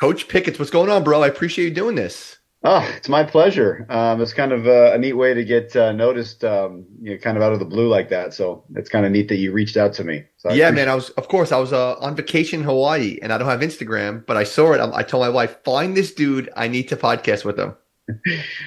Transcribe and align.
Coach 0.00 0.28
Picketts, 0.28 0.58
what's 0.58 0.70
going 0.70 0.88
on, 0.88 1.04
bro? 1.04 1.22
I 1.22 1.26
appreciate 1.26 1.66
you 1.66 1.74
doing 1.74 1.94
this. 1.94 2.38
Oh, 2.64 2.90
it's 2.96 3.10
my 3.10 3.22
pleasure. 3.22 3.86
Um, 3.90 4.22
it's 4.22 4.32
kind 4.32 4.50
of 4.50 4.66
a, 4.66 4.94
a, 4.94 4.98
neat 4.98 5.12
way 5.12 5.34
to 5.34 5.44
get 5.44 5.76
uh, 5.76 5.92
noticed, 5.92 6.42
um, 6.42 6.86
you 7.02 7.12
know, 7.12 7.18
kind 7.18 7.36
of 7.36 7.42
out 7.42 7.52
of 7.52 7.58
the 7.58 7.66
blue 7.66 7.86
like 7.88 8.08
that. 8.08 8.32
So 8.32 8.64
it's 8.76 8.88
kind 8.88 9.04
of 9.04 9.12
neat 9.12 9.28
that 9.28 9.36
you 9.36 9.52
reached 9.52 9.76
out 9.76 9.92
to 9.94 10.04
me. 10.04 10.24
So 10.38 10.52
yeah, 10.52 10.70
man. 10.70 10.88
I 10.88 10.94
was, 10.94 11.10
of 11.10 11.28
course, 11.28 11.52
I 11.52 11.58
was 11.58 11.74
uh, 11.74 11.96
on 12.00 12.16
vacation 12.16 12.60
in 12.60 12.66
Hawaii, 12.66 13.18
and 13.20 13.30
I 13.30 13.36
don't 13.36 13.48
have 13.48 13.60
Instagram, 13.60 14.24
but 14.24 14.38
I 14.38 14.44
saw 14.44 14.72
it. 14.72 14.80
I, 14.80 14.90
I 14.90 15.02
told 15.02 15.22
my 15.22 15.28
wife, 15.28 15.62
"Find 15.64 15.94
this 15.94 16.14
dude. 16.14 16.48
I 16.56 16.68
need 16.68 16.88
to 16.88 16.96
podcast 16.96 17.44
with 17.44 17.58
him." 17.58 17.76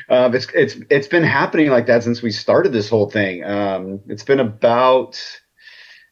um, 0.10 0.36
it's 0.36 0.48
it's 0.54 0.76
it's 0.92 1.08
been 1.08 1.24
happening 1.24 1.70
like 1.70 1.88
that 1.88 2.04
since 2.04 2.22
we 2.22 2.32
started 2.32 2.74
this 2.74 2.90
whole 2.90 3.10
thing. 3.10 3.44
Um, 3.44 4.02
it's 4.08 4.24
been 4.24 4.40
about 4.40 5.20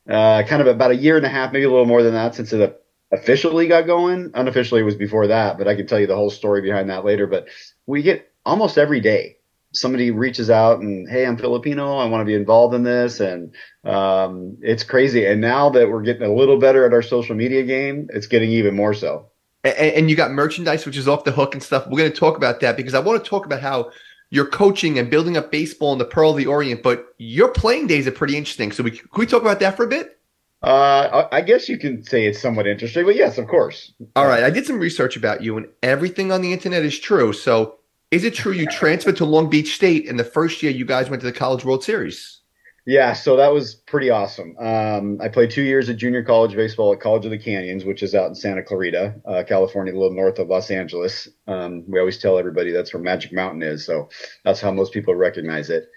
uh, 0.09 0.43
kind 0.43 0.61
of 0.61 0.67
about 0.67 0.91
a 0.91 0.95
year 0.95 1.17
and 1.17 1.25
a 1.25 1.29
half, 1.29 1.51
maybe 1.51 1.65
a 1.65 1.69
little 1.69 1.85
more 1.85 2.01
than 2.01 2.13
that, 2.13 2.35
since 2.35 2.53
it 2.53 2.80
officially 3.12 3.68
got 3.68 3.86
going. 3.86 4.32
Unofficially, 4.34 4.84
was 4.84 4.96
before 4.96 5.27
that, 5.27 5.57
but 5.57 5.68
I 5.68 5.75
can 5.75 5.88
tell 5.88 6.00
you 6.00 6.07
the 6.07 6.16
whole 6.16 6.30
story 6.30 6.62
behind 6.62 6.90
that 6.90 7.05
later. 7.05 7.27
But 7.27 7.48
we 7.85 8.02
get 8.02 8.31
almost 8.45 8.77
every 8.77 8.99
day 8.99 9.38
somebody 9.73 10.12
reaches 10.12 10.49
out 10.49 10.80
and 10.80 11.09
hey 11.09 11.26
i'm 11.26 11.38
filipino. 11.38 11.98
I 11.98 12.05
want 12.05 12.21
to 12.21 12.26
be 12.26 12.35
involved 12.35 12.73
in 12.76 12.84
this. 12.84 13.20
And 13.20 13.54
um, 13.84 14.58
it's 14.62 14.84
crazy. 14.84 15.26
And 15.26 15.41
now 15.41 15.70
that 15.70 15.90
we're 15.90 16.02
getting 16.02 16.23
a 16.23 16.34
little 16.34 16.58
better 16.58 16.85
at 16.85 16.94
our 16.94 17.02
social 17.02 17.35
media 17.35 17.63
game 17.63 18.08
it's 18.13 18.27
getting 18.27 18.52
even 18.52 18.76
more 18.76 18.94
so. 18.94 19.27
And, 19.63 19.76
and 19.76 20.09
you 20.09 20.16
got 20.16 20.32
merchandise 20.32 20.85
which 20.85 20.98
is 20.98 21.07
off 21.07 21.23
the 21.23 21.32
hook 21.32 21.54
and 21.54 21.63
stuff. 21.63 21.88
We're 21.88 21.99
going 21.99 22.12
to 22.12 22.18
talk 22.18 22.38
about 22.38 22.59
that 22.62 22.77
because 22.77 22.93
i 22.93 22.99
want 22.99 23.23
to 23.23 23.30
talk 23.30 23.46
about 23.46 23.62
how 23.62 23.91
you're 24.30 24.48
coaching 24.48 24.98
and 24.98 25.09
building 25.09 25.35
up 25.38 25.52
baseball 25.52 25.91
in 25.93 25.99
the 25.99 26.05
pearl 26.05 26.32
of 26.32 26.38
the 26.38 26.46
orient 26.46 26.82
but 26.82 27.13
your 27.18 27.49
playing 27.49 27.88
days 27.88 28.07
are 28.07 28.12
pretty 28.12 28.38
interesting. 28.38 28.71
So 28.71 28.84
we, 28.84 28.91
can 28.91 29.07
we 29.18 29.26
talk 29.26 29.41
about 29.41 29.59
that 29.59 29.77
for 29.77 29.85
a 29.85 29.88
bit 29.88 30.20
uh, 30.61 31.27
I 31.31 31.41
guess 31.41 31.67
you 31.67 31.77
can 31.77 32.03
say 32.03 32.25
it's 32.25 32.39
somewhat 32.39 32.67
interesting, 32.67 33.05
but 33.05 33.15
yes, 33.15 33.38
of 33.38 33.47
course. 33.47 33.93
All 34.15 34.27
right. 34.27 34.43
I 34.43 34.51
did 34.51 34.65
some 34.65 34.79
research 34.79 35.17
about 35.17 35.41
you, 35.41 35.57
and 35.57 35.67
everything 35.81 36.31
on 36.31 36.41
the 36.41 36.53
internet 36.53 36.84
is 36.84 36.99
true. 36.99 37.34
So, 37.34 37.79
is 38.11 38.23
it 38.23 38.35
true 38.35 38.51
you 38.51 38.65
transferred 38.71 39.18
to 39.18 39.26
Long 39.26 39.49
Beach 39.49 39.73
State 39.73 40.05
in 40.05 40.18
the 40.18 40.23
first 40.23 40.62
year 40.62 40.71
you 40.71 40.85
guys 40.85 41.09
went 41.09 41.21
to 41.21 41.26
the 41.26 41.34
College 41.34 41.65
World 41.65 41.84
Series? 41.84 42.41
Yeah, 42.85 43.13
so 43.13 43.35
that 43.37 43.53
was 43.53 43.76
pretty 43.76 44.09
awesome. 44.09 44.55
Um, 44.59 45.20
I 45.21 45.29
played 45.29 45.51
two 45.51 45.62
years 45.62 45.87
of 45.87 45.98
junior 45.98 46.23
college 46.23 46.55
baseball 46.55 46.93
at 46.93 46.99
College 46.99 47.25
of 47.25 47.31
the 47.31 47.37
Canyons, 47.37 47.85
which 47.85 48.01
is 48.01 48.15
out 48.15 48.27
in 48.27 48.35
Santa 48.35 48.63
Clarita, 48.63 49.15
uh, 49.25 49.43
California, 49.48 49.93
a 49.93 49.98
little 49.98 50.15
north 50.15 50.40
of 50.40 50.48
Los 50.48 50.71
Angeles. 50.71 51.27
Um, 51.48 51.84
we 51.87 51.99
always 51.99 52.18
tell 52.18 52.40
everybody 52.40 52.71
that's 52.71 52.91
where 52.91 53.01
Magic 53.01 53.34
Mountain 53.34 53.62
is, 53.62 53.85
so 53.85 54.09
that's 54.43 54.62
how 54.62 54.71
most 54.71 54.93
people 54.93 55.13
recognize 55.13 55.70
it. 55.70 55.90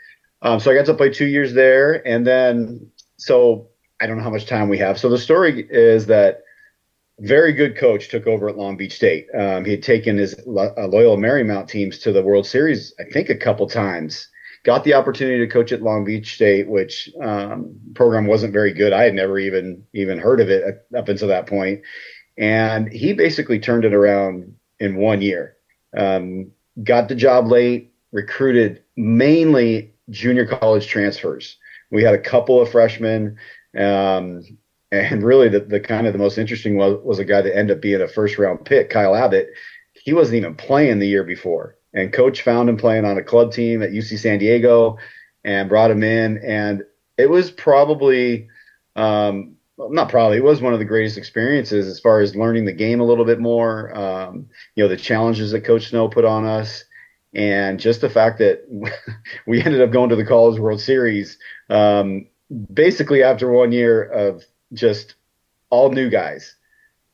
Um, 0.42 0.60
so 0.60 0.70
I 0.70 0.74
got 0.74 0.84
to 0.86 0.94
play 0.94 1.08
two 1.08 1.26
years 1.26 1.54
there, 1.54 2.06
and 2.06 2.26
then 2.26 2.90
so 3.16 3.70
I 4.04 4.06
don't 4.06 4.18
know 4.18 4.22
how 4.22 4.28
much 4.28 4.44
time 4.44 4.68
we 4.68 4.76
have. 4.76 4.98
So 4.98 5.08
the 5.08 5.16
story 5.16 5.66
is 5.70 6.04
that 6.06 6.42
very 7.20 7.54
good 7.54 7.74
coach 7.74 8.10
took 8.10 8.26
over 8.26 8.50
at 8.50 8.58
Long 8.58 8.76
Beach 8.76 8.94
State. 8.94 9.28
Um, 9.34 9.64
he 9.64 9.70
had 9.70 9.82
taken 9.82 10.18
his 10.18 10.34
uh, 10.34 10.86
Loyola 10.86 11.16
Marymount 11.16 11.68
teams 11.68 11.98
to 12.00 12.12
the 12.12 12.22
World 12.22 12.46
Series, 12.46 12.92
I 13.00 13.04
think, 13.04 13.30
a 13.30 13.34
couple 13.34 13.66
times. 13.66 14.28
Got 14.62 14.84
the 14.84 14.92
opportunity 14.92 15.38
to 15.38 15.50
coach 15.50 15.72
at 15.72 15.80
Long 15.80 16.04
Beach 16.04 16.34
State, 16.34 16.68
which 16.68 17.08
um, 17.22 17.74
program 17.94 18.26
wasn't 18.26 18.52
very 18.52 18.74
good. 18.74 18.92
I 18.92 19.04
had 19.04 19.14
never 19.14 19.38
even 19.38 19.82
even 19.94 20.18
heard 20.18 20.42
of 20.42 20.50
it 20.50 20.86
up 20.94 21.08
until 21.08 21.28
that 21.28 21.46
point, 21.46 21.80
and 22.36 22.92
he 22.92 23.14
basically 23.14 23.58
turned 23.58 23.86
it 23.86 23.94
around 23.94 24.54
in 24.80 24.96
one 24.96 25.22
year. 25.22 25.56
Um, 25.96 26.50
got 26.82 27.08
the 27.08 27.14
job 27.14 27.46
late, 27.46 27.94
recruited 28.12 28.82
mainly 28.96 29.94
junior 30.10 30.44
college 30.44 30.88
transfers. 30.88 31.56
We 31.90 32.02
had 32.02 32.14
a 32.14 32.18
couple 32.18 32.60
of 32.60 32.70
freshmen. 32.70 33.38
Um, 33.76 34.42
and 34.92 35.22
really, 35.22 35.48
the, 35.48 35.60
the 35.60 35.80
kind 35.80 36.06
of 36.06 36.12
the 36.12 36.18
most 36.18 36.38
interesting 36.38 36.76
was, 36.76 37.00
was 37.02 37.18
a 37.18 37.24
guy 37.24 37.42
that 37.42 37.56
ended 37.56 37.76
up 37.76 37.82
being 37.82 38.00
a 38.00 38.08
first 38.08 38.38
round 38.38 38.64
pick, 38.64 38.90
Kyle 38.90 39.14
Abbott. 39.14 39.48
He 39.92 40.12
wasn't 40.12 40.36
even 40.36 40.54
playing 40.54 40.98
the 40.98 41.08
year 41.08 41.24
before, 41.24 41.76
and 41.92 42.12
coach 42.12 42.42
found 42.42 42.68
him 42.68 42.76
playing 42.76 43.04
on 43.04 43.18
a 43.18 43.22
club 43.22 43.52
team 43.52 43.82
at 43.82 43.90
UC 43.90 44.18
San 44.18 44.38
Diego, 44.38 44.98
and 45.44 45.68
brought 45.68 45.90
him 45.90 46.02
in. 46.02 46.38
And 46.38 46.84
it 47.18 47.28
was 47.28 47.50
probably, 47.50 48.48
um, 48.96 49.56
not 49.78 50.08
probably, 50.08 50.38
it 50.38 50.44
was 50.44 50.60
one 50.60 50.72
of 50.72 50.78
the 50.78 50.84
greatest 50.84 51.18
experiences 51.18 51.86
as 51.86 52.00
far 52.00 52.20
as 52.20 52.36
learning 52.36 52.64
the 52.64 52.72
game 52.72 53.00
a 53.00 53.04
little 53.04 53.24
bit 53.24 53.40
more. 53.40 53.96
Um, 53.96 54.48
you 54.74 54.84
know, 54.84 54.88
the 54.88 54.96
challenges 54.96 55.52
that 55.52 55.64
Coach 55.64 55.88
Snow 55.88 56.08
put 56.08 56.24
on 56.24 56.44
us 56.44 56.84
and 57.34 57.80
just 57.80 58.00
the 58.00 58.08
fact 58.08 58.38
that 58.38 58.64
we 59.46 59.62
ended 59.62 59.80
up 59.80 59.90
going 59.90 60.10
to 60.10 60.16
the 60.16 60.24
College 60.24 60.58
World 60.58 60.80
Series 60.80 61.38
um, 61.68 62.26
basically 62.72 63.22
after 63.22 63.50
one 63.50 63.72
year 63.72 64.02
of 64.02 64.44
just 64.72 65.14
all 65.70 65.90
new 65.90 66.10
guys 66.10 66.56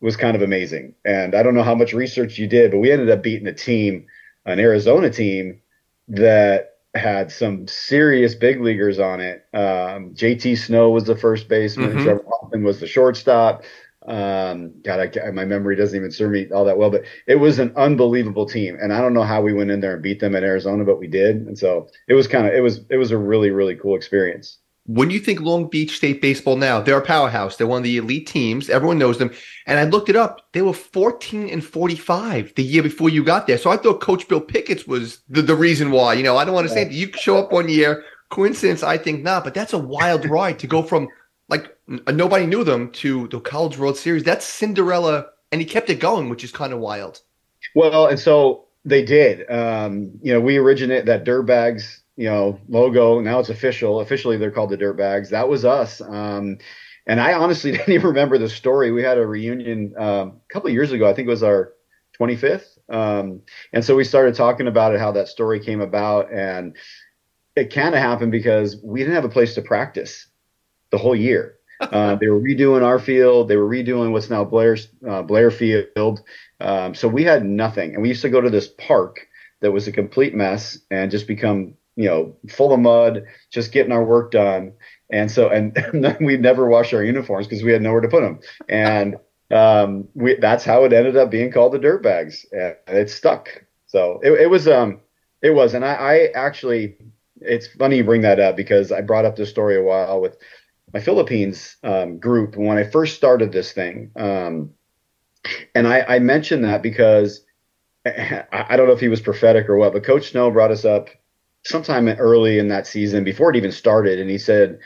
was 0.00 0.16
kind 0.16 0.34
of 0.34 0.42
amazing. 0.42 0.94
And 1.04 1.34
I 1.34 1.42
don't 1.42 1.54
know 1.54 1.62
how 1.62 1.74
much 1.74 1.92
research 1.92 2.38
you 2.38 2.46
did, 2.46 2.70
but 2.70 2.78
we 2.78 2.90
ended 2.90 3.10
up 3.10 3.22
beating 3.22 3.46
a 3.46 3.54
team, 3.54 4.06
an 4.44 4.58
Arizona 4.58 5.10
team 5.10 5.60
that 6.08 6.78
had 6.94 7.30
some 7.30 7.66
serious 7.68 8.34
big 8.34 8.60
leaguers 8.60 8.98
on 8.98 9.20
it. 9.20 9.46
Um, 9.54 10.14
JT 10.14 10.58
Snow 10.58 10.90
was 10.90 11.04
the 11.04 11.16
first 11.16 11.48
baseman. 11.48 11.90
Mm-hmm. 11.90 12.04
Trevor 12.04 12.24
Hoffman 12.28 12.64
was 12.64 12.80
the 12.80 12.86
shortstop. 12.86 13.62
Um, 14.06 14.72
God, 14.82 15.18
I, 15.18 15.30
my 15.30 15.44
memory 15.44 15.76
doesn't 15.76 15.96
even 15.96 16.10
serve 16.10 16.32
me 16.32 16.50
all 16.50 16.64
that 16.64 16.78
well, 16.78 16.90
but 16.90 17.04
it 17.26 17.36
was 17.36 17.58
an 17.58 17.72
unbelievable 17.76 18.46
team. 18.46 18.76
And 18.80 18.92
I 18.92 19.00
don't 19.00 19.12
know 19.12 19.22
how 19.22 19.42
we 19.42 19.52
went 19.52 19.70
in 19.70 19.80
there 19.80 19.94
and 19.94 20.02
beat 20.02 20.20
them 20.20 20.34
in 20.34 20.42
Arizona, 20.42 20.84
but 20.84 20.98
we 20.98 21.06
did. 21.06 21.36
And 21.36 21.56
so 21.56 21.88
it 22.08 22.14
was 22.14 22.26
kind 22.26 22.46
of, 22.46 22.54
it 22.54 22.60
was, 22.60 22.80
it 22.88 22.96
was 22.96 23.10
a 23.10 23.18
really, 23.18 23.50
really 23.50 23.76
cool 23.76 23.94
experience 23.94 24.58
when 24.92 25.08
you 25.08 25.20
think 25.20 25.40
Long 25.40 25.68
Beach 25.68 25.96
State 25.96 26.20
baseball 26.20 26.56
now, 26.56 26.80
they're 26.80 26.98
a 26.98 27.04
powerhouse. 27.04 27.56
They're 27.56 27.66
one 27.68 27.78
of 27.78 27.84
the 27.84 27.98
elite 27.98 28.26
teams. 28.26 28.68
Everyone 28.68 28.98
knows 28.98 29.18
them. 29.18 29.30
And 29.66 29.78
I 29.78 29.84
looked 29.84 30.08
it 30.08 30.16
up. 30.16 30.52
They 30.52 30.62
were 30.62 30.72
14 30.72 31.48
and 31.48 31.64
45 31.64 32.54
the 32.56 32.64
year 32.64 32.82
before 32.82 33.08
you 33.08 33.22
got 33.22 33.46
there. 33.46 33.56
So 33.56 33.70
I 33.70 33.76
thought 33.76 34.00
Coach 34.00 34.26
Bill 34.26 34.40
Picketts 34.40 34.88
was 34.88 35.20
the, 35.28 35.42
the 35.42 35.54
reason 35.54 35.92
why. 35.92 36.14
You 36.14 36.24
know, 36.24 36.36
I 36.36 36.44
don't 36.44 36.54
want 36.54 36.66
to 36.66 36.74
say 36.74 36.90
you 36.90 37.12
show 37.12 37.38
up 37.38 37.52
one 37.52 37.68
year. 37.68 38.02
Coincidence, 38.30 38.82
I 38.82 38.98
think 38.98 39.22
not. 39.22 39.44
But 39.44 39.54
that's 39.54 39.72
a 39.72 39.78
wild 39.78 40.24
ride 40.28 40.58
to 40.58 40.66
go 40.66 40.82
from 40.82 41.08
like 41.48 41.76
nobody 41.86 42.46
knew 42.46 42.64
them 42.64 42.90
to 42.92 43.28
the 43.28 43.38
College 43.38 43.78
World 43.78 43.96
Series. 43.96 44.24
That's 44.24 44.44
Cinderella. 44.44 45.26
And 45.52 45.60
he 45.60 45.66
kept 45.66 45.88
it 45.90 46.00
going, 46.00 46.30
which 46.30 46.42
is 46.42 46.50
kind 46.50 46.72
of 46.72 46.80
wild. 46.80 47.20
Well, 47.76 48.08
and 48.08 48.18
so 48.18 48.64
they 48.84 49.04
did. 49.04 49.48
Um, 49.48 50.10
you 50.20 50.32
know, 50.32 50.40
we 50.40 50.56
originated 50.56 51.06
that 51.06 51.24
Dirtbags 51.24 52.00
you 52.16 52.28
know 52.28 52.60
logo. 52.69 53.21
Now 53.21 53.38
it's 53.41 53.48
official. 53.48 54.00
Officially, 54.00 54.37
they're 54.37 54.50
called 54.50 54.71
the 54.71 54.78
Dirtbags. 54.78 55.31
That 55.31 55.48
was 55.48 55.65
us. 55.65 56.00
Um, 56.00 56.59
and 57.06 57.21
I 57.21 57.34
honestly 57.34 57.72
didn't 57.76 57.91
even 57.91 58.09
remember 58.09 58.38
the 58.38 58.48
story. 58.48 58.93
We 58.93 59.03
had 59.03 59.19
a 59.19 59.26
reunion 59.26 59.94
um, 59.98 60.41
a 60.49 60.53
couple 60.53 60.70
years 60.70 60.93
ago. 60.93 61.09
I 61.09 61.15
think 61.15 61.26
it 61.26 61.31
was 61.31 61.43
our 61.43 61.72
25th. 62.20 62.78
Um, 62.88 63.43
and 63.72 63.84
so 63.84 63.97
we 63.97 64.04
started 64.04 64.34
talking 64.34 64.66
about 64.66 64.94
it, 64.94 65.00
how 65.00 65.12
that 65.12 65.28
story 65.28 65.60
came 65.60 65.81
about, 65.81 66.32
and 66.32 66.76
it 67.56 67.72
kind 67.72 67.94
of 67.94 68.00
happened 68.00 68.32
because 68.32 68.76
we 68.82 69.00
didn't 69.00 69.15
have 69.15 69.25
a 69.25 69.31
place 69.31 69.54
to 69.54 69.62
practice 69.62 70.26
the 70.91 70.99
whole 70.99 71.16
year. 71.16 71.56
Uh, 71.81 72.15
they 72.16 72.28
were 72.28 72.38
redoing 72.38 72.84
our 72.84 72.99
field. 72.99 73.49
They 73.49 73.56
were 73.56 73.66
redoing 73.66 74.12
what's 74.12 74.28
now 74.28 74.44
Blair's 74.44 74.88
uh, 75.09 75.22
Blair 75.22 75.50
Field. 75.50 76.20
Um, 76.60 76.94
so 76.94 77.09
we 77.09 77.25
had 77.25 77.43
nothing, 77.43 77.94
and 77.94 78.03
we 78.03 78.09
used 78.09 78.20
to 78.20 78.28
go 78.28 78.38
to 78.38 78.50
this 78.50 78.69
park 78.69 79.26
that 79.62 79.72
was 79.72 79.88
a 79.88 79.93
complete 79.93 80.34
mess 80.34 80.78
and 80.91 81.10
just 81.10 81.26
become 81.26 81.72
you 81.96 82.06
know, 82.08 82.36
full 82.48 82.72
of 82.72 82.80
mud, 82.80 83.24
just 83.50 83.72
getting 83.72 83.92
our 83.92 84.04
work 84.04 84.30
done. 84.30 84.72
And 85.10 85.30
so, 85.30 85.48
and, 85.48 85.76
and 85.92 86.16
we 86.20 86.36
never 86.36 86.66
washed 86.66 86.94
our 86.94 87.04
uniforms 87.04 87.46
because 87.46 87.64
we 87.64 87.72
had 87.72 87.82
nowhere 87.82 88.00
to 88.00 88.08
put 88.08 88.22
them. 88.22 88.40
And 88.68 89.16
um, 89.50 90.08
we, 90.14 90.36
that's 90.36 90.64
how 90.64 90.84
it 90.84 90.92
ended 90.92 91.16
up 91.16 91.30
being 91.30 91.50
called 91.50 91.72
the 91.72 91.78
dirt 91.78 92.02
bags. 92.02 92.46
And 92.52 92.76
it 92.86 93.10
stuck. 93.10 93.64
So 93.86 94.20
it, 94.22 94.32
it 94.32 94.50
was, 94.50 94.68
um, 94.68 95.00
it 95.42 95.50
was. 95.50 95.74
And 95.74 95.84
I, 95.84 95.94
I 95.94 96.16
actually, 96.34 96.96
it's 97.40 97.66
funny 97.66 97.96
you 97.96 98.04
bring 98.04 98.22
that 98.22 98.38
up 98.38 98.56
because 98.56 98.92
I 98.92 99.00
brought 99.00 99.24
up 99.24 99.36
this 99.36 99.50
story 99.50 99.76
a 99.76 99.82
while 99.82 100.20
with 100.20 100.36
my 100.92 101.00
Philippines 101.00 101.76
um, 101.82 102.18
group 102.18 102.56
when 102.56 102.78
I 102.78 102.84
first 102.84 103.16
started 103.16 103.52
this 103.52 103.72
thing. 103.72 104.10
Um, 104.16 104.70
and 105.74 105.88
I, 105.88 106.02
I 106.02 106.18
mentioned 106.18 106.64
that 106.64 106.82
because 106.82 107.44
I 108.06 108.76
don't 108.76 108.86
know 108.86 108.93
if 108.94 109.00
he 109.00 109.08
was 109.08 109.20
prophetic 109.20 109.69
or 109.69 109.76
what, 109.76 109.93
but 109.93 110.04
Coach 110.04 110.31
Snow 110.31 110.50
brought 110.50 110.70
us 110.70 110.84
up 110.84 111.10
sometime 111.64 112.08
early 112.08 112.58
in 112.58 112.68
that 112.68 112.86
season 112.86 113.24
before 113.24 113.50
it 113.50 113.56
even 113.56 113.72
started, 113.72 114.18
and 114.18 114.30
he 114.30 114.38
said, 114.38 114.78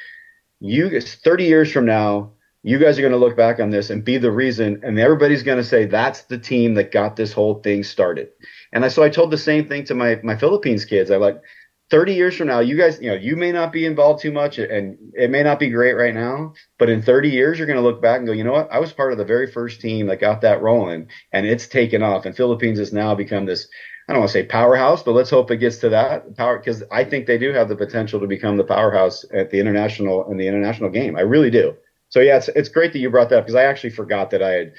"You 0.60 1.00
30 1.00 1.44
years 1.44 1.72
from 1.72 1.86
now." 1.86 2.32
You 2.66 2.78
guys 2.78 2.98
are 2.98 3.02
going 3.02 3.12
to 3.12 3.18
look 3.18 3.36
back 3.36 3.60
on 3.60 3.68
this 3.68 3.90
and 3.90 4.02
be 4.02 4.16
the 4.16 4.32
reason, 4.32 4.80
and 4.82 4.98
everybody's 4.98 5.42
going 5.42 5.58
to 5.58 5.64
say 5.64 5.84
that's 5.84 6.22
the 6.22 6.38
team 6.38 6.72
that 6.76 6.92
got 6.92 7.14
this 7.14 7.30
whole 7.30 7.56
thing 7.56 7.84
started. 7.84 8.30
And 8.72 8.86
I, 8.86 8.88
so 8.88 9.02
I 9.02 9.10
told 9.10 9.30
the 9.30 9.36
same 9.36 9.68
thing 9.68 9.84
to 9.84 9.94
my 9.94 10.18
my 10.22 10.34
Philippines 10.34 10.86
kids. 10.86 11.10
I 11.10 11.16
like, 11.16 11.42
30 11.90 12.14
years 12.14 12.36
from 12.36 12.48
now, 12.48 12.60
you 12.60 12.76
guys, 12.76 12.98
you 13.00 13.08
know, 13.08 13.14
you 13.14 13.36
may 13.36 13.52
not 13.52 13.72
be 13.72 13.84
involved 13.84 14.22
too 14.22 14.32
much 14.32 14.58
and 14.58 14.96
it 15.12 15.30
may 15.30 15.42
not 15.42 15.58
be 15.58 15.68
great 15.68 15.92
right 15.92 16.14
now, 16.14 16.54
but 16.78 16.88
in 16.88 17.02
30 17.02 17.28
years, 17.28 17.58
you're 17.58 17.66
going 17.66 17.78
to 17.78 17.82
look 17.82 18.00
back 18.00 18.18
and 18.18 18.26
go, 18.26 18.32
you 18.32 18.42
know 18.42 18.52
what? 18.52 18.72
I 18.72 18.78
was 18.78 18.92
part 18.92 19.12
of 19.12 19.18
the 19.18 19.24
very 19.24 19.50
first 19.50 19.80
team 19.80 20.06
that 20.06 20.20
got 20.20 20.40
that 20.40 20.62
rolling 20.62 21.08
and 21.32 21.46
it's 21.46 21.66
taken 21.66 22.02
off. 22.02 22.24
And 22.24 22.36
Philippines 22.36 22.78
has 22.78 22.92
now 22.92 23.14
become 23.14 23.44
this 23.44 23.68
I 24.08 24.12
don't 24.12 24.20
want 24.20 24.32
to 24.32 24.38
say 24.38 24.44
powerhouse, 24.44 25.02
but 25.02 25.12
let's 25.12 25.30
hope 25.30 25.50
it 25.50 25.56
gets 25.58 25.78
to 25.78 25.88
that 25.90 26.36
power 26.36 26.58
because 26.58 26.82
I 26.92 27.04
think 27.04 27.26
they 27.26 27.38
do 27.38 27.52
have 27.52 27.70
the 27.70 27.76
potential 27.76 28.20
to 28.20 28.26
become 28.26 28.58
the 28.58 28.64
powerhouse 28.64 29.24
at 29.32 29.50
the 29.50 29.58
international 29.58 30.30
in 30.30 30.36
the 30.36 30.46
international 30.46 30.90
game. 30.90 31.16
I 31.16 31.22
really 31.22 31.50
do. 31.50 31.74
So 32.10 32.20
yeah, 32.20 32.36
it's 32.36 32.48
it's 32.48 32.68
great 32.68 32.92
that 32.92 32.98
you 32.98 33.08
brought 33.08 33.30
that 33.30 33.38
up 33.38 33.44
because 33.44 33.54
I 33.54 33.64
actually 33.64 33.90
forgot 33.90 34.30
that 34.30 34.42
I 34.42 34.50
had 34.50 34.72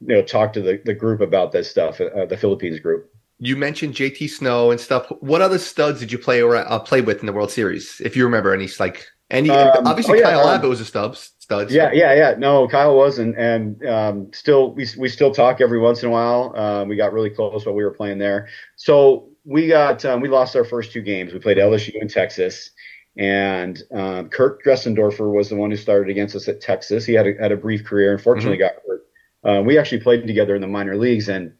you 0.00 0.16
know 0.16 0.22
talked 0.22 0.54
to 0.54 0.62
the, 0.62 0.80
the 0.84 0.94
group 0.94 1.20
about 1.20 1.52
this 1.52 1.70
stuff, 1.70 2.00
uh, 2.00 2.26
the 2.26 2.36
Philippines 2.36 2.80
group. 2.80 3.11
You 3.44 3.56
mentioned 3.56 3.94
JT 3.94 4.30
Snow 4.30 4.70
and 4.70 4.78
stuff. 4.78 5.10
What 5.18 5.42
other 5.42 5.58
studs 5.58 5.98
did 5.98 6.12
you 6.12 6.18
play 6.18 6.40
or 6.42 6.54
uh, 6.54 6.78
play 6.78 7.00
with 7.00 7.18
in 7.18 7.26
the 7.26 7.32
World 7.32 7.50
Series? 7.50 8.00
If 8.04 8.14
you 8.14 8.22
remember 8.22 8.54
any, 8.54 8.68
like 8.78 9.04
any, 9.30 9.50
um, 9.50 9.84
obviously 9.84 10.18
oh, 10.18 10.28
yeah, 10.28 10.30
Kyle 10.30 10.46
um, 10.46 10.54
Abbott 10.54 10.70
was 10.70 10.80
a 10.80 10.84
studs. 10.84 11.32
Studs. 11.40 11.74
Yeah, 11.74 11.90
yeah, 11.92 12.14
yeah. 12.14 12.34
No, 12.38 12.68
Kyle 12.68 12.94
was, 12.94 13.18
and 13.18 13.84
um, 13.84 14.30
still 14.32 14.72
we 14.74 14.86
we 14.96 15.08
still 15.08 15.34
talk 15.34 15.60
every 15.60 15.80
once 15.80 16.04
in 16.04 16.08
a 16.08 16.12
while. 16.12 16.54
Um, 16.56 16.88
we 16.88 16.94
got 16.94 17.12
really 17.12 17.30
close 17.30 17.66
while 17.66 17.74
we 17.74 17.82
were 17.82 17.90
playing 17.94 18.18
there. 18.18 18.46
So 18.76 19.30
we 19.44 19.66
got 19.66 20.04
um, 20.04 20.20
we 20.20 20.28
lost 20.28 20.54
our 20.54 20.64
first 20.64 20.92
two 20.92 21.02
games. 21.02 21.32
We 21.32 21.40
played 21.40 21.56
LSU 21.56 22.00
in 22.00 22.06
Texas, 22.06 22.70
and 23.16 23.82
um, 23.92 24.28
Kurt 24.28 24.62
Dressendorfer 24.62 25.34
was 25.34 25.48
the 25.48 25.56
one 25.56 25.72
who 25.72 25.76
started 25.76 26.10
against 26.10 26.36
us 26.36 26.46
at 26.46 26.60
Texas. 26.60 27.04
He 27.04 27.14
had 27.14 27.26
a, 27.26 27.34
had 27.40 27.50
a 27.50 27.56
brief 27.56 27.84
career. 27.84 28.12
Unfortunately, 28.12 28.56
mm-hmm. 28.56 28.76
got 28.76 28.82
hurt. 28.86 29.58
Uh, 29.58 29.62
we 29.62 29.78
actually 29.78 30.00
played 30.00 30.28
together 30.28 30.54
in 30.54 30.60
the 30.60 30.68
minor 30.68 30.96
leagues, 30.96 31.28
and 31.28 31.54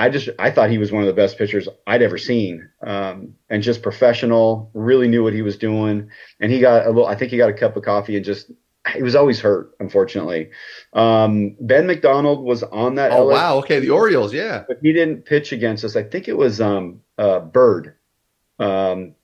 I 0.00 0.08
just 0.08 0.30
I 0.38 0.50
thought 0.50 0.70
he 0.70 0.78
was 0.78 0.90
one 0.90 1.02
of 1.02 1.06
the 1.06 1.12
best 1.12 1.36
pitchers 1.36 1.68
I'd 1.86 2.00
ever 2.00 2.16
seen, 2.16 2.70
um, 2.82 3.34
and 3.50 3.62
just 3.62 3.82
professional. 3.82 4.70
Really 4.72 5.08
knew 5.08 5.22
what 5.22 5.34
he 5.34 5.42
was 5.42 5.58
doing, 5.58 6.10
and 6.40 6.50
he 6.50 6.58
got 6.58 6.86
a 6.86 6.88
little. 6.88 7.06
I 7.06 7.14
think 7.14 7.30
he 7.30 7.36
got 7.36 7.50
a 7.50 7.52
cup 7.52 7.76
of 7.76 7.84
coffee 7.84 8.16
and 8.16 8.24
just 8.24 8.50
he 8.94 9.02
was 9.02 9.14
always 9.14 9.40
hurt. 9.40 9.74
Unfortunately, 9.78 10.50
um, 10.94 11.54
Ben 11.60 11.86
McDonald 11.86 12.42
was 12.42 12.62
on 12.62 12.94
that. 12.94 13.12
Oh 13.12 13.26
wow! 13.26 13.58
Okay, 13.58 13.78
the 13.78 13.90
Orioles, 13.90 14.32
yeah, 14.32 14.64
but 14.66 14.78
he 14.80 14.94
didn't 14.94 15.26
pitch 15.26 15.52
against 15.52 15.84
us. 15.84 15.96
I 15.96 16.02
think 16.02 16.28
it 16.28 16.36
was 16.36 16.62
um, 16.62 17.02
uh, 17.18 17.40
Byrd. 17.40 17.94
Um, 18.58 19.14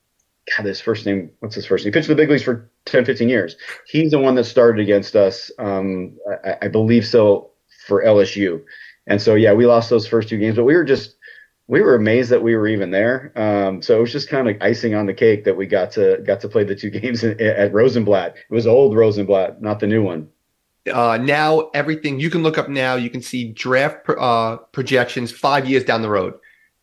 God, 0.56 0.66
his 0.66 0.80
first 0.82 1.06
name. 1.06 1.30
What's 1.40 1.54
his 1.54 1.64
first 1.64 1.84
name? 1.84 1.92
He 1.92 1.98
pitched 1.98 2.08
the 2.08 2.14
big 2.14 2.28
leagues 2.28 2.42
for 2.42 2.70
10, 2.84 3.04
15 3.06 3.28
years. 3.28 3.56
He's 3.86 4.10
the 4.10 4.18
one 4.18 4.34
that 4.34 4.44
started 4.44 4.80
against 4.82 5.16
us. 5.16 5.50
Um, 5.58 6.18
I, 6.44 6.56
I 6.62 6.68
believe 6.68 7.06
so 7.06 7.50
for 7.86 8.04
LSU. 8.04 8.62
And 9.06 9.20
so, 9.20 9.34
yeah, 9.34 9.52
we 9.52 9.66
lost 9.66 9.90
those 9.90 10.06
first 10.06 10.28
two 10.28 10.38
games, 10.38 10.56
but 10.56 10.64
we 10.64 10.74
were 10.74 10.84
just, 10.84 11.16
we 11.68 11.80
were 11.80 11.94
amazed 11.94 12.30
that 12.30 12.42
we 12.42 12.54
were 12.56 12.68
even 12.68 12.90
there. 12.90 13.32
Um, 13.36 13.82
so 13.82 13.98
it 13.98 14.00
was 14.00 14.12
just 14.12 14.28
kind 14.28 14.48
of 14.48 14.56
icing 14.60 14.94
on 14.94 15.06
the 15.06 15.14
cake 15.14 15.44
that 15.44 15.56
we 15.56 15.66
got 15.66 15.90
to 15.92 16.18
got 16.24 16.40
to 16.40 16.48
play 16.48 16.64
the 16.64 16.74
two 16.76 16.90
games 17.00 17.24
in, 17.24 17.40
at 17.40 17.72
Rosenblatt. 17.72 18.36
It 18.36 18.54
was 18.54 18.66
old 18.66 18.96
Rosenblatt, 18.96 19.62
not 19.62 19.80
the 19.80 19.86
new 19.86 20.02
one. 20.02 20.28
Uh, 20.92 21.18
now 21.20 21.68
everything 21.74 22.20
you 22.20 22.30
can 22.30 22.42
look 22.42 22.58
up 22.58 22.68
now, 22.68 22.94
you 22.94 23.10
can 23.10 23.20
see 23.20 23.52
draft 23.52 24.08
uh, 24.08 24.56
projections 24.72 25.32
five 25.32 25.68
years 25.68 25.84
down 25.84 26.02
the 26.02 26.08
road. 26.08 26.34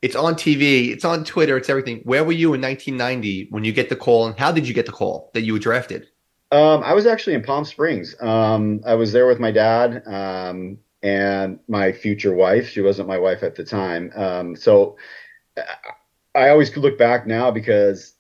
It's 0.02 0.18
on 0.18 0.36
TV, 0.36 0.90
it's 0.90 1.06
on 1.06 1.24
Twitter, 1.24 1.56
it's 1.56 1.70
everything. 1.70 2.02
Where 2.04 2.26
were 2.26 2.34
you 2.34 2.54
in 2.54 2.62
1990 2.62 3.48
when 3.52 3.64
you 3.64 3.72
get 3.72 3.88
the 3.88 3.96
call, 3.96 4.28
and 4.28 4.38
how 4.38 4.52
did 4.52 4.68
you 4.68 4.74
get 4.74 4.86
the 4.86 4.92
call 4.92 5.32
that 5.34 5.44
you 5.44 5.54
were 5.54 5.60
drafted? 5.60 6.08
Um, 6.52 6.84
I 6.84 6.94
was 6.94 7.06
actually 7.06 7.36
in 7.36 7.42
Palm 7.42 7.64
Springs. 7.64 8.14
Um, 8.22 8.82
I 8.86 8.96
was 8.96 9.14
there 9.14 9.26
with 9.28 9.40
my 9.40 9.50
dad. 9.50 10.04
Um, 10.06 10.78
and 11.04 11.60
my 11.68 11.92
future 11.92 12.34
wife. 12.34 12.70
She 12.70 12.82
wasn't 12.82 13.10
my 13.10 13.20
wife 13.20 13.44
at 13.44 13.56
the 13.56 13.66
time. 13.66 14.12
Um, 14.16 14.56
so 14.56 14.98
I 16.34 16.50
always 16.50 16.70
could 16.70 16.82
look 16.82 16.98
back 16.98 17.28
now 17.28 17.52
because 17.52 18.14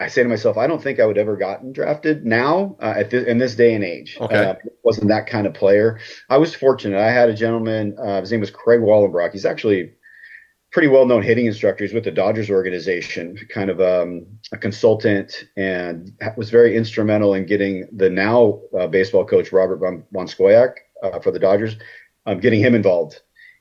I 0.00 0.08
say 0.08 0.22
to 0.22 0.28
myself, 0.28 0.56
I 0.56 0.66
don't 0.66 0.82
think 0.82 0.98
I 0.98 1.04
would 1.04 1.18
ever 1.18 1.36
gotten 1.36 1.72
drafted 1.72 2.24
now 2.24 2.76
uh, 2.80 2.94
at 2.96 3.10
this, 3.10 3.26
in 3.26 3.36
this 3.36 3.54
day 3.54 3.74
and 3.74 3.84
age. 3.84 4.16
Okay. 4.18 4.34
Uh, 4.34 4.54
wasn't 4.82 5.08
that 5.08 5.26
kind 5.26 5.46
of 5.46 5.52
player. 5.52 6.00
I 6.30 6.38
was 6.38 6.54
fortunate. 6.54 6.98
I 6.98 7.12
had 7.12 7.28
a 7.28 7.34
gentleman. 7.34 7.96
Uh, 7.98 8.20
his 8.22 8.32
name 8.32 8.40
was 8.40 8.50
Craig 8.50 8.80
Wallenbrock. 8.80 9.32
He's 9.32 9.44
actually 9.44 9.92
pretty 10.72 10.88
well 10.88 11.04
known 11.04 11.22
hitting 11.22 11.44
instructor. 11.44 11.84
He's 11.84 11.92
with 11.92 12.04
the 12.04 12.10
Dodgers 12.10 12.48
organization, 12.48 13.36
kind 13.50 13.68
of 13.68 13.80
um, 13.82 14.26
a 14.52 14.56
consultant, 14.56 15.44
and 15.56 16.12
was 16.36 16.48
very 16.48 16.74
instrumental 16.76 17.34
in 17.34 17.44
getting 17.44 17.86
the 17.92 18.08
now 18.08 18.62
uh, 18.78 18.86
baseball 18.86 19.26
coach 19.26 19.52
Robert 19.52 19.76
Von, 19.76 20.04
Von 20.12 20.26
Scoyoc 20.26 20.76
uh, 21.02 21.18
for 21.20 21.30
the 21.32 21.38
Dodgers 21.38 21.76
um, 22.26 22.40
getting 22.40 22.60
him 22.60 22.74
involved. 22.74 23.20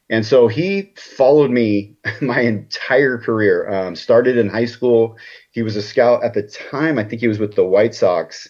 And 0.09 0.25
so 0.25 0.47
he 0.47 0.93
followed 0.95 1.51
me 1.51 1.95
my 2.21 2.41
entire 2.41 3.17
career. 3.17 3.69
Um, 3.69 3.95
started 3.95 4.37
in 4.37 4.49
high 4.49 4.65
school. 4.65 5.17
He 5.51 5.61
was 5.61 5.75
a 5.75 5.81
scout 5.81 6.23
at 6.23 6.33
the 6.33 6.43
time. 6.43 6.97
I 6.97 7.03
think 7.03 7.21
he 7.21 7.27
was 7.27 7.39
with 7.39 7.55
the 7.55 7.65
White 7.65 7.93
Sox. 7.93 8.49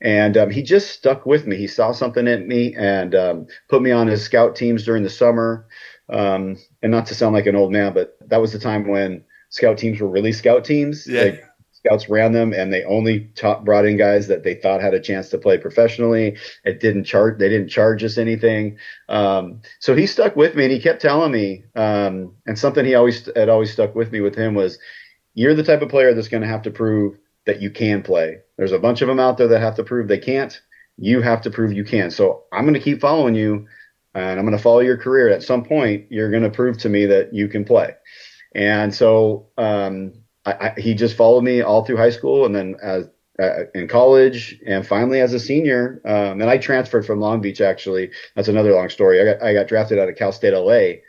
And 0.00 0.36
um, 0.36 0.50
he 0.50 0.62
just 0.62 0.90
stuck 0.90 1.26
with 1.26 1.46
me. 1.46 1.56
He 1.56 1.66
saw 1.66 1.90
something 1.90 2.28
in 2.28 2.46
me 2.46 2.74
and 2.76 3.14
um, 3.14 3.46
put 3.68 3.82
me 3.82 3.90
on 3.90 4.06
his 4.06 4.22
scout 4.22 4.54
teams 4.54 4.84
during 4.84 5.02
the 5.02 5.10
summer. 5.10 5.66
Um, 6.08 6.56
and 6.82 6.92
not 6.92 7.06
to 7.06 7.14
sound 7.14 7.34
like 7.34 7.46
an 7.46 7.56
old 7.56 7.72
man, 7.72 7.92
but 7.92 8.16
that 8.28 8.40
was 8.40 8.52
the 8.52 8.58
time 8.58 8.86
when 8.86 9.24
scout 9.50 9.76
teams 9.76 10.00
were 10.00 10.08
really 10.08 10.32
scout 10.32 10.64
teams. 10.64 11.06
Yeah. 11.06 11.22
Like, 11.22 11.44
scouts 11.78 12.08
ran 12.08 12.32
them 12.32 12.52
and 12.52 12.72
they 12.72 12.84
only 12.84 13.26
taught, 13.34 13.64
brought 13.64 13.86
in 13.86 13.96
guys 13.96 14.26
that 14.28 14.42
they 14.42 14.54
thought 14.54 14.80
had 14.80 14.94
a 14.94 15.00
chance 15.00 15.28
to 15.30 15.38
play 15.38 15.58
professionally. 15.58 16.36
It 16.64 16.80
didn't 16.80 17.04
chart, 17.04 17.38
they 17.38 17.48
didn't 17.48 17.68
charge 17.68 18.02
us 18.02 18.18
anything. 18.18 18.78
Um, 19.08 19.62
so 19.78 19.94
he 19.94 20.06
stuck 20.06 20.36
with 20.36 20.54
me 20.54 20.64
and 20.64 20.72
he 20.72 20.80
kept 20.80 21.02
telling 21.02 21.32
me, 21.32 21.64
um, 21.74 22.34
and 22.46 22.58
something 22.58 22.84
he 22.84 22.94
always 22.94 23.28
had 23.36 23.48
always 23.48 23.72
stuck 23.72 23.94
with 23.94 24.12
me 24.12 24.20
with 24.20 24.34
him 24.34 24.54
was, 24.54 24.78
you're 25.34 25.54
the 25.54 25.62
type 25.62 25.82
of 25.82 25.88
player 25.88 26.14
that's 26.14 26.28
going 26.28 26.42
to 26.42 26.48
have 26.48 26.62
to 26.62 26.70
prove 26.70 27.16
that 27.46 27.62
you 27.62 27.70
can 27.70 28.02
play. 28.02 28.38
There's 28.56 28.72
a 28.72 28.78
bunch 28.78 29.02
of 29.02 29.08
them 29.08 29.20
out 29.20 29.38
there 29.38 29.48
that 29.48 29.60
have 29.60 29.76
to 29.76 29.84
prove 29.84 30.08
they 30.08 30.18
can't. 30.18 30.60
You 30.96 31.22
have 31.22 31.42
to 31.42 31.50
prove 31.50 31.72
you 31.72 31.84
can. 31.84 32.10
So 32.10 32.44
I'm 32.52 32.64
going 32.64 32.74
to 32.74 32.80
keep 32.80 33.00
following 33.00 33.36
you 33.36 33.66
and 34.14 34.38
I'm 34.38 34.44
going 34.44 34.56
to 34.56 34.62
follow 34.62 34.80
your 34.80 34.96
career. 34.96 35.28
At 35.28 35.44
some 35.44 35.64
point, 35.64 36.06
you're 36.10 36.30
going 36.30 36.42
to 36.42 36.50
prove 36.50 36.78
to 36.78 36.88
me 36.88 37.06
that 37.06 37.32
you 37.32 37.46
can 37.46 37.64
play. 37.64 37.94
And 38.54 38.92
so, 38.92 39.48
um, 39.56 40.14
I, 40.48 40.68
I, 40.68 40.80
he 40.80 40.94
just 40.94 41.16
followed 41.16 41.42
me 41.42 41.60
all 41.60 41.84
through 41.84 41.96
high 41.96 42.10
school 42.10 42.46
and 42.46 42.54
then 42.54 42.76
as 42.82 43.08
uh, 43.40 43.64
in 43.74 43.86
college 43.86 44.58
and 44.66 44.86
finally 44.86 45.20
as 45.20 45.32
a 45.32 45.38
senior. 45.38 46.00
Um, 46.04 46.40
and 46.40 46.50
I 46.50 46.58
transferred 46.58 47.06
from 47.06 47.20
Long 47.20 47.40
Beach 47.40 47.60
actually. 47.60 48.10
That's 48.34 48.48
another 48.48 48.72
long 48.72 48.88
story. 48.88 49.20
I 49.20 49.24
got 49.24 49.42
I 49.42 49.52
got 49.52 49.68
drafted 49.68 49.98
out 49.98 50.08
of 50.08 50.16
Cal 50.16 50.32
State 50.32 50.54
LA, 50.54 51.00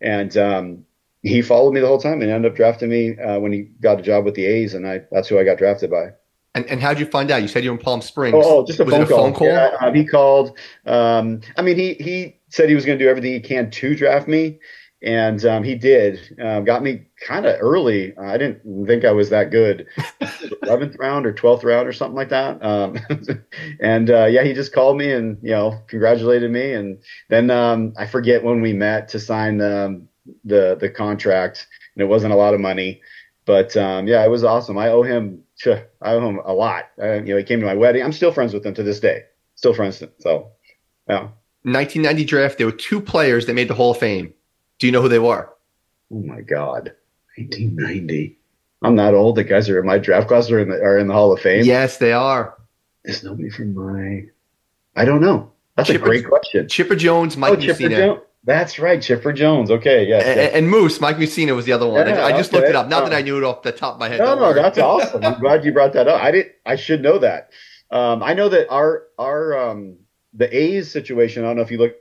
and 0.00 0.36
um, 0.36 0.84
he 1.22 1.42
followed 1.42 1.72
me 1.72 1.80
the 1.80 1.86
whole 1.86 2.00
time 2.00 2.22
and 2.22 2.30
ended 2.30 2.50
up 2.50 2.56
drafting 2.56 2.88
me 2.88 3.18
uh, 3.18 3.38
when 3.40 3.52
he 3.52 3.62
got 3.80 3.98
a 3.98 4.02
job 4.02 4.24
with 4.24 4.34
the 4.34 4.46
A's, 4.46 4.74
and 4.74 4.86
I 4.86 5.02
that's 5.10 5.28
who 5.28 5.38
I 5.38 5.44
got 5.44 5.58
drafted 5.58 5.90
by. 5.90 6.10
And, 6.54 6.66
and 6.66 6.82
how'd 6.82 7.00
you 7.00 7.06
find 7.06 7.30
out? 7.30 7.40
You 7.40 7.48
said 7.48 7.64
you're 7.64 7.72
in 7.72 7.80
Palm 7.80 8.02
Springs. 8.02 8.34
Oh, 8.36 8.58
oh 8.58 8.66
just 8.66 8.78
a, 8.78 8.84
phone, 8.84 9.00
a 9.00 9.06
phone, 9.06 9.32
call. 9.32 9.46
Yeah, 9.46 9.74
uh, 9.80 9.90
he 9.90 10.04
called. 10.04 10.58
Um, 10.86 11.40
I 11.56 11.62
mean, 11.62 11.76
he 11.76 11.94
he 11.94 12.38
said 12.50 12.68
he 12.68 12.74
was 12.74 12.84
going 12.84 12.98
to 12.98 13.04
do 13.04 13.08
everything 13.08 13.32
he 13.32 13.40
can 13.40 13.70
to 13.70 13.96
draft 13.96 14.28
me 14.28 14.60
and 15.02 15.44
um, 15.44 15.64
he 15.64 15.74
did. 15.74 16.38
Uh, 16.40 16.60
got 16.60 16.82
me 16.82 17.06
kind 17.26 17.44
of 17.44 17.56
early. 17.60 18.16
I 18.16 18.38
didn't 18.38 18.86
think 18.86 19.04
I 19.04 19.10
was 19.12 19.30
that 19.30 19.50
good. 19.50 19.86
Eleventh 20.62 20.96
round 20.98 21.26
or 21.26 21.32
twelfth 21.32 21.64
round 21.64 21.88
or 21.88 21.92
something 21.92 22.16
like 22.16 22.28
that. 22.28 22.64
Um, 22.64 22.98
and 23.80 24.10
uh, 24.10 24.26
yeah, 24.26 24.44
he 24.44 24.52
just 24.52 24.72
called 24.72 24.96
me 24.96 25.12
and 25.12 25.38
you 25.42 25.50
know 25.50 25.80
congratulated 25.88 26.50
me. 26.50 26.72
And 26.72 26.98
then 27.28 27.50
um, 27.50 27.92
I 27.96 28.06
forget 28.06 28.44
when 28.44 28.60
we 28.60 28.72
met 28.72 29.08
to 29.08 29.20
sign 29.20 29.60
um, 29.60 30.08
the 30.44 30.76
the 30.78 30.88
contract, 30.88 31.66
and 31.94 32.02
it 32.02 32.06
wasn't 32.06 32.32
a 32.32 32.36
lot 32.36 32.54
of 32.54 32.60
money, 32.60 33.00
but 33.44 33.76
um, 33.76 34.06
yeah, 34.06 34.24
it 34.24 34.30
was 34.30 34.44
awesome. 34.44 34.78
I 34.78 34.88
owe 34.88 35.02
him. 35.02 35.42
I 35.66 36.12
owe 36.12 36.28
him 36.28 36.40
a 36.44 36.52
lot. 36.52 36.90
Uh, 37.00 37.14
you 37.14 37.34
know, 37.34 37.36
he 37.36 37.44
came 37.44 37.60
to 37.60 37.66
my 37.66 37.74
wedding. 37.74 38.02
I'm 38.02 38.12
still 38.12 38.32
friends 38.32 38.52
with 38.52 38.66
him 38.66 38.74
to 38.74 38.82
this 38.82 39.00
day. 39.00 39.24
Still 39.54 39.74
friends. 39.74 40.02
So, 40.18 40.50
yeah. 41.08 41.28
1990 41.64 42.24
draft. 42.24 42.58
There 42.58 42.66
were 42.66 42.72
two 42.72 43.00
players 43.00 43.46
that 43.46 43.54
made 43.54 43.68
the 43.68 43.74
Hall 43.74 43.92
of 43.92 43.98
Fame. 43.98 44.34
Do 44.82 44.88
you 44.88 44.92
know 44.92 45.00
who 45.00 45.08
they 45.08 45.20
were? 45.20 45.48
Oh 46.12 46.22
my 46.22 46.40
God, 46.40 46.92
1990. 47.36 48.36
I'm 48.82 48.96
not 48.96 49.14
old. 49.14 49.36
The 49.36 49.44
guys 49.44 49.68
are 49.68 49.78
in 49.78 49.86
my 49.86 49.98
draft 49.98 50.26
class 50.26 50.50
are 50.50 50.58
in 50.58 50.70
the 50.70 50.74
are 50.74 50.98
in 50.98 51.06
the 51.06 51.14
Hall 51.14 51.32
of 51.32 51.38
Fame. 51.38 51.64
Yes, 51.64 51.98
they 51.98 52.12
are. 52.12 52.58
There's 53.04 53.22
nobody 53.22 53.48
from 53.48 53.76
my. 53.76 54.24
I 54.96 55.04
don't 55.04 55.20
know. 55.20 55.52
That's 55.76 55.86
Chipper, 55.86 56.02
a 56.02 56.08
great 56.08 56.26
question. 56.26 56.68
Chipper 56.68 56.96
Jones, 56.96 57.36
Mike 57.36 57.52
oh, 57.52 57.56
Chipper 57.60 57.90
Jones. 57.90 58.22
That's 58.42 58.80
right, 58.80 59.00
Chipper 59.00 59.32
Jones. 59.32 59.70
Okay, 59.70 60.08
yes. 60.08 60.24
And, 60.24 60.36
yes. 60.40 60.52
and 60.52 60.68
Moose, 60.68 61.00
Mike 61.00 61.16
Mussina 61.16 61.54
was 61.54 61.64
the 61.64 61.74
other 61.74 61.86
one. 61.86 62.08
Yeah, 62.08 62.26
I 62.26 62.32
just 62.32 62.50
okay. 62.50 62.56
looked 62.56 62.70
it 62.70 62.74
up. 62.74 62.88
Not 62.88 63.04
that 63.04 63.14
I 63.14 63.22
knew 63.22 63.38
it 63.38 63.44
off 63.44 63.62
the 63.62 63.70
top 63.70 63.94
of 63.94 64.00
my 64.00 64.08
head. 64.08 64.18
No, 64.18 64.34
no, 64.34 64.52
that's 64.52 64.78
awesome. 64.78 65.24
I'm 65.24 65.38
glad 65.38 65.64
you 65.64 65.70
brought 65.70 65.92
that 65.92 66.08
up. 66.08 66.20
I 66.20 66.32
did. 66.32 66.50
I 66.66 66.74
should 66.74 67.02
know 67.02 67.18
that. 67.18 67.52
Um, 67.92 68.20
I 68.20 68.34
know 68.34 68.48
that 68.48 68.68
our 68.68 69.04
our 69.16 69.56
um, 69.56 69.98
the 70.34 70.52
A's 70.52 70.90
situation. 70.90 71.44
I 71.44 71.46
don't 71.46 71.56
know 71.58 71.62
if 71.62 71.70
you 71.70 71.78
look 71.78 71.94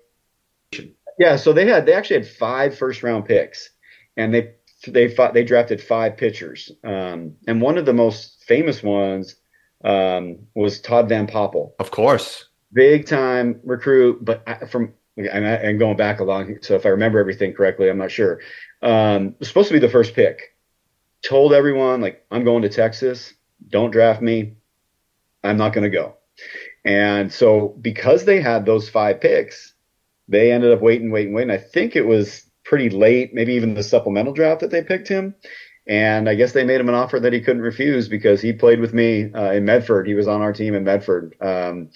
yeah, 1.22 1.36
so 1.36 1.54
they 1.54 1.68
had 1.68 1.86
they 1.86 1.94
actually 1.94 2.18
had 2.18 2.28
five 2.28 2.76
first 2.76 3.04
round 3.04 3.26
picks, 3.26 3.70
and 4.18 4.34
they 4.34 4.56
they 4.88 5.08
fought, 5.08 5.36
they 5.36 5.44
drafted 5.44 5.80
five 5.80 6.18
pitchers, 6.18 6.72
um, 6.84 7.36
and 7.46 7.62
one 7.62 7.78
of 7.78 7.86
the 7.86 7.94
most 7.94 8.44
famous 8.48 8.82
ones 8.82 9.36
um, 9.84 10.40
was 10.56 10.82
Todd 10.82 11.08
Van 11.10 11.28
Poppel. 11.28 11.74
Of 11.80 11.92
course, 11.92 12.50
big 12.74 13.06
time 13.06 13.60
recruit, 13.64 14.26
but 14.26 14.68
from 14.72 14.94
and, 15.16 15.46
I, 15.46 15.52
and 15.52 15.78
going 15.78 15.96
back 15.96 16.22
along, 16.22 16.58
so 16.62 16.74
if 16.74 16.88
I 16.88 16.90
remember 16.90 17.20
everything 17.20 17.54
correctly, 17.54 17.88
I'm 17.88 18.00
not 18.00 18.10
sure. 18.10 18.40
Um, 18.82 19.36
was 19.38 19.48
supposed 19.48 19.68
to 19.68 19.74
be 19.74 19.80
the 19.80 19.90
first 19.90 20.16
pick. 20.16 20.56
Told 21.24 21.54
everyone 21.54 22.02
like 22.02 22.26
I'm 22.32 22.44
going 22.44 22.64
to 22.64 22.70
Texas. 22.70 23.32
Don't 23.70 23.92
draft 23.92 24.24
me. 24.24 24.56
I'm 25.44 25.58
not 25.58 25.74
going 25.74 25.84
to 25.84 25.96
go. 25.96 26.18
And 26.84 27.32
so 27.32 27.78
because 27.80 28.26
they 28.26 28.42
had 28.42 28.66
those 28.66 28.90
five 28.90 29.22
picks, 29.22 29.71
they 30.32 30.52
ended 30.52 30.72
up 30.72 30.82
waiting, 30.82 31.12
waiting, 31.12 31.34
waiting. 31.34 31.52
I 31.52 31.58
think 31.58 31.96
it 31.96 32.08
was 32.08 32.46
pretty 32.64 32.90
late, 32.90 33.34
maybe 33.34 33.54
even 33.54 33.74
the 33.74 33.84
supplemental 33.84 34.34
draft 34.34 34.62
that 34.62 34.72
they 34.72 34.82
picked 34.84 35.08
him. 35.08 35.36
And 35.88 36.30
I 36.30 36.36
guess 36.36 36.54
they 36.54 36.64
made 36.64 36.80
him 36.80 36.90
an 36.90 36.96
offer 36.96 37.20
that 37.20 37.34
he 37.34 37.42
couldn't 37.42 37.64
refuse 37.64 38.08
because 38.08 38.42
he 38.42 38.54
played 38.54 38.80
with 38.80 38.94
me 38.94 39.32
uh, 39.34 39.52
in 39.52 39.66
Medford. 39.66 40.08
He 40.08 40.14
was 40.14 40.28
on 40.28 40.42
our 40.42 40.54
team 40.54 40.74
in 40.74 40.84
Medford. 40.84 41.36
Um, 41.42 41.90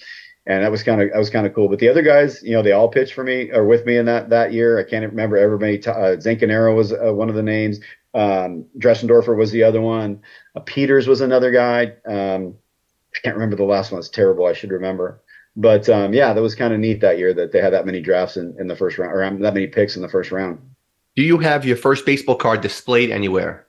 and 0.46 0.62
that 0.62 0.70
was 0.70 0.82
kind 0.82 1.00
of 1.02 1.10
that 1.12 1.18
was 1.18 1.30
kind 1.30 1.46
of 1.46 1.54
cool. 1.54 1.68
But 1.68 1.80
the 1.80 1.88
other 1.88 2.02
guys, 2.02 2.42
you 2.42 2.52
know, 2.52 2.62
they 2.62 2.72
all 2.72 2.88
pitched 2.88 3.14
for 3.14 3.24
me 3.24 3.50
or 3.50 3.64
with 3.64 3.84
me 3.84 3.96
in 3.96 4.06
that 4.06 4.30
that 4.30 4.52
year. 4.52 4.78
I 4.78 4.84
can't 4.84 5.08
remember 5.08 5.36
everybody. 5.36 5.78
Uh, 5.78 6.16
Zancanaro 6.16 6.74
was 6.74 6.92
uh, 6.92 7.12
one 7.12 7.28
of 7.28 7.34
the 7.34 7.42
names. 7.42 7.80
Um, 8.14 8.66
Dressendorfer 8.78 9.36
was 9.36 9.50
the 9.50 9.64
other 9.64 9.80
one. 9.80 10.22
Uh, 10.54 10.60
Peters 10.60 11.08
was 11.08 11.20
another 11.20 11.50
guy. 11.50 11.94
Um, 12.06 12.54
I 13.14 13.18
can't 13.22 13.36
remember 13.36 13.56
the 13.56 13.64
last 13.64 13.90
one. 13.92 13.98
It's 13.98 14.08
terrible. 14.08 14.46
I 14.46 14.52
should 14.52 14.70
remember. 14.70 15.20
But 15.56 15.88
um, 15.88 16.12
yeah, 16.12 16.34
that 16.34 16.42
was 16.42 16.54
kind 16.54 16.74
of 16.74 16.80
neat 16.80 17.00
that 17.00 17.18
year 17.18 17.32
that 17.34 17.50
they 17.50 17.60
had 17.60 17.72
that 17.72 17.86
many 17.86 18.00
drafts 18.00 18.36
in, 18.36 18.54
in 18.58 18.66
the 18.66 18.76
first 18.76 18.98
round 18.98 19.12
or 19.12 19.24
um, 19.24 19.40
that 19.40 19.54
many 19.54 19.66
picks 19.66 19.96
in 19.96 20.02
the 20.02 20.08
first 20.08 20.30
round. 20.30 20.58
Do 21.16 21.22
you 21.22 21.38
have 21.38 21.64
your 21.64 21.78
first 21.78 22.04
baseball 22.04 22.36
card 22.36 22.60
displayed 22.60 23.10
anywhere? 23.10 23.66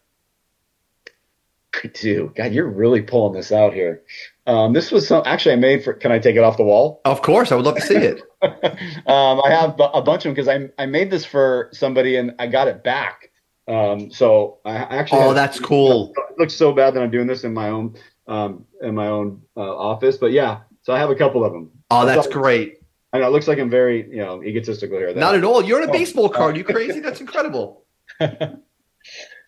I 1.84 1.88
do. 1.88 2.34
God, 2.36 2.52
you're 2.52 2.68
really 2.68 3.02
pulling 3.02 3.34
this 3.34 3.52
out 3.52 3.74
here. 3.74 4.04
Um, 4.48 4.74
this 4.74 4.92
was 4.92 5.08
some, 5.08 5.24
actually 5.26 5.54
I 5.54 5.58
made 5.58 5.84
for. 5.84 5.94
Can 5.94 6.12
I 6.12 6.20
take 6.20 6.36
it 6.36 6.44
off 6.44 6.58
the 6.58 6.64
wall? 6.64 7.02
Of 7.06 7.22
course, 7.22 7.52
I 7.52 7.56
would 7.56 7.66
love 7.66 7.76
to 7.76 7.82
see 7.82 7.96
it. 7.96 8.22
um, 8.42 9.42
I 9.44 9.50
have 9.50 9.80
a 9.80 10.02
bunch 10.02 10.26
of 10.26 10.30
them 10.30 10.34
because 10.34 10.48
I 10.48 10.70
I 10.82 10.86
made 10.86 11.10
this 11.10 11.24
for 11.24 11.70
somebody 11.72 12.18
and 12.18 12.34
I 12.40 12.48
got 12.48 12.68
it 12.68 12.84
back. 12.84 13.32
Um, 13.68 14.12
so 14.12 14.60
I 14.66 14.76
actually. 14.76 15.22
Oh, 15.22 15.34
that's 15.34 15.60
cool. 15.60 16.14
It 16.32 16.40
looks 16.40 16.56
so 16.56 16.72
bad 16.72 16.94
that 16.94 17.04
I'm 17.04 17.12
doing 17.12 17.28
this 17.28 17.44
in 17.44 17.54
my 17.54 17.70
own 17.70 17.96
um, 18.28 18.66
in 18.82 18.96
my 18.96 19.08
own 19.08 19.42
uh, 19.56 19.76
office, 19.76 20.18
but 20.18 20.32
yeah. 20.32 20.62
So 20.82 20.94
I 20.94 21.00
have 21.00 21.10
a 21.10 21.16
couple 21.16 21.44
of 21.44 21.52
them. 21.52 21.72
Oh, 21.90 22.06
that's 22.06 22.28
great. 22.28 22.82
I 23.14 23.20
know 23.20 23.28
it 23.28 23.32
looks 23.32 23.48
like 23.48 23.60
I'm 23.60 23.70
very 23.70 24.10
you 24.10 24.18
know 24.18 24.44
egotistical 24.44 24.98
here. 24.98 25.14
Not 25.14 25.36
at 25.36 25.44
all. 25.44 25.64
You're 25.64 25.82
on 25.82 25.88
a 25.88 25.90
oh, 25.90 25.94
baseball 25.94 26.30
card. 26.30 26.58
You 26.58 26.64
crazy? 26.76 27.00
That's 27.00 27.22
incredible. 27.22 27.84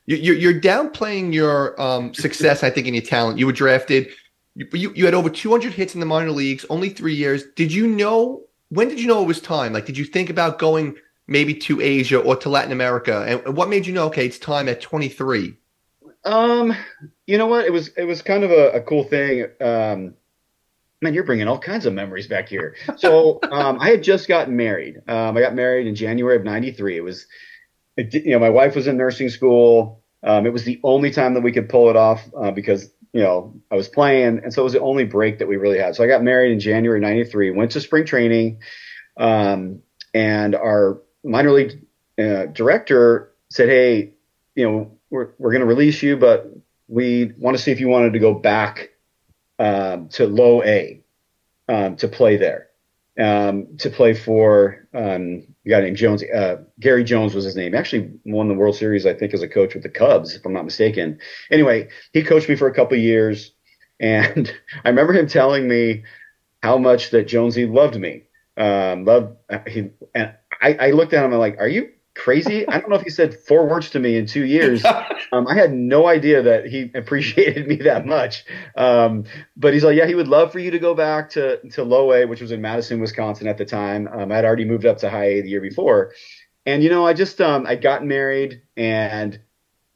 You're, 0.09 0.35
you're 0.35 0.59
downplaying 0.59 1.35
your 1.35 1.79
um, 1.79 2.15
success, 2.15 2.63
I 2.63 2.71
think, 2.71 2.87
in 2.87 2.95
your 2.95 3.03
talent. 3.03 3.37
You 3.37 3.45
were 3.45 3.51
drafted. 3.51 4.09
You, 4.55 4.91
you 4.95 5.05
had 5.05 5.13
over 5.13 5.29
200 5.29 5.71
hits 5.71 5.93
in 5.93 5.99
the 5.99 6.05
minor 6.07 6.31
leagues, 6.31 6.65
only 6.71 6.89
three 6.89 7.13
years. 7.13 7.43
Did 7.55 7.71
you 7.71 7.85
know? 7.85 8.41
When 8.69 8.87
did 8.87 8.99
you 8.99 9.05
know 9.05 9.21
it 9.21 9.27
was 9.27 9.39
time? 9.39 9.71
Like, 9.71 9.85
did 9.85 9.99
you 9.99 10.05
think 10.05 10.31
about 10.31 10.57
going 10.57 10.95
maybe 11.27 11.53
to 11.53 11.79
Asia 11.79 12.17
or 12.17 12.35
to 12.37 12.49
Latin 12.49 12.71
America? 12.71 13.23
And 13.27 13.55
what 13.55 13.69
made 13.69 13.85
you 13.85 13.93
know? 13.93 14.07
Okay, 14.07 14.25
it's 14.25 14.39
time 14.39 14.67
at 14.67 14.81
23. 14.81 15.55
Um, 16.25 16.75
you 17.27 17.37
know 17.37 17.45
what? 17.45 17.65
It 17.65 17.71
was 17.71 17.89
it 17.89 18.05
was 18.05 18.23
kind 18.23 18.43
of 18.43 18.49
a, 18.49 18.71
a 18.71 18.81
cool 18.81 19.03
thing. 19.03 19.45
Um, 19.61 20.15
man, 21.01 21.13
you're 21.13 21.23
bringing 21.23 21.47
all 21.47 21.59
kinds 21.59 21.85
of 21.85 21.93
memories 21.93 22.27
back 22.27 22.49
here. 22.49 22.75
So 22.97 23.39
um, 23.51 23.79
I 23.79 23.89
had 23.89 24.03
just 24.03 24.27
gotten 24.27 24.55
married. 24.55 24.97
Um, 25.07 25.37
I 25.37 25.41
got 25.41 25.55
married 25.55 25.87
in 25.87 25.95
January 25.95 26.35
of 26.35 26.43
'93. 26.43 26.97
It 26.97 27.01
was, 27.01 27.25
it, 27.97 28.13
you 28.13 28.31
know, 28.31 28.39
my 28.39 28.49
wife 28.49 28.75
was 28.75 28.87
in 28.87 28.97
nursing 28.97 29.29
school. 29.29 30.03
Um, 30.23 30.45
it 30.45 30.53
was 30.53 30.65
the 30.65 30.79
only 30.83 31.11
time 31.11 31.33
that 31.35 31.41
we 31.41 31.51
could 31.51 31.69
pull 31.69 31.89
it 31.89 31.95
off 31.95 32.21
uh, 32.37 32.51
because 32.51 32.91
you 33.13 33.21
know 33.21 33.55
I 33.71 33.75
was 33.75 33.87
playing, 33.87 34.41
and 34.43 34.53
so 34.53 34.61
it 34.61 34.65
was 34.65 34.73
the 34.73 34.81
only 34.81 35.05
break 35.05 35.39
that 35.39 35.47
we 35.47 35.57
really 35.57 35.79
had. 35.79 35.95
So 35.95 36.03
I 36.03 36.07
got 36.07 36.23
married 36.23 36.51
in 36.51 36.59
January 36.59 36.99
'93, 36.99 37.51
went 37.51 37.71
to 37.71 37.81
spring 37.81 38.05
training, 38.05 38.59
um, 39.17 39.81
and 40.13 40.55
our 40.55 41.01
minor 41.23 41.51
league 41.51 41.85
uh, 42.19 42.47
director 42.47 43.31
said, 43.49 43.69
"Hey, 43.69 44.13
you 44.55 44.69
know, 44.69 44.97
we're 45.09 45.29
we're 45.37 45.51
going 45.51 45.61
to 45.61 45.67
release 45.67 46.03
you, 46.03 46.17
but 46.17 46.51
we 46.89 47.31
want 47.37 47.55
to 47.55 47.63
see 47.63 47.71
if 47.71 47.79
you 47.79 47.87
wanted 47.87 48.13
to 48.13 48.19
go 48.19 48.33
back 48.33 48.89
um, 49.59 50.09
to 50.09 50.25
low 50.27 50.63
A 50.63 51.01
um, 51.67 51.95
to 51.97 52.07
play 52.07 52.37
there." 52.37 52.67
Um, 53.19 53.75
to 53.79 53.89
play 53.89 54.13
for 54.13 54.87
um, 54.93 55.43
a 55.65 55.69
guy 55.69 55.81
named 55.81 55.97
Jones. 55.97 56.23
Uh, 56.23 56.63
Gary 56.79 57.03
Jones 57.03 57.35
was 57.35 57.43
his 57.43 57.55
name. 57.55 57.75
Actually 57.75 58.13
won 58.23 58.47
the 58.47 58.53
World 58.53 58.77
Series, 58.77 59.05
I 59.05 59.13
think, 59.13 59.33
as 59.33 59.41
a 59.41 59.47
coach 59.47 59.73
with 59.73 59.83
the 59.83 59.89
Cubs, 59.89 60.35
if 60.35 60.45
I'm 60.45 60.53
not 60.53 60.63
mistaken. 60.63 61.19
Anyway, 61.51 61.89
he 62.13 62.23
coached 62.23 62.47
me 62.47 62.55
for 62.55 62.67
a 62.67 62.73
couple 62.73 62.97
years, 62.97 63.51
and 63.99 64.49
I 64.85 64.89
remember 64.89 65.11
him 65.11 65.27
telling 65.27 65.67
me 65.67 66.03
how 66.63 66.77
much 66.77 67.09
that 67.11 67.27
Jonesy 67.27 67.65
loved 67.65 67.99
me. 67.99 68.23
Um, 68.55 69.05
loved 69.05 69.35
he, 69.67 69.89
and 70.15 70.33
I, 70.61 70.73
I 70.73 70.91
looked 70.91 71.13
at 71.13 71.19
him 71.19 71.25
and 71.25 71.33
I'm 71.35 71.39
like, 71.39 71.59
"Are 71.59 71.67
you 71.67 71.89
crazy. 72.19 72.67
I 72.67 72.79
don't 72.79 72.89
know 72.89 72.95
if 72.97 73.01
he 73.01 73.09
said 73.09 73.39
four 73.39 73.67
words 73.67 73.89
to 73.91 73.99
me 73.99 74.17
in 74.17 74.25
two 74.25 74.45
years. 74.45 74.85
Um, 75.31 75.47
I 75.47 75.53
had 75.53 75.71
no 75.71 76.07
idea 76.07 76.41
that 76.41 76.65
he 76.65 76.89
appreciated 76.95 77.67
me 77.67 77.75
that 77.75 78.07
much. 78.07 78.45
Um, 78.75 79.25
but 79.55 79.75
he's 79.75 79.83
like, 79.83 79.95
yeah, 79.95 80.07
he 80.07 80.15
would 80.15 80.27
love 80.27 80.51
for 80.51 80.57
you 80.57 80.71
to 80.71 80.79
go 80.79 80.95
back 80.95 81.29
to 81.31 81.59
to 81.73 81.83
low 81.83 82.11
A, 82.13 82.25
which 82.25 82.41
was 82.41 82.51
in 82.51 82.61
Madison, 82.61 82.99
Wisconsin 82.99 83.47
at 83.47 83.59
the 83.59 83.65
time. 83.65 84.07
Um, 84.07 84.31
I 84.31 84.37
had 84.37 84.45
already 84.45 84.65
moved 84.65 84.87
up 84.87 84.97
to 84.99 85.09
high 85.11 85.25
A 85.25 85.41
the 85.41 85.49
year 85.49 85.61
before, 85.61 86.13
and 86.65 86.81
you 86.81 86.89
know, 86.89 87.05
I 87.05 87.13
just 87.13 87.39
um, 87.41 87.67
I 87.67 87.75
got 87.75 88.03
married, 88.03 88.63
and 88.75 89.39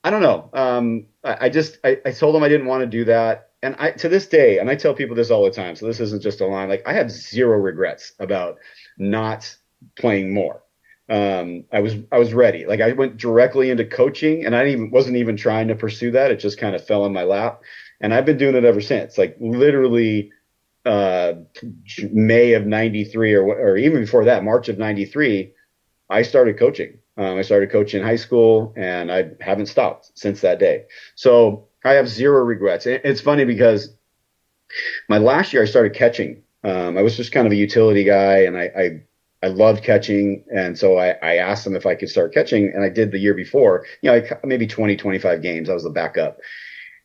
I 0.04 0.12
don't 0.12 0.22
know. 0.22 0.52
Um, 0.54 1.08
I, 1.24 1.46
I 1.46 1.50
just 1.50 1.80
I, 1.84 2.00
I 2.06 2.12
told 2.12 2.36
him 2.36 2.44
I 2.44 2.50
didn't 2.50 2.68
want 2.68 2.82
to 2.82 2.88
do 2.88 3.06
that. 3.06 3.50
And 3.64 3.76
I, 3.80 3.90
to 3.92 4.10
this 4.10 4.28
day, 4.28 4.60
and 4.60 4.70
I 4.70 4.76
tell 4.76 4.94
people 4.94 5.16
this 5.16 5.32
all 5.32 5.46
the 5.46 5.50
time, 5.50 5.76
so 5.76 5.88
this 5.88 6.00
isn't 6.00 6.22
just 6.22 6.42
a 6.42 6.46
line. 6.46 6.70
Like 6.70 6.84
I 6.86 6.94
have 6.94 7.10
zero 7.10 7.58
regrets 7.58 8.14
about 8.20 8.60
not 9.00 9.58
playing 9.96 10.32
more 10.32 10.62
um, 11.10 11.66
I 11.72 11.82
was 11.82 11.96
I 12.12 12.18
was 12.18 12.34
ready. 12.34 12.66
Like 12.66 12.82
I 12.82 12.94
went 12.94 13.18
directly 13.18 13.70
into 13.70 13.86
coaching, 13.86 14.46
and 14.46 14.56
I 14.56 14.68
even 14.68 14.90
wasn't 14.90 15.18
even 15.18 15.36
trying 15.36 15.68
to 15.68 15.76
pursue 15.76 16.12
that. 16.12 16.32
It 16.32 16.40
just 16.40 16.58
kind 16.58 16.76
of 16.76 16.86
fell 16.86 17.06
in 17.06 17.14
my 17.14 17.24
lap, 17.24 17.62
and 18.00 18.14
I've 18.14 18.26
been 18.26 18.38
doing 18.38 18.56
it 18.56 18.64
ever 18.64 18.82
since. 18.82 19.18
Like 19.18 19.36
literally, 19.40 20.32
uh, 20.86 21.34
May 22.12 22.54
of 22.54 22.66
'93, 22.66 23.34
or 23.34 23.44
or 23.44 23.78
even 23.78 24.02
before 24.02 24.26
that, 24.26 24.44
March 24.44 24.70
of 24.70 24.78
'93, 24.78 25.54
I 26.10 26.22
started 26.22 26.58
coaching. 26.58 27.00
Um, 27.18 27.38
I 27.38 27.42
started 27.42 27.70
coaching 27.70 28.02
in 28.02 28.08
high 28.08 28.16
school, 28.16 28.74
and 28.78 29.12
I 29.12 29.32
haven't 29.42 29.68
stopped 29.68 30.12
since 30.16 30.42
that 30.42 30.60
day. 30.60 30.86
So 31.16 31.68
I 31.84 31.94
have 31.94 32.08
zero 32.08 32.44
regrets. 32.44 32.86
It's 32.86 33.22
funny 33.22 33.46
because 33.46 33.94
my 35.10 35.18
last 35.18 35.54
year 35.54 35.64
I 35.64 35.66
started 35.66 35.94
catching. 35.94 36.44
Um, 36.64 36.98
I 36.98 37.02
was 37.02 37.18
just 37.18 37.34
kind 37.34 37.46
of 37.46 37.52
a 37.52 37.58
utility 37.58 38.06
guy, 38.06 38.44
and 38.44 38.58
I, 38.58 38.72
I 38.76 39.04
I 39.44 39.48
loved 39.48 39.84
catching. 39.84 40.44
And 40.56 40.78
so 40.78 40.98
I, 40.98 41.10
I 41.22 41.36
asked 41.36 41.66
them 41.66 41.76
if 41.76 41.86
I 41.86 41.96
could 41.96 42.10
start 42.10 42.34
catching. 42.34 42.72
And 42.74 42.84
I 42.84 42.90
did 42.90 43.12
the 43.12 43.20
year 43.20 43.34
before, 43.34 43.86
you 44.02 44.10
know, 44.10 44.22
maybe 44.44 44.66
20, 44.66 44.96
25 44.96 45.42
games. 45.42 45.70
I 45.70 45.74
was 45.74 45.84
the 45.84 45.90
backup. 45.90 46.40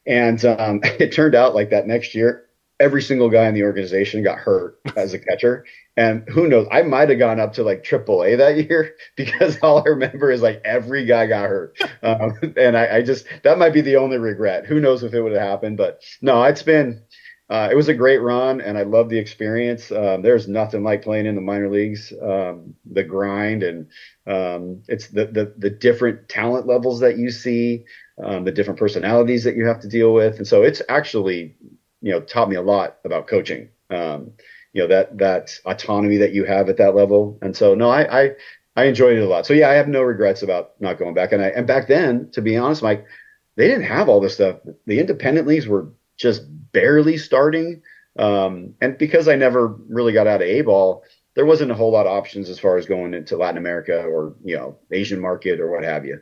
And 0.06 0.42
um, 0.44 0.80
it 0.84 1.12
turned 1.12 1.34
out 1.34 1.54
like 1.54 1.70
that 1.70 1.88
next 1.88 2.14
year, 2.14 2.44
every 2.80 3.02
single 3.02 3.28
guy 3.28 3.48
in 3.48 3.54
the 3.54 3.64
organization 3.64 4.22
got 4.22 4.38
hurt 4.38 4.78
as 4.96 5.12
a 5.12 5.18
catcher. 5.18 5.66
And 5.96 6.28
who 6.28 6.46
knows, 6.46 6.68
I 6.70 6.82
might 6.82 7.08
have 7.08 7.18
gone 7.18 7.40
up 7.40 7.54
to 7.54 7.64
like 7.64 7.82
AAA 7.82 8.38
that 8.38 8.56
year 8.56 8.94
because 9.16 9.58
all 9.60 9.80
I 9.80 9.88
remember 9.90 10.30
is 10.30 10.42
like 10.42 10.62
every 10.64 11.04
guy 11.06 11.26
got 11.26 11.48
hurt. 11.48 11.76
Um, 12.04 12.54
and 12.56 12.76
I, 12.78 12.98
I, 12.98 13.02
just, 13.02 13.26
that 13.42 13.58
might 13.58 13.72
be 13.72 13.80
the 13.80 13.96
only 13.96 14.18
regret. 14.18 14.64
Who 14.66 14.78
knows 14.78 15.02
if 15.02 15.12
it 15.12 15.20
would 15.20 15.32
have 15.32 15.42
happened, 15.42 15.76
but 15.76 16.02
no, 16.22 16.44
it's 16.44 16.62
been, 16.62 17.02
uh, 17.50 17.68
it 17.70 17.74
was 17.74 17.88
a 17.88 17.94
great 17.94 18.18
run, 18.18 18.60
and 18.60 18.76
I 18.76 18.82
love 18.82 19.08
the 19.08 19.18
experience. 19.18 19.90
Um, 19.90 20.20
there's 20.20 20.48
nothing 20.48 20.82
like 20.82 21.02
playing 21.02 21.26
in 21.26 21.34
the 21.34 21.40
minor 21.40 21.70
leagues. 21.70 22.12
Um, 22.22 22.74
the 22.84 23.02
grind 23.02 23.62
and 23.62 23.86
um, 24.26 24.82
it's 24.86 25.08
the, 25.08 25.26
the, 25.26 25.54
the 25.56 25.70
different 25.70 26.28
talent 26.28 26.66
levels 26.66 27.00
that 27.00 27.16
you 27.16 27.30
see, 27.30 27.84
um, 28.22 28.44
the 28.44 28.52
different 28.52 28.78
personalities 28.78 29.44
that 29.44 29.56
you 29.56 29.66
have 29.66 29.80
to 29.80 29.88
deal 29.88 30.12
with, 30.12 30.36
and 30.36 30.46
so 30.46 30.62
it's 30.62 30.82
actually 30.88 31.56
you 32.02 32.12
know 32.12 32.20
taught 32.20 32.50
me 32.50 32.56
a 32.56 32.62
lot 32.62 32.98
about 33.04 33.26
coaching. 33.28 33.70
Um, 33.90 34.32
you 34.74 34.82
know 34.82 34.88
that 34.88 35.16
that 35.18 35.58
autonomy 35.64 36.18
that 36.18 36.32
you 36.32 36.44
have 36.44 36.68
at 36.68 36.76
that 36.76 36.94
level, 36.94 37.38
and 37.40 37.56
so 37.56 37.74
no, 37.74 37.88
I, 37.88 38.24
I 38.24 38.30
I 38.76 38.84
enjoyed 38.84 39.16
it 39.16 39.22
a 39.22 39.28
lot. 39.28 39.46
So 39.46 39.54
yeah, 39.54 39.70
I 39.70 39.74
have 39.74 39.88
no 39.88 40.02
regrets 40.02 40.42
about 40.42 40.72
not 40.80 40.98
going 40.98 41.14
back. 41.14 41.32
And 41.32 41.42
I 41.42 41.48
and 41.48 41.66
back 41.66 41.88
then, 41.88 42.30
to 42.32 42.42
be 42.42 42.56
honest, 42.56 42.82
Mike, 42.82 43.06
they 43.56 43.66
didn't 43.66 43.84
have 43.84 44.08
all 44.08 44.20
this 44.20 44.34
stuff. 44.34 44.58
The 44.86 45.00
independent 45.00 45.46
leagues 45.48 45.66
were 45.66 45.88
just 46.18 46.42
barely 46.72 47.16
starting. 47.16 47.80
Um, 48.18 48.74
and 48.80 48.98
because 48.98 49.28
I 49.28 49.36
never 49.36 49.68
really 49.88 50.12
got 50.12 50.26
out 50.26 50.42
of 50.42 50.48
A 50.48 50.60
ball, 50.62 51.04
there 51.34 51.46
wasn't 51.46 51.70
a 51.70 51.74
whole 51.74 51.92
lot 51.92 52.06
of 52.06 52.12
options 52.12 52.50
as 52.50 52.58
far 52.58 52.76
as 52.76 52.86
going 52.86 53.14
into 53.14 53.36
Latin 53.36 53.58
America 53.58 54.02
or, 54.02 54.34
you 54.44 54.56
know, 54.56 54.76
Asian 54.90 55.20
market 55.20 55.60
or 55.60 55.70
what 55.70 55.84
have 55.84 56.04
you. 56.04 56.20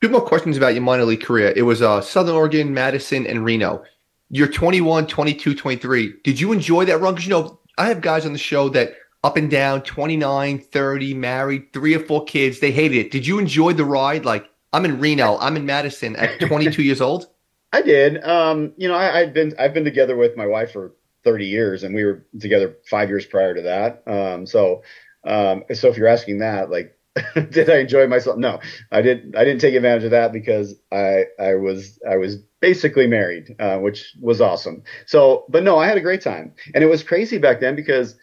Two 0.00 0.08
more 0.08 0.20
questions 0.20 0.56
about 0.56 0.74
your 0.74 0.82
minor 0.82 1.04
league 1.04 1.22
career. 1.22 1.52
It 1.56 1.62
was 1.62 1.82
uh, 1.82 2.00
Southern 2.00 2.36
Oregon, 2.36 2.72
Madison, 2.72 3.26
and 3.26 3.44
Reno. 3.44 3.82
You're 4.30 4.48
21, 4.48 5.06
22, 5.06 5.54
23. 5.54 6.14
Did 6.22 6.40
you 6.40 6.52
enjoy 6.52 6.84
that 6.84 6.98
run? 7.00 7.14
Because, 7.14 7.26
you 7.26 7.34
know, 7.34 7.60
I 7.76 7.88
have 7.88 8.00
guys 8.00 8.24
on 8.24 8.32
the 8.32 8.38
show 8.38 8.68
that 8.70 8.94
up 9.24 9.36
and 9.36 9.50
down, 9.50 9.82
29, 9.82 10.58
30, 10.58 11.14
married, 11.14 11.72
three 11.72 11.94
or 11.94 12.00
four 12.00 12.24
kids. 12.24 12.60
They 12.60 12.70
hated 12.70 12.98
it. 12.98 13.10
Did 13.10 13.26
you 13.26 13.38
enjoy 13.38 13.72
the 13.72 13.84
ride? 13.84 14.24
Like, 14.24 14.46
I'm 14.72 14.84
in 14.84 15.00
Reno, 15.00 15.38
I'm 15.40 15.56
in 15.56 15.66
Madison 15.66 16.14
at 16.16 16.38
22 16.38 16.82
years 16.82 17.00
old. 17.00 17.26
I 17.74 17.82
did. 17.82 18.22
Um, 18.22 18.72
you 18.76 18.86
know, 18.86 18.94
I, 18.94 19.18
have 19.18 19.34
been 19.34 19.52
I've 19.58 19.74
been 19.74 19.84
together 19.84 20.14
with 20.16 20.36
my 20.36 20.46
wife 20.46 20.70
for 20.70 20.94
30 21.24 21.46
years, 21.46 21.82
and 21.82 21.92
we 21.92 22.04
were 22.04 22.24
together 22.38 22.76
five 22.88 23.08
years 23.08 23.26
prior 23.26 23.52
to 23.52 23.62
that. 23.62 24.04
Um, 24.06 24.46
so, 24.46 24.84
um, 25.24 25.64
so 25.74 25.88
if 25.88 25.96
you're 25.96 26.06
asking 26.06 26.38
that, 26.38 26.70
like, 26.70 26.96
did 27.34 27.68
I 27.68 27.78
enjoy 27.78 28.06
myself? 28.06 28.38
No, 28.38 28.60
I 28.92 29.02
didn't. 29.02 29.36
I 29.36 29.42
didn't 29.42 29.60
take 29.60 29.74
advantage 29.74 30.04
of 30.04 30.12
that 30.12 30.32
because 30.32 30.76
I 30.92 31.24
I 31.40 31.56
was 31.56 31.98
I 32.08 32.16
was 32.16 32.36
basically 32.60 33.08
married, 33.08 33.56
uh, 33.58 33.78
which 33.78 34.14
was 34.20 34.40
awesome. 34.40 34.84
So, 35.06 35.44
but 35.48 35.64
no, 35.64 35.76
I 35.76 35.88
had 35.88 35.98
a 35.98 36.00
great 36.00 36.20
time, 36.20 36.54
and 36.76 36.84
it 36.84 36.88
was 36.88 37.02
crazy 37.02 37.38
back 37.38 37.58
then 37.58 37.74
because 37.74 38.14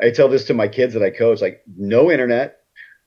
I 0.00 0.08
tell 0.08 0.28
this 0.28 0.46
to 0.46 0.54
my 0.54 0.68
kids 0.68 0.94
that 0.94 1.02
I 1.02 1.10
coach, 1.10 1.42
like, 1.42 1.62
no 1.76 2.10
internet, 2.10 2.60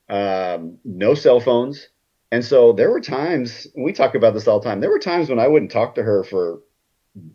um, 0.08 0.78
no 0.84 1.14
cell 1.14 1.40
phones 1.40 1.88
and 2.30 2.44
so 2.44 2.72
there 2.72 2.90
were 2.90 3.00
times 3.00 3.66
we 3.76 3.92
talk 3.92 4.14
about 4.14 4.34
this 4.34 4.46
all 4.46 4.60
the 4.60 4.68
time. 4.68 4.80
There 4.80 4.90
were 4.90 4.98
times 4.98 5.28
when 5.28 5.40
I 5.40 5.48
wouldn't 5.48 5.70
talk 5.70 5.96
to 5.96 6.02
her 6.02 6.24
for 6.24 6.60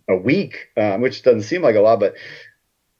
a 0.10 0.16
week, 0.16 0.70
um, 0.78 1.02
which 1.02 1.24
doesn't 1.24 1.44
seem 1.44 1.62
like 1.62 1.76
a 1.76 1.82
lot, 1.82 2.00
but 2.00 2.16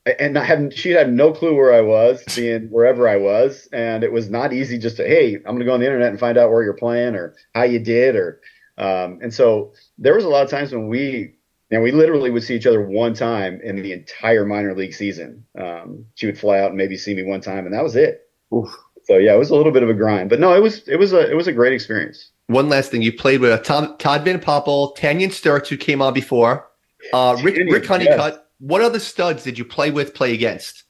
and 0.06 0.38
I 0.38 0.44
had 0.44 0.74
she 0.74 0.92
had 0.92 1.12
no 1.12 1.32
clue 1.32 1.56
where 1.56 1.74
I 1.74 1.82
was, 1.82 2.24
being 2.36 2.68
wherever 2.70 3.08
I 3.08 3.16
was, 3.16 3.68
and 3.72 4.04
it 4.04 4.12
was 4.12 4.30
not 4.30 4.54
easy 4.54 4.78
just 4.78 4.98
to 4.98 5.08
hey, 5.08 5.36
I'm 5.36 5.44
going 5.44 5.60
to 5.60 5.66
go 5.66 5.74
on 5.74 5.80
the 5.80 5.86
internet 5.86 6.10
and 6.10 6.20
find 6.20 6.38
out 6.38 6.52
where 6.52 6.64
you're 6.64 6.74
playing 6.74 7.16
or 7.16 7.36
how 7.54 7.64
you 7.64 7.80
did, 7.80 8.16
or 8.16 8.42
um, 8.78 9.20
and 9.22 9.34
so 9.34 9.74
there 9.98 10.16
was 10.16 10.26
a 10.26 10.30
lot 10.30 10.44
of 10.44 10.50
times 10.50 10.72
when 10.72 10.88
we 10.90 11.36
and 11.72 11.82
we 11.82 11.92
literally 11.92 12.30
would 12.30 12.44
see 12.44 12.56
each 12.56 12.68
other 12.68 12.86
one 12.86 13.14
time 13.14 13.60
in 13.64 13.82
the 13.82 13.94
entire 13.94 14.46
minor 14.46 14.76
league 14.76 14.94
season. 14.94 15.46
Um, 15.60 16.06
she 16.14 16.28
would 16.28 16.38
fly 16.38 16.60
out 16.60 16.70
and 16.70 16.78
maybe 16.78 16.98
see 16.98 17.16
me 17.16 17.24
one 17.24 17.42
time, 17.42 17.66
and 17.66 17.74
that 17.74 17.84
was 17.84 17.96
it. 17.96 18.30
Oof. 18.54 18.70
So 19.06 19.18
yeah, 19.18 19.34
it 19.34 19.38
was 19.38 19.52
a 19.52 19.56
little 19.56 19.72
bit 19.72 19.84
of 19.84 19.90
a 19.90 19.94
grind, 19.94 20.30
but 20.30 20.40
no, 20.40 20.54
it 20.56 20.62
was 20.62 20.88
it 20.88 20.98
was 20.98 21.14
a 21.14 21.30
it 21.30 21.36
was 21.36 21.48
a 21.48 21.54
great 21.54 21.74
experience. 21.74 22.32
One 22.48 22.70
last 22.70 22.92
thing, 22.92 23.02
you 23.02 23.14
played 23.14 23.42
with 23.42 23.64
Tom, 23.64 23.96
Todd 23.98 24.24
Van 24.24 24.40
Poppel, 24.40 24.96
Tanyon 24.96 25.30
Sturtze, 25.30 25.68
who 25.68 25.78
came 25.78 26.02
on 26.02 26.14
before, 26.14 26.68
uh, 27.14 27.38
Rick, 27.44 27.72
Rick 27.72 27.86
Honeycutt. 27.86 28.34
Yes. 28.34 28.40
What 28.60 28.82
other 28.82 29.00
studs 29.00 29.44
did 29.44 29.58
you 29.58 29.66
play 29.66 29.92
with, 29.92 30.14
play 30.14 30.34
against 30.34 30.84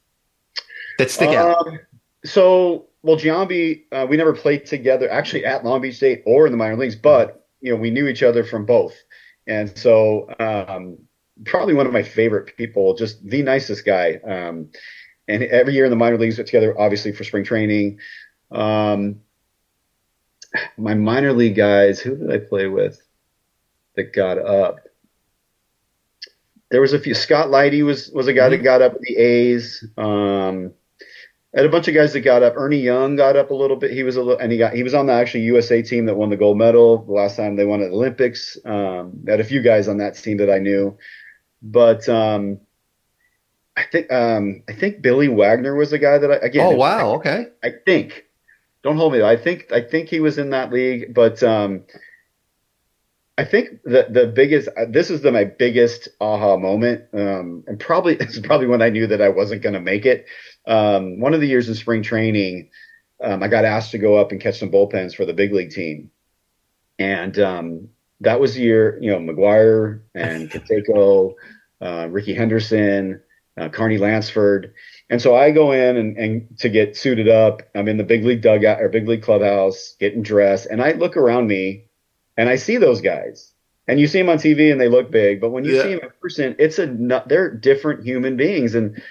that 0.98 1.12
stick 1.12 1.30
out? 1.30 1.68
Um, 1.68 1.80
so, 2.24 2.88
well, 3.04 3.18
Giambi, 3.18 3.84
uh, 3.92 4.06
we 4.10 4.18
never 4.18 4.34
played 4.34 4.66
together 4.66 5.10
actually 5.10 5.46
at 5.46 5.64
Long 5.64 5.82
Beach 5.82 5.96
State 5.96 6.24
or 6.26 6.46
in 6.46 6.52
the 6.52 6.58
minor 6.58 6.78
leagues, 6.78 6.96
but 6.96 7.48
you 7.62 7.72
know 7.72 7.80
we 7.80 7.90
knew 7.90 8.08
each 8.08 8.24
other 8.24 8.44
from 8.44 8.66
both, 8.66 8.96
and 9.48 9.78
so 9.78 10.30
um, 10.40 10.98
probably 11.44 11.74
one 11.74 11.86
of 11.86 11.94
my 11.94 12.04
favorite 12.04 12.56
people, 12.58 12.96
just 12.96 13.26
the 13.28 13.42
nicest 13.42 13.86
guy. 13.86 14.20
Um, 14.26 14.70
and 15.28 15.44
every 15.44 15.74
year 15.74 15.86
in 15.86 15.90
the 15.90 15.96
minor 15.96 16.18
leagues, 16.18 16.38
get 16.38 16.46
together, 16.46 16.80
obviously 16.80 17.12
for 17.12 17.24
spring 17.24 17.44
training. 17.44 18.00
Um, 18.52 19.22
my 20.78 20.94
minor 20.94 21.34
league 21.34 21.56
guys, 21.56 22.00
who 22.00 22.16
did 22.16 22.32
I 22.32 22.38
play 22.38 22.68
with 22.68 23.02
that 23.96 24.14
got 24.14 24.38
up? 24.38 24.80
there 26.76 26.82
was 26.82 26.94
a 26.94 27.00
few. 27.00 27.14
Scott 27.14 27.50
Lydy 27.50 27.84
was 27.84 28.10
was 28.12 28.28
a 28.28 28.34
guy 28.34 28.44
mm-hmm. 28.44 28.52
that 28.52 28.64
got 28.64 28.82
up 28.82 28.96
at 28.96 29.02
the 29.02 29.16
A's. 29.18 29.86
Um, 29.98 30.74
had 31.56 31.66
a 31.66 31.70
bunch 31.70 31.88
of 31.88 31.94
guys 31.94 32.12
that 32.12 32.20
got 32.20 32.44
up. 32.44 32.56
Ernie 32.58 32.82
Young 32.82 33.16
got 33.16 33.38
up 33.38 33.50
a 33.50 33.54
little 33.54 33.78
bit. 33.78 33.92
He 33.92 34.04
was 34.04 34.18
a 34.18 34.22
little, 34.22 34.40
and 34.40 34.52
he 34.52 34.58
got 34.58 34.74
he 34.74 34.84
was 34.84 34.94
on 34.94 35.06
the 35.06 35.14
actually 35.14 35.44
USA 35.44 35.82
team 35.82 36.06
that 36.08 36.16
won 36.16 36.30
the 36.30 36.38
gold 36.38 36.58
medal 36.58 37.06
the 37.06 37.14
last 37.14 37.38
time 37.38 37.56
they 37.56 37.66
won 37.66 37.82
at 37.82 37.92
the 37.92 37.96
Olympics. 37.96 38.58
Um, 38.66 39.24
had 39.28 39.40
a 39.40 39.46
few 39.46 39.62
guys 39.62 39.88
on 39.88 40.00
that 40.00 40.16
team 40.16 40.38
that 40.38 40.50
I 40.50 40.60
knew, 40.60 40.98
but 41.62 42.10
um, 42.10 42.60
I 43.78 43.84
think 43.84 44.12
um, 44.12 44.64
I 44.70 44.74
think 44.74 45.02
Billy 45.02 45.28
Wagner 45.28 45.76
was 45.76 45.92
the 45.92 46.00
guy 46.00 46.18
that 46.18 46.32
I 46.32 46.36
again. 46.36 46.66
Oh 46.66 46.76
wow, 46.76 47.12
I, 47.12 47.16
okay. 47.16 47.46
I 47.64 47.72
think. 47.86 48.26
Don't 48.84 48.98
hold 48.98 49.14
me. 49.14 49.24
I 49.24 49.36
think 49.36 49.72
I 49.72 49.82
think 49.82 50.10
he 50.10 50.20
was 50.20 50.38
in 50.38 50.52
that 50.52 50.72
league, 50.72 51.14
but 51.14 51.42
um, 51.42 51.86
I 53.38 53.44
think 53.44 53.82
the 53.84 54.08
the 54.10 54.28
biggest 54.28 54.70
this 54.90 55.10
is 55.10 55.22
the 55.22 55.32
my 55.32 55.44
biggest 55.44 56.08
aha 56.22 56.56
moment, 56.56 57.06
um, 57.14 57.64
and 57.68 57.80
probably 57.80 58.16
this 58.16 58.38
is 58.38 58.40
probably 58.40 58.68
when 58.68 58.82
I 58.82 58.90
knew 58.90 59.08
that 59.08 59.22
I 59.22 59.30
wasn't 59.30 59.62
going 59.62 59.74
to 59.74 59.82
make 59.82 60.06
it. 60.06 60.26
Um, 60.66 61.20
one 61.20 61.34
of 61.34 61.42
the 61.42 61.48
years 61.48 61.68
in 61.68 61.76
spring 61.76 62.02
training, 62.02 62.70
um, 63.22 63.44
I 63.44 63.48
got 63.48 63.66
asked 63.66 63.92
to 63.92 63.98
go 63.98 64.16
up 64.16 64.32
and 64.32 64.40
catch 64.40 64.60
some 64.60 64.72
bullpens 64.72 65.16
for 65.16 65.26
the 65.26 65.34
big 65.34 65.52
league 65.52 65.72
team, 65.72 66.12
and 66.98 67.38
um, 67.40 67.90
that 68.22 68.40
was 68.40 68.56
the 68.56 68.62
year 68.62 68.98
you 69.02 69.12
know 69.12 69.20
McGwire 69.20 70.02
and 70.14 70.50
Canseco, 70.52 71.34
uh, 71.82 72.08
Rickey 72.10 72.34
Henderson, 72.34 73.22
uh, 73.58 73.70
Carney 73.70 73.98
Lansford, 73.98 74.74
and 75.10 75.22
so 75.22 75.36
I 75.36 75.52
go 75.52 75.72
in 75.72 75.98
and, 75.98 76.18
and 76.18 76.60
to 76.60 76.70
get 76.70 76.98
suited 76.98 77.30
up. 77.30 77.62
I'm 77.76 77.88
in 77.88 77.98
the 77.98 78.04
big 78.04 78.26
league 78.26 78.42
dugout 78.42 78.82
or 78.82 78.90
big 78.90 79.08
league 79.08 79.24
clubhouse, 79.24 79.96
getting 80.00 80.24
dressed, 80.24 80.68
and 80.68 80.82
I 80.82 80.94
look 80.94 81.16
around 81.16 81.48
me 81.48 81.86
and 82.38 82.50
I 82.50 82.56
see 82.56 82.78
those 82.78 83.02
guys, 83.02 83.54
and 83.88 84.00
you 84.00 84.08
see 84.08 84.20
them 84.20 84.30
on 84.30 84.38
TV 84.38 84.72
and 84.72 84.82
they 84.82 84.88
look 84.88 85.12
big, 85.12 85.40
but 85.40 85.52
when 85.52 85.64
you 85.64 85.76
yeah. 85.76 85.84
see 85.84 85.90
them 85.90 86.00
in 86.04 86.10
person, 86.22 86.56
it's 86.60 86.80
a 86.80 86.88
they're 87.28 87.54
different 87.54 88.04
human 88.04 88.36
beings. 88.36 88.76
And 88.76 89.02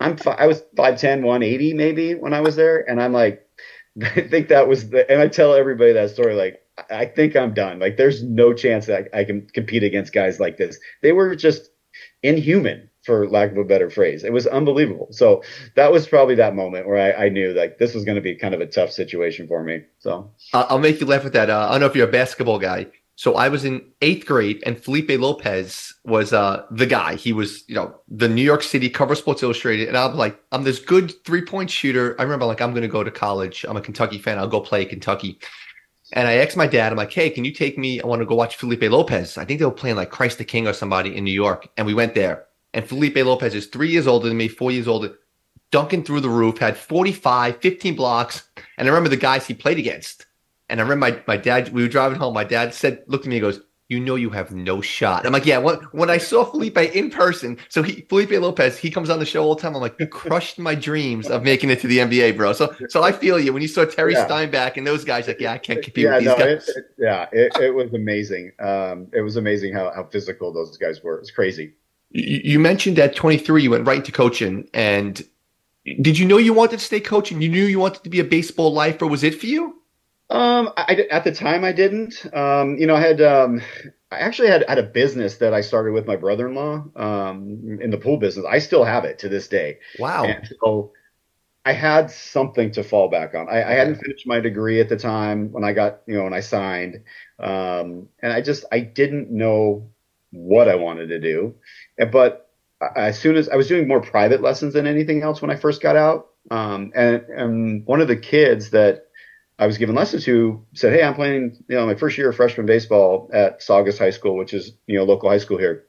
I'm 0.00 0.18
I 0.26 0.46
was 0.46 0.62
5'10", 0.76 1.22
180 1.22 1.74
maybe 1.74 2.14
when 2.14 2.34
I 2.34 2.40
was 2.40 2.56
there, 2.56 2.88
and 2.88 3.00
I'm 3.00 3.12
like, 3.12 3.46
I 4.02 4.22
think 4.22 4.48
that 4.48 4.68
was 4.68 4.90
the, 4.90 5.10
and 5.10 5.20
I 5.20 5.28
tell 5.28 5.54
everybody 5.54 5.92
that 5.92 6.10
story 6.10 6.34
like. 6.34 6.60
I 6.90 7.06
think 7.06 7.36
I'm 7.36 7.54
done. 7.54 7.78
Like, 7.78 7.96
there's 7.96 8.24
no 8.24 8.52
chance 8.52 8.86
that 8.86 9.08
I, 9.14 9.20
I 9.20 9.24
can 9.24 9.46
compete 9.46 9.84
against 9.84 10.12
guys 10.12 10.40
like 10.40 10.56
this. 10.56 10.76
They 11.02 11.12
were 11.12 11.36
just 11.36 11.70
inhuman 12.20 12.90
for 13.04 13.28
lack 13.28 13.52
of 13.52 13.58
a 13.58 13.64
better 13.64 13.90
phrase. 13.90 14.24
It 14.24 14.32
was 14.32 14.46
unbelievable. 14.46 15.08
So 15.10 15.42
that 15.76 15.92
was 15.92 16.06
probably 16.06 16.34
that 16.36 16.54
moment 16.54 16.86
where 16.86 17.16
I, 17.16 17.26
I 17.26 17.28
knew 17.28 17.52
like 17.52 17.78
this 17.78 17.94
was 17.94 18.04
going 18.04 18.16
to 18.16 18.22
be 18.22 18.34
kind 18.34 18.54
of 18.54 18.60
a 18.60 18.66
tough 18.66 18.90
situation 18.90 19.46
for 19.46 19.62
me. 19.62 19.82
So 19.98 20.30
I'll 20.52 20.78
make 20.78 21.00
you 21.00 21.06
laugh 21.06 21.24
with 21.24 21.34
that. 21.34 21.50
Uh, 21.50 21.66
I 21.68 21.72
don't 21.72 21.80
know 21.80 21.86
if 21.86 21.96
you're 21.96 22.08
a 22.08 22.12
basketball 22.12 22.58
guy. 22.58 22.86
So 23.16 23.36
I 23.36 23.48
was 23.48 23.64
in 23.64 23.80
eighth 24.02 24.26
grade, 24.26 24.60
and 24.66 24.76
Felipe 24.76 25.08
Lopez 25.10 25.94
was 26.04 26.32
uh, 26.32 26.64
the 26.72 26.86
guy. 26.86 27.14
He 27.14 27.32
was, 27.32 27.62
you 27.68 27.74
know, 27.76 27.94
the 28.08 28.28
New 28.28 28.42
York 28.42 28.64
City 28.64 28.90
cover 28.90 29.14
Sports 29.14 29.40
Illustrated, 29.40 29.86
and 29.86 29.96
I'm 29.96 30.16
like, 30.16 30.36
I'm 30.50 30.64
this 30.64 30.80
good 30.80 31.12
three 31.24 31.42
point 31.42 31.70
shooter. 31.70 32.16
I 32.18 32.24
remember 32.24 32.44
like 32.44 32.60
I'm 32.60 32.72
going 32.72 32.82
to 32.82 32.88
go 32.88 33.04
to 33.04 33.12
college. 33.12 33.64
I'm 33.68 33.76
a 33.76 33.80
Kentucky 33.80 34.18
fan. 34.18 34.38
I'll 34.38 34.48
go 34.48 34.60
play 34.60 34.84
Kentucky. 34.84 35.38
And 36.12 36.28
I 36.28 36.34
asked 36.34 36.56
my 36.56 36.66
dad, 36.66 36.92
I'm 36.92 36.98
like, 36.98 37.12
hey, 37.12 37.30
can 37.30 37.44
you 37.44 37.52
take 37.52 37.78
me? 37.78 38.00
I 38.00 38.06
want 38.06 38.20
to 38.20 38.26
go 38.26 38.34
watch 38.34 38.56
Felipe 38.56 38.82
Lopez. 38.82 39.38
I 39.38 39.44
think 39.44 39.58
they 39.58 39.64
were 39.64 39.70
playing 39.70 39.96
like 39.96 40.10
Christ 40.10 40.38
the 40.38 40.44
King 40.44 40.66
or 40.66 40.72
somebody 40.72 41.16
in 41.16 41.24
New 41.24 41.32
York. 41.32 41.68
And 41.76 41.86
we 41.86 41.94
went 41.94 42.14
there 42.14 42.46
and 42.74 42.86
Felipe 42.86 43.16
Lopez 43.16 43.54
is 43.54 43.66
three 43.66 43.88
years 43.88 44.06
older 44.06 44.28
than 44.28 44.36
me, 44.36 44.48
four 44.48 44.70
years 44.70 44.88
older, 44.88 45.14
Duncan 45.70 46.02
through 46.02 46.20
the 46.20 46.28
roof, 46.28 46.58
had 46.58 46.76
45, 46.76 47.58
15 47.58 47.96
blocks. 47.96 48.42
And 48.76 48.86
I 48.86 48.90
remember 48.90 49.08
the 49.08 49.16
guys 49.16 49.46
he 49.46 49.54
played 49.54 49.78
against. 49.78 50.26
And 50.68 50.80
I 50.80 50.82
remember 50.82 51.12
my, 51.12 51.22
my 51.26 51.36
dad, 51.36 51.72
we 51.72 51.82
were 51.82 51.88
driving 51.88 52.18
home. 52.18 52.34
My 52.34 52.44
dad 52.44 52.74
said, 52.74 53.04
looked 53.06 53.26
at 53.26 53.30
me 53.30 53.36
and 53.36 53.42
goes, 53.42 53.60
you 53.88 54.00
know 54.00 54.14
you 54.14 54.30
have 54.30 54.50
no 54.50 54.80
shot. 54.80 55.26
I'm 55.26 55.32
like, 55.32 55.44
yeah. 55.44 55.58
When, 55.58 55.76
when 55.92 56.10
I 56.10 56.16
saw 56.16 56.44
Felipe 56.44 56.78
in 56.78 57.10
person, 57.10 57.58
so 57.68 57.82
he 57.82 58.00
Felipe 58.08 58.30
Lopez, 58.30 58.78
he 58.78 58.90
comes 58.90 59.10
on 59.10 59.18
the 59.18 59.26
show 59.26 59.44
all 59.44 59.54
the 59.54 59.60
time. 59.60 59.74
I'm 59.74 59.82
like, 59.82 59.94
You 60.00 60.06
crushed 60.06 60.58
my 60.58 60.74
dreams 60.74 61.28
of 61.28 61.42
making 61.42 61.68
it 61.68 61.80
to 61.80 61.86
the 61.86 61.98
NBA, 61.98 62.36
bro. 62.38 62.54
So 62.54 62.74
so 62.88 63.02
I 63.02 63.12
feel 63.12 63.38
you 63.38 63.52
when 63.52 63.60
you 63.60 63.68
saw 63.68 63.84
Terry 63.84 64.14
yeah. 64.14 64.24
Steinbach 64.24 64.78
and 64.78 64.86
those 64.86 65.04
guys. 65.04 65.28
Like, 65.28 65.38
yeah, 65.38 65.52
I 65.52 65.58
can't 65.58 65.82
compete 65.82 66.04
yeah, 66.04 66.14
with 66.14 66.20
these 66.20 66.28
no, 66.28 66.36
guys. 66.38 66.68
It, 66.70 66.76
it, 66.76 66.84
yeah, 66.98 67.26
it, 67.30 67.56
it 67.60 67.74
was 67.74 67.92
amazing. 67.92 68.52
Um, 68.58 69.08
it 69.12 69.20
was 69.20 69.36
amazing 69.36 69.74
how 69.74 69.92
how 69.94 70.04
physical 70.04 70.50
those 70.50 70.78
guys 70.78 71.02
were. 71.02 71.18
It's 71.18 71.30
crazy. 71.30 71.74
You 72.16 72.60
mentioned 72.60 72.98
at 73.00 73.16
23 73.16 73.64
you 73.64 73.70
went 73.72 73.86
right 73.86 73.96
into 73.96 74.12
coaching, 74.12 74.68
and 74.72 75.20
did 75.84 76.16
you 76.16 76.26
know 76.26 76.36
you 76.36 76.54
wanted 76.54 76.78
to 76.78 76.84
stay 76.84 77.00
coaching? 77.00 77.42
You 77.42 77.48
knew 77.48 77.64
you 77.64 77.80
wanted 77.80 78.04
to 78.04 78.10
be 78.10 78.20
a 78.20 78.24
baseball 78.24 78.72
lifer. 78.72 79.06
Was 79.06 79.24
it 79.24 79.38
for 79.38 79.46
you? 79.46 79.82
Um, 80.30 80.70
I, 80.76 81.06
at 81.10 81.24
the 81.24 81.32
time 81.32 81.64
I 81.64 81.72
didn't. 81.72 82.24
Um, 82.32 82.78
you 82.78 82.86
know, 82.86 82.94
I 82.94 83.00
had 83.00 83.20
um, 83.20 83.60
I 84.12 84.18
actually 84.18 84.48
had 84.48 84.64
had 84.68 84.78
a 84.78 84.84
business 84.84 85.38
that 85.38 85.52
I 85.52 85.60
started 85.60 85.92
with 85.92 86.06
my 86.06 86.14
brother-in-law 86.14 86.84
um, 86.94 87.78
in 87.80 87.90
the 87.90 87.98
pool 87.98 88.16
business. 88.16 88.46
I 88.48 88.60
still 88.60 88.84
have 88.84 89.04
it 89.04 89.18
to 89.20 89.28
this 89.28 89.48
day. 89.48 89.80
Wow. 89.98 90.24
And 90.24 90.48
so 90.62 90.92
I 91.64 91.72
had 91.72 92.10
something 92.10 92.70
to 92.72 92.84
fall 92.84 93.08
back 93.08 93.34
on. 93.34 93.48
I, 93.48 93.62
I, 93.62 93.72
hadn't 93.72 93.96
finished 93.96 94.26
my 94.26 94.38
degree 94.38 94.80
at 94.80 94.88
the 94.88 94.96
time 94.96 95.50
when 95.50 95.64
I 95.64 95.72
got, 95.72 96.02
you 96.06 96.16
know, 96.16 96.24
when 96.24 96.34
I 96.34 96.40
signed. 96.40 97.02
Um, 97.38 98.08
and 98.20 98.32
I 98.32 98.42
just, 98.42 98.66
I 98.70 98.80
didn't 98.80 99.30
know 99.30 99.90
what 100.30 100.68
I 100.68 100.74
wanted 100.74 101.08
to 101.08 101.18
do. 101.18 101.54
But 101.96 102.48
as 102.96 103.18
soon 103.18 103.36
as 103.36 103.48
I 103.48 103.56
was 103.56 103.68
doing 103.68 103.88
more 103.88 104.00
private 104.00 104.42
lessons 104.42 104.74
than 104.74 104.86
anything 104.86 105.22
else 105.22 105.40
when 105.40 105.50
I 105.50 105.56
first 105.56 105.80
got 105.80 105.96
out, 105.96 106.28
um, 106.50 106.92
and, 106.94 107.22
and 107.28 107.86
one 107.86 108.00
of 108.00 108.08
the 108.08 108.16
kids 108.16 108.70
that 108.70 109.06
I 109.58 109.66
was 109.66 109.78
giving 109.78 109.94
lessons 109.94 110.24
to 110.24 110.64
said, 110.74 110.92
"Hey, 110.92 111.02
I'm 111.02 111.14
playing, 111.14 111.64
you 111.68 111.76
know, 111.76 111.86
my 111.86 111.94
first 111.94 112.18
year 112.18 112.30
of 112.30 112.36
freshman 112.36 112.66
baseball 112.66 113.30
at 113.32 113.62
Saugus 113.62 113.98
High 113.98 114.10
School, 114.10 114.36
which 114.36 114.52
is 114.52 114.72
you 114.86 114.98
know 114.98 115.04
local 115.04 115.30
high 115.30 115.38
school 115.38 115.58
here, 115.58 115.84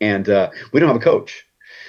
and 0.00 0.28
uh, 0.28 0.50
we 0.72 0.80
don't 0.80 0.88
have 0.88 1.00
a 1.00 1.04
coach." 1.04 1.44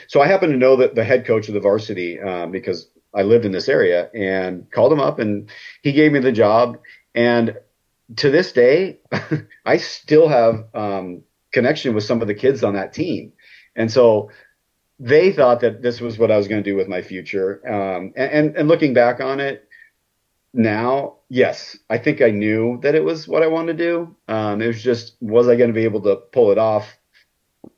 So 0.08 0.22
I 0.22 0.28
happen 0.28 0.50
to 0.52 0.58
know 0.58 0.78
that 0.78 0.96
the 0.96 1.04
head 1.04 1.26
coach 1.26 1.48
of 1.48 1.54
the 1.54 1.60
varsity 1.60 2.20
um, 2.20 2.52
because 2.52 2.90
I 3.14 3.22
lived 3.22 3.46
in 3.46 3.52
this 3.52 3.70
area 3.70 4.10
and 4.14 4.70
called 4.72 4.92
him 4.92 5.00
up, 5.00 5.20
and 5.20 5.50
he 5.82 5.92
gave 5.92 6.12
me 6.12 6.20
the 6.20 6.32
job. 6.32 6.80
And 7.14 7.58
to 8.18 8.30
this 8.30 8.52
day, 8.52 9.00
I 9.66 9.78
still 9.78 10.28
have 10.28 10.66
um, 10.74 11.24
connection 11.52 11.96
with 11.96 12.04
some 12.04 12.22
of 12.22 12.28
the 12.28 12.36
kids 12.36 12.64
on 12.64 12.74
that 12.74 12.94
team. 12.94 13.34
And 13.76 13.92
so 13.92 14.32
they 15.00 15.32
thought 15.32 15.62
that 15.62 15.82
this 15.82 16.00
was 16.00 16.18
what 16.18 16.32
I 16.32 16.38
was 16.38 16.48
going 16.48 16.64
to 16.64 16.70
do 16.70 16.76
with 16.76 16.88
my 16.88 17.02
future. 17.02 17.62
Um, 17.68 18.14
and, 18.16 18.32
and, 18.32 18.56
and 18.56 18.68
looking 18.68 18.94
back 18.94 19.20
on 19.20 19.40
it 19.40 19.68
now, 20.54 21.18
yes, 21.30 21.78
I 21.90 21.98
think 21.98 22.22
I 22.22 22.30
knew 22.30 22.80
that 22.82 22.96
it 22.96 23.04
was 23.04 23.28
what 23.28 23.44
I 23.44 23.48
wanted 23.48 23.78
to 23.78 23.84
do. 23.84 24.16
Um, 24.28 24.62
it 24.62 24.68
was 24.68 24.82
just, 24.82 25.16
was 25.20 25.48
I 25.50 25.58
going 25.58 25.70
to 25.70 25.74
be 25.74 25.84
able 25.84 26.02
to 26.02 26.16
pull 26.16 26.52
it 26.52 26.58
off 26.58 26.98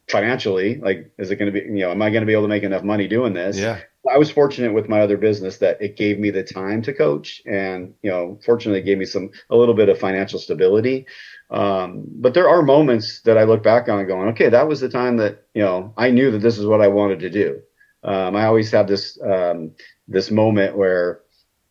financially? 0.07 0.77
Like, 0.77 1.11
is 1.17 1.31
it 1.31 1.37
going 1.37 1.51
to 1.51 1.59
be, 1.59 1.65
you 1.65 1.81
know, 1.81 1.91
am 1.91 2.01
I 2.01 2.11
going 2.11 2.21
to 2.21 2.27
be 2.27 2.33
able 2.33 2.43
to 2.43 2.49
make 2.49 2.63
enough 2.63 2.83
money 2.83 3.07
doing 3.07 3.33
this? 3.33 3.57
Yeah. 3.57 3.79
I 4.11 4.17
was 4.17 4.31
fortunate 4.31 4.73
with 4.73 4.89
my 4.89 5.01
other 5.01 5.17
business 5.17 5.57
that 5.57 5.81
it 5.81 5.95
gave 5.95 6.19
me 6.19 6.29
the 6.29 6.43
time 6.43 6.81
to 6.83 6.93
coach 6.93 7.41
and, 7.45 7.93
you 8.01 8.09
know, 8.09 8.39
fortunately 8.45 8.81
it 8.81 8.85
gave 8.85 8.97
me 8.97 9.05
some, 9.05 9.31
a 9.49 9.55
little 9.55 9.73
bit 9.73 9.89
of 9.89 9.99
financial 9.99 10.39
stability. 10.39 11.05
Um, 11.49 12.03
but 12.07 12.33
there 12.33 12.49
are 12.49 12.61
moments 12.61 13.21
that 13.21 13.37
I 13.37 13.43
look 13.43 13.63
back 13.63 13.89
on 13.89 13.99
and 13.99 14.07
going, 14.07 14.29
okay, 14.29 14.49
that 14.49 14.67
was 14.67 14.79
the 14.79 14.89
time 14.89 15.17
that, 15.17 15.43
you 15.53 15.63
know, 15.63 15.93
I 15.97 16.11
knew 16.11 16.31
that 16.31 16.39
this 16.39 16.57
is 16.57 16.65
what 16.65 16.81
I 16.81 16.87
wanted 16.87 17.19
to 17.21 17.29
do. 17.29 17.61
Um, 18.03 18.35
I 18.35 18.45
always 18.45 18.71
have 18.71 18.87
this, 18.87 19.19
um, 19.21 19.71
this 20.07 20.31
moment 20.31 20.77
where 20.77 21.21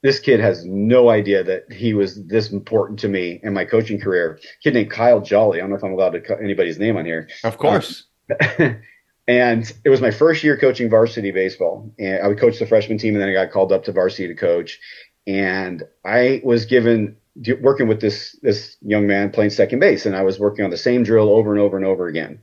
this 0.03 0.21
kid 0.21 0.41
has 0.41 0.65
no 0.65 1.09
idea 1.09 1.43
that 1.43 1.73
he 1.73 1.95
was 1.95 2.27
this 2.27 2.51
important 2.51 2.99
to 3.01 3.09
me 3.09 3.41
in 3.43 3.53
my 3.53 3.65
coaching 3.65 4.01
career. 4.01 4.39
A 4.43 4.63
kid 4.63 4.75
named 4.75 4.91
Kyle 4.91 5.21
Jolly. 5.21 5.59
I 5.59 5.63
don't 5.63 5.71
know 5.71 5.77
if 5.77 5.85
I'm 5.85 5.93
allowed 5.93 6.11
to 6.11 6.21
cut 6.21 6.41
anybody's 6.41 6.79
name 6.79 6.97
on 6.97 7.05
here. 7.05 7.29
Of 7.45 7.59
course. 7.59 8.05
And 9.29 9.71
it 9.85 9.91
was 9.91 10.01
my 10.01 10.13
first 10.13 10.45
year 10.45 10.57
coaching 10.57 10.89
varsity 10.89 11.33
baseball. 11.33 11.93
And 11.99 12.23
I 12.23 12.29
would 12.29 12.39
coach 12.39 12.59
the 12.59 12.67
freshman 12.67 12.99
team, 12.99 13.15
and 13.15 13.23
then 13.23 13.29
I 13.29 13.33
got 13.33 13.51
called 13.51 13.73
up 13.73 13.85
to 13.85 13.93
varsity 13.93 14.29
to 14.29 14.35
coach. 14.35 14.79
And 15.27 15.83
I 16.05 16.41
was 16.45 16.67
given 16.67 17.17
working 17.61 17.89
with 17.89 18.01
this 18.01 18.39
this 18.43 18.77
young 18.81 19.07
man 19.07 19.31
playing 19.31 19.51
second 19.51 19.81
base, 19.81 20.07
and 20.07 20.17
I 20.17 20.23
was 20.23 20.39
working 20.39 20.65
on 20.65 20.71
the 20.71 20.77
same 20.77 21.03
drill 21.03 21.29
over 21.29 21.53
and 21.53 21.61
over 21.61 21.77
and 21.77 21.85
over 21.85 22.07
again. 22.07 22.41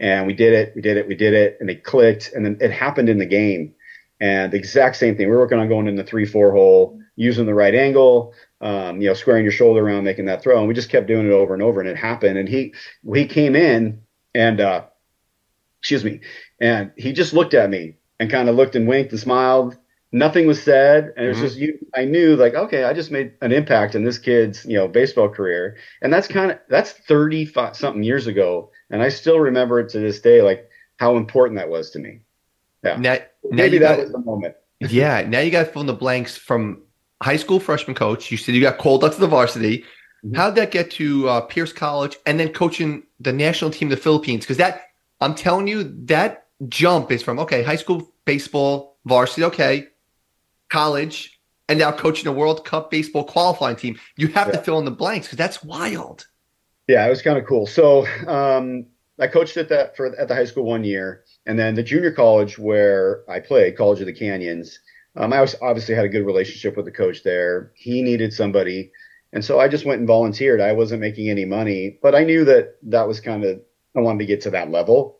And 0.00 0.26
we 0.26 0.32
did 0.32 0.52
it, 0.52 0.72
we 0.74 0.82
did 0.82 0.96
it, 0.96 1.06
we 1.06 1.14
did 1.14 1.34
it, 1.34 1.58
and 1.60 1.70
it 1.70 1.84
clicked. 1.84 2.32
And 2.32 2.44
then 2.44 2.58
it 2.60 2.72
happened 2.72 3.08
in 3.08 3.18
the 3.18 3.26
game. 3.26 3.74
And 4.20 4.52
the 4.52 4.56
exact 4.56 4.96
same 4.96 5.16
thing. 5.16 5.28
We 5.28 5.34
were 5.34 5.40
working 5.40 5.58
on 5.58 5.68
going 5.68 5.86
in 5.86 5.96
the 5.96 6.04
three 6.04 6.24
four 6.24 6.52
hole, 6.52 6.98
using 7.16 7.44
the 7.44 7.54
right 7.54 7.74
angle, 7.74 8.34
um, 8.60 9.00
you 9.00 9.08
know, 9.08 9.14
squaring 9.14 9.42
your 9.42 9.52
shoulder 9.52 9.84
around, 9.84 10.04
making 10.04 10.26
that 10.26 10.42
throw. 10.42 10.58
And 10.58 10.68
we 10.68 10.74
just 10.74 10.90
kept 10.90 11.08
doing 11.08 11.26
it 11.26 11.32
over 11.32 11.54
and 11.54 11.62
over, 11.62 11.80
and 11.80 11.88
it 11.88 11.96
happened. 11.96 12.38
And 12.38 12.48
he 12.48 12.74
he 13.14 13.26
came 13.26 13.54
in 13.54 14.02
and 14.34 14.60
uh, 14.60 14.84
excuse 15.82 16.04
me. 16.04 16.20
And 16.60 16.92
he 16.96 17.12
just 17.12 17.32
looked 17.32 17.54
at 17.54 17.68
me 17.68 17.96
and 18.20 18.30
kind 18.30 18.48
of 18.48 18.54
looked 18.54 18.76
and 18.76 18.86
winked 18.86 19.10
and 19.10 19.20
smiled. 19.20 19.76
Nothing 20.12 20.46
was 20.46 20.62
said. 20.62 21.12
And 21.16 21.26
it 21.26 21.28
was 21.30 21.38
mm-hmm. 21.38 21.46
just, 21.46 21.58
you, 21.58 21.78
I 21.92 22.04
knew 22.04 22.36
like, 22.36 22.54
okay, 22.54 22.84
I 22.84 22.92
just 22.92 23.10
made 23.10 23.32
an 23.40 23.50
impact 23.50 23.96
in 23.96 24.04
this 24.04 24.16
kid's, 24.18 24.64
you 24.64 24.76
know, 24.76 24.86
baseball 24.86 25.28
career. 25.28 25.76
And 26.00 26.12
that's 26.12 26.28
kind 26.28 26.52
of, 26.52 26.58
that's 26.68 26.92
35 26.92 27.76
something 27.76 28.04
years 28.04 28.28
ago. 28.28 28.70
And 28.90 29.02
I 29.02 29.08
still 29.08 29.40
remember 29.40 29.80
it 29.80 29.88
to 29.90 29.98
this 29.98 30.20
day, 30.20 30.40
like 30.40 30.68
how 30.98 31.16
important 31.16 31.58
that 31.58 31.68
was 31.68 31.90
to 31.90 31.98
me. 31.98 32.20
Yeah. 32.84 32.96
Now, 32.96 33.18
Maybe 33.50 33.80
now 33.80 33.88
that 33.88 33.96
got, 33.96 34.02
was 34.04 34.12
the 34.12 34.18
moment. 34.20 34.54
yeah. 34.80 35.22
Now 35.22 35.40
you 35.40 35.50
got 35.50 35.66
to 35.66 35.72
fill 35.72 35.80
in 35.80 35.86
the 35.88 35.94
blanks 35.94 36.36
from 36.36 36.82
high 37.24 37.36
school 37.36 37.58
freshman 37.58 37.96
coach. 37.96 38.30
You 38.30 38.36
said 38.36 38.54
you 38.54 38.60
got 38.60 38.78
called 38.78 39.02
up 39.02 39.14
to 39.14 39.20
the 39.20 39.26
varsity. 39.26 39.78
Mm-hmm. 40.24 40.36
How'd 40.36 40.54
that 40.54 40.70
get 40.70 40.92
to 40.92 41.28
uh, 41.28 41.40
Pierce 41.40 41.72
College 41.72 42.16
and 42.24 42.38
then 42.38 42.52
coaching 42.52 43.02
the 43.18 43.32
national 43.32 43.72
team 43.72 43.90
of 43.90 43.96
the 43.98 44.02
Philippines? 44.02 44.44
Because 44.44 44.58
that 44.58 44.91
I'm 45.22 45.34
telling 45.34 45.66
you, 45.66 45.84
that 46.06 46.46
jump 46.68 47.10
is 47.10 47.22
from 47.22 47.38
okay, 47.40 47.62
high 47.62 47.76
school 47.76 48.12
baseball, 48.24 48.98
varsity, 49.04 49.44
okay, 49.44 49.88
college, 50.68 51.40
and 51.68 51.78
now 51.78 51.92
coaching 51.92 52.26
a 52.26 52.32
World 52.32 52.64
Cup 52.64 52.90
baseball 52.90 53.24
qualifying 53.24 53.76
team. 53.76 53.98
You 54.16 54.28
have 54.28 54.48
yeah. 54.48 54.54
to 54.54 54.58
fill 54.58 54.78
in 54.78 54.84
the 54.84 54.90
blanks 54.90 55.26
because 55.26 55.38
that's 55.38 55.62
wild. 55.62 56.26
Yeah, 56.88 57.06
it 57.06 57.10
was 57.10 57.22
kind 57.22 57.38
of 57.38 57.46
cool. 57.46 57.66
So 57.66 58.06
um, 58.26 58.86
I 59.18 59.28
coached 59.28 59.56
at 59.56 59.68
that 59.68 59.96
for 59.96 60.14
at 60.16 60.28
the 60.28 60.34
high 60.34 60.44
school 60.44 60.64
one 60.64 60.84
year, 60.84 61.24
and 61.46 61.58
then 61.58 61.74
the 61.74 61.82
junior 61.82 62.10
college 62.10 62.58
where 62.58 63.22
I 63.30 63.40
played, 63.40 63.76
College 63.76 64.00
of 64.00 64.06
the 64.06 64.12
Canyons. 64.12 64.80
Um, 65.14 65.32
I 65.32 65.40
was 65.40 65.54
obviously 65.60 65.94
had 65.94 66.06
a 66.06 66.08
good 66.08 66.24
relationship 66.24 66.76
with 66.76 66.86
the 66.86 66.90
coach 66.90 67.22
there. 67.22 67.72
He 67.74 68.02
needed 68.02 68.32
somebody, 68.32 68.90
and 69.32 69.44
so 69.44 69.60
I 69.60 69.68
just 69.68 69.84
went 69.84 70.00
and 70.00 70.08
volunteered. 70.08 70.60
I 70.60 70.72
wasn't 70.72 71.00
making 71.00 71.28
any 71.28 71.44
money, 71.44 71.98
but 72.02 72.14
I 72.14 72.24
knew 72.24 72.44
that 72.46 72.76
that 72.84 73.06
was 73.06 73.20
kind 73.20 73.44
of 73.44 73.60
I 73.96 74.00
wanted 74.00 74.20
to 74.20 74.26
get 74.26 74.42
to 74.42 74.50
that 74.50 74.70
level. 74.70 75.18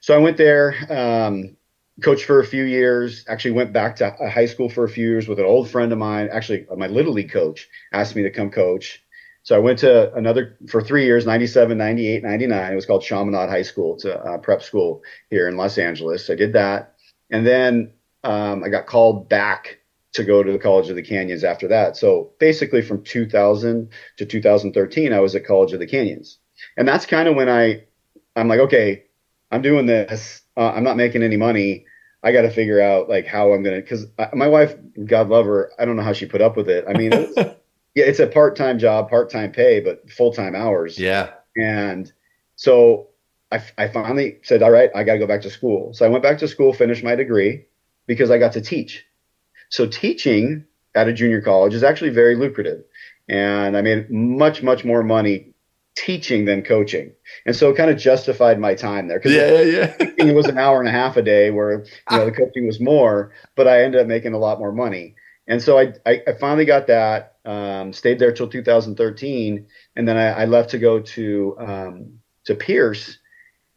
So 0.00 0.14
I 0.14 0.18
went 0.18 0.36
there, 0.36 0.74
um, 0.90 1.56
coached 2.02 2.24
for 2.24 2.40
a 2.40 2.46
few 2.46 2.64
years, 2.64 3.24
actually 3.28 3.52
went 3.52 3.72
back 3.72 3.96
to 3.96 4.10
high 4.10 4.46
school 4.46 4.68
for 4.68 4.84
a 4.84 4.88
few 4.88 5.08
years 5.08 5.28
with 5.28 5.38
an 5.38 5.44
old 5.44 5.70
friend 5.70 5.92
of 5.92 5.98
mine. 5.98 6.28
Actually, 6.30 6.66
my 6.76 6.88
little 6.88 7.12
league 7.12 7.30
coach 7.30 7.68
asked 7.92 8.16
me 8.16 8.22
to 8.22 8.30
come 8.30 8.50
coach. 8.50 9.02
So 9.44 9.54
I 9.54 9.58
went 9.58 9.78
to 9.80 10.12
another 10.14 10.56
for 10.68 10.82
three 10.82 11.04
years, 11.04 11.26
97, 11.26 11.76
98, 11.76 12.22
99. 12.22 12.72
It 12.72 12.74
was 12.74 12.86
called 12.86 13.02
Chaminade 13.02 13.50
High 13.50 13.62
School. 13.62 13.94
It's 13.94 14.04
a, 14.04 14.14
a 14.14 14.38
prep 14.38 14.62
school 14.62 15.02
here 15.30 15.48
in 15.48 15.56
Los 15.56 15.78
Angeles. 15.78 16.30
I 16.30 16.34
did 16.34 16.54
that. 16.54 16.94
And 17.30 17.46
then 17.46 17.92
um, 18.24 18.64
I 18.64 18.70
got 18.70 18.86
called 18.86 19.28
back 19.28 19.80
to 20.14 20.24
go 20.24 20.42
to 20.42 20.52
the 20.52 20.58
College 20.58 20.88
of 20.88 20.96
the 20.96 21.02
Canyons 21.02 21.44
after 21.44 21.68
that. 21.68 21.96
So 21.96 22.32
basically 22.38 22.80
from 22.80 23.02
2000 23.02 23.90
to 24.16 24.26
2013, 24.26 25.12
I 25.12 25.20
was 25.20 25.34
at 25.34 25.46
College 25.46 25.72
of 25.72 25.80
the 25.80 25.86
Canyons. 25.86 26.38
And 26.76 26.88
that's 26.88 27.04
kind 27.04 27.28
of 27.28 27.36
when 27.36 27.48
I 27.48 27.84
I'm 28.36 28.48
like, 28.48 28.60
okay, 28.60 29.04
I'm 29.50 29.62
doing 29.62 29.86
this. 29.86 30.42
Uh, 30.56 30.70
I'm 30.70 30.84
not 30.84 30.96
making 30.96 31.22
any 31.22 31.36
money. 31.36 31.86
I 32.22 32.32
got 32.32 32.42
to 32.42 32.50
figure 32.50 32.80
out 32.80 33.08
like 33.08 33.26
how 33.26 33.52
I'm 33.52 33.62
gonna. 33.62 33.80
Because 33.80 34.06
my 34.32 34.48
wife, 34.48 34.74
God 35.04 35.28
love 35.28 35.46
her, 35.46 35.72
I 35.78 35.84
don't 35.84 35.96
know 35.96 36.02
how 36.02 36.12
she 36.12 36.26
put 36.26 36.40
up 36.40 36.56
with 36.56 36.68
it. 36.68 36.84
I 36.88 36.96
mean, 36.96 37.12
it's, 37.12 37.36
yeah, 37.94 38.04
it's 38.04 38.18
a 38.18 38.26
part 38.26 38.56
time 38.56 38.78
job, 38.78 39.10
part 39.10 39.30
time 39.30 39.52
pay, 39.52 39.80
but 39.80 40.10
full 40.10 40.32
time 40.32 40.54
hours. 40.54 40.98
Yeah. 40.98 41.30
And 41.56 42.12
so 42.56 43.08
I, 43.52 43.62
I 43.78 43.88
finally 43.88 44.38
said, 44.42 44.62
all 44.62 44.70
right, 44.70 44.90
I 44.94 45.04
got 45.04 45.14
to 45.14 45.18
go 45.18 45.26
back 45.26 45.42
to 45.42 45.50
school. 45.50 45.92
So 45.94 46.04
I 46.04 46.08
went 46.08 46.22
back 46.22 46.38
to 46.38 46.48
school, 46.48 46.72
finished 46.72 47.04
my 47.04 47.14
degree 47.14 47.66
because 48.06 48.30
I 48.30 48.38
got 48.38 48.52
to 48.54 48.60
teach. 48.60 49.04
So 49.68 49.86
teaching 49.86 50.64
at 50.94 51.08
a 51.08 51.12
junior 51.12 51.40
college 51.40 51.74
is 51.74 51.82
actually 51.82 52.10
very 52.10 52.36
lucrative. 52.36 52.84
And 53.28 53.76
I 53.76 53.80
made 53.80 54.10
much, 54.10 54.62
much 54.62 54.84
more 54.84 55.02
money 55.02 55.53
teaching 55.96 56.44
than 56.44 56.62
coaching. 56.62 57.12
And 57.46 57.54
so 57.54 57.70
it 57.70 57.76
kind 57.76 57.90
of 57.90 57.98
justified 57.98 58.58
my 58.58 58.74
time 58.74 59.08
there. 59.08 59.20
Yeah, 59.24 59.62
yeah, 59.62 59.94
yeah. 59.98 60.10
it 60.28 60.34
was 60.34 60.46
an 60.46 60.58
hour 60.58 60.80
and 60.80 60.88
a 60.88 60.92
half 60.92 61.16
a 61.16 61.22
day 61.22 61.50
where, 61.50 61.84
you 62.10 62.16
know, 62.16 62.24
the 62.24 62.32
coaching 62.36 62.66
was 62.66 62.80
more, 62.80 63.32
but 63.54 63.68
I 63.68 63.82
ended 63.82 64.00
up 64.00 64.06
making 64.06 64.34
a 64.34 64.38
lot 64.38 64.58
more 64.58 64.72
money. 64.72 65.14
And 65.46 65.62
so 65.62 65.78
I, 65.78 65.92
I, 66.06 66.22
I 66.26 66.32
finally 66.40 66.64
got 66.64 66.86
that, 66.86 67.36
um, 67.44 67.92
stayed 67.92 68.18
there 68.18 68.32
till 68.32 68.48
2013. 68.48 69.66
And 69.94 70.08
then 70.08 70.16
I, 70.16 70.42
I 70.42 70.44
left 70.46 70.70
to 70.70 70.78
go 70.78 71.00
to, 71.00 71.56
um, 71.58 72.18
to 72.44 72.54
Pierce. 72.54 73.18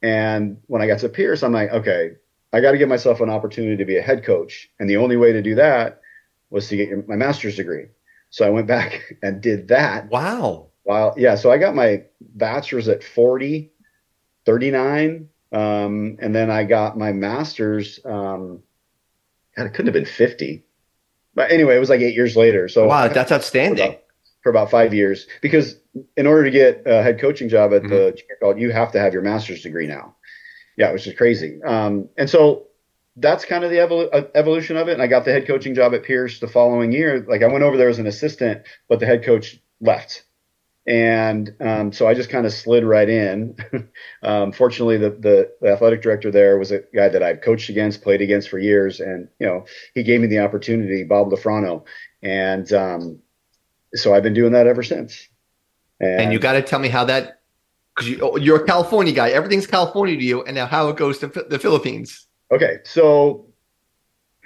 And 0.01 0.58
when 0.67 0.82
I 0.82 0.88
got 0.88 0.99
to 0.99 1.10
Pierce, 1.10 1.43
I'm 1.43 1.51
like, 1.51 1.71
okay, 1.71 2.12
I 2.53 2.62
got 2.62 2.71
to 2.71 2.77
give 2.77 2.89
myself 2.89 3.19
an 3.19 3.30
opportunity 3.30 3.77
to 3.77 3.86
be 3.86 3.97
a 3.97 4.01
head 4.01 4.23
coach. 4.23 4.69
And 4.80 4.89
the 4.89 4.97
only 4.97 5.17
way 5.17 5.34
to 5.34 5.41
do 5.41 5.56
that 5.56 6.01
was 6.49 6.69
to 6.69 6.77
get 6.77 7.08
my 7.08 7.15
master's 7.15 7.58
degree. 7.58 7.88
So 8.30 8.45
I 8.45 8.49
went 8.49 8.67
back 8.67 9.13
and 9.21 9.41
did 9.41 9.67
that. 9.67 10.10
Wow. 10.10 10.67
Wow. 10.88 11.13
Yeah. 11.17 11.36
So 11.36 11.52
I 11.52 11.58
got 11.58 11.76
my 11.76 12.06
bachelor's 12.21 12.88
at 12.88 13.04
40, 13.04 13.69
39. 14.45 15.28
Um, 15.52 16.17
and 16.19 16.34
then 16.34 16.50
I 16.50 16.63
got 16.63 16.97
my 16.97 17.12
master's. 17.12 18.00
Um, 18.06 18.63
God, 19.56 19.65
it 19.65 19.69
couldn't 19.71 19.88
have 19.88 19.93
been 19.93 20.06
50. 20.06 20.63
But 21.36 21.52
anyway, 21.52 21.76
it 21.76 21.80
was 21.80 21.89
like 21.89 22.00
eight 22.00 22.15
years 22.15 22.38
later. 22.38 22.69
So 22.69 22.88
wow, 22.88 23.10
that's 23.10 23.32
outstanding. 23.34 23.78
For 23.78 23.89
about, 23.89 24.04
for 24.43 24.50
about, 24.50 24.71
five 24.71 24.93
years, 24.93 25.28
because 25.41 25.76
in 26.15 26.26
order 26.26 26.45
to 26.45 26.52
get 26.52 26.84
a 26.86 27.04
head 27.04 27.19
coaching 27.19 27.50
job 27.50 27.73
at 27.73 27.82
mm-hmm. 27.82 27.89
the 27.89 28.12
junior 28.17 28.38
college, 28.41 28.58
you 28.58 28.71
have 28.71 28.93
to 28.93 29.00
have 29.00 29.13
your 29.13 29.21
master's 29.21 29.62
degree 29.62 29.88
now. 29.88 30.15
Yeah, 30.78 30.93
which 30.93 31.06
is 31.06 31.15
crazy. 31.15 31.62
Um, 31.63 32.08
and 32.17 32.30
so 32.30 32.67
that's 33.17 33.43
kind 33.43 33.63
of 33.63 33.71
the 33.71 33.78
evol- 33.78 34.10
uh, 34.13 34.28
evolution 34.36 34.78
of 34.78 34.88
it. 34.88 34.93
And 34.93 35.02
I 35.02 35.08
got 35.08 35.26
the 35.26 35.32
head 35.32 35.47
coaching 35.47 35.76
job 35.76 35.93
at 35.93 36.04
Pierce 36.04 36.39
the 36.39 36.47
following 36.47 36.93
year. 36.93 37.26
Like 37.28 37.43
I 37.43 37.47
went 37.47 37.63
over 37.63 37.76
there 37.76 37.89
as 37.89 38.00
an 38.00 38.08
assistant, 38.08 38.63
but 38.88 39.00
the 39.00 39.06
head 39.06 39.26
coach 39.26 39.60
left. 39.82 40.23
And 40.88 41.54
um, 41.60 41.91
so 41.91 42.08
I 42.08 42.13
just 42.13 42.30
kind 42.30 42.45
of 42.45 42.54
slid 42.54 42.86
right 42.86 43.10
in. 43.10 43.58
um, 44.23 44.54
fortunately, 44.54 44.97
the, 44.97 45.10
the, 45.10 45.52
the, 45.60 45.73
athletic 45.73 46.02
director 46.02 46.32
there 46.32 46.58
was 46.58 46.71
a 46.71 46.80
guy 46.95 47.10
that 47.10 47.21
I've 47.21 47.41
coached 47.41 47.69
against, 47.69 48.02
played 48.02 48.21
against 48.21 48.47
for 48.47 48.58
years, 48.58 49.02
and 49.02 49.28
you 49.38 49.47
know 49.47 49.65
he 49.93 50.04
gave 50.04 50.21
me 50.21 50.28
the 50.28 50.39
opportunity, 50.39 51.04
Bob 51.04 51.30
Lafrano, 51.30 51.84
and 52.23 52.71
um, 52.71 53.19
so 53.95 54.13
I've 54.13 54.23
been 54.23 54.34
doing 54.34 54.54
that 54.54 54.65
ever 54.65 54.82
since. 54.82 55.28
And, 56.00 56.21
and 56.21 56.34
you 56.34 56.39
got 56.39 56.54
to 56.54 56.62
tell 56.62 56.80
me 56.80 56.88
how 56.88 57.04
that 57.04 57.41
because 57.93 58.10
you, 58.10 58.39
you're 58.39 58.63
a 58.63 58.65
California 58.65 59.12
guy, 59.12 59.30
everything's 59.32 59.67
California 59.67 60.15
to 60.15 60.23
you, 60.23 60.43
and 60.43 60.56
now 60.56 60.67
how 60.67 60.88
it 60.88 60.95
goes 60.95 61.17
to 61.19 61.28
the 61.28 61.60
Philippines. 61.60 62.28
Okay, 62.50 62.78
so 62.86 63.46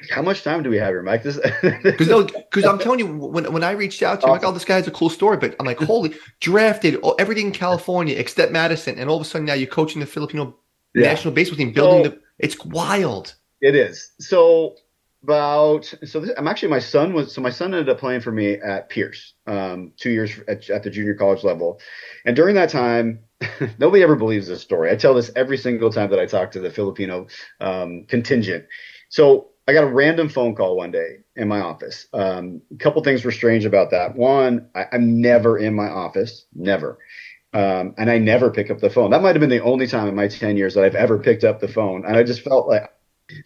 how 0.10 0.22
much 0.22 0.44
time 0.44 0.64
do 0.64 0.70
we 0.70 0.78
have 0.78 0.90
here, 0.90 1.04
Mike? 1.04 1.24
Because 1.24 2.08
no, 2.08 2.24
because 2.24 2.66
I'm 2.66 2.80
telling 2.80 3.00
you, 3.00 3.08
when 3.08 3.52
when 3.52 3.64
I 3.64 3.72
reached 3.72 4.02
out 4.02 4.22
to 4.22 4.28
you, 4.28 4.34
like, 4.34 4.44
oh, 4.44 4.52
this 4.52 4.66
guy 4.66 4.76
has 4.76 4.88
a 4.88 4.92
cool 4.92 5.10
story, 5.10 5.38
but 5.38 5.56
I'm 5.60 5.66
like, 5.66 5.80
holy, 5.80 6.14
drafted 6.40 7.00
oh, 7.04 7.12
everything 7.20 7.48
in 7.48 7.52
California 7.52 8.16
except 8.18 8.52
Madison, 8.52 8.98
and 8.98 9.10
all 9.10 9.18
of 9.18 9.22
a 9.22 9.26
sudden 9.26 9.46
now 9.46 9.54
you're 9.54 9.68
coaching 9.68 10.00
the 10.00 10.06
Filipino 10.06 10.56
yeah. 10.94 11.04
national 11.04 11.34
baseball 11.34 11.58
team, 11.58 11.72
building 11.72 12.06
so, 12.06 12.10
the. 12.12 12.22
It's 12.40 12.64
wild. 12.66 13.36
It 13.62 13.76
is. 13.76 14.12
So 14.20 14.76
about 15.24 15.94
so 16.04 16.20
this, 16.20 16.32
I'm 16.38 16.48
actually 16.48 16.70
my 16.70 16.80
son 16.80 17.14
was 17.14 17.34
so 17.34 17.42
my 17.42 17.52
son 17.52 17.74
ended 17.74 17.90
up 17.90 18.00
playing 18.00 18.22
for 18.22 18.32
me 18.32 18.54
at 18.56 18.90
Pierce, 18.90 19.34
um, 19.46 19.92
two 19.98 20.10
years 20.10 20.32
at, 20.48 20.70
at 20.70 20.84
the 20.84 20.90
junior 20.90 21.14
college 21.14 21.44
level, 21.44 21.80
and 22.26 22.36
during 22.36 22.56
that 22.56 22.70
time. 22.70 23.20
nobody 23.80 24.04
ever 24.04 24.16
believes 24.16 24.46
this 24.46 24.62
story. 24.62 24.92
I 24.92 24.96
tell 24.96 25.16
this 25.16 25.32
every 25.36 25.58
single 25.58 25.92
time 25.92 26.12
that 26.12 26.20
I 26.20 26.28
talk 26.28 26.52
to 26.52 26.60
the 26.60 26.70
Filipino 26.70 27.26
um, 27.60 28.06
contingent. 28.08 28.66
So 29.10 29.51
I 29.72 29.74
got 29.74 29.86
a 29.86 29.88
random 29.88 30.28
phone 30.28 30.54
call 30.54 30.76
one 30.76 30.92
day 30.92 31.20
in 31.38 31.48
my 31.48 31.62
office. 31.62 32.06
Um, 32.12 32.62
a 32.74 32.76
couple 32.76 33.02
things 33.04 33.24
were 33.24 33.32
strange 33.32 33.64
about 33.64 33.92
that. 33.92 34.18
One, 34.18 34.68
I, 34.76 34.88
am 34.92 35.22
never 35.22 35.58
in 35.58 35.74
my 35.74 35.88
office, 35.88 36.46
never. 36.54 37.00
Um, 37.54 37.96
and 37.98 38.12
I 38.12 38.18
never 38.18 38.52
pick 38.52 38.70
up 38.70 38.80
the 38.80 38.90
phone. 38.90 39.12
That 39.12 39.22
might 39.22 39.34
have 39.34 39.40
been 39.40 39.50
the 39.50 39.64
only 39.64 39.88
time 39.88 40.10
in 40.10 40.16
my 40.16 40.28
10 40.28 40.58
years 40.58 40.74
that 40.74 40.84
I've 40.84 40.96
ever 40.96 41.20
picked 41.20 41.46
up 41.46 41.62
the 41.62 41.70
phone. 41.70 42.04
And 42.06 42.18
I 42.18 42.24
just 42.24 42.42
felt 42.42 42.68
like, 42.68 42.92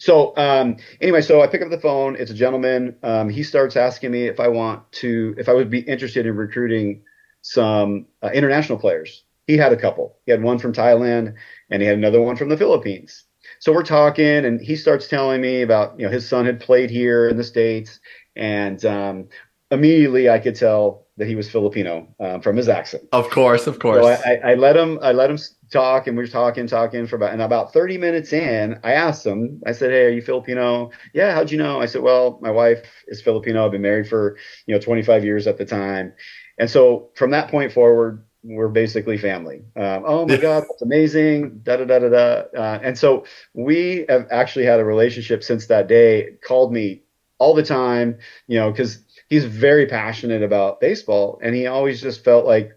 so 0.00 0.36
um, 0.36 0.78
anyway, 1.00 1.20
so 1.20 1.42
I 1.42 1.46
pick 1.46 1.62
up 1.62 1.70
the 1.70 1.78
phone. 1.78 2.16
It's 2.16 2.32
a 2.32 2.34
gentleman. 2.34 2.96
Um, 3.04 3.28
he 3.28 3.44
starts 3.44 3.76
asking 3.76 4.10
me 4.10 4.26
if 4.26 4.40
I 4.40 4.48
want 4.48 4.90
to, 4.94 5.36
if 5.38 5.48
I 5.48 5.52
would 5.52 5.70
be 5.70 5.78
interested 5.78 6.26
in 6.26 6.34
recruiting 6.34 7.04
some 7.42 8.06
uh, 8.20 8.30
international 8.34 8.80
players. 8.80 9.22
He 9.46 9.56
had 9.56 9.72
a 9.72 9.76
couple. 9.76 10.18
He 10.26 10.32
had 10.32 10.42
one 10.42 10.58
from 10.58 10.72
Thailand 10.72 11.34
and 11.70 11.80
he 11.80 11.86
had 11.86 11.98
another 11.98 12.20
one 12.20 12.34
from 12.34 12.48
the 12.48 12.56
Philippines 12.56 13.26
so 13.66 13.72
we're 13.72 13.82
talking 13.82 14.44
and 14.44 14.60
he 14.60 14.76
starts 14.76 15.08
telling 15.08 15.40
me 15.40 15.60
about 15.60 15.98
you 15.98 16.06
know 16.06 16.12
his 16.12 16.28
son 16.28 16.46
had 16.46 16.60
played 16.60 16.88
here 16.88 17.28
in 17.28 17.36
the 17.36 17.42
states 17.42 17.98
and 18.36 18.84
um, 18.84 19.28
immediately 19.72 20.30
i 20.30 20.38
could 20.38 20.54
tell 20.54 21.04
that 21.16 21.26
he 21.26 21.34
was 21.34 21.50
Filipino 21.50 22.06
um, 22.20 22.42
from 22.42 22.58
his 22.58 22.68
accent. 22.68 23.04
Of 23.10 23.30
course, 23.30 23.66
of 23.66 23.78
course. 23.78 24.04
So 24.04 24.10
I, 24.10 24.32
I, 24.32 24.50
I, 24.50 24.54
let 24.54 24.76
him 24.76 24.98
I 25.00 25.12
let 25.12 25.30
him 25.30 25.38
talk, 25.72 26.06
and 26.06 26.14
we 26.14 26.22
were 26.22 26.28
talking, 26.28 26.66
talking 26.66 27.06
for 27.06 27.16
about 27.16 27.32
and 27.32 27.40
about 27.40 27.72
30 27.72 27.96
minutes 27.96 28.34
in, 28.34 28.78
I 28.84 28.92
asked 28.92 29.24
him. 29.24 29.62
I 29.66 29.72
said, 29.72 29.92
"Hey, 29.92 30.04
are 30.04 30.10
you 30.10 30.20
Filipino?" 30.20 30.90
Yeah. 31.14 31.32
How'd 31.32 31.50
you 31.50 31.56
know? 31.56 31.80
I 31.80 31.86
said, 31.86 32.02
"Well, 32.02 32.38
my 32.42 32.50
wife 32.50 32.86
is 33.08 33.22
Filipino. 33.22 33.64
I've 33.64 33.72
been 33.72 33.80
married 33.80 34.10
for 34.10 34.36
you 34.66 34.74
know 34.74 34.78
25 34.78 35.24
years 35.24 35.46
at 35.46 35.56
the 35.56 35.64
time." 35.64 36.12
And 36.58 36.68
so 36.68 37.08
from 37.14 37.30
that 37.30 37.50
point 37.50 37.72
forward, 37.72 38.25
we're 38.48 38.68
basically 38.68 39.18
family. 39.18 39.62
Um, 39.74 40.04
oh 40.06 40.26
my 40.26 40.36
God, 40.36 40.62
that's 40.62 40.82
amazing. 40.82 41.60
Da 41.64 41.76
da 41.76 41.84
da 41.84 41.98
da 41.98 42.08
da. 42.08 42.42
Uh, 42.56 42.80
and 42.82 42.96
so 42.96 43.24
we 43.54 44.06
have 44.08 44.26
actually 44.30 44.64
had 44.64 44.78
a 44.78 44.84
relationship 44.84 45.42
since 45.42 45.66
that 45.66 45.88
day. 45.88 46.36
Called 46.46 46.72
me 46.72 47.02
all 47.38 47.54
the 47.54 47.62
time, 47.62 48.18
you 48.46 48.58
know, 48.58 48.70
because 48.70 48.98
he's 49.28 49.44
very 49.44 49.86
passionate 49.86 50.42
about 50.42 50.80
baseball, 50.80 51.40
and 51.42 51.54
he 51.54 51.66
always 51.66 52.00
just 52.00 52.24
felt 52.24 52.46
like 52.46 52.72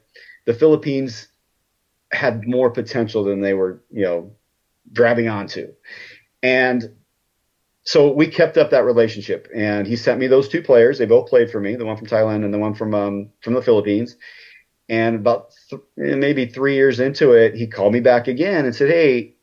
the 0.46 0.54
Philippines 0.54 1.28
had 2.12 2.48
more 2.48 2.72
potential 2.72 3.24
than 3.24 3.42
they 3.42 3.54
were, 3.54 3.84
you 3.92 4.04
know, 4.04 4.32
grabbing 4.92 5.30
onto. 5.30 5.72
And 6.42 6.96
so 7.84 8.12
we 8.12 8.28
kept 8.28 8.58
up 8.58 8.72
that 8.72 8.86
relationship, 8.86 9.48
and 9.56 9.86
he 9.86 9.96
sent 9.96 10.20
me 10.20 10.28
those 10.28 10.50
two 10.50 10.64
players. 10.64 10.98
They 10.98 11.06
both 11.06 11.30
played 11.30 11.52
for 11.52 11.60
me, 11.60 11.76
the 11.76 11.86
one 11.86 11.98
from 11.98 12.08
Thailand 12.08 12.44
and 12.44 12.54
the 12.54 12.60
one 12.60 12.74
from 12.74 12.94
um, 12.96 13.30
from 13.42 13.54
the 13.54 13.62
Philippines. 13.62 14.16
And 14.90 15.16
about 15.16 15.54
th- 15.70 15.82
maybe 15.96 16.48
three 16.48 16.76
years 16.76 17.00
into 17.00 17.34
it, 17.34 17.54
he 17.54 17.68
called 17.68 17.94
me 17.94 18.00
back 18.00 18.28
again 18.28 18.66
and 18.66 18.76
said, 18.76 18.90
"Hey, 18.90 19.36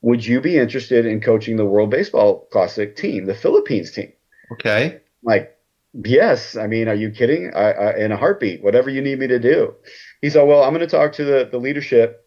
would 0.00 0.26
you 0.26 0.40
be 0.40 0.58
interested 0.58 1.06
in 1.06 1.20
coaching 1.20 1.56
the 1.56 1.64
World 1.64 1.90
Baseball 1.90 2.48
Classic 2.50 2.96
team, 2.96 3.26
the 3.26 3.34
Philippines 3.34 3.92
team?" 3.92 4.12
Okay. 4.52 5.00
Like, 5.22 5.58
yes. 5.92 6.56
I 6.56 6.66
mean, 6.66 6.88
are 6.88 6.94
you 6.94 7.10
kidding? 7.10 7.52
I, 7.54 7.72
I, 7.72 7.96
in 7.98 8.12
a 8.12 8.16
heartbeat, 8.16 8.62
whatever 8.62 8.90
you 8.90 9.02
need 9.02 9.18
me 9.18 9.26
to 9.28 9.38
do. 9.38 9.74
He 10.20 10.30
said, 10.30 10.42
well, 10.44 10.62
I'm 10.62 10.70
going 10.70 10.80
to 10.80 10.86
talk 10.86 11.12
to 11.14 11.24
the, 11.24 11.48
the 11.50 11.58
leadership 11.58 12.26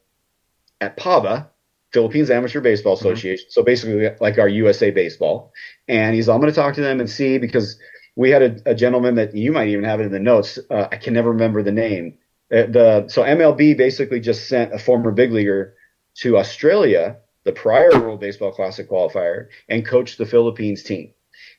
at 0.82 0.98
PABA, 0.98 1.50
Philippines 1.92 2.30
Amateur 2.30 2.62
Baseball 2.62 2.96
mm-hmm. 2.96 3.08
Association. 3.08 3.46
Mm-hmm. 3.46 3.52
So 3.52 3.64
basically, 3.64 4.10
like 4.20 4.38
our 4.38 4.48
USA 4.50 4.92
Baseball. 4.92 5.52
And 5.88 6.16
he's, 6.16 6.30
I'm 6.30 6.40
going 6.40 6.52
to 6.52 6.56
talk 6.56 6.76
to 6.76 6.82
them 6.82 7.00
and 7.00 7.10
see 7.10 7.38
because 7.38 7.80
we 8.16 8.30
had 8.30 8.42
a, 8.42 8.72
a 8.72 8.76
gentleman 8.76 9.16
that 9.16 9.36
you 9.36 9.52
might 9.52 9.70
even 9.70 9.86
have 9.86 10.00
it 10.00 10.06
in 10.06 10.12
the 10.12 10.20
notes. 10.20 10.60
Uh, 10.70 10.88
I 10.92 10.98
can 10.98 11.14
never 11.14 11.32
remember 11.32 11.64
the 11.64 11.72
name. 11.72 12.18
Uh, 12.52 12.66
the 12.66 13.08
so 13.08 13.24
MLB 13.24 13.78
basically 13.78 14.20
just 14.20 14.48
sent 14.48 14.74
a 14.74 14.80
former 14.80 15.12
big 15.12 15.32
leaguer 15.32 15.76
to 16.16 16.38
Australia, 16.38 17.18
the 17.44 17.52
prior 17.52 17.90
World 17.92 18.20
Baseball 18.20 18.52
Classic 18.52 18.90
qualifier, 18.90 19.48
and 19.68 19.86
coached 19.86 20.18
the 20.18 20.26
Philippines 20.26 20.84
team. 20.84 21.14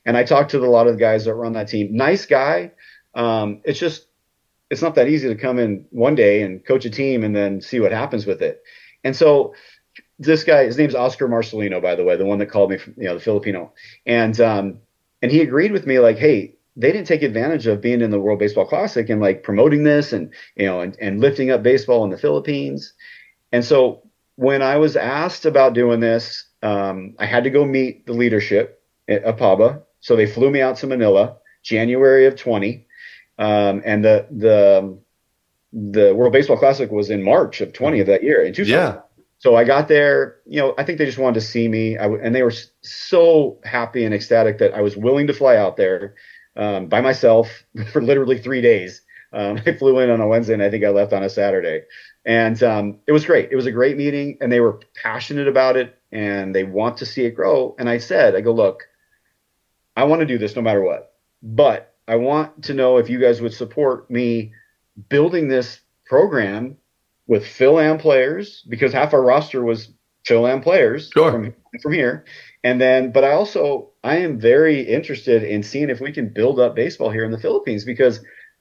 And 0.05 0.17
I 0.17 0.25
talked 0.25 0.51
to 0.53 0.59
a 0.59 0.67
lot 0.67 0.87
of 0.87 0.95
the 0.95 1.01
guys 1.01 1.25
that 1.25 1.35
run 1.35 1.53
that 1.53 1.69
team. 1.69 1.95
Nice 1.95 2.27
guy. 2.27 2.73
Um, 3.15 3.61
it's 3.65 3.79
just, 3.79 4.07
it's 4.71 4.83
not 4.83 4.95
that 4.95 5.09
easy 5.09 5.29
to 5.29 5.35
come 5.35 5.59
in 5.59 5.87
one 5.91 6.15
day 6.15 6.43
and 6.43 6.65
coach 6.65 6.85
a 6.85 6.91
team 6.91 7.25
and 7.25 7.35
then 7.35 7.61
see 7.61 7.81
what 7.81 7.93
happens 7.93 8.27
with 8.27 8.43
it. 8.43 8.63
And 9.05 9.15
so 9.15 9.55
this 10.19 10.45
guy, 10.45 10.65
his 10.65 10.79
name's 10.79 10.95
Oscar 10.95 11.29
Marcelino, 11.29 11.83
by 11.83 11.95
the 11.95 12.05
way, 12.05 12.17
the 12.17 12.27
one 12.27 12.39
that 12.39 12.47
called 12.47 12.71
me 12.71 12.79
from, 12.79 12.95
you 12.97 13.05
know, 13.05 13.15
the 13.15 13.21
Filipino. 13.21 13.73
And, 14.07 14.39
um, 14.41 14.81
and 15.23 15.31
he 15.31 15.41
agreed 15.43 15.73
with 15.73 15.87
me 15.87 15.99
like, 15.99 16.19
Hey, 16.19 16.57
they 16.77 16.93
didn't 16.93 17.07
take 17.07 17.23
advantage 17.23 17.67
of 17.67 17.81
being 17.81 18.01
in 18.01 18.11
the 18.11 18.21
World 18.21 18.39
Baseball 18.39 18.67
Classic 18.67 19.09
and 19.09 19.21
like 19.21 19.43
promoting 19.43 19.85
this 19.85 20.13
and, 20.13 20.33
you 20.57 20.67
know, 20.67 20.81
and, 20.81 20.97
and 21.01 21.21
lifting 21.21 21.51
up 21.51 21.63
baseball 21.63 22.05
in 22.05 22.11
the 22.11 22.19
Philippines. 22.19 22.93
And 23.53 23.65
so 23.65 24.03
when 24.37 24.63
I 24.63 24.77
was 24.77 24.97
asked 24.97 25.47
about 25.47 25.75
doing 25.75 26.01
this, 26.01 26.45
um, 26.63 27.15
I 27.19 27.27
had 27.27 27.45
to 27.45 27.51
go 27.51 27.65
meet 27.65 28.07
the 28.07 28.13
leadership 28.13 28.83
at 29.09 29.25
APABA 29.25 29.83
so 30.01 30.17
they 30.17 30.27
flew 30.27 30.51
me 30.51 30.61
out 30.61 30.77
to 30.79 30.87
Manila, 30.87 31.37
January 31.63 32.27
of 32.27 32.37
20, 32.37 32.87
um, 33.39 33.83
and 33.85 34.05
the 34.05 34.27
the 34.31 34.99
the 35.73 36.15
World 36.15 36.33
Baseball 36.33 36.57
Classic 36.57 36.91
was 36.91 37.11
in 37.11 37.23
March 37.23 37.61
of 37.61 37.73
20 37.73 38.01
of 38.01 38.07
that 38.09 38.25
year 38.25 38.43
in 38.43 38.53
Tucson. 38.53 38.73
Yeah. 38.73 39.01
So 39.39 39.55
I 39.55 39.65
got 39.65 39.89
there, 39.89 40.37
you 40.47 40.61
know, 40.61 40.75
I 40.77 40.85
think 40.85 40.99
they 40.99 41.07
just 41.07 41.17
wanted 41.17 41.41
to 41.41 41.47
see 41.47 41.69
me, 41.69 41.97
and 41.97 42.35
they 42.35 42.43
were 42.43 42.53
so 42.83 43.59
happy 43.65 44.05
and 44.05 44.13
ecstatic 44.13 44.59
that 44.59 44.75
I 44.75 44.83
was 44.83 44.97
willing 44.97 45.29
to 45.29 45.33
fly 45.33 45.57
out 45.57 45.77
there 45.77 46.15
um, 46.61 46.87
by 46.87 47.01
myself 47.01 47.65
for 47.93 48.01
literally 48.01 48.39
three 48.39 48.61
days. 48.61 49.03
Um, 49.33 49.59
I 49.67 49.73
flew 49.73 49.99
in 49.99 50.11
on 50.11 50.21
a 50.21 50.29
Wednesday, 50.29 50.55
and 50.55 50.63
I 50.63 50.71
think 50.71 50.85
I 50.85 50.91
left 50.91 51.13
on 51.13 51.25
a 51.25 51.31
Saturday, 51.31 51.83
and 52.25 52.63
um, 52.63 52.99
it 53.09 53.13
was 53.13 53.25
great. 53.25 53.51
It 53.51 53.57
was 53.57 53.67
a 53.67 53.73
great 53.73 53.97
meeting, 53.97 54.39
and 54.41 54.53
they 54.53 54.61
were 54.61 54.81
passionate 55.03 55.49
about 55.49 55.77
it, 55.77 55.97
and 56.13 56.55
they 56.55 56.65
want 56.65 56.99
to 56.99 57.07
see 57.07 57.25
it 57.25 57.35
grow. 57.35 57.75
And 57.79 57.89
I 57.89 57.99
said, 57.99 58.37
I 58.37 58.43
go, 58.43 58.53
look, 58.53 58.85
I 59.97 60.05
want 60.05 60.21
to 60.21 60.27
do 60.27 60.39
this 60.39 60.55
no 60.55 60.63
matter 60.63 60.83
what. 60.83 61.15
But 61.43 61.95
I 62.07 62.17
want 62.17 62.65
to 62.65 62.75
know 62.75 62.99
if 62.99 63.09
you 63.09 63.19
guys 63.19 63.41
would 63.41 63.55
support 63.55 64.11
me 64.11 64.53
building 65.09 65.49
this 65.49 65.81
program 66.05 66.77
with 67.27 67.47
Fil-Am 67.47 67.99
players 67.99 68.63
because 68.69 68.93
half 68.93 69.15
our 69.15 69.23
roster 69.23 69.65
was 69.65 69.93
Fil-Am 70.25 70.61
players 70.61 71.11
sure. 71.13 71.31
from 71.31 71.55
from 71.83 71.93
here. 71.93 72.25
And 72.63 72.81
then, 72.81 73.13
but 73.13 73.25
I 73.25 73.33
also 73.33 73.91
I 74.05 74.17
am 74.17 74.39
very 74.39 74.83
interested 74.83 75.43
in 75.43 75.63
seeing 75.63 75.91
if 75.91 76.01
we 76.01 76.13
can 76.13 76.29
build 76.29 76.61
up 76.61 76.75
baseball 76.75 77.11
here 77.11 77.25
in 77.25 77.31
the 77.31 77.39
Philippines 77.39 77.85
because 77.85 78.21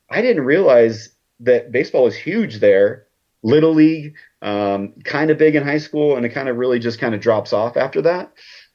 I 0.10 0.22
didn't 0.22 0.46
realize 0.46 1.10
that 1.42 1.72
baseball 1.72 2.08
is 2.08 2.16
huge 2.16 2.60
there. 2.60 3.06
Little 3.42 3.74
league, 3.74 4.16
um, 4.42 4.94
kind 5.06 5.32
of 5.32 5.38
big 5.38 5.56
in 5.56 5.64
high 5.64 5.78
school, 5.78 6.18
and 6.18 6.26
it 6.26 6.30
kind 6.30 6.50
of 6.50 6.58
really 6.58 6.78
just 6.78 7.00
kind 7.00 7.16
of 7.16 7.22
drops 7.22 7.54
off 7.54 7.78
after 7.78 8.02
that. 8.02 8.34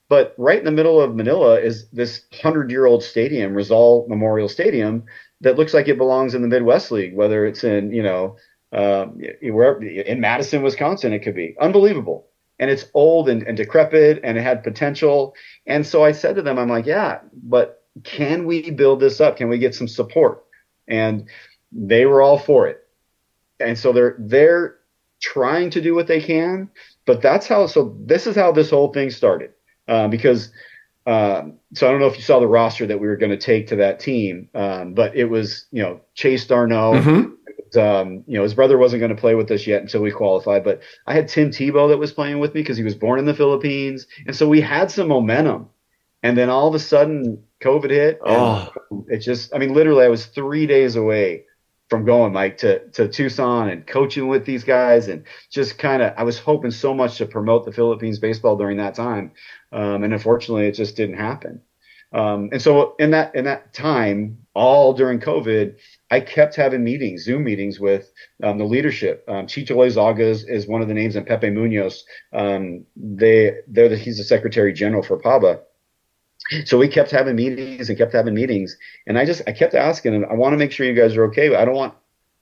But 0.08 0.34
right 0.38 0.58
in 0.58 0.64
the 0.64 0.70
middle 0.70 1.00
of 1.00 1.14
Manila 1.14 1.60
is 1.60 1.88
this 1.90 2.24
hundred 2.32 2.70
year 2.70 2.86
old 2.86 3.02
stadium, 3.02 3.54
Rizal 3.54 4.06
Memorial 4.08 4.48
Stadium, 4.48 5.04
that 5.40 5.56
looks 5.56 5.74
like 5.74 5.88
it 5.88 5.98
belongs 5.98 6.34
in 6.34 6.42
the 6.42 6.48
Midwest 6.48 6.90
League, 6.90 7.14
whether 7.14 7.46
it's 7.46 7.64
in, 7.64 7.92
you 7.92 8.02
know, 8.02 8.36
um, 8.72 9.20
where 9.42 9.80
in 9.82 10.20
Madison, 10.20 10.62
Wisconsin, 10.62 11.12
it 11.12 11.20
could 11.20 11.34
be 11.34 11.56
unbelievable. 11.60 12.28
And 12.58 12.70
it's 12.70 12.86
old 12.94 13.28
and, 13.28 13.42
and 13.42 13.56
decrepit 13.56 14.20
and 14.22 14.38
it 14.38 14.42
had 14.42 14.62
potential. 14.62 15.34
And 15.66 15.86
so 15.86 16.04
I 16.04 16.12
said 16.12 16.36
to 16.36 16.42
them, 16.42 16.58
I'm 16.58 16.68
like, 16.68 16.86
yeah, 16.86 17.20
but 17.42 17.82
can 18.04 18.46
we 18.46 18.70
build 18.70 19.00
this 19.00 19.20
up? 19.20 19.36
Can 19.36 19.48
we 19.48 19.58
get 19.58 19.74
some 19.74 19.88
support? 19.88 20.44
And 20.86 21.28
they 21.72 22.06
were 22.06 22.22
all 22.22 22.38
for 22.38 22.68
it. 22.68 22.86
And 23.60 23.78
so 23.78 23.92
they're, 23.92 24.16
they're 24.18 24.76
trying 25.20 25.70
to 25.70 25.80
do 25.80 25.94
what 25.94 26.06
they 26.06 26.20
can, 26.20 26.70
but 27.06 27.22
that's 27.22 27.46
how, 27.46 27.66
so 27.66 27.96
this 28.00 28.26
is 28.26 28.36
how 28.36 28.52
this 28.52 28.70
whole 28.70 28.92
thing 28.92 29.10
started 29.10 29.52
uh, 29.88 30.08
because 30.08 30.50
um, 31.06 31.58
so 31.74 31.86
I 31.86 31.90
don't 31.90 32.00
know 32.00 32.06
if 32.06 32.16
you 32.16 32.22
saw 32.22 32.40
the 32.40 32.46
roster 32.46 32.86
that 32.86 32.98
we 32.98 33.06
were 33.06 33.16
going 33.16 33.30
to 33.30 33.36
take 33.36 33.68
to 33.68 33.76
that 33.76 34.00
team, 34.00 34.48
um, 34.54 34.94
but 34.94 35.14
it 35.14 35.26
was 35.26 35.66
you 35.70 35.82
know 35.82 36.00
Chase 36.14 36.46
d'Arnaud. 36.46 36.94
Mm-hmm. 36.94 37.30
Um, 37.76 38.24
you 38.26 38.37
know 38.37 38.42
his 38.42 38.54
brother 38.54 38.78
wasn't 38.78 39.00
going 39.00 39.14
to 39.14 39.20
play 39.20 39.34
with 39.34 39.50
us 39.50 39.66
yet 39.66 39.82
until 39.82 40.02
we 40.02 40.10
qualified, 40.10 40.64
but 40.64 40.82
I 41.06 41.14
had 41.14 41.28
Tim 41.28 41.50
Tebow 41.50 41.88
that 41.88 41.98
was 41.98 42.12
playing 42.12 42.38
with 42.38 42.54
me 42.54 42.60
because 42.60 42.76
he 42.76 42.84
was 42.84 42.94
born 42.94 43.18
in 43.18 43.24
the 43.24 43.34
Philippines, 43.34 44.06
and 44.26 44.34
so 44.34 44.48
we 44.48 44.60
had 44.60 44.90
some 44.90 45.08
momentum. 45.08 45.68
And 46.22 46.38
then 46.38 46.48
all 46.48 46.68
of 46.68 46.74
a 46.74 46.78
sudden, 46.78 47.44
COVID 47.62 47.90
hit. 47.90 48.18
Oh, 48.24 48.72
it 49.08 49.18
just—I 49.18 49.58
mean, 49.58 49.74
literally, 49.74 50.06
I 50.06 50.08
was 50.08 50.24
three 50.24 50.66
days 50.66 50.96
away 50.96 51.44
from 51.90 52.04
going, 52.04 52.32
Mike, 52.32 52.56
to, 52.58 52.88
to 52.90 53.08
Tucson 53.08 53.68
and 53.68 53.87
coaching 53.87 54.28
with 54.28 54.46
these 54.46 54.64
guys 54.64 55.08
and 55.08 55.24
just 55.50 55.78
kind 55.78 56.02
of, 56.02 56.14
I 56.16 56.22
was 56.22 56.38
hoping 56.38 56.70
so 56.70 56.94
much 56.94 57.18
to 57.18 57.26
promote 57.26 57.66
the 57.66 57.72
Philippines 57.72 58.18
baseball 58.18 58.56
during 58.56 58.78
that 58.78 58.94
time. 58.94 59.32
Um, 59.70 60.02
and 60.02 60.12
unfortunately, 60.12 60.66
it 60.66 60.72
just 60.72 60.96
didn't 60.96 61.18
happen. 61.18 61.60
Um, 62.12 62.48
and 62.52 62.62
so 62.62 62.94
in 62.98 63.10
that, 63.10 63.34
in 63.34 63.44
that 63.44 63.74
time, 63.74 64.46
all 64.54 64.94
during 64.94 65.20
COVID, 65.20 65.76
I 66.10 66.20
kept 66.20 66.54
having 66.54 66.84
meetings, 66.84 67.24
Zoom 67.24 67.44
meetings 67.44 67.80
with 67.80 68.12
um, 68.42 68.58
the 68.58 68.64
leadership. 68.64 69.24
Um, 69.26 69.46
Chito 69.46 69.70
Loyzaga 69.70 70.20
is, 70.20 70.44
is, 70.44 70.66
one 70.66 70.82
of 70.82 70.88
the 70.88 70.94
names 70.94 71.16
and 71.16 71.26
Pepe 71.26 71.50
Munoz. 71.50 72.04
Um, 72.32 72.84
they, 72.94 73.60
they're 73.66 73.88
the, 73.88 73.96
he's 73.96 74.18
the 74.18 74.24
secretary 74.24 74.72
general 74.72 75.02
for 75.02 75.18
PABA 75.18 75.60
so 76.64 76.78
we 76.78 76.88
kept 76.88 77.10
having 77.10 77.36
meetings 77.36 77.88
and 77.88 77.98
kept 77.98 78.12
having 78.12 78.34
meetings. 78.34 78.76
And 79.06 79.18
i 79.18 79.24
just 79.24 79.42
i 79.46 79.52
kept 79.52 79.74
asking 79.74 80.12
them 80.12 80.26
i 80.30 80.34
want 80.34 80.52
to 80.52 80.56
make 80.56 80.72
sure 80.72 80.86
you 80.86 80.94
guys 80.94 81.16
are 81.16 81.24
okay. 81.26 81.54
I 81.54 81.64
don't 81.64 81.74
want 81.74 81.94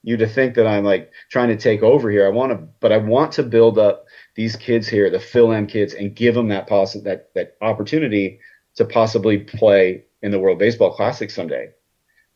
you 0.03 0.17
to 0.17 0.27
think 0.27 0.55
that 0.55 0.67
i'm 0.67 0.83
like 0.83 1.11
trying 1.29 1.49
to 1.49 1.57
take 1.57 1.81
over 1.81 2.09
here. 2.11 2.25
I 2.25 2.29
want 2.29 2.51
to 2.51 2.67
but 2.79 2.91
i 2.91 2.97
want 2.97 3.31
to 3.33 3.43
build 3.43 3.77
up 3.77 4.05
these 4.35 4.55
kids 4.55 4.87
here 4.87 5.09
the 5.09 5.19
Fil-Am 5.19 5.67
kids 5.67 5.93
and 5.93 6.15
give 6.15 6.35
them 6.35 6.49
that 6.49 6.67
poss- 6.67 7.01
that 7.03 7.33
that 7.35 7.55
opportunity 7.61 8.39
to 8.75 8.85
possibly 8.85 9.37
play 9.37 10.03
in 10.21 10.31
the 10.31 10.39
world 10.39 10.59
baseball 10.59 10.93
classic 10.93 11.29
someday 11.29 11.69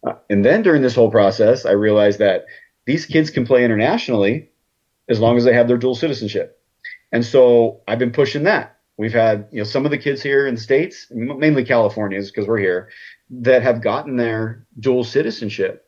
uh, 0.06 0.14
and 0.30 0.44
then 0.44 0.62
during 0.62 0.82
this 0.82 0.96
whole 0.96 1.12
process 1.12 1.66
i 1.66 1.72
realized 1.72 2.20
that 2.20 2.46
these 2.86 3.06
kids 3.06 3.30
can 3.30 3.46
play 3.46 3.64
internationally 3.64 4.50
as 5.10 5.20
long 5.20 5.38
as 5.38 5.44
they 5.44 5.54
have 5.54 5.68
their 5.68 5.78
dual 5.78 5.96
citizenship 5.96 6.62
and 7.12 7.26
so 7.26 7.82
i've 7.88 8.00
been 8.00 8.12
pushing 8.12 8.44
that 8.44 8.78
We've 8.98 9.14
had, 9.14 9.48
you 9.52 9.60
know, 9.60 9.64
some 9.64 9.86
of 9.86 9.92
the 9.92 9.98
kids 9.98 10.24
here 10.24 10.48
in 10.48 10.56
the 10.56 10.62
States, 10.62 11.08
mainly 11.12 11.64
Californians 11.64 12.32
because 12.32 12.48
we're 12.48 12.58
here, 12.58 12.90
that 13.30 13.62
have 13.62 13.82
gotten 13.82 14.18
their 14.18 14.66
dual 14.80 15.04
citizenship. 15.04 15.87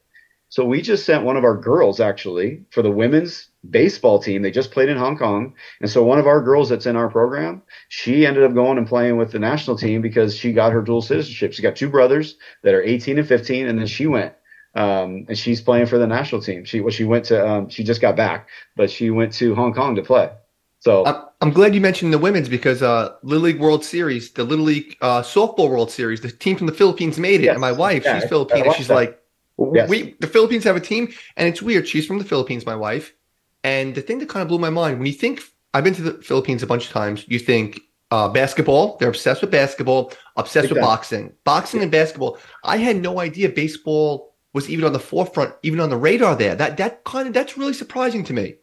So 0.50 0.66
we 0.66 0.82
just 0.82 1.06
sent 1.06 1.24
one 1.24 1.38
of 1.38 1.44
our 1.44 1.56
girls 1.56 2.00
actually 2.00 2.64
for 2.72 2.82
the 2.82 2.90
women's 2.92 3.50
baseball 3.70 4.20
team. 4.20 4.42
They 4.42 4.50
just 4.52 4.72
played 4.72 4.90
in 4.90 4.98
Hong 4.98 5.18
Kong. 5.18 5.54
And 5.80 5.90
so 5.90 6.04
one 6.04 6.18
of 6.18 6.26
our 6.28 6.42
girls 6.42 6.70
that's 6.70 6.88
in 6.88 6.96
our 6.96 7.10
program, 7.10 7.62
she 7.90 8.26
ended 8.26 8.44
up 8.44 8.54
going 8.56 8.78
and 8.80 8.88
playing 8.88 9.18
with 9.18 9.32
the 9.32 9.40
national 9.40 9.78
team 9.78 10.02
because 10.02 10.36
she 10.36 10.52
got 10.52 10.74
her 10.74 10.82
dual 10.82 11.02
citizenship. 11.04 11.54
She 11.54 11.62
got 11.62 11.76
two 11.76 11.90
brothers 11.90 12.36
that 12.64 12.74
are 12.74 12.82
18 12.82 13.20
and 13.20 13.28
15. 13.28 13.68
And 13.68 13.78
then 13.80 13.88
she 13.88 14.08
went 14.08 14.34
Um, 14.76 15.26
and 15.28 15.38
she's 15.38 15.62
playing 15.62 15.88
for 15.88 15.98
the 16.00 16.08
national 16.08 16.42
team. 16.42 16.64
She 16.66 16.80
well, 16.82 16.92
she 16.92 17.04
went 17.06 17.26
to 17.26 17.38
um, 17.48 17.70
she 17.70 17.84
just 17.84 18.02
got 18.02 18.16
back, 18.16 18.48
but 18.76 18.90
she 18.90 19.10
went 19.10 19.34
to 19.34 19.54
Hong 19.56 19.74
Kong 19.74 19.96
to 19.96 20.04
play. 20.04 20.30
So 20.80 21.06
I'm, 21.06 21.16
I'm 21.42 21.52
glad 21.52 21.76
you 21.76 21.82
mentioned 21.82 22.14
the 22.14 22.20
women's 22.20 22.50
because 22.50 22.82
uh, 22.82 23.16
Little 23.24 23.44
League 23.44 23.60
World 23.60 23.84
Series, 23.84 24.32
the 24.32 24.44
Little 24.44 24.66
League 24.66 24.96
uh, 25.02 25.22
softball 25.22 25.70
World 25.70 25.92
Series, 25.92 26.22
the 26.22 26.32
team 26.32 26.56
from 26.58 26.68
the 26.68 26.74
Philippines 26.74 27.18
made 27.20 27.42
it, 27.42 27.46
Yes. 27.46 27.54
and 27.54 27.62
my 27.62 27.72
wife, 27.72 28.04
Yeah, 28.06 28.20
she's 28.20 28.30
Filipino, 28.30 28.72
she's 28.74 28.88
that. 28.88 28.96
like, 28.96 29.20
Yes. 29.74 29.89
we 29.89 30.15
the 30.19 30.28
Philippines 30.28 30.63
have 30.63 30.76
a 30.76 30.80
team, 30.80 31.13
and 31.38 31.48
it's 31.48 31.62
weird. 31.62 31.88
She's 31.88 32.06
from 32.06 32.19
the 32.19 32.26
Philippines, 32.26 32.65
my 32.65 32.76
wife, 32.76 33.13
and 33.63 33.95
the 33.95 34.02
thing 34.02 34.19
that 34.19 34.30
kind 34.30 34.41
of 34.41 34.48
blew 34.48 34.60
my 34.60 34.69
mind 34.69 34.98
when 35.00 35.08
you 35.08 35.13
think 35.13 35.41
I've 35.74 35.84
been 35.84 35.93
to 35.95 36.02
the 36.02 36.24
Philippines 36.24 36.63
a 36.63 36.67
bunch 36.67 36.88
of 36.88 36.91
times, 36.91 37.26
you 37.28 37.39
think 37.39 37.80
uh, 38.12 38.28
basketball, 38.30 38.98
they're 38.98 39.10
obsessed 39.10 39.41
with 39.41 39.52
basketball, 39.52 40.12
obsessed 40.36 40.69
with 40.69 40.78
Exactly. 40.78 40.82
boxing, 40.82 41.34
boxing 41.43 41.82
and 41.82 41.91
basketball. 41.91 42.39
I 42.63 42.78
had 42.78 42.98
no 42.98 43.19
idea 43.19 43.50
baseball 43.50 44.36
was 44.54 44.69
even 44.69 44.86
on 44.86 44.93
the 44.93 45.00
forefront, 45.00 45.54
even 45.62 45.80
on 45.80 45.89
the 45.89 45.98
radar 45.98 46.36
there. 46.36 46.56
That 46.56 46.78
that 46.78 47.04
kind 47.04 47.28
of 47.28 47.34
that's 47.34 47.58
really 47.58 47.74
surprising 47.74 48.24
to 48.26 48.34
me. 48.34 48.56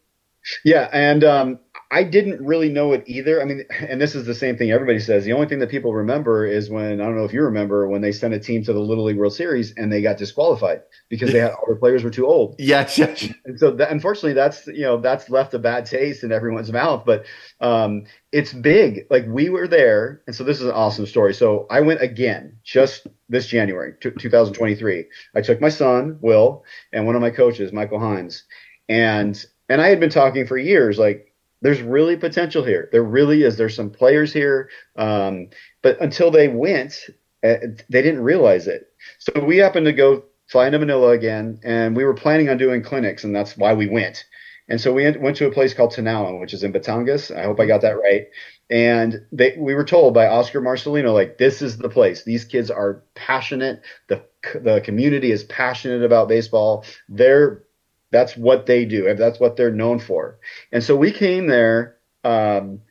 Yeah, 0.63 0.89
and 0.93 1.23
um, 1.23 1.59
I 1.89 2.03
didn't 2.03 2.45
really 2.45 2.67
know 2.69 2.91
it 2.91 3.03
either. 3.07 3.41
I 3.41 3.45
mean, 3.45 3.63
and 3.79 4.01
this 4.01 4.13
is 4.13 4.25
the 4.25 4.35
same 4.35 4.57
thing 4.57 4.71
everybody 4.71 4.99
says. 4.99 5.23
The 5.23 5.31
only 5.31 5.47
thing 5.47 5.59
that 5.59 5.69
people 5.69 5.93
remember 5.93 6.45
is 6.45 6.69
when 6.69 6.99
I 6.99 7.05
don't 7.05 7.15
know 7.15 7.23
if 7.23 7.31
you 7.31 7.41
remember 7.43 7.87
when 7.87 8.01
they 8.01 8.11
sent 8.11 8.33
a 8.33 8.39
team 8.39 8.63
to 8.65 8.73
the 8.73 8.79
Little 8.79 9.05
League 9.05 9.17
World 9.17 9.33
Series 9.33 9.73
and 9.77 9.91
they 9.91 10.01
got 10.01 10.17
disqualified 10.17 10.81
because 11.07 11.31
they 11.31 11.39
had 11.39 11.51
all 11.51 11.63
their 11.65 11.77
players 11.77 12.03
were 12.03 12.09
too 12.09 12.27
old. 12.27 12.55
Yes, 12.67 12.97
yes. 12.97 13.29
And 13.45 13.57
so, 13.57 13.71
that, 13.71 13.91
unfortunately, 13.91 14.33
that's 14.33 14.67
you 14.67 14.81
know 14.81 14.97
that's 14.97 15.29
left 15.29 15.53
a 15.53 15.59
bad 15.59 15.85
taste 15.85 16.23
in 16.23 16.33
everyone's 16.33 16.71
mouth. 16.71 17.03
But 17.05 17.25
um, 17.61 18.03
it's 18.33 18.51
big. 18.51 19.07
Like 19.09 19.25
we 19.27 19.49
were 19.49 19.67
there, 19.67 20.21
and 20.27 20.35
so 20.35 20.43
this 20.43 20.59
is 20.59 20.65
an 20.65 20.71
awesome 20.73 21.05
story. 21.05 21.33
So 21.33 21.65
I 21.69 21.79
went 21.79 22.01
again 22.01 22.57
just 22.63 23.07
this 23.29 23.47
January, 23.47 23.93
t- 24.01 24.11
2023. 24.11 25.05
I 25.35 25.41
took 25.41 25.61
my 25.61 25.69
son 25.69 26.17
Will 26.21 26.65
and 26.91 27.05
one 27.05 27.15
of 27.15 27.21
my 27.21 27.31
coaches, 27.31 27.71
Michael 27.71 27.99
Hines, 27.99 28.43
and 28.89 29.45
and 29.69 29.81
I 29.81 29.87
had 29.87 29.99
been 30.01 30.09
talking 30.09 30.45
for 30.45 30.57
years, 30.57 30.97
like 30.97 31.26
there's 31.61 31.81
really 31.81 32.17
potential 32.17 32.63
here. 32.63 32.89
There 32.91 33.03
really 33.03 33.43
is. 33.43 33.57
There's 33.57 33.75
some 33.75 33.89
players 33.89 34.31
here, 34.33 34.69
um, 34.95 35.49
but 35.81 35.99
until 36.01 36.31
they 36.31 36.47
went, 36.47 37.05
uh, 37.43 37.55
they 37.89 38.01
didn't 38.01 38.21
realize 38.21 38.67
it. 38.67 38.89
So 39.19 39.43
we 39.43 39.57
happened 39.57 39.85
to 39.85 39.93
go 39.93 40.23
fly 40.47 40.67
into 40.67 40.79
Manila 40.79 41.09
again, 41.09 41.59
and 41.63 41.95
we 41.95 42.05
were 42.05 42.13
planning 42.13 42.49
on 42.49 42.57
doing 42.57 42.83
clinics, 42.83 43.23
and 43.23 43.35
that's 43.35 43.57
why 43.57 43.73
we 43.73 43.87
went. 43.87 44.25
And 44.69 44.79
so 44.81 44.91
we 44.93 45.09
went- 45.11 45.37
to 45.37 45.47
a 45.47 45.51
place 45.51 45.73
called 45.73 45.93
Tanauan, 45.93 46.41
which 46.41 46.53
is 46.53 46.63
in 46.63 46.73
Batangas. 46.73 47.35
I 47.35 47.43
hope 47.43 47.59
I 47.59 47.65
got 47.65 47.81
that 47.81 48.01
right. 48.01 48.27
And 48.69 49.25
they, 49.31 49.55
we 49.57 49.73
were 49.73 49.85
told 49.85 50.13
by 50.13 50.27
Oscar 50.27 50.61
Marcelino, 50.61 51.13
like, 51.13 51.37
this 51.37 51.61
is 51.61 51.77
the 51.77 51.89
place. 51.89 52.23
These 52.23 52.45
kids 52.45 52.69
are 52.69 53.03
passionate. 53.15 53.81
The, 54.09 54.23
the 54.61 54.81
community 54.81 55.31
is 55.31 55.45
passionate 55.45 56.03
about 56.03 56.27
baseball. 56.27 56.83
They're, 57.07 57.63
that's 58.11 58.37
what 58.37 58.65
they 58.65 58.85
do. 58.85 59.13
That's 59.15 59.39
what 59.39 59.57
they're 59.57 59.71
known 59.71 59.99
for. 59.99 60.39
And 60.71 60.83
so 60.83 60.95
we 60.95 61.11
came 61.11 61.47
there, 61.47 61.97
um, 62.23 62.81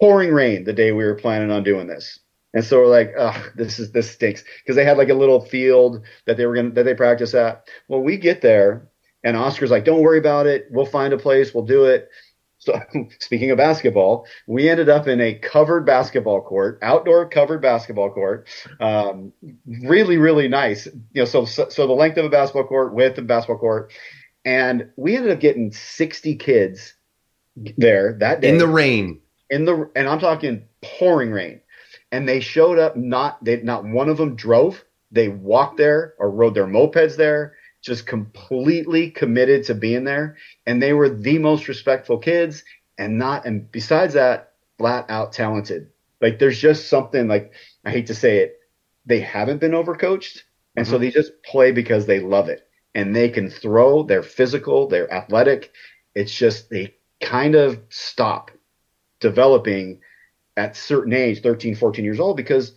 pouring 0.00 0.32
rain 0.32 0.64
the 0.64 0.72
day 0.72 0.92
we 0.92 1.04
were 1.04 1.14
planning 1.14 1.50
on 1.50 1.62
doing 1.62 1.86
this. 1.86 2.20
And 2.52 2.64
so 2.64 2.78
we're 2.78 2.86
like, 2.86 3.12
ugh, 3.16 3.52
this 3.54 3.78
is, 3.78 3.92
this 3.92 4.10
stinks. 4.10 4.42
Cause 4.66 4.76
they 4.76 4.84
had 4.84 4.98
like 4.98 5.10
a 5.10 5.14
little 5.14 5.40
field 5.40 6.04
that 6.26 6.36
they 6.36 6.46
were 6.46 6.56
to, 6.56 6.70
that 6.70 6.84
they 6.84 6.94
practice 6.94 7.34
at. 7.34 7.68
Well, 7.88 8.00
we 8.00 8.16
get 8.16 8.40
there 8.40 8.88
and 9.22 9.36
Oscar's 9.36 9.70
like, 9.70 9.84
don't 9.84 10.02
worry 10.02 10.18
about 10.18 10.46
it. 10.46 10.66
We'll 10.70 10.86
find 10.86 11.12
a 11.12 11.18
place. 11.18 11.54
We'll 11.54 11.64
do 11.64 11.84
it. 11.84 12.08
So 12.60 12.80
speaking 13.18 13.50
of 13.50 13.58
basketball, 13.58 14.26
we 14.46 14.68
ended 14.68 14.88
up 14.88 15.08
in 15.08 15.20
a 15.20 15.34
covered 15.34 15.84
basketball 15.84 16.42
court, 16.42 16.78
outdoor 16.82 17.28
covered 17.28 17.60
basketball 17.62 18.10
court. 18.10 18.48
Um, 18.78 19.32
really, 19.66 20.18
really 20.18 20.46
nice. 20.46 20.86
You 20.86 21.22
know, 21.22 21.24
so, 21.24 21.44
so, 21.46 21.68
so 21.68 21.86
the 21.86 21.92
length 21.92 22.18
of 22.18 22.26
a 22.26 22.30
basketball 22.30 22.64
court, 22.64 22.94
width 22.94 23.18
of 23.18 23.24
a 23.24 23.26
basketball 23.26 23.58
court. 23.58 23.92
And 24.44 24.90
we 24.96 25.16
ended 25.16 25.32
up 25.32 25.40
getting 25.40 25.72
60 25.72 26.36
kids 26.36 26.94
there 27.76 28.16
that 28.20 28.40
day 28.40 28.48
In 28.50 28.58
the 28.58 28.66
rain. 28.66 29.20
in 29.50 29.64
the 29.64 29.90
and 29.94 30.08
I'm 30.08 30.20
talking 30.20 30.64
pouring 30.82 31.30
rain, 31.30 31.60
and 32.12 32.26
they 32.28 32.40
showed 32.40 32.78
up. 32.78 32.96
Not 32.96 33.42
they 33.44 33.60
not 33.60 33.84
one 33.84 34.08
of 34.08 34.16
them 34.16 34.36
drove. 34.36 34.82
They 35.10 35.28
walked 35.28 35.76
there 35.76 36.14
or 36.18 36.30
rode 36.30 36.54
their 36.54 36.66
mopeds 36.66 37.16
there, 37.16 37.54
just 37.82 38.06
completely 38.06 39.10
committed 39.10 39.64
to 39.64 39.74
being 39.74 40.04
there. 40.04 40.36
And 40.66 40.82
they 40.82 40.92
were 40.92 41.08
the 41.08 41.38
most 41.38 41.68
respectful 41.68 42.18
kids, 42.18 42.64
and 42.98 43.18
not 43.18 43.46
and 43.46 43.70
besides 43.70 44.14
that, 44.14 44.52
flat 44.78 45.06
out 45.08 45.32
talented. 45.32 45.88
Like 46.20 46.38
there's 46.38 46.58
just 46.60 46.88
something 46.88 47.28
like 47.28 47.52
I 47.84 47.90
hate 47.90 48.06
to 48.08 48.14
say 48.14 48.38
it, 48.38 48.58
they 49.06 49.20
haven't 49.20 49.60
been 49.60 49.72
overcoached, 49.72 50.42
and 50.76 50.86
so 50.86 50.96
Mhm. 50.96 51.00
they 51.00 51.10
just 51.10 51.42
play 51.42 51.72
because 51.72 52.06
they 52.06 52.20
love 52.20 52.48
it, 52.48 52.68
and 52.94 53.14
they 53.14 53.28
can 53.28 53.48
throw. 53.50 54.02
They're 54.02 54.22
physical. 54.22 54.86
They're 54.86 55.12
athletic. 55.12 55.72
It's 56.14 56.34
just 56.34 56.70
they 56.70 56.94
kind 57.20 57.54
of 57.54 57.80
stop 57.90 58.50
developing 59.20 60.00
at 60.56 60.76
certain 60.76 61.12
age 61.12 61.42
13 61.42 61.74
14 61.74 62.04
years 62.04 62.20
old 62.20 62.36
because 62.36 62.74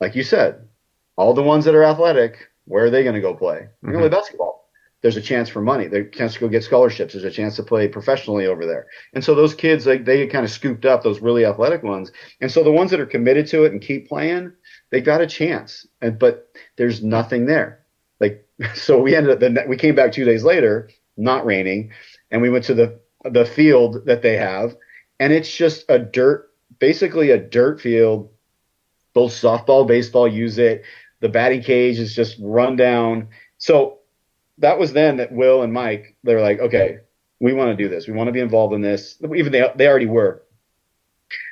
like 0.00 0.14
you 0.16 0.22
said 0.22 0.68
all 1.16 1.34
the 1.34 1.42
ones 1.42 1.64
that 1.64 1.74
are 1.74 1.84
athletic 1.84 2.48
where 2.66 2.84
are 2.84 2.90
they 2.90 3.02
going 3.02 3.14
to 3.14 3.20
go 3.20 3.34
play? 3.34 3.68
They're 3.82 3.92
going 3.92 4.04
to 4.04 4.08
play 4.08 4.08
mm-hmm. 4.08 4.14
basketball. 4.14 4.62
There's 5.02 5.16
a 5.16 5.22
chance 5.22 5.48
for 5.48 5.60
money. 5.60 5.88
There's 5.88 6.06
a 6.06 6.10
chance 6.10 6.34
to 6.34 6.40
go 6.40 6.48
get 6.48 6.62
scholarships. 6.62 7.12
There's 7.12 7.24
a 7.24 7.30
chance 7.30 7.56
to 7.56 7.64
play 7.64 7.88
professionally 7.88 8.46
over 8.46 8.64
there. 8.64 8.86
And 9.14 9.24
so 9.24 9.34
those 9.34 9.52
kids 9.52 9.84
like 9.84 10.04
they 10.04 10.18
get 10.18 10.30
kind 10.30 10.44
of 10.44 10.50
scooped 10.50 10.84
up 10.84 11.02
those 11.02 11.20
really 11.20 11.44
athletic 11.44 11.82
ones. 11.82 12.12
And 12.40 12.50
so 12.50 12.62
the 12.62 12.70
ones 12.70 12.92
that 12.92 13.00
are 13.00 13.06
committed 13.06 13.48
to 13.48 13.64
it 13.64 13.72
and 13.72 13.82
keep 13.82 14.08
playing 14.08 14.52
they 14.90 15.00
got 15.00 15.20
a 15.20 15.26
chance. 15.26 15.86
And 16.00 16.18
but 16.18 16.48
there's 16.76 17.02
nothing 17.02 17.46
there. 17.46 17.84
Like 18.20 18.46
so 18.74 19.00
we 19.00 19.16
ended 19.16 19.32
up 19.32 19.40
then 19.40 19.58
we 19.68 19.76
came 19.76 19.96
back 19.96 20.12
two 20.12 20.24
days 20.24 20.44
later 20.44 20.88
not 21.16 21.44
raining 21.44 21.92
and 22.30 22.40
we 22.40 22.48
went 22.48 22.64
to 22.64 22.74
the 22.74 23.00
the 23.24 23.44
field 23.44 24.06
that 24.06 24.22
they 24.22 24.36
have. 24.36 24.76
And 25.18 25.32
it's 25.32 25.52
just 25.52 25.84
a 25.88 25.98
dirt 25.98 26.48
basically 26.78 27.30
a 27.30 27.38
dirt 27.38 27.80
field. 27.80 28.30
Both 29.14 29.32
softball 29.32 29.86
baseball 29.86 30.28
use 30.28 30.58
it 30.58 30.84
the 31.22 31.30
batting 31.30 31.62
cage 31.62 31.98
is 31.98 32.14
just 32.14 32.36
run 32.40 32.76
down. 32.76 33.28
So 33.56 34.00
that 34.58 34.78
was 34.78 34.92
then 34.92 35.16
that 35.16 35.32
will 35.32 35.62
and 35.62 35.72
mike 35.72 36.14
they're 36.22 36.42
like 36.42 36.60
okay 36.60 36.98
we 37.42 37.52
want 37.52 37.76
to 37.76 37.82
do 37.82 37.88
this. 37.88 38.06
We 38.06 38.14
want 38.14 38.28
to 38.28 38.32
be 38.32 38.40
involved 38.40 38.72
in 38.72 38.82
this. 38.82 39.18
Even 39.34 39.50
they, 39.50 39.68
they 39.74 39.88
already 39.88 40.06
were. 40.06 40.44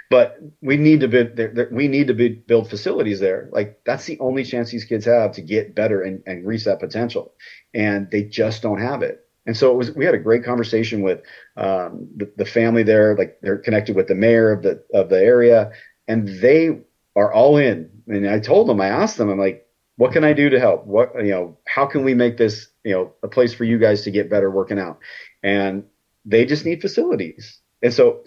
But 0.08 0.38
we 0.62 0.76
need 0.76 1.00
to 1.00 1.08
build 1.08 1.36
we 1.72 1.88
need 1.88 2.06
to 2.06 2.14
build 2.14 2.70
facilities 2.70 3.20
there. 3.20 3.48
Like 3.52 3.80
that's 3.84 4.06
the 4.06 4.18
only 4.20 4.44
chance 4.44 4.70
these 4.70 4.84
kids 4.84 5.04
have 5.04 5.32
to 5.32 5.42
get 5.42 5.74
better 5.74 6.02
and, 6.02 6.22
and 6.26 6.46
reach 6.46 6.64
that 6.64 6.80
potential. 6.80 7.34
And 7.74 8.08
they 8.10 8.22
just 8.22 8.62
don't 8.62 8.80
have 8.80 9.02
it. 9.02 9.26
And 9.46 9.56
so 9.56 9.72
it 9.72 9.76
was 9.76 9.92
we 9.92 10.04
had 10.04 10.14
a 10.14 10.18
great 10.18 10.44
conversation 10.44 11.02
with 11.02 11.22
um, 11.56 12.08
the, 12.16 12.32
the 12.36 12.44
family 12.44 12.84
there. 12.84 13.16
Like 13.16 13.38
they're 13.42 13.58
connected 13.58 13.96
with 13.96 14.06
the 14.06 14.14
mayor 14.14 14.52
of 14.52 14.62
the 14.62 14.82
of 14.94 15.08
the 15.08 15.18
area. 15.18 15.72
And 16.06 16.28
they 16.40 16.78
are 17.16 17.32
all 17.32 17.56
in 17.56 17.90
and 18.10 18.28
i 18.28 18.38
told 18.38 18.68
them 18.68 18.80
i 18.80 18.88
asked 18.88 19.16
them 19.16 19.28
i'm 19.28 19.38
like 19.38 19.66
what 19.96 20.12
can 20.12 20.24
i 20.24 20.32
do 20.32 20.50
to 20.50 20.60
help 20.60 20.86
what 20.86 21.12
you 21.16 21.30
know 21.30 21.56
how 21.66 21.86
can 21.86 22.04
we 22.04 22.14
make 22.14 22.36
this 22.36 22.68
you 22.84 22.92
know 22.92 23.12
a 23.22 23.28
place 23.28 23.52
for 23.54 23.64
you 23.64 23.78
guys 23.78 24.02
to 24.02 24.10
get 24.10 24.30
better 24.30 24.50
working 24.50 24.78
out 24.78 24.98
and 25.42 25.84
they 26.24 26.44
just 26.44 26.64
need 26.64 26.80
facilities 26.80 27.60
and 27.82 27.92
so 27.92 28.24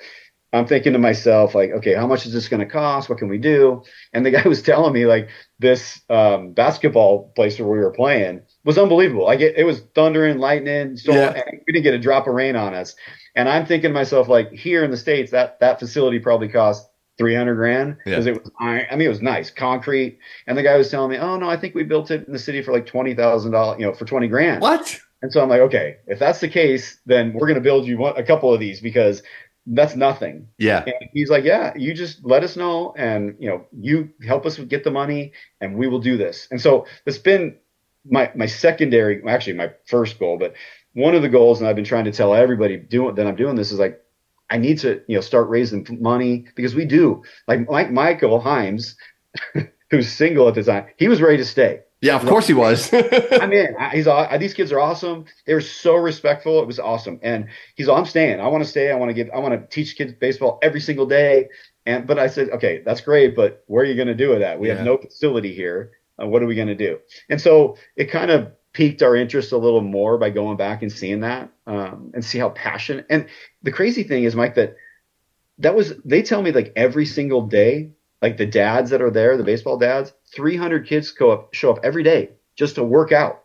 i'm 0.51 0.67
thinking 0.67 0.93
to 0.93 0.99
myself 0.99 1.55
like 1.55 1.71
okay 1.71 1.93
how 1.93 2.07
much 2.07 2.25
is 2.25 2.33
this 2.33 2.47
going 2.47 2.59
to 2.59 2.65
cost 2.65 3.09
what 3.09 3.17
can 3.17 3.29
we 3.29 3.37
do 3.37 3.83
and 4.13 4.25
the 4.25 4.31
guy 4.31 4.41
was 4.47 4.61
telling 4.61 4.93
me 4.93 5.05
like 5.05 5.29
this 5.63 6.01
um, 6.09 6.51
basketball 6.51 7.31
place 7.35 7.57
where 7.57 7.67
we 7.69 7.79
were 7.79 7.91
playing 7.91 8.41
was 8.65 8.77
unbelievable. 8.77 9.23
Like 9.23 9.39
it, 9.39 9.55
it 9.57 9.63
was 9.63 9.81
thundering, 9.95 10.37
lightning, 10.37 10.97
storm. 10.97 11.17
Yeah. 11.17 11.29
and 11.31 11.61
we 11.65 11.73
didn't 11.73 11.83
get 11.83 11.93
a 11.93 11.99
drop 11.99 12.27
of 12.27 12.33
rain 12.33 12.55
on 12.55 12.73
us. 12.73 12.95
And 13.35 13.49
I'm 13.49 13.65
thinking 13.65 13.89
to 13.89 13.93
myself, 13.93 14.27
like 14.27 14.51
here 14.51 14.83
in 14.83 14.91
the 14.91 14.97
states, 14.97 15.31
that 15.31 15.59
that 15.61 15.79
facility 15.79 16.19
probably 16.19 16.49
cost 16.49 16.87
300 17.17 17.55
grand 17.55 17.97
because 18.03 18.25
it 18.25 18.41
was 18.41 18.51
iron. 18.59 18.85
I 18.91 18.95
mean, 18.95 19.05
it 19.05 19.09
was 19.09 19.21
nice, 19.21 19.51
concrete. 19.51 20.19
And 20.47 20.57
the 20.57 20.63
guy 20.63 20.77
was 20.77 20.89
telling 20.89 21.11
me, 21.11 21.17
oh 21.17 21.37
no, 21.37 21.49
I 21.49 21.57
think 21.57 21.75
we 21.75 21.83
built 21.83 22.11
it 22.11 22.25
in 22.25 22.33
the 22.33 22.39
city 22.39 22.61
for 22.61 22.73
like 22.73 22.85
twenty 22.85 23.13
thousand 23.13 23.51
dollars, 23.51 23.79
you 23.79 23.85
know, 23.85 23.93
for 23.93 24.05
20 24.05 24.27
grand. 24.27 24.61
What? 24.61 24.99
And 25.21 25.31
so 25.31 25.41
I'm 25.41 25.49
like, 25.49 25.61
okay, 25.61 25.97
if 26.05 26.19
that's 26.19 26.41
the 26.41 26.49
case, 26.49 26.99
then 27.05 27.31
we're 27.33 27.47
going 27.47 27.55
to 27.55 27.61
build 27.61 27.85
you 27.85 27.97
one, 27.97 28.17
a 28.17 28.23
couple 28.23 28.53
of 28.53 28.59
these 28.59 28.81
because 28.81 29.23
that's 29.65 29.95
nothing. 29.95 30.49
Yeah. 30.57 30.83
And 30.83 31.09
he's 31.13 31.29
like, 31.29 31.45
yeah, 31.45 31.71
you 31.77 31.93
just 31.93 32.25
let 32.25 32.43
us 32.43 32.57
know 32.57 32.93
and, 32.97 33.35
you 33.39 33.47
know, 33.47 33.65
you 33.71 34.09
help 34.27 34.45
us 34.45 34.57
get 34.57 34.83
the 34.83 34.91
money 34.91 35.31
and 35.61 35.77
we 35.77 35.87
will 35.87 35.99
do 35.99 36.17
this. 36.17 36.49
And 36.51 36.59
so 36.59 36.85
it's 37.05 37.17
been 37.17 37.57
my, 38.05 38.29
my 38.35 38.45
secondary, 38.45 39.23
actually 39.25 39.53
my 39.53 39.71
first 39.85 40.19
goal, 40.19 40.37
but 40.37 40.55
one 40.91 41.15
of 41.15 41.21
the 41.21 41.29
goals, 41.29 41.61
and 41.61 41.69
I've 41.69 41.75
been 41.77 41.85
trying 41.85 42.05
to 42.05 42.11
tell 42.11 42.33
everybody 42.33 42.75
doing 42.75 43.15
that 43.15 43.25
I'm 43.25 43.37
doing 43.37 43.55
this 43.55 43.71
is 43.71 43.79
like, 43.79 44.02
I 44.53 44.57
need 44.57 44.77
to, 44.79 45.01
you 45.07 45.15
know, 45.15 45.21
start 45.21 45.49
raising 45.49 45.85
money 45.99 46.45
because 46.55 46.75
we 46.75 46.85
do 46.85 47.23
like 47.47 47.67
Mike, 47.69 47.91
Michael 47.91 48.39
Himes, 48.39 48.95
who's 49.91 50.07
single 50.11 50.47
at 50.47 50.55
the 50.55 50.63
time, 50.63 50.85
he 50.97 51.07
was 51.07 51.21
ready 51.21 51.37
to 51.37 51.45
stay. 51.45 51.81
Yeah, 52.01 52.17
of 52.17 52.25
course 52.27 52.47
he 52.47 52.53
was. 52.53 52.93
I'm 53.41 53.53
in. 53.53 53.75
I- 53.79 53.91
He's 53.95 54.07
these 54.39 54.53
kids 54.53 54.71
are 54.73 54.79
awesome. 54.79 55.25
They 55.47 55.53
were 55.53 55.61
so 55.61 55.95
respectful. 55.95 56.61
It 56.61 56.67
was 56.67 56.77
awesome. 56.79 57.19
And 57.23 57.47
he's 57.75 57.87
all, 57.87 57.97
I'm 57.97 58.05
staying. 58.05 58.39
I 58.41 58.47
want 58.47 58.63
to 58.63 58.69
stay. 58.69 58.91
I 58.91 58.95
want 58.95 59.09
to 59.09 59.13
give. 59.13 59.29
I 59.33 59.39
want 59.39 59.53
to 59.59 59.65
teach 59.75 59.95
kids 59.95 60.13
baseball 60.13 60.59
every 60.61 60.81
single 60.81 61.05
day. 61.05 61.47
And 61.85 62.05
but 62.05 62.19
I 62.19 62.27
said, 62.27 62.49
okay, 62.49 62.81
that's 62.85 63.01
great, 63.01 63.35
but 63.35 63.63
where 63.67 63.83
are 63.83 63.87
you 63.87 63.95
going 63.95 64.07
to 64.09 64.15
do 64.15 64.29
with 64.29 64.39
that? 64.39 64.59
We 64.59 64.67
Yeah. 64.67 64.75
have 64.75 64.85
no 64.85 64.97
facility 64.97 65.53
here. 65.55 65.91
Uh, 66.21 66.27
what 66.27 66.43
are 66.43 66.45
we 66.45 66.55
going 66.55 66.67
to 66.67 66.75
do? 66.75 66.99
And 67.29 67.39
so 67.41 67.77
it 67.95 68.11
kind 68.11 68.31
of 68.31 68.51
piqued 68.73 69.03
our 69.03 69.15
interest 69.15 69.51
a 69.51 69.57
little 69.57 69.81
more 69.81 70.17
by 70.17 70.31
going 70.31 70.57
back 70.57 70.81
and 70.81 70.91
seeing 70.91 71.21
that 71.21 71.51
um, 71.67 72.11
and 72.13 72.25
see 72.25 72.39
how 72.39 72.49
passionate. 72.49 73.05
And 73.09 73.27
the 73.61 73.71
crazy 73.71 74.03
thing 74.03 74.23
is, 74.23 74.35
Mike, 74.35 74.55
that 74.55 74.75
that 75.59 75.75
was 75.75 75.93
they 76.03 76.23
tell 76.23 76.41
me 76.41 76.51
like 76.51 76.73
every 76.75 77.05
single 77.05 77.45
day, 77.45 77.91
like 78.21 78.37
the 78.37 78.45
dads 78.45 78.89
that 78.89 79.01
are 79.01 79.11
there, 79.11 79.37
the 79.37 79.43
baseball 79.43 79.77
dads, 79.77 80.11
300 80.35 80.87
kids 80.87 81.11
go 81.11 81.31
up, 81.31 81.53
show 81.53 81.71
up 81.71 81.79
every 81.83 82.03
day 82.03 82.31
just 82.55 82.75
to 82.75 82.83
work 82.83 83.11
out 83.11 83.43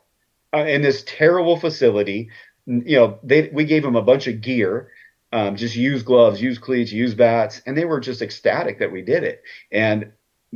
uh, 0.54 0.64
in 0.64 0.82
this 0.82 1.04
terrible 1.06 1.58
facility. 1.58 2.30
You 2.66 2.96
know, 2.96 3.18
they 3.22 3.50
we 3.52 3.64
gave 3.64 3.82
them 3.82 3.96
a 3.96 4.02
bunch 4.02 4.26
of 4.26 4.40
gear. 4.40 4.90
Um, 5.30 5.56
just 5.56 5.76
use 5.76 6.02
gloves, 6.02 6.40
use 6.40 6.56
cleats, 6.56 6.90
use 6.90 7.14
bats, 7.14 7.60
and 7.66 7.76
they 7.76 7.84
were 7.84 8.00
just 8.00 8.22
ecstatic 8.22 8.78
that 8.78 8.92
we 8.92 9.02
did 9.02 9.24
it. 9.24 9.42
And 9.70 10.12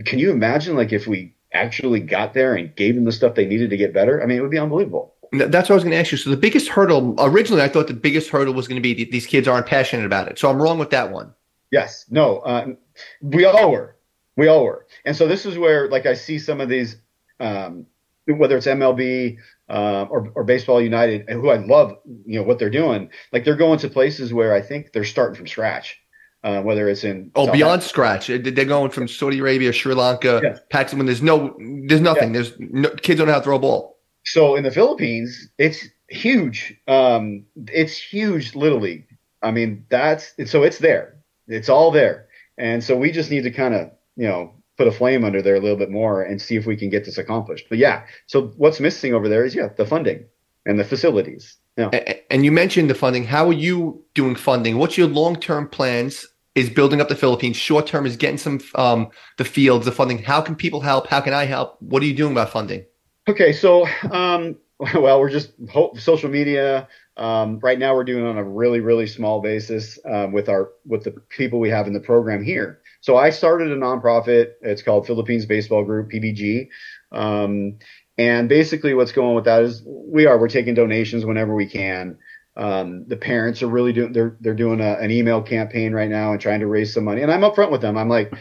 can 0.06 0.18
you 0.18 0.30
imagine, 0.30 0.76
like, 0.76 0.94
if 0.94 1.06
we 1.06 1.34
actually 1.52 2.00
got 2.00 2.34
there 2.34 2.54
and 2.54 2.74
gave 2.76 2.94
them 2.94 3.04
the 3.04 3.12
stuff 3.12 3.34
they 3.34 3.46
needed 3.46 3.70
to 3.70 3.76
get 3.76 3.92
better, 3.92 4.22
I 4.22 4.26
mean, 4.26 4.38
it 4.38 4.40
would 4.40 4.50
be 4.50 4.58
unbelievable. 4.58 5.14
That's 5.32 5.68
what 5.68 5.74
I 5.74 5.74
was 5.74 5.84
going 5.84 5.92
to 5.92 5.98
ask 5.98 6.12
you. 6.12 6.18
So 6.18 6.30
the 6.30 6.36
biggest 6.36 6.68
hurdle 6.68 7.14
originally, 7.18 7.62
I 7.62 7.68
thought 7.68 7.86
the 7.86 7.94
biggest 7.94 8.28
hurdle 8.30 8.52
was 8.52 8.68
going 8.68 8.76
to 8.76 8.82
be 8.82 9.04
these 9.04 9.26
kids 9.26 9.48
aren't 9.48 9.66
passionate 9.66 10.04
about 10.04 10.28
it. 10.28 10.38
So 10.38 10.50
I'm 10.50 10.60
wrong 10.60 10.78
with 10.78 10.90
that 10.90 11.10
one. 11.10 11.32
Yes. 11.70 12.04
No. 12.10 12.38
Uh, 12.38 12.74
we 13.22 13.46
all 13.46 13.72
were. 13.72 13.96
We 14.36 14.48
all 14.48 14.64
were. 14.64 14.86
And 15.06 15.16
so 15.16 15.26
this 15.26 15.46
is 15.46 15.56
where, 15.56 15.88
like, 15.88 16.04
I 16.04 16.12
see 16.12 16.38
some 16.38 16.60
of 16.60 16.68
these, 16.68 16.96
um, 17.40 17.86
whether 18.26 18.58
it's 18.58 18.66
MLB 18.66 19.38
uh, 19.70 20.06
or, 20.10 20.30
or 20.34 20.44
Baseball 20.44 20.82
United, 20.82 21.28
who 21.30 21.48
I 21.48 21.56
love, 21.56 21.96
you 22.26 22.38
know, 22.38 22.42
what 22.42 22.58
they're 22.58 22.70
doing. 22.70 23.08
Like 23.32 23.44
they're 23.44 23.56
going 23.56 23.78
to 23.78 23.88
places 23.88 24.32
where 24.32 24.54
I 24.54 24.60
think 24.60 24.92
they're 24.92 25.04
starting 25.04 25.34
from 25.34 25.46
scratch 25.46 25.98
uh, 26.44 26.60
whether 26.62 26.88
it's 26.88 27.04
in 27.04 27.30
oh 27.34 27.46
South 27.46 27.54
beyond 27.54 27.82
Africa. 27.82 27.88
scratch. 27.88 28.26
They're 28.26 28.64
going 28.64 28.90
from 28.90 29.08
Saudi 29.08 29.38
Arabia, 29.38 29.72
Sri 29.72 29.94
Lanka, 29.94 30.40
yes. 30.42 30.60
Pakistan. 30.70 30.98
When 30.98 31.06
there's 31.06 31.22
no, 31.22 31.56
there's 31.86 32.00
nothing. 32.00 32.32
There's 32.32 32.52
no, 32.58 32.90
kids 32.90 33.18
don't 33.18 33.28
know 33.28 33.34
how 33.34 33.38
to 33.38 33.44
throw 33.44 33.56
a 33.56 33.60
ball. 33.60 33.98
So 34.24 34.56
in 34.56 34.64
the 34.64 34.70
Philippines, 34.70 35.48
it's 35.58 35.86
huge. 36.08 36.74
Um, 36.88 37.44
it's 37.68 37.96
huge, 37.96 38.54
little 38.54 38.80
league. 38.80 39.06
I 39.42 39.50
mean, 39.50 39.84
that's 39.88 40.34
so 40.46 40.62
it's 40.62 40.78
there. 40.78 41.16
It's 41.48 41.68
all 41.68 41.90
there, 41.90 42.28
and 42.58 42.82
so 42.82 42.96
we 42.96 43.10
just 43.10 43.30
need 43.30 43.42
to 43.42 43.50
kind 43.50 43.74
of 43.74 43.90
you 44.16 44.28
know 44.28 44.52
put 44.78 44.86
a 44.86 44.92
flame 44.92 45.24
under 45.24 45.42
there 45.42 45.56
a 45.56 45.60
little 45.60 45.76
bit 45.76 45.90
more 45.90 46.22
and 46.22 46.40
see 46.40 46.56
if 46.56 46.66
we 46.66 46.76
can 46.76 46.90
get 46.90 47.04
this 47.04 47.18
accomplished. 47.18 47.66
But 47.68 47.78
yeah, 47.78 48.04
so 48.26 48.52
what's 48.56 48.80
missing 48.80 49.14
over 49.14 49.28
there 49.28 49.44
is 49.44 49.54
yeah 49.54 49.68
the 49.76 49.86
funding 49.86 50.24
and 50.66 50.78
the 50.78 50.84
facilities. 50.84 51.56
Yeah. 51.76 51.88
And 52.30 52.44
you 52.44 52.52
mentioned 52.52 52.90
the 52.90 52.94
funding. 52.94 53.24
How 53.24 53.48
are 53.48 53.54
you 53.54 54.04
doing 54.14 54.34
funding? 54.34 54.76
What's 54.76 54.98
your 54.98 55.08
long 55.08 55.36
term 55.36 55.68
plans 55.68 56.26
is 56.54 56.68
building 56.70 57.00
up 57.00 57.08
the 57.08 57.16
Philippines. 57.16 57.56
Short 57.56 57.86
term 57.86 58.06
is 58.06 58.16
getting 58.16 58.38
some 58.38 58.60
um, 58.74 59.08
the 59.38 59.44
fields, 59.44 59.84
the 59.84 59.92
funding. 59.92 60.18
How 60.18 60.40
can 60.40 60.54
people 60.54 60.80
help? 60.80 61.06
How 61.06 61.20
can 61.20 61.32
I 61.32 61.44
help? 61.44 61.76
What 61.80 62.02
are 62.02 62.06
you 62.06 62.14
doing 62.14 62.32
about 62.32 62.50
funding? 62.50 62.84
Okay, 63.28 63.52
so 63.52 63.86
um, 64.10 64.56
well, 64.94 65.20
we're 65.20 65.30
just 65.30 65.52
hope, 65.70 65.98
social 65.98 66.30
media. 66.30 66.88
Um, 67.16 67.58
right 67.60 67.78
now, 67.78 67.94
we're 67.94 68.04
doing 68.04 68.24
on 68.24 68.38
a 68.38 68.44
really 68.44 68.80
really 68.80 69.06
small 69.06 69.40
basis 69.40 69.98
um, 70.10 70.32
with 70.32 70.48
our 70.48 70.70
with 70.86 71.04
the 71.04 71.12
people 71.12 71.60
we 71.60 71.70
have 71.70 71.86
in 71.86 71.92
the 71.92 72.00
program 72.00 72.42
here. 72.42 72.80
So 73.00 73.16
I 73.16 73.30
started 73.30 73.70
a 73.70 73.76
nonprofit. 73.76 74.52
It's 74.62 74.82
called 74.82 75.06
Philippines 75.06 75.46
Baseball 75.46 75.84
Group 75.84 76.10
(PBG). 76.10 76.68
Um, 77.10 77.78
and 78.18 78.48
basically, 78.48 78.94
what's 78.94 79.12
going 79.12 79.28
on 79.28 79.34
with 79.34 79.44
that 79.44 79.62
is 79.62 79.82
we 79.86 80.26
are 80.26 80.38
we're 80.38 80.48
taking 80.48 80.74
donations 80.74 81.24
whenever 81.24 81.54
we 81.54 81.66
can. 81.66 82.18
Um, 82.56 83.06
the 83.08 83.16
parents 83.16 83.62
are 83.62 83.68
really 83.68 83.92
doing 83.92 84.12
they're 84.12 84.36
they're 84.40 84.54
doing 84.54 84.80
a, 84.80 84.94
an 84.94 85.10
email 85.10 85.40
campaign 85.42 85.92
right 85.92 86.10
now 86.10 86.32
and 86.32 86.40
trying 86.40 86.60
to 86.60 86.66
raise 86.66 86.92
some 86.92 87.04
money. 87.04 87.22
And 87.22 87.32
I'm 87.32 87.40
upfront 87.40 87.70
with 87.70 87.80
them. 87.80 87.96
I'm 87.96 88.08
like, 88.08 88.32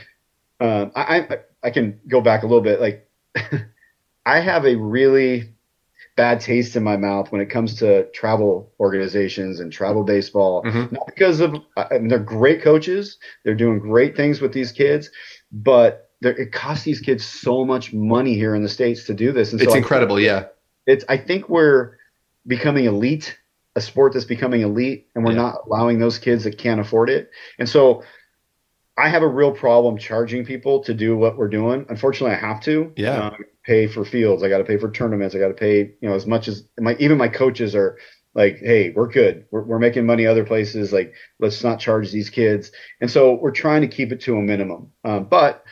uh, 0.59 0.87
I, 0.95 1.19
I 1.19 1.37
I 1.63 1.69
can 1.71 1.99
go 2.07 2.21
back 2.21 2.43
a 2.43 2.47
little 2.47 2.61
bit. 2.61 2.81
Like, 2.81 3.09
I 4.25 4.39
have 4.39 4.65
a 4.65 4.75
really 4.75 5.53
bad 6.17 6.41
taste 6.41 6.75
in 6.75 6.83
my 6.83 6.97
mouth 6.97 7.31
when 7.31 7.41
it 7.41 7.49
comes 7.49 7.75
to 7.75 8.09
travel 8.11 8.71
organizations 8.79 9.59
and 9.59 9.71
travel 9.71 10.03
baseball. 10.03 10.63
Mm-hmm. 10.63 10.95
Not 10.95 11.05
because 11.05 11.39
of 11.39 11.55
I 11.77 11.99
mean, 11.99 12.09
they're 12.09 12.19
great 12.19 12.61
coaches, 12.61 13.17
they're 13.43 13.55
doing 13.55 13.79
great 13.79 14.15
things 14.15 14.41
with 14.41 14.53
these 14.53 14.71
kids, 14.71 15.09
but 15.51 16.09
it 16.21 16.51
costs 16.51 16.83
these 16.83 16.99
kids 16.99 17.25
so 17.25 17.65
much 17.65 17.93
money 17.93 18.35
here 18.35 18.53
in 18.53 18.61
the 18.61 18.69
states 18.69 19.05
to 19.05 19.13
do 19.13 19.31
this. 19.31 19.51
And 19.51 19.59
so 19.59 19.67
it's 19.67 19.75
incredible, 19.75 20.19
yeah. 20.19 20.45
It's 20.85 21.05
I 21.09 21.17
think 21.17 21.49
we're 21.49 21.97
becoming 22.45 22.85
elite 22.85 23.37
a 23.75 23.81
sport 23.81 24.13
that's 24.13 24.25
becoming 24.25 24.61
elite 24.61 25.07
and 25.15 25.23
we're 25.23 25.31
yeah. 25.31 25.41
not 25.41 25.55
allowing 25.65 25.99
those 25.99 26.19
kids 26.19 26.43
that 26.43 26.57
can't 26.57 26.81
afford 26.81 27.09
it. 27.09 27.29
And 27.57 27.67
so 27.67 28.03
I 28.97 29.09
have 29.09 29.23
a 29.23 29.27
real 29.27 29.51
problem 29.51 29.97
charging 29.97 30.45
people 30.45 30.83
to 30.83 30.93
do 30.93 31.15
what 31.15 31.37
we're 31.37 31.47
doing. 31.47 31.85
Unfortunately, 31.89 32.35
I 32.35 32.39
have 32.39 32.61
to. 32.63 32.91
Yeah. 32.97 33.27
Um, 33.27 33.37
pay 33.63 33.87
for 33.87 34.03
fields. 34.03 34.43
I 34.43 34.49
got 34.49 34.57
to 34.57 34.63
pay 34.63 34.77
for 34.77 34.91
tournaments. 34.91 35.35
I 35.35 35.39
got 35.39 35.49
to 35.49 35.53
pay, 35.53 35.95
you 36.01 36.09
know, 36.09 36.15
as 36.15 36.25
much 36.25 36.47
as 36.47 36.67
my 36.79 36.95
even 36.99 37.17
my 37.17 37.27
coaches 37.27 37.75
are 37.75 37.97
like, 38.33 38.57
hey, 38.57 38.91
we're 38.91 39.07
good. 39.07 39.45
We're, 39.51 39.63
we're 39.63 39.79
making 39.79 40.05
money 40.05 40.25
other 40.25 40.45
places. 40.45 40.91
Like, 40.93 41.13
let's 41.39 41.63
not 41.63 41.79
charge 41.79 42.11
these 42.11 42.29
kids. 42.29 42.71
And 42.99 43.11
so 43.11 43.33
we're 43.33 43.51
trying 43.51 43.81
to 43.81 43.87
keep 43.87 44.11
it 44.11 44.21
to 44.21 44.37
a 44.37 44.41
minimum. 44.41 44.91
Um, 45.03 45.25
but 45.25 45.63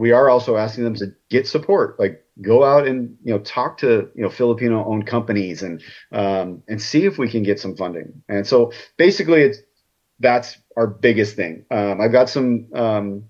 we 0.00 0.12
are 0.12 0.30
also 0.30 0.56
asking 0.56 0.84
them 0.84 0.94
to 0.94 1.12
get 1.28 1.46
support. 1.46 2.00
Like, 2.00 2.24
go 2.40 2.64
out 2.64 2.86
and 2.86 3.18
you 3.22 3.34
know 3.34 3.38
talk 3.40 3.76
to 3.78 4.08
you 4.14 4.22
know 4.22 4.30
Filipino 4.30 4.82
owned 4.86 5.06
companies 5.06 5.62
and 5.62 5.82
um, 6.10 6.62
and 6.68 6.80
see 6.80 7.04
if 7.04 7.18
we 7.18 7.28
can 7.28 7.42
get 7.42 7.60
some 7.60 7.76
funding. 7.76 8.22
And 8.26 8.46
so 8.46 8.72
basically, 8.96 9.42
it's 9.42 9.58
that's 10.18 10.56
our 10.74 10.86
biggest 10.86 11.36
thing. 11.36 11.66
Um, 11.70 12.00
I've 12.00 12.12
got 12.12 12.30
some 12.30 12.68
um, 12.74 13.24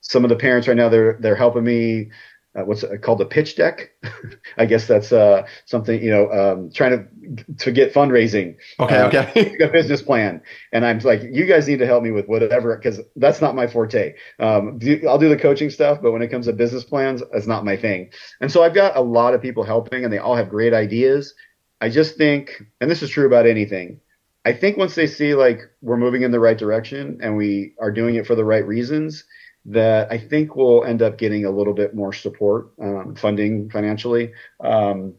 some 0.00 0.24
of 0.24 0.28
the 0.28 0.36
parents 0.36 0.68
right 0.68 0.76
now. 0.76 0.88
They're 0.88 1.18
they're 1.20 1.34
helping 1.34 1.64
me 1.64 2.12
uh, 2.54 2.62
what's 2.64 2.82
it 2.82 3.02
called 3.02 3.20
a 3.20 3.24
pitch 3.24 3.56
deck. 3.56 3.92
I 4.58 4.66
guess 4.66 4.86
that's 4.86 5.12
uh, 5.12 5.46
something 5.64 6.02
you 6.02 6.10
know, 6.10 6.30
um, 6.30 6.70
trying 6.70 7.08
to 7.36 7.44
to 7.56 7.72
get 7.72 7.94
fundraising. 7.94 8.56
Okay, 8.78 8.96
uh, 8.96 9.08
okay. 9.08 9.56
a 9.60 9.68
business 9.68 10.02
plan, 10.02 10.42
and 10.72 10.84
I'm 10.84 10.98
like, 11.00 11.22
you 11.22 11.46
guys 11.46 11.66
need 11.66 11.78
to 11.78 11.86
help 11.86 12.02
me 12.02 12.10
with 12.10 12.26
whatever 12.26 12.76
because 12.76 13.00
that's 13.16 13.40
not 13.40 13.54
my 13.54 13.66
forte. 13.66 14.14
Um, 14.38 14.78
do, 14.78 15.00
I'll 15.08 15.18
do 15.18 15.28
the 15.28 15.38
coaching 15.38 15.70
stuff, 15.70 16.00
but 16.02 16.12
when 16.12 16.22
it 16.22 16.28
comes 16.28 16.46
to 16.46 16.52
business 16.52 16.84
plans, 16.84 17.22
that's 17.32 17.46
not 17.46 17.64
my 17.64 17.76
thing. 17.76 18.10
And 18.40 18.52
so 18.52 18.62
I've 18.62 18.74
got 18.74 18.96
a 18.96 19.02
lot 19.02 19.34
of 19.34 19.40
people 19.40 19.64
helping, 19.64 20.04
and 20.04 20.12
they 20.12 20.18
all 20.18 20.36
have 20.36 20.50
great 20.50 20.74
ideas. 20.74 21.34
I 21.80 21.88
just 21.88 22.16
think, 22.16 22.62
and 22.80 22.90
this 22.90 23.02
is 23.02 23.10
true 23.10 23.26
about 23.26 23.46
anything. 23.46 24.00
I 24.44 24.52
think 24.52 24.76
once 24.76 24.94
they 24.94 25.06
see 25.06 25.34
like 25.34 25.60
we're 25.80 25.96
moving 25.96 26.22
in 26.22 26.32
the 26.32 26.40
right 26.40 26.58
direction 26.58 27.20
and 27.22 27.36
we 27.36 27.74
are 27.80 27.92
doing 27.92 28.16
it 28.16 28.26
for 28.26 28.34
the 28.34 28.44
right 28.44 28.66
reasons, 28.66 29.24
that 29.66 30.10
I 30.10 30.18
think 30.18 30.56
will 30.56 30.84
end 30.84 31.02
up 31.02 31.18
getting 31.18 31.44
a 31.44 31.50
little 31.50 31.74
bit 31.74 31.94
more 31.94 32.12
support, 32.12 32.72
um, 32.80 33.14
funding 33.14 33.70
financially. 33.70 34.32
Um, 34.60 35.14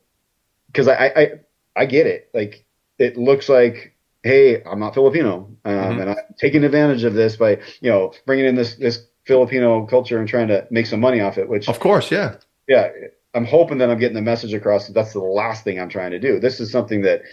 cause 0.73 0.87
I, 0.87 1.05
I, 1.15 1.31
I 1.75 1.85
get 1.85 2.07
it. 2.07 2.29
Like 2.33 2.65
it 2.99 3.17
looks 3.17 3.49
like, 3.49 3.95
Hey, 4.23 4.63
I'm 4.63 4.79
not 4.79 4.93
Filipino. 4.93 5.49
Um, 5.65 5.73
mm-hmm. 5.73 6.01
and 6.01 6.09
I'm 6.11 6.17
taking 6.39 6.63
advantage 6.63 7.03
of 7.03 7.13
this 7.13 7.35
by, 7.35 7.59
you 7.81 7.89
know, 7.89 8.13
bringing 8.25 8.45
in 8.45 8.55
this, 8.55 8.75
this 8.75 9.05
Filipino 9.25 9.85
culture 9.85 10.17
and 10.19 10.27
trying 10.27 10.47
to 10.47 10.65
make 10.71 10.85
some 10.85 10.99
money 10.99 11.21
off 11.21 11.37
it, 11.37 11.47
which 11.47 11.67
of 11.67 11.79
course, 11.79 12.11
yeah. 12.11 12.35
Yeah. 12.67 12.89
I'm 13.33 13.45
hoping 13.45 13.79
that 13.79 13.89
I'm 13.89 13.97
getting 13.97 14.15
the 14.15 14.21
message 14.21 14.53
across 14.53 14.87
that 14.87 14.93
that's 14.93 15.13
the 15.13 15.19
last 15.19 15.63
thing 15.63 15.79
I'm 15.79 15.89
trying 15.89 16.11
to 16.11 16.19
do. 16.19 16.39
This 16.39 16.59
is 16.59 16.71
something 16.71 17.01
that 17.01 17.23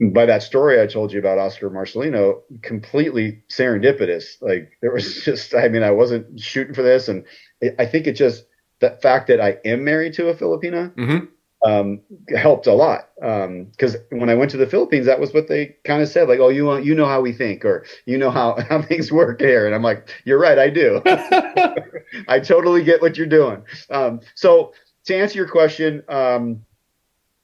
by 0.00 0.24
that 0.26 0.42
story 0.42 0.80
I 0.80 0.86
told 0.86 1.12
you 1.12 1.18
about 1.18 1.38
Oscar 1.38 1.68
Marcelino, 1.68 2.40
completely 2.62 3.42
serendipitous. 3.50 4.40
Like 4.40 4.72
there 4.80 4.92
was 4.92 5.22
just, 5.24 5.54
I 5.54 5.68
mean, 5.68 5.82
I 5.82 5.90
wasn't 5.90 6.40
shooting 6.40 6.74
for 6.74 6.82
this, 6.82 7.08
and 7.08 7.24
it, 7.60 7.74
I 7.78 7.86
think 7.86 8.06
it 8.06 8.12
just 8.12 8.44
the 8.80 8.98
fact 9.02 9.28
that 9.28 9.40
I 9.40 9.58
am 9.64 9.84
married 9.84 10.14
to 10.14 10.28
a 10.28 10.34
Filipina 10.34 10.94
mm-hmm. 10.94 11.70
um, 11.70 12.00
helped 12.34 12.66
a 12.66 12.72
lot. 12.72 13.10
Because 13.16 13.96
um, 13.96 14.18
when 14.20 14.30
I 14.30 14.34
went 14.34 14.50
to 14.52 14.56
the 14.56 14.66
Philippines, 14.66 15.04
that 15.04 15.20
was 15.20 15.34
what 15.34 15.48
they 15.48 15.76
kind 15.84 16.02
of 16.02 16.08
said, 16.08 16.28
like, 16.28 16.40
"Oh, 16.40 16.48
you 16.48 16.64
want, 16.64 16.86
you 16.86 16.94
know 16.94 17.06
how 17.06 17.20
we 17.20 17.34
think, 17.34 17.66
or 17.66 17.84
you 18.06 18.16
know 18.16 18.30
how 18.30 18.56
how 18.68 18.80
things 18.80 19.12
work 19.12 19.40
here." 19.40 19.66
And 19.66 19.74
I'm 19.74 19.82
like, 19.82 20.08
"You're 20.24 20.40
right, 20.40 20.58
I 20.58 20.70
do. 20.70 21.02
I 22.28 22.40
totally 22.40 22.82
get 22.84 23.02
what 23.02 23.18
you're 23.18 23.26
doing." 23.26 23.62
Um, 23.90 24.20
so 24.34 24.72
to 25.04 25.14
answer 25.14 25.36
your 25.36 25.48
question, 25.48 26.02
um, 26.08 26.64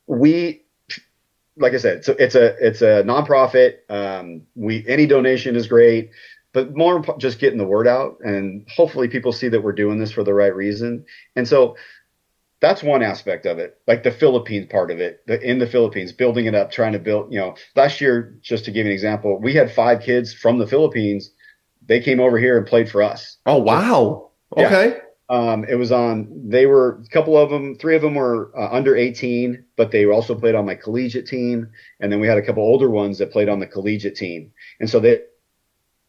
we 0.06 0.62
like 1.56 1.72
I 1.72 1.78
said, 1.78 2.04
so 2.04 2.14
it's 2.18 2.34
a 2.34 2.54
it's 2.64 2.82
a 2.82 3.02
nonprofit. 3.04 3.78
Um, 3.88 4.42
we 4.54 4.84
any 4.86 5.06
donation 5.06 5.56
is 5.56 5.66
great, 5.66 6.10
but 6.52 6.76
more 6.76 7.02
just 7.18 7.38
getting 7.38 7.58
the 7.58 7.66
word 7.66 7.86
out, 7.88 8.18
and 8.20 8.66
hopefully 8.74 9.08
people 9.08 9.32
see 9.32 9.48
that 9.48 9.62
we're 9.62 9.72
doing 9.72 9.98
this 9.98 10.12
for 10.12 10.22
the 10.22 10.34
right 10.34 10.54
reason. 10.54 11.04
And 11.34 11.48
so 11.48 11.76
that's 12.60 12.82
one 12.82 13.02
aspect 13.02 13.46
of 13.46 13.58
it, 13.58 13.78
like 13.86 14.02
the 14.02 14.10
Philippines 14.10 14.68
part 14.70 14.90
of 14.90 15.00
it, 15.00 15.20
the, 15.26 15.40
in 15.40 15.58
the 15.58 15.66
Philippines, 15.66 16.12
building 16.12 16.46
it 16.46 16.54
up, 16.54 16.70
trying 16.70 16.92
to 16.92 16.98
build. 16.98 17.32
You 17.32 17.40
know, 17.40 17.56
last 17.74 18.00
year, 18.00 18.38
just 18.42 18.64
to 18.66 18.70
give 18.70 18.86
you 18.86 18.90
an 18.90 18.94
example, 18.94 19.38
we 19.40 19.54
had 19.54 19.72
five 19.72 20.02
kids 20.02 20.34
from 20.34 20.58
the 20.58 20.66
Philippines. 20.66 21.30
They 21.86 22.00
came 22.00 22.20
over 22.20 22.38
here 22.38 22.58
and 22.58 22.66
played 22.66 22.90
for 22.90 23.02
us. 23.02 23.38
Oh 23.46 23.58
wow! 23.58 24.30
Okay. 24.56 24.88
Yeah. 24.88 25.00
Um, 25.28 25.64
it 25.64 25.74
was 25.74 25.90
on. 25.90 26.28
They 26.48 26.66
were 26.66 27.02
a 27.04 27.08
couple 27.08 27.36
of 27.36 27.50
them. 27.50 27.76
Three 27.76 27.96
of 27.96 28.02
them 28.02 28.14
were 28.14 28.52
uh, 28.56 28.68
under 28.70 28.96
18, 28.96 29.64
but 29.76 29.90
they 29.90 30.06
also 30.06 30.34
played 30.34 30.54
on 30.54 30.66
my 30.66 30.76
collegiate 30.76 31.26
team. 31.26 31.68
And 32.00 32.12
then 32.12 32.20
we 32.20 32.28
had 32.28 32.38
a 32.38 32.42
couple 32.42 32.62
older 32.62 32.88
ones 32.88 33.18
that 33.18 33.32
played 33.32 33.48
on 33.48 33.58
the 33.58 33.66
collegiate 33.66 34.14
team. 34.14 34.52
And 34.78 34.88
so 34.88 35.00
they 35.00 35.22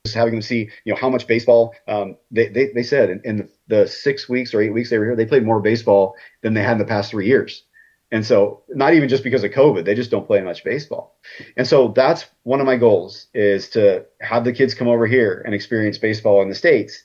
just 0.05 0.15
having 0.15 0.34
them 0.34 0.41
see, 0.41 0.70
you 0.86 0.93
know, 0.93 0.99
how 0.99 1.09
much 1.09 1.28
baseball. 1.28 1.74
Um, 1.88 2.18
they, 2.32 2.47
they 2.47 2.72
they 2.74 2.84
said 2.84 3.09
in, 3.09 3.22
in 3.24 3.38
the, 3.38 3.49
the, 3.68 3.88
six 3.88 4.30
weeks 4.30 4.53
or 4.53 4.61
eight 4.61 4.74
weeks 4.74 4.89
they 4.89 4.97
were 4.97 5.05
here, 5.05 5.15
they 5.15 5.26
played 5.26 5.45
more 5.45 5.61
baseball 5.61 6.15
than 6.41 6.53
they 6.53 6.63
had 6.63 6.74
in 6.74 6.78
the 6.78 6.86
past 6.86 7.11
three 7.11 7.28
years. 7.28 7.63
And 8.09 8.26
so 8.26 8.63
not 8.70 8.93
even 8.93 9.09
just 9.09 9.24
because 9.24 9.43
of 9.43 9.51
COVID, 9.51 9.84
they 9.84 9.93
just 9.93 10.11
don't 10.11 10.26
play 10.26 10.39
much 10.41 10.63
baseball. 10.63 11.20
And 11.57 11.68
so 11.68 11.89
that's 11.89 12.26
one 12.43 12.61
of 12.61 12.65
my 12.65 12.78
goals 12.78 13.28
is 13.34 13.70
to 13.72 14.05
have 14.22 14.45
the 14.45 14.53
kids 14.53 14.74
come 14.74 14.88
over 14.88 15.05
here 15.05 15.41
and 15.45 15.53
experience 15.53 15.97
baseball 15.97 16.41
in 16.41 16.47
the 16.47 16.55
States. 16.55 17.03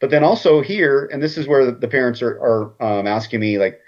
But 0.00 0.10
then 0.10 0.24
also 0.24 0.60
here, 0.60 1.08
and 1.12 1.22
this 1.22 1.36
is 1.36 1.46
where 1.46 1.70
the 1.70 1.88
parents 1.88 2.22
are, 2.22 2.38
are 2.40 2.82
um, 2.82 3.06
asking 3.06 3.40
me 3.40 3.58
like, 3.58 3.80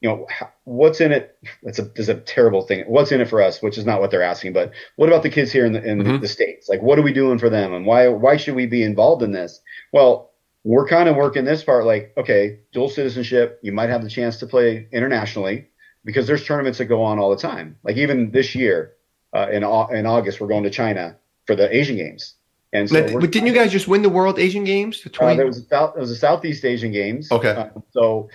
you 0.00 0.08
know, 0.08 0.26
what's 0.64 1.00
in 1.00 1.10
it? 1.10 1.36
That's 1.62 1.78
a, 1.78 1.82
that's 1.82 2.08
a 2.08 2.14
terrible 2.14 2.62
thing. 2.62 2.84
What's 2.86 3.12
in 3.12 3.20
it 3.20 3.28
for 3.28 3.42
us? 3.42 3.62
Which 3.62 3.78
is 3.78 3.86
not 3.86 4.00
what 4.00 4.10
they're 4.10 4.22
asking, 4.22 4.52
but 4.52 4.72
what 4.96 5.08
about 5.08 5.22
the 5.22 5.30
kids 5.30 5.50
here 5.50 5.64
in 5.64 5.72
the, 5.72 5.82
in 5.82 5.98
mm-hmm. 5.98 6.20
the 6.20 6.28
States? 6.28 6.68
Like, 6.68 6.82
what 6.82 6.98
are 6.98 7.02
we 7.02 7.12
doing 7.12 7.38
for 7.38 7.48
them? 7.48 7.72
And 7.72 7.86
why, 7.86 8.08
why 8.08 8.36
should 8.36 8.54
we 8.54 8.66
be 8.66 8.82
involved 8.82 9.22
in 9.22 9.32
this? 9.32 9.60
Well, 9.92 10.32
we're 10.64 10.86
kind 10.86 11.08
of 11.08 11.16
working 11.16 11.44
this 11.44 11.64
part 11.64 11.84
like, 11.84 12.12
okay, 12.16 12.60
dual 12.72 12.88
citizenship, 12.88 13.58
you 13.62 13.72
might 13.72 13.88
have 13.88 14.02
the 14.02 14.10
chance 14.10 14.38
to 14.38 14.46
play 14.46 14.88
internationally 14.92 15.68
because 16.04 16.26
there's 16.26 16.44
tournaments 16.44 16.78
that 16.78 16.86
go 16.86 17.02
on 17.02 17.18
all 17.18 17.30
the 17.30 17.40
time. 17.40 17.76
Like 17.82 17.96
even 17.96 18.30
this 18.30 18.54
year, 18.54 18.92
uh, 19.32 19.48
in 19.50 19.62
in 19.64 20.06
August, 20.06 20.40
we're 20.40 20.48
going 20.48 20.64
to 20.64 20.70
China 20.70 21.16
for 21.46 21.54
the 21.56 21.74
Asian 21.74 21.96
Games. 21.96 22.34
And 22.76 22.90
so 22.90 23.02
but, 23.02 23.20
but 23.20 23.30
didn't 23.32 23.46
you 23.46 23.54
guys 23.54 23.72
just 23.72 23.88
win 23.88 24.02
the 24.02 24.10
World 24.10 24.38
Asian 24.38 24.64
Games? 24.64 25.02
The 25.02 25.10
20- 25.10 25.32
uh, 25.32 25.36
there 25.36 25.46
was 25.46 25.58
a 25.58 25.64
South, 25.64 25.96
was 25.96 26.10
a 26.10 26.16
Southeast 26.16 26.64
Asian 26.64 26.92
Games. 26.92 27.30
Okay. 27.32 27.50
Uh, 27.50 27.68
so 27.90 28.28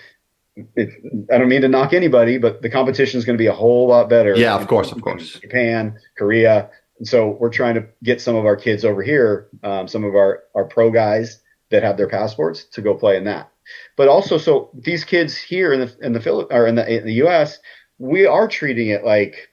it, 0.56 0.90
I 1.32 1.38
don't 1.38 1.48
mean 1.48 1.62
to 1.62 1.68
knock 1.68 1.92
anybody, 1.92 2.38
but 2.38 2.60
the 2.60 2.68
competition 2.68 3.18
is 3.18 3.24
going 3.24 3.36
to 3.36 3.42
be 3.42 3.46
a 3.46 3.52
whole 3.52 3.88
lot 3.88 4.08
better. 4.08 4.36
Yeah, 4.36 4.56
of 4.56 4.66
course, 4.66 4.90
of 4.90 5.00
course. 5.00 5.38
Japan, 5.38 5.96
Korea. 6.18 6.70
And 6.98 7.06
so 7.06 7.36
we're 7.40 7.50
trying 7.50 7.74
to 7.76 7.86
get 8.02 8.20
some 8.20 8.34
of 8.34 8.44
our 8.44 8.56
kids 8.56 8.84
over 8.84 9.02
here, 9.02 9.48
um, 9.62 9.86
some 9.86 10.04
of 10.04 10.14
our, 10.14 10.42
our 10.54 10.64
pro 10.64 10.90
guys 10.90 11.40
that 11.70 11.82
have 11.82 11.96
their 11.96 12.08
passports 12.08 12.64
to 12.64 12.82
go 12.82 12.94
play 12.94 13.16
in 13.16 13.24
that. 13.24 13.50
But 13.96 14.08
also, 14.08 14.38
so 14.38 14.70
these 14.74 15.04
kids 15.04 15.36
here 15.36 15.72
in 15.72 15.80
the 15.80 15.96
in 16.02 16.12
the 16.12 16.20
Philip 16.20 16.48
or 16.50 16.66
in 16.66 16.74
the 16.74 16.98
in 16.98 17.06
the 17.06 17.14
U.S., 17.14 17.58
we 17.98 18.26
are 18.26 18.48
treating 18.48 18.88
it 18.88 19.04
like 19.04 19.52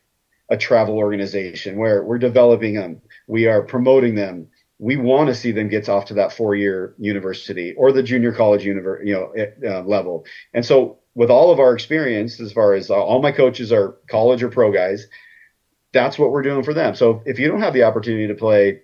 a 0.49 0.57
travel 0.57 0.97
organization 0.97 1.77
where 1.77 2.03
we're 2.03 2.17
developing 2.17 2.73
them, 2.73 3.01
we 3.27 3.45
are 3.45 3.61
promoting 3.61 4.15
them. 4.15 4.47
We 4.79 4.97
want 4.97 5.27
to 5.27 5.35
see 5.35 5.51
them 5.51 5.67
get 5.67 5.89
off 5.89 6.05
to 6.05 6.13
that 6.15 6.33
four-year 6.33 6.95
university 6.97 7.73
or 7.75 7.91
the 7.91 8.01
junior 8.01 8.31
college 8.31 8.63
you 8.65 8.73
know 8.73 9.33
uh, 9.67 9.81
level. 9.81 10.25
And 10.53 10.65
so, 10.65 10.99
with 11.15 11.29
all 11.29 11.51
of 11.51 11.59
our 11.59 11.73
experience, 11.73 12.39
as 12.39 12.53
far 12.53 12.73
as 12.73 12.89
uh, 12.89 12.95
all 12.95 13.21
my 13.21 13.31
coaches 13.31 13.71
are 13.71 13.97
college 14.09 14.41
or 14.41 14.49
pro 14.49 14.71
guys, 14.71 15.07
that's 15.91 16.19
what 16.19 16.31
we're 16.31 16.43
doing 16.43 16.63
for 16.63 16.73
them. 16.73 16.95
So 16.95 17.21
if 17.25 17.39
you 17.39 17.47
don't 17.47 17.61
have 17.61 17.73
the 17.73 17.83
opportunity 17.83 18.27
to 18.27 18.35
play 18.35 18.81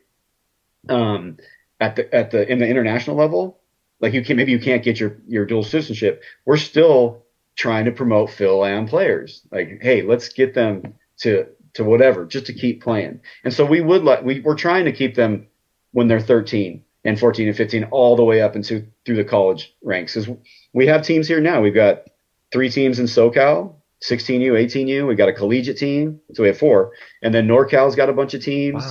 um, 0.89 1.37
at 1.79 1.95
the 1.95 2.13
at 2.13 2.31
the 2.31 2.49
in 2.49 2.59
the 2.59 2.67
international 2.67 3.15
level, 3.15 3.59
like 3.99 4.13
you 4.13 4.23
can 4.23 4.37
maybe 4.37 4.51
you 4.51 4.59
can't 4.59 4.83
get 4.83 4.99
your 4.99 5.17
your 5.27 5.45
dual 5.45 5.63
citizenship. 5.63 6.23
We're 6.45 6.57
still 6.57 7.23
trying 7.55 7.85
to 7.85 7.91
promote 7.91 8.29
Fil-Am 8.31 8.87
players. 8.87 9.41
Like, 9.51 9.79
hey, 9.81 10.01
let's 10.01 10.29
get 10.29 10.53
them 10.53 10.95
to 11.19 11.47
to 11.73 11.83
whatever, 11.83 12.25
just 12.25 12.47
to 12.47 12.53
keep 12.53 12.81
playing. 12.81 13.21
And 13.43 13.53
so 13.53 13.65
we 13.65 13.81
would 13.81 14.03
like 14.03 14.23
we 14.23 14.39
we're 14.39 14.55
trying 14.55 14.85
to 14.85 14.91
keep 14.91 15.15
them 15.15 15.47
when 15.95 16.09
they're 16.09 16.19
13 16.19 16.83
and 17.05 17.17
14 17.17 17.47
and 17.47 17.55
15 17.55 17.85
all 17.85 18.17
the 18.17 18.23
way 18.23 18.41
up 18.41 18.53
into 18.53 18.85
through 19.05 19.15
the 19.15 19.23
college 19.23 19.73
ranks. 19.81 20.13
Because 20.13 20.35
we 20.73 20.85
have 20.87 21.03
teams 21.03 21.25
here 21.25 21.39
now. 21.39 21.61
We've 21.61 21.73
got 21.73 22.03
three 22.51 22.69
teams 22.69 22.99
in 22.99 23.05
SoCal, 23.05 23.75
16U, 24.03 24.51
18U. 24.51 25.07
We've 25.07 25.17
got 25.17 25.29
a 25.29 25.33
collegiate 25.33 25.77
team, 25.77 26.19
so 26.33 26.43
we 26.43 26.49
have 26.49 26.57
four, 26.57 26.91
and 27.23 27.33
then 27.33 27.47
NorCal's 27.47 27.95
got 27.95 28.09
a 28.09 28.13
bunch 28.13 28.33
of 28.33 28.43
teams. 28.43 28.83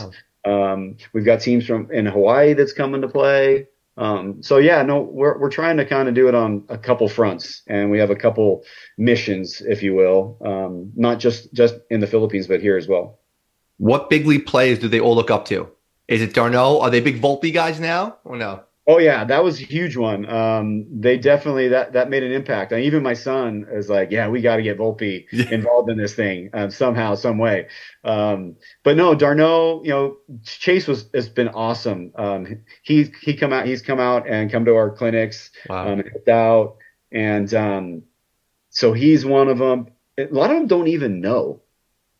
Wow. 0.47 0.73
Um, 0.73 0.97
we've 1.13 1.27
got 1.27 1.43
teams 1.43 1.67
from 1.67 1.91
in 1.91 2.07
Hawaii 2.07 2.55
that's 2.55 2.73
coming 2.73 3.03
to 3.03 3.09
play. 3.09 3.69
Um, 3.99 4.43
so 4.43 4.57
yeah, 4.57 4.81
no, 4.81 5.03
we're 5.03 5.39
we're 5.39 5.51
trying 5.51 5.77
to 5.77 5.85
kind 5.85 6.09
of 6.09 6.15
do 6.15 6.27
it 6.29 6.35
on 6.35 6.65
a 6.71 6.79
couple 6.79 7.07
fronts, 7.11 7.61
and 7.67 7.91
we 7.91 7.99
have 7.99 8.11
a 8.11 8.17
couple 8.17 8.65
missions, 8.97 9.61
if 9.61 9.83
you 9.83 9.95
will, 9.95 10.39
um, 10.43 10.91
not 10.97 11.19
just 11.21 11.53
just 11.53 11.75
in 11.91 12.01
the 12.01 12.07
Philippines, 12.07 12.47
but 12.47 12.63
here 12.63 12.79
as 12.79 12.89
well. 12.89 13.19
What 13.77 14.09
big 14.09 14.27
league 14.27 14.47
players 14.47 14.79
do 14.79 14.89
they 14.89 15.01
all 15.01 15.15
look 15.15 15.31
up 15.31 15.45
to? 15.47 15.69
Is 16.09 16.23
it 16.23 16.35
d'Arnaud? 16.35 16.81
Are 16.81 16.91
they 16.91 17.01
big 17.01 17.21
Volpe 17.21 17.53
guys 17.53 17.81
now, 17.81 18.19
or 18.25 18.37
no? 18.37 18.65
Oh 18.87 18.99
yeah, 18.99 19.25
that 19.25 19.43
was 19.43 19.63
a 19.63 19.65
huge 19.65 19.97
one. 19.97 20.29
Um, 20.29 20.87
they 20.91 21.17
definitely 21.17 21.69
that 21.69 21.95
that 21.95 22.11
made 22.11 22.23
an 22.23 22.33
impact. 22.33 22.71
And 22.71 22.83
even 22.83 23.03
my 23.03 23.15
son 23.15 23.67
is 23.73 23.89
like, 23.89 24.11
yeah, 24.11 24.29
we 24.29 24.43
got 24.43 24.57
to 24.57 24.63
get 24.63 24.77
Volpe 24.77 25.25
involved 25.51 25.89
in 25.89 25.97
this 25.97 26.15
thing 26.15 26.51
um, 26.53 26.71
somehow, 26.71 27.15
some 27.15 27.39
way. 27.39 27.69
Um, 28.05 28.57
but 28.83 28.99
no, 28.99 29.15
d'Arnaud, 29.15 29.85
you 29.85 29.91
know, 29.91 30.19
Chase 30.45 30.87
was 30.87 31.09
has 31.15 31.31
been 31.31 31.49
awesome. 31.49 32.13
Um, 32.17 32.63
he 32.83 33.11
he 33.23 33.35
come 33.35 33.55
out, 33.55 33.67
he's 33.67 33.81
come 33.81 34.01
out 34.01 34.29
and 34.29 34.53
come 34.53 34.67
to 34.67 34.75
our 34.75 34.91
clinics, 34.91 35.51
wow. 35.67 35.89
um, 35.89 36.03
helped 36.03 36.29
out, 36.29 36.77
and 37.11 37.55
um, 37.55 38.03
so 38.69 38.93
he's 38.93 39.25
one 39.25 39.49
of 39.49 39.57
them. 39.57 39.89
A 40.19 40.27
lot 40.27 40.51
of 40.51 40.57
them 40.59 40.67
don't 40.67 40.89
even 40.89 41.23
know 41.23 41.63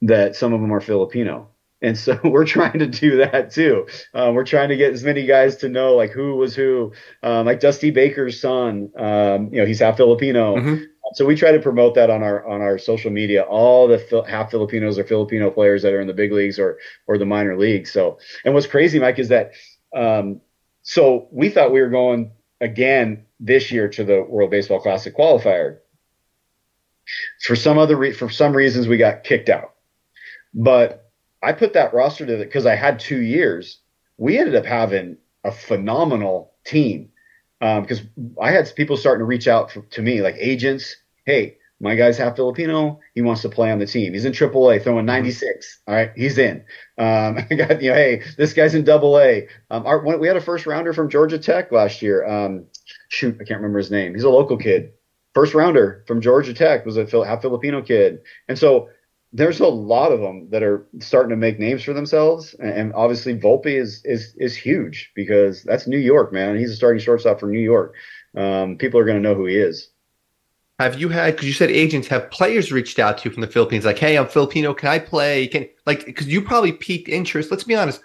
that 0.01 0.35
some 0.35 0.55
of 0.55 0.63
them 0.63 0.73
are 0.73 0.81
Filipino. 0.81 1.51
And 1.83 1.97
so 1.99 2.19
we're 2.25 2.47
trying 2.47 2.79
to 2.79 2.87
do 2.87 3.19
that 3.19 3.51
too. 3.51 3.87
Uh, 4.13 4.33
we're 4.35 4.45
trying 4.45 4.69
to 4.71 4.77
get 4.77 4.93
as 4.93 5.05
many 5.05 5.27
guys 5.27 5.57
to 5.57 5.69
know 5.69 5.95
like 5.95 6.11
who 6.11 6.37
was 6.37 6.55
who. 6.55 6.93
Um, 7.23 7.47
like 7.47 7.61
Dusty 7.61 7.91
Baker's 7.91 8.41
son, 8.41 8.91
um, 8.97 9.51
you 9.53 9.61
know, 9.61 9.67
he's 9.67 9.81
half 9.81 9.97
Filipino. 9.97 10.57
Mm-hmm. 10.57 10.85
So 11.15 11.25
we 11.25 11.37
try 11.37 11.53
to 11.53 11.61
promote 11.61 11.95
that 11.95 12.11
on 12.11 12.23
our 12.23 12.47
on 12.47 12.61
our 12.61 12.79
social 12.79 13.11
media. 13.11 13.43
All 13.43 13.87
the 13.87 14.25
half 14.29 14.51
Filipinos 14.51 14.99
or 14.99 15.05
Filipino 15.05 15.51
players 15.51 15.83
that 15.83 15.93
are 15.93 16.01
in 16.01 16.07
the 16.07 16.15
big 16.15 16.33
leagues 16.33 16.59
or 16.59 16.79
or 17.07 17.19
the 17.19 17.27
minor 17.27 17.57
leagues. 17.57 17.93
So 17.93 18.19
and 18.45 18.55
what's 18.55 18.67
crazy, 18.67 18.99
Mike, 18.99 19.19
is 19.19 19.29
that 19.29 19.53
um, 19.95 20.41
so 20.83 21.29
we 21.31 21.51
thought 21.51 21.73
we 21.73 21.81
were 21.81 21.91
going 21.91 22.33
again 22.61 23.27
this 23.39 23.71
year 23.71 23.89
to 23.89 24.05
the 24.05 24.23
World 24.23 24.51
Baseball 24.51 24.81
Classic 24.81 25.17
qualifier. 25.17 25.79
For 27.47 27.55
some 27.55 27.79
other 27.79 27.97
re- 27.97 28.13
for 28.13 28.31
some 28.31 28.57
reasons, 28.57 28.89
we 28.89 28.97
got 28.97 29.25
kicked 29.25 29.49
out. 29.49 29.75
But 30.55 31.04
I 31.45 31.53
put 31.53 31.75
that 31.75 31.95
roster 31.95 32.27
to 32.27 32.39
because 32.39 32.67
I 32.67 32.75
had 32.75 32.99
two 32.99 33.21
years. 33.21 33.81
We 34.17 34.39
ended 34.39 34.55
up 34.55 34.65
having 34.65 35.19
a 35.45 35.53
phenomenal 35.53 36.53
team 36.65 37.11
because 37.61 38.01
um, 38.01 38.37
I 38.41 38.51
had 38.51 38.73
people 38.75 38.97
starting 38.97 39.21
to 39.21 39.27
reach 39.27 39.49
out 39.49 39.71
for, 39.71 39.83
to 39.83 40.03
me, 40.03 40.23
like 40.23 40.37
agents. 40.39 40.97
Hey, 41.25 41.57
my 41.81 41.95
guy's 41.97 42.19
half 42.19 42.37
Filipino. 42.37 43.01
He 43.15 43.23
wants 43.23 43.43
to 43.43 43.49
play 43.49 43.71
on 43.71 43.79
the 43.79 43.87
team. 43.87 44.13
He's 44.13 44.25
in 44.25 44.33
AAA, 44.33 44.83
throwing 44.83 45.07
96. 45.07 45.81
All 45.87 45.95
right, 45.95 46.13
he's 46.15 46.39
in. 46.39 46.65
Um, 46.99 47.39
I 47.51 47.55
got 47.55 47.83
you 47.83 47.91
know, 47.91 47.97
hey, 47.97 48.23
this 48.37 48.53
guy's 48.53 48.75
in 48.75 48.85
Double 48.85 49.19
A. 49.19 49.49
Um, 49.71 49.87
our, 49.87 50.05
we 50.19 50.27
had 50.27 50.37
a 50.37 50.41
first 50.41 50.67
rounder 50.67 50.93
from 50.93 51.11
Georgia 51.11 51.39
Tech 51.39 51.73
last 51.73 52.03
year. 52.03 52.27
Um, 52.27 52.67
shoot, 53.09 53.35
I 53.41 53.45
can't 53.45 53.61
remember 53.61 53.79
his 53.79 53.91
name. 53.91 54.15
He's 54.15 54.25
a 54.25 54.31
local 54.31 54.57
kid. 54.57 54.93
First 55.35 55.55
rounder 55.55 56.05
from 56.07 56.21
Georgia 56.21 56.55
Tech 56.55 56.87
was 56.87 56.97
a 56.97 57.07
half 57.27 57.43
Filipino 57.43 57.83
kid, 57.83 58.21
and 58.49 58.59
so 58.59 58.89
there's 59.35 59.59
a 59.59 59.67
lot 59.67 60.13
of 60.13 60.21
them 60.21 60.49
that 60.51 60.63
are 60.63 60.87
starting 61.01 61.31
to 61.31 61.37
make 61.37 61.59
names 61.59 61.83
for 61.83 61.93
themselves, 61.93 62.55
and 62.55 62.95
obviously 62.95 63.37
Volpe 63.37 63.67
is 63.67 64.01
is 64.05 64.33
is 64.37 64.57
huge 64.57 65.11
because 65.17 65.65
that's 65.65 65.89
New 65.89 65.99
York, 65.99 66.33
man. 66.33 66.57
He's 66.57 66.71
a 66.71 66.77
starting 66.77 67.01
shortstop 67.01 67.41
for 67.41 67.49
New 67.49 67.59
York. 67.59 67.95
Um, 68.37 68.79
people 68.79 69.01
are 69.01 69.05
going 69.05 69.21
to 69.21 69.29
know 69.29 69.35
who 69.35 69.47
he 69.47 69.57
is. 69.57 69.91
Have 70.79 71.01
you 71.01 71.09
had? 71.09 71.35
Because 71.35 71.49
you 71.49 71.53
said 71.53 71.71
agents 71.71 72.07
have 72.09 72.31
players 72.31 72.71
reached 72.71 73.01
out 73.01 73.19
to 73.19 73.29
you 73.29 73.35
from 73.35 73.41
the 73.41 73.49
Philippines, 73.49 73.85
like, 73.85 73.99
"Hey, 73.99 74.17
I'm 74.17 74.29
Filipino. 74.29 74.73
Can 74.73 74.89
I 74.89 75.01
play? 75.01 75.49
Can 75.49 75.69
like?" 75.85 76.07
Because 76.07 76.29
you 76.29 76.41
probably 76.41 76.73
piqued 76.73 77.09
interest. 77.09 77.51
Let's 77.51 77.65
be 77.65 77.75
honest. 77.75 78.01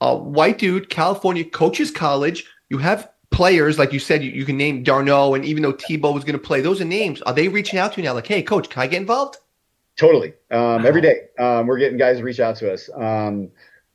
A 0.00 0.16
white 0.16 0.56
dude, 0.56 0.88
California, 0.88 1.44
coaches 1.44 1.90
college. 1.90 2.46
You 2.70 2.78
have 2.78 3.10
players 3.30 3.78
like 3.78 3.92
you 3.92 3.98
said. 3.98 4.24
You, 4.24 4.30
you 4.30 4.46
can 4.46 4.56
name 4.56 4.82
d'Arnaud, 4.82 5.34
and 5.34 5.44
even 5.44 5.62
though 5.62 5.74
Tebow 5.74 6.14
was 6.14 6.24
going 6.24 6.38
to 6.38 6.46
play, 6.46 6.62
those 6.62 6.80
are 6.80 6.86
names. 6.86 7.20
Are 7.22 7.34
they 7.34 7.48
reaching 7.48 7.78
out 7.78 7.92
to 7.92 8.00
you 8.00 8.06
now? 8.06 8.14
Like, 8.14 8.26
"Hey, 8.26 8.42
coach, 8.42 8.70
can 8.70 8.82
I 8.82 8.86
get 8.86 9.02
involved?" 9.02 9.36
Totally. 10.00 10.32
Um, 10.50 10.86
every 10.86 11.02
day, 11.02 11.28
um, 11.38 11.66
we're 11.66 11.76
getting 11.76 11.98
guys 11.98 12.16
to 12.16 12.24
reach 12.24 12.40
out 12.40 12.56
to 12.56 12.72
us. 12.72 12.88
Um, 12.94 13.50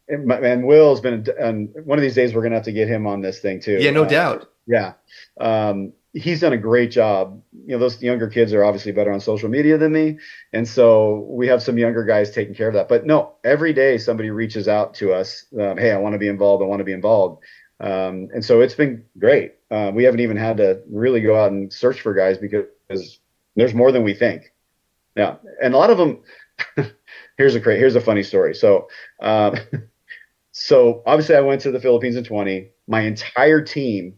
and, 0.08 0.32
and, 0.32 0.68
Will's 0.68 1.02
been, 1.02 1.26
and 1.40 1.74
one 1.84 1.98
of 1.98 2.04
these 2.04 2.14
days 2.14 2.32
we're 2.32 2.44
gonna 2.44 2.54
have 2.54 2.66
to 2.66 2.72
get 2.72 2.88
him 2.88 3.08
on 3.08 3.22
this 3.22 3.40
thing 3.40 3.60
too. 3.60 3.80
Yeah, 3.80 3.90
no 3.90 4.04
uh, 4.04 4.08
doubt. 4.08 4.52
Yeah, 4.68 4.94
um, 5.42 5.94
he's 6.14 6.42
done 6.42 6.54
a 6.54 6.58
great 6.58 6.92
job. 6.92 7.42
You 7.54 7.74
know, 7.74 7.80
those 7.80 8.04
younger 8.04 8.28
kids 8.28 8.54
are 8.54 8.64
obviously 8.64 8.92
better 8.92 9.12
on 9.12 9.20
social 9.20 9.50
media 9.50 9.80
than 9.80 9.94
me, 9.94 10.20
and 10.54 10.68
so 10.68 11.26
we 11.28 11.48
have 11.48 11.64
some 11.64 11.80
younger 11.80 12.04
guys 12.04 12.30
taking 12.30 12.54
care 12.54 12.68
of 12.68 12.76
that. 12.76 12.88
But 12.88 13.08
no, 13.08 13.34
every 13.44 13.74
day 13.74 13.98
somebody 13.98 14.30
reaches 14.30 14.68
out 14.68 14.94
to 14.96 15.12
us. 15.12 15.46
Um, 15.60 15.76
hey, 15.76 15.92
I 15.92 15.98
want 15.98 16.14
to 16.14 16.20
be 16.20 16.28
involved. 16.28 16.62
I 16.62 16.68
want 16.68 16.82
to 16.82 16.86
be 16.86 16.94
involved. 16.94 17.44
Um, 17.80 18.30
and 18.32 18.46
so 18.46 18.62
it's 18.62 18.76
been 18.76 19.06
great. 19.18 19.56
Uh, 19.72 19.92
we 19.92 20.04
haven't 20.04 20.20
even 20.20 20.38
had 20.38 20.58
to 20.58 20.84
really 20.88 21.22
go 21.22 21.36
out 21.36 21.52
and 21.52 21.74
search 21.74 22.02
for 22.02 22.14
guys 22.14 22.38
because 22.38 23.20
there's 23.56 23.74
more 23.74 23.92
than 23.92 24.04
we 24.04 24.14
think. 24.14 24.52
Yeah, 25.16 25.36
and 25.62 25.74
a 25.74 25.78
lot 25.78 25.90
of 25.90 25.98
them. 25.98 26.22
here's 27.38 27.56
a 27.56 27.60
great. 27.60 27.80
Here's 27.80 27.96
a 27.96 28.02
funny 28.02 28.24
story. 28.24 28.54
So, 28.54 28.88
um, 29.22 29.56
so 30.52 31.04
obviously 31.06 31.36
I 31.36 31.42
went 31.42 31.62
to 31.62 31.72
the 31.72 31.80
Philippines 31.80 32.16
in 32.16 32.24
20. 32.24 32.70
My 32.88 33.02
entire 33.02 33.62
team, 33.62 34.16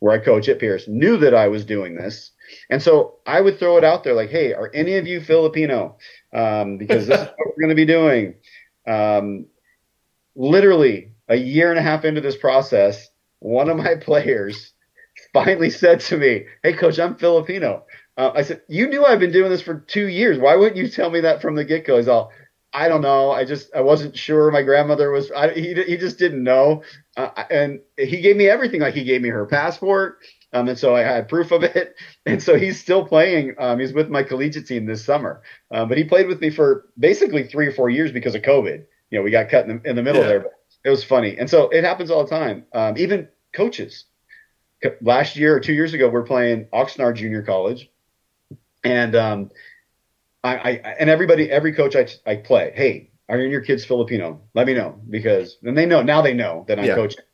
where 0.00 0.14
I 0.14 0.18
coach 0.24 0.48
at 0.48 0.58
Pierce, 0.58 0.88
knew 0.88 1.16
that 1.18 1.34
I 1.34 1.48
was 1.48 1.64
doing 1.64 1.96
this, 1.96 2.32
and 2.70 2.82
so 2.82 3.18
I 3.26 3.40
would 3.40 3.58
throw 3.58 3.78
it 3.78 3.84
out 3.84 4.04
there 4.04 4.14
like, 4.14 4.30
"Hey, 4.30 4.54
are 4.54 4.70
any 4.74 4.96
of 4.96 5.06
you 5.06 5.20
Filipino?" 5.20 5.96
Um, 6.32 6.78
because 6.78 7.06
this 7.06 7.20
is 7.20 7.26
what 7.36 7.46
we're 7.46 7.62
going 7.62 7.70
to 7.70 7.74
be 7.74 7.86
doing. 7.86 8.34
Um, 8.86 9.46
literally 10.36 11.12
a 11.28 11.36
year 11.36 11.70
and 11.70 11.78
a 11.78 11.82
half 11.82 12.04
into 12.04 12.20
this 12.20 12.36
process, 12.36 13.08
one 13.40 13.68
of 13.68 13.76
my 13.76 13.96
players 13.96 14.72
finally 15.32 15.70
said 15.70 16.00
to 16.00 16.16
me, 16.16 16.46
"Hey, 16.62 16.72
coach, 16.74 16.98
I'm 16.98 17.16
Filipino." 17.16 17.84
Uh, 18.18 18.32
I 18.34 18.42
said, 18.42 18.62
you 18.68 18.88
knew 18.88 19.04
I've 19.04 19.20
been 19.20 19.32
doing 19.32 19.48
this 19.48 19.62
for 19.62 19.78
two 19.78 20.08
years. 20.08 20.38
Why 20.38 20.56
wouldn't 20.56 20.76
you 20.76 20.88
tell 20.88 21.08
me 21.08 21.20
that 21.20 21.40
from 21.40 21.54
the 21.54 21.64
get 21.64 21.86
go? 21.86 21.96
He's 21.98 22.08
all, 22.08 22.32
I 22.72 22.88
don't 22.88 23.00
know. 23.00 23.30
I 23.30 23.44
just 23.44 23.74
I 23.74 23.80
wasn't 23.80 24.16
sure. 24.16 24.50
My 24.50 24.62
grandmother 24.62 25.10
was. 25.10 25.30
I, 25.30 25.54
he 25.54 25.72
he 25.74 25.96
just 25.96 26.18
didn't 26.18 26.42
know, 26.42 26.82
uh, 27.16 27.44
and 27.50 27.80
he 27.96 28.20
gave 28.20 28.36
me 28.36 28.48
everything. 28.48 28.80
Like 28.80 28.94
he 28.94 29.04
gave 29.04 29.22
me 29.22 29.30
her 29.30 29.46
passport, 29.46 30.18
um, 30.52 30.68
and 30.68 30.78
so 30.78 30.94
I 30.94 31.00
had 31.00 31.28
proof 31.28 31.50
of 31.50 31.62
it. 31.76 31.94
And 32.26 32.42
so 32.42 32.56
he's 32.58 32.78
still 32.78 33.06
playing. 33.06 33.54
Um, 33.58 33.78
he's 33.78 33.94
with 33.94 34.10
my 34.10 34.22
collegiate 34.22 34.66
team 34.66 34.84
this 34.84 35.04
summer, 35.04 35.42
um, 35.70 35.88
but 35.88 35.96
he 35.96 36.04
played 36.04 36.26
with 36.26 36.40
me 36.40 36.50
for 36.50 36.88
basically 36.98 37.44
three 37.44 37.68
or 37.68 37.72
four 37.72 37.88
years 37.88 38.12
because 38.12 38.34
of 38.34 38.42
COVID. 38.42 38.84
You 39.10 39.18
know, 39.18 39.22
we 39.22 39.30
got 39.30 39.48
cut 39.48 39.66
in 39.66 39.80
the, 39.80 39.88
in 39.88 39.96
the 39.96 40.02
middle 40.02 40.20
yeah. 40.22 40.28
there, 40.28 40.40
but 40.40 40.52
it 40.84 40.90
was 40.90 41.02
funny. 41.02 41.38
And 41.38 41.48
so 41.48 41.70
it 41.70 41.84
happens 41.84 42.10
all 42.10 42.24
the 42.24 42.30
time. 42.30 42.66
Um, 42.74 42.98
even 42.98 43.28
coaches. 43.54 44.04
Last 45.00 45.36
year 45.36 45.56
or 45.56 45.60
two 45.60 45.72
years 45.72 45.94
ago, 45.94 46.08
we're 46.08 46.22
playing 46.22 46.66
Oxnard 46.66 47.16
Junior 47.16 47.42
College, 47.42 47.90
and 48.88 49.16
um, 49.16 49.50
I, 50.44 50.56
I 50.56 50.70
and 50.98 51.10
everybody, 51.10 51.50
every 51.50 51.72
coach 51.72 51.96
I, 51.96 52.08
I 52.30 52.36
play, 52.36 52.72
hey, 52.74 53.10
are 53.28 53.38
your 53.38 53.60
kids 53.60 53.84
Filipino? 53.84 54.40
Let 54.54 54.66
me 54.66 54.74
know 54.74 55.00
because 55.10 55.58
and 55.62 55.76
they 55.76 55.86
know 55.86 56.02
now 56.02 56.22
they 56.22 56.34
know 56.34 56.64
that 56.68 56.78
I'm 56.78 56.86
yeah. 56.86 56.94
coaching. 56.94 57.24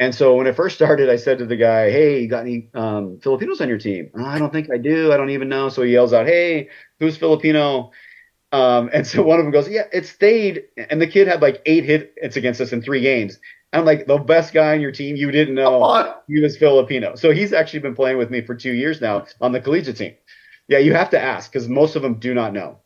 And 0.00 0.14
so 0.14 0.36
when 0.36 0.46
it 0.46 0.54
first 0.54 0.76
started, 0.76 1.10
I 1.10 1.16
said 1.16 1.38
to 1.38 1.46
the 1.46 1.56
guy, 1.56 1.90
"Hey, 1.90 2.22
you 2.22 2.28
got 2.28 2.42
any 2.42 2.70
um, 2.74 3.18
Filipinos 3.20 3.60
on 3.60 3.68
your 3.68 3.78
team?" 3.78 4.10
Oh, 4.16 4.24
I 4.24 4.38
don't 4.38 4.52
think 4.52 4.70
I 4.72 4.78
do. 4.78 5.12
I 5.12 5.16
don't 5.16 5.30
even 5.30 5.48
know. 5.48 5.68
So 5.68 5.82
he 5.82 5.92
yells 5.92 6.12
out, 6.12 6.26
"Hey, 6.26 6.68
who's 7.00 7.16
Filipino?" 7.16 7.90
Um, 8.52 8.90
and 8.92 9.06
so 9.06 9.22
one 9.22 9.38
of 9.38 9.44
them 9.44 9.52
goes, 9.52 9.68
"Yeah, 9.68 9.84
it 9.92 10.06
stayed." 10.06 10.64
And 10.76 11.00
the 11.00 11.06
kid 11.06 11.26
had 11.26 11.42
like 11.42 11.62
eight 11.66 11.84
hits 11.84 12.36
against 12.36 12.60
us 12.60 12.72
in 12.72 12.80
three 12.80 13.00
games. 13.00 13.38
I'm 13.72 13.84
like, 13.84 14.06
the 14.06 14.16
best 14.16 14.54
guy 14.54 14.72
on 14.74 14.80
your 14.80 14.92
team, 14.92 15.16
you 15.16 15.30
didn't 15.30 15.54
know 15.54 15.80
he 16.26 16.40
was 16.40 16.56
Filipino. 16.56 17.14
So 17.16 17.32
he's 17.32 17.52
actually 17.52 17.80
been 17.80 17.94
playing 17.94 18.16
with 18.16 18.30
me 18.30 18.40
for 18.40 18.54
two 18.54 18.72
years 18.72 19.00
now 19.00 19.26
on 19.40 19.52
the 19.52 19.60
collegiate 19.60 19.96
team. 19.96 20.14
Yeah, 20.68 20.78
you 20.78 20.92
have 20.92 21.10
to 21.10 21.20
ask 21.20 21.50
because 21.50 21.68
most 21.68 21.96
of 21.96 22.02
them 22.02 22.14
do 22.14 22.34
not 22.34 22.52
know. 22.52 22.78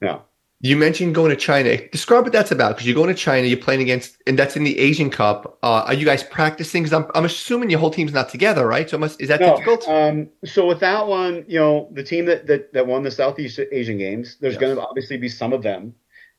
No. 0.00 0.22
You 0.60 0.76
mentioned 0.76 1.14
going 1.14 1.30
to 1.30 1.36
China. 1.36 1.76
Describe 1.90 2.24
what 2.24 2.32
that's 2.32 2.50
about 2.50 2.70
because 2.70 2.84
you're 2.84 2.96
going 2.96 3.08
to 3.08 3.14
China, 3.14 3.46
you're 3.46 3.58
playing 3.58 3.80
against, 3.80 4.16
and 4.26 4.36
that's 4.36 4.56
in 4.56 4.64
the 4.64 4.76
Asian 4.76 5.08
Cup. 5.08 5.56
Uh, 5.62 5.84
are 5.86 5.94
you 5.94 6.04
guys 6.04 6.24
practicing? 6.24 6.82
Because 6.82 6.92
I'm, 6.92 7.08
I'm 7.14 7.24
assuming 7.24 7.70
your 7.70 7.78
whole 7.78 7.92
team's 7.92 8.12
not 8.12 8.28
together, 8.28 8.66
right? 8.66 8.90
So 8.90 8.98
must, 8.98 9.20
is 9.20 9.28
that 9.28 9.40
no, 9.40 9.52
difficult? 9.52 9.88
Um, 9.88 10.28
so 10.44 10.66
with 10.66 10.80
that 10.80 11.06
one, 11.06 11.44
you 11.46 11.60
know, 11.60 11.88
the 11.92 12.02
team 12.02 12.24
that 12.24 12.48
that, 12.48 12.72
that 12.72 12.88
won 12.88 13.04
the 13.04 13.10
Southeast 13.12 13.60
Asian 13.70 13.98
Games, 13.98 14.36
there's 14.40 14.54
yes. 14.54 14.60
going 14.60 14.74
to 14.74 14.82
obviously 14.82 15.16
be 15.16 15.28
some 15.28 15.52
of 15.52 15.62
them, 15.62 15.94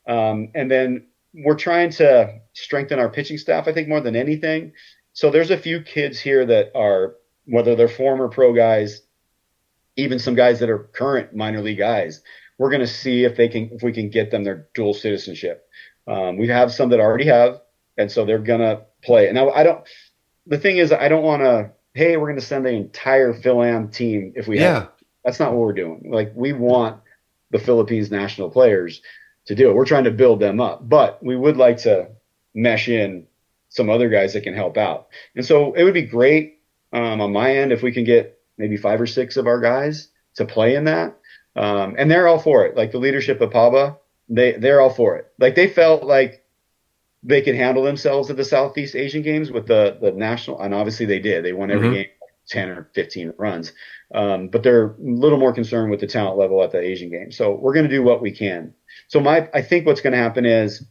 um, 0.06 0.50
and 0.54 0.70
then 0.70 1.08
we're 1.34 1.56
trying 1.56 1.90
to 1.92 2.42
strengthen 2.52 3.00
our 3.00 3.08
pitching 3.08 3.38
staff. 3.38 3.70
I 3.70 3.74
think 3.74 3.88
more 3.88 4.02
than 4.02 4.18
anything. 4.18 4.74
So 5.14 5.30
there's 5.30 5.52
a 5.52 5.58
few 5.58 5.82
kids 5.82 6.20
here 6.20 6.46
that 6.46 6.72
are 6.76 7.16
whether 7.46 7.74
they're 7.74 7.88
former 7.88 8.28
pro 8.28 8.54
guys 8.54 9.02
even 10.00 10.20
some 10.20 10.36
guys 10.36 10.60
that 10.60 10.70
are 10.70 10.80
current 10.80 11.36
minor 11.36 11.62
league 11.62 11.78
guys. 11.78 12.22
We're 12.58 12.70
going 12.70 12.82
to 12.82 12.88
see 12.88 13.24
if 13.24 13.38
they 13.38 13.48
can, 13.48 13.70
if 13.72 13.84
we 13.84 13.94
can 13.94 14.10
get 14.10 14.32
them 14.32 14.44
their 14.44 14.68
dual 14.74 14.94
citizenship. 14.94 15.66
Um, 16.08 16.38
we 16.38 16.48
have 16.48 16.74
some 16.74 16.90
that 16.90 17.00
already 17.00 17.26
have, 17.28 17.62
and 17.98 18.12
so 18.12 18.26
they're 18.26 18.40
going 18.40 18.62
to 18.62 18.86
play. 19.04 19.28
And 19.28 19.36
now 19.36 19.50
I 19.52 19.64
don't. 19.64 19.88
The 20.48 20.58
thing 20.58 20.78
is, 20.78 20.92
I 20.92 21.08
don't 21.08 21.24
want 21.24 21.42
to. 21.42 21.72
Hey, 21.94 22.18
we're 22.18 22.28
going 22.28 22.40
to 22.40 22.46
send 22.46 22.66
the 22.66 22.70
entire 22.70 23.34
Fil-Am 23.34 23.90
team 23.90 24.34
if 24.36 24.48
we 24.48 24.60
yeah. 24.60 24.74
have. 24.74 24.92
That's 25.24 25.40
not 25.40 25.52
what 25.52 25.60
we're 25.60 25.74
doing. 25.74 26.10
Like 26.12 26.32
we 26.36 26.54
want 26.54 27.02
the 27.52 27.60
Philippines 27.60 28.12
national 28.12 28.50
players 28.50 29.02
to 29.46 29.56
do 29.56 29.70
it. 29.70 29.76
We're 29.76 29.86
trying 29.86 30.04
to 30.06 30.12
build 30.12 30.40
them 30.40 30.60
up, 30.60 30.88
but 30.88 31.22
we 31.24 31.36
would 31.36 31.58
like 31.58 31.78
to 31.80 32.10
mesh 32.54 32.88
in 32.88 33.28
some 33.70 33.90
other 33.90 34.10
guys 34.10 34.34
that 34.34 34.42
can 34.42 34.54
help 34.54 34.78
out. 34.78 35.08
And 35.36 35.46
so 35.46 35.74
it 35.74 35.84
would 35.84 35.94
be 35.94 36.04
great 36.04 36.60
um, 36.94 37.22
on 37.22 37.32
my 37.32 37.56
end 37.56 37.72
if 37.72 37.82
we 37.82 37.92
can 37.92 38.04
get 38.04 38.39
maybe 38.60 38.78
five 38.78 39.02
or 39.02 39.08
six 39.08 39.38
of 39.38 39.48
our 39.48 39.60
guys 39.60 40.10
to 40.36 40.46
play 40.46 40.76
in 40.76 40.84
that. 40.84 41.18
Um, 41.56 41.96
and 41.98 42.12
they're 42.12 42.28
all 42.28 42.38
for 42.38 42.66
it. 42.66 42.78
Like 42.78 42.92
the 42.92 43.00
leadership 43.00 43.42
of 43.42 43.50
PABA, 43.50 43.98
they 44.28 44.52
they're 44.54 44.82
all 44.82 44.94
for 44.94 45.18
it. 45.18 45.34
Like 45.40 45.56
they 45.56 45.68
felt 45.68 46.04
like 46.04 46.46
they 47.24 47.42
could 47.42 47.56
handle 47.56 47.84
themselves 47.84 48.30
at 48.30 48.38
the 48.38 48.46
Southeast 48.46 48.96
Asian 48.96 49.24
Games 49.24 49.50
with 49.52 49.66
the 49.66 49.98
the 50.00 50.12
national, 50.12 50.62
and 50.62 50.74
obviously 50.74 51.08
they 51.08 51.20
did. 51.20 51.44
They 51.44 51.54
won 51.54 51.72
every 51.72 51.88
mm-hmm. 51.88 51.96
game, 51.96 52.08
ten 52.48 52.70
or 52.70 52.90
fifteen 52.94 53.34
runs. 53.38 53.74
Um, 54.14 54.50
but 54.50 54.64
they're 54.64 54.92
a 54.92 54.96
little 55.00 55.40
more 55.40 55.54
concerned 55.54 55.92
with 55.92 56.00
the 56.00 56.08
talent 56.08 56.38
level 56.38 56.64
at 56.64 56.72
the 56.72 56.80
Asian 56.80 57.10
Games. 57.10 57.36
So 57.36 57.56
we're 57.56 57.74
going 57.74 57.88
to 57.88 57.96
do 57.96 58.04
what 58.04 58.22
we 58.22 58.32
can. 58.32 58.74
So 59.08 59.20
my 59.20 59.50
I 59.54 59.62
think 59.62 59.86
what's 59.86 60.02
going 60.02 60.14
to 60.14 60.20
happen 60.20 60.46
is 60.46 60.86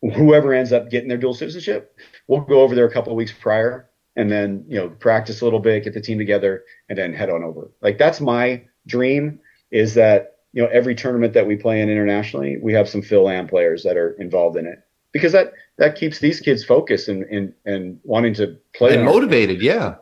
whoever 0.00 0.52
ends 0.52 0.72
up 0.72 0.90
getting 0.90 1.08
their 1.08 1.18
dual 1.18 1.34
citizenship, 1.34 1.96
we'll 2.28 2.40
go 2.40 2.60
over 2.60 2.74
there 2.74 2.86
a 2.86 2.92
couple 2.92 3.12
of 3.12 3.16
weeks 3.16 3.32
prior 3.32 3.90
and 4.16 4.30
then 4.30 4.64
you 4.68 4.76
know 4.76 4.88
practice 4.88 5.40
a 5.40 5.44
little 5.44 5.60
bit, 5.60 5.84
get 5.84 5.94
the 5.94 6.00
team 6.00 6.18
together, 6.18 6.64
and 6.88 6.98
then 6.98 7.12
head 7.12 7.30
on 7.30 7.42
over. 7.42 7.70
Like 7.80 7.98
that's 7.98 8.20
my 8.20 8.64
dream 8.86 9.40
is 9.70 9.94
that 9.94 10.38
you 10.52 10.62
know 10.62 10.68
every 10.68 10.94
tournament 10.94 11.34
that 11.34 11.46
we 11.46 11.56
play 11.56 11.80
in 11.80 11.88
internationally, 11.88 12.58
we 12.62 12.72
have 12.74 12.88
some 12.88 13.02
Fil-Am 13.02 13.48
players 13.48 13.82
that 13.82 13.96
are 13.96 14.12
involved 14.12 14.56
in 14.56 14.66
it 14.66 14.78
because 15.12 15.32
that 15.32 15.52
that 15.78 15.96
keeps 15.96 16.18
these 16.18 16.40
kids 16.40 16.64
focused 16.64 17.08
and 17.08 17.24
and, 17.24 17.52
and 17.64 17.98
wanting 18.04 18.34
to 18.34 18.58
play 18.74 18.94
and 18.94 19.04
motivated. 19.04 19.62
Yeah, 19.62 19.96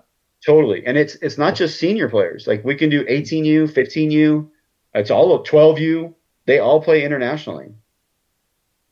totally. 0.45 0.85
And 0.87 0.99
it's 0.99 1.15
it's 1.17 1.39
not 1.39 1.55
just 1.55 1.79
senior 1.79 2.09
players. 2.09 2.47
Like 2.47 2.65
we 2.65 2.75
can 2.75 2.91
do 2.91 3.05
18U, 3.05 3.73
15U, 3.73 4.49
it's 4.95 5.11
all 5.11 5.35
of 5.35 5.47
12U. 5.47 6.15
They 6.47 6.59
all 6.59 6.83
play 6.83 7.05
internationally. 7.05 7.73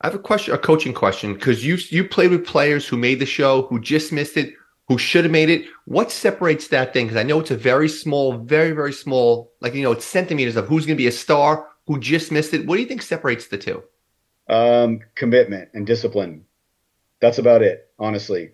I 0.03 0.07
have 0.07 0.15
a 0.15 0.19
question, 0.19 0.55
a 0.55 0.59
coaching 0.59 0.95
question, 0.95 1.35
because 1.35 1.65
you 1.65 1.77
you 1.89 2.05
played 2.05 2.31
with 2.31 2.47
players 2.47 2.87
who 2.87 2.97
made 2.97 3.19
the 3.19 3.27
show, 3.27 3.63
who 3.63 3.79
just 3.81 4.13
missed 4.13 4.37
it, 4.37 4.55
who 4.91 4.99
should 4.99 5.25
have 5.25 5.31
made 5.31 5.49
it. 5.49 5.67
What 5.85 6.11
separates 6.11 6.67
that 6.69 6.93
thing? 6.93 7.07
Because 7.07 7.17
I 7.17 7.23
know 7.23 7.39
it's 7.39 7.53
a 7.53 7.57
very 7.57 7.89
small, 7.89 8.39
very, 8.39 8.73
very 8.73 8.93
small, 8.93 9.53
like, 9.61 9.73
you 9.73 9.85
know, 9.85 9.93
it's 9.93 10.05
centimeters 10.05 10.57
of 10.57 10.67
who's 10.67 10.85
going 10.85 10.97
to 10.97 11.01
be 11.01 11.07
a 11.07 11.13
star, 11.13 11.69
who 11.87 12.01
just 12.01 12.33
missed 12.33 12.53
it. 12.55 12.67
What 12.67 12.75
do 12.75 12.83
you 12.83 12.89
think 12.89 13.03
separates 13.03 13.47
the 13.47 13.57
two? 13.57 13.85
Um, 14.49 14.99
commitment 15.15 15.69
and 15.75 15.87
discipline. 15.87 16.45
That's 17.21 17.39
about 17.39 17.63
it, 17.63 17.89
honestly. 18.01 18.51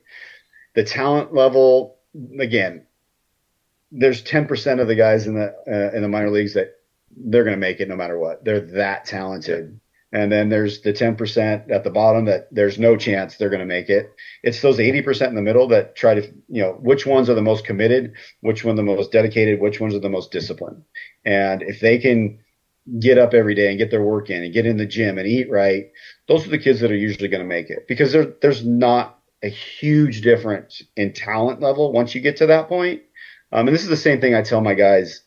The 0.75 0.85
talent 0.85 1.33
level, 1.33 1.97
again, 2.39 2.85
there's 3.91 4.23
10% 4.23 4.79
of 4.79 4.89
the 4.89 4.95
guys 4.95 5.27
in 5.27 5.37
the 5.37 5.55
uh, 5.67 5.97
in 5.97 6.03
the 6.03 6.09
minor 6.09 6.31
leagues 6.31 6.53
that 6.53 6.75
they're 7.17 7.45
going 7.45 7.57
to 7.57 7.61
make 7.61 7.81
it 7.81 7.89
no 7.89 7.97
matter 7.97 8.19
what. 8.19 8.45
They're 8.45 8.61
that 8.61 9.07
talented. 9.07 9.81
And 10.17 10.33
then 10.33 10.49
there's 10.49 10.81
the 10.81 10.95
10% 10.95 11.71
at 11.71 11.85
the 11.85 11.91
bottom 11.91 12.25
that 12.25 12.49
there's 12.51 12.79
no 12.79 12.97
chance 12.97 13.37
they're 13.37 13.51
going 13.51 13.61
to 13.61 13.67
make 13.67 13.91
it. 13.91 14.15
It's 14.43 14.63
those 14.63 14.79
80% 14.79 15.29
in 15.29 15.35
the 15.35 15.43
middle 15.43 15.69
that 15.69 15.95
try 15.95 16.15
to, 16.15 16.23
you 16.49 16.63
know, 16.63 16.73
which 16.73 17.05
ones 17.05 17.29
are 17.29 17.35
the 17.35 17.43
most 17.43 17.67
committed, 17.67 18.15
which 18.41 18.65
one 18.65 18.77
the 18.77 18.83
most 18.83 19.13
dedicated, 19.13 19.61
which 19.61 19.79
ones 19.79 19.95
are 19.95 19.99
the 19.99 20.09
most 20.09 20.33
disciplined. 20.33 20.85
And 21.27 21.61
if 21.61 21.81
they 21.81 21.99
can 21.99 22.39
get 22.99 23.19
up 23.19 23.35
every 23.35 23.55
day 23.55 23.69
and 23.69 23.77
get 23.77 23.91
their 23.91 24.03
work 24.03 24.31
in 24.31 24.43
and 24.43 24.55
get 24.55 24.65
in 24.65 24.79
the 24.79 24.87
gym 24.87 25.19
and 25.19 25.29
eat 25.29 25.51
right, 25.51 25.93
those 26.29 26.47
are 26.47 26.51
the 26.51 26.59
kids 26.59 26.81
that 26.81 26.91
are 26.91 26.97
usually 26.97 27.29
going 27.29 27.43
to 27.43 27.47
make 27.47 27.69
it 27.69 27.87
because 27.87 28.13
there, 28.13 28.33
there's 28.41 28.65
not 28.65 29.19
a 29.43 29.51
huge 29.51 30.23
difference 30.23 30.83
in 30.97 31.13
talent 31.13 31.61
level 31.61 31.93
once 31.93 32.15
you 32.15 32.23
get 32.23 32.39
to 32.39 32.47
that 32.47 32.71
point. 32.71 33.03
Um, 33.53 33.69
and 33.69 33.75
this 33.75 33.83
is 33.83 33.91
the 33.91 33.99
same 33.99 34.23
thing 34.23 34.35
I 34.35 34.41
tell 34.41 34.63
my 34.63 34.73
guys 34.73 35.21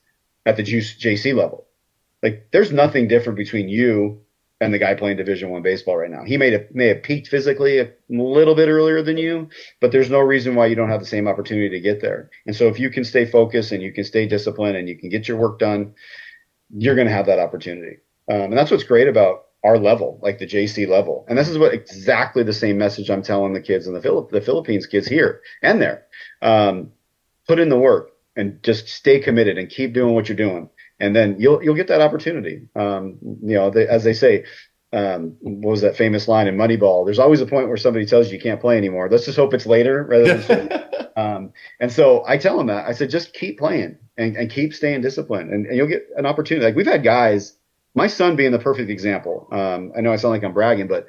at 0.48 0.58
the 0.58 0.64
JC 0.64 1.36
level. 1.36 1.68
Like, 2.24 2.48
there's 2.52 2.72
nothing 2.72 3.08
different 3.08 3.38
between 3.38 3.70
you 3.70 4.24
and 4.62 4.74
the 4.74 4.80
guy 4.80 4.94
playing 4.94 5.18
Division 5.18 5.50
One 5.50 5.62
baseball 5.62 5.98
right 5.98 6.10
now. 6.10 6.24
He 6.24 6.38
may 6.38 6.52
have 6.52 6.66
may 6.74 6.88
have 6.88 7.04
peaked 7.04 7.28
physically 7.28 7.80
a 7.80 7.92
little 8.10 8.56
bit 8.56 8.68
earlier 8.68 9.02
than 9.02 9.18
you, 9.18 9.50
but 9.80 9.92
there's 9.92 10.10
no 10.10 10.20
reason 10.20 10.56
why 10.56 10.66
you 10.66 10.76
don't 10.76 10.90
have 10.90 11.00
the 11.00 11.06
same 11.06 11.28
opportunity 11.28 11.70
to 11.70 11.80
get 11.80 12.02
there. 12.02 12.30
And 12.46 12.56
so 12.56 12.68
if 12.68 12.80
you 12.80 12.90
can 12.90 13.06
stay 13.06 13.26
focused 13.26 13.72
and 13.72 13.82
you 13.82 13.94
can 13.94 14.04
stay 14.04 14.28
disciplined 14.28 14.78
and 14.78 14.90
you 14.90 14.98
can 14.98 15.10
get 15.10 15.28
your 15.28 15.38
work 15.38 15.60
done, 15.60 15.94
you're 16.76 16.96
going 16.96 17.08
to 17.08 17.14
have 17.14 17.28
that 17.28 17.40
opportunity. 17.40 17.98
Um, 18.30 18.42
and 18.42 18.58
that's 18.58 18.72
what's 18.72 18.84
great 18.84 19.08
about 19.08 19.46
our 19.64 19.78
level, 19.78 20.20
like 20.22 20.40
the 20.40 20.48
JC 20.48 20.88
level. 20.88 21.26
And 21.28 21.38
this 21.38 21.50
is 21.50 21.58
what 21.58 21.74
exactly 21.74 22.44
the 22.44 22.54
same 22.54 22.78
message 22.78 23.10
I'm 23.10 23.24
telling 23.24 23.54
the 23.54 23.62
kids 23.62 23.88
in 23.88 23.94
the 23.94 24.02
Philipp- 24.02 24.30
the 24.30 24.42
Philippines 24.42 24.86
kids 24.86 25.08
here 25.08 25.42
and 25.62 25.82
there. 25.82 26.06
Um, 26.42 26.92
put 27.48 27.60
in 27.60 27.70
the 27.70 27.80
work 27.80 28.12
and 28.36 28.62
just 28.64 28.88
stay 28.90 29.20
committed 29.20 29.58
and 29.58 29.70
keep 29.70 29.94
doing 29.94 30.16
what 30.16 30.30
you're 30.30 30.36
doing 30.36 30.70
and 31.00 31.16
then 31.16 31.38
you'll 31.40 31.64
you'll 31.64 31.76
get 31.76 31.88
that 31.88 32.02
opportunity. 32.02 32.68
Um, 32.76 33.18
you 33.22 33.56
know, 33.56 33.70
they, 33.70 33.88
as 33.88 34.04
they 34.04 34.14
say, 34.14 34.46
um, 34.92 35.38
what 35.42 35.72
was 35.72 35.82
that 35.82 35.96
famous 35.96 36.28
line 36.28 36.48
in 36.48 36.58
Moneyball? 36.58 37.06
There's 37.06 37.20
always 37.20 37.42
a 37.42 37.46
point 37.46 37.68
where 37.68 37.78
somebody 37.78 38.06
tells 38.06 38.28
you 38.28 38.38
you 38.38 38.42
can't 38.42 38.60
play 38.60 38.78
anymore. 38.78 39.10
Let's 39.10 39.26
just 39.26 39.38
hope 39.38 39.54
it's 39.54 39.66
later 39.66 40.04
rather 40.04 40.38
than. 40.38 40.84
um, 41.16 41.54
and 41.80 41.92
so 41.92 42.24
I 42.28 42.38
tell 42.38 42.58
them 42.58 42.68
that 42.68 42.88
I 42.88 42.94
said 42.94 43.10
just 43.10 43.34
keep 43.34 43.60
playing 43.60 43.98
and, 44.18 44.36
and 44.36 44.50
keep 44.50 44.74
staying 44.74 45.02
disciplined, 45.02 45.52
and, 45.52 45.66
and, 45.66 45.76
you'll 45.78 45.88
get 45.88 46.08
an 46.18 46.26
opportunity. 46.26 46.66
Like 46.66 46.76
we've 46.76 46.86
had 46.86 47.04
guys, 47.04 47.56
my 47.96 48.08
son 48.08 48.36
being 48.36 48.52
the 48.52 48.60
perfect 48.60 48.90
example. 48.90 49.48
Um, 49.52 49.94
I 49.98 50.02
know 50.02 50.12
I 50.12 50.16
sound 50.16 50.34
like 50.34 50.44
I'm 50.44 50.54
bragging, 50.54 50.88
but 50.88 51.08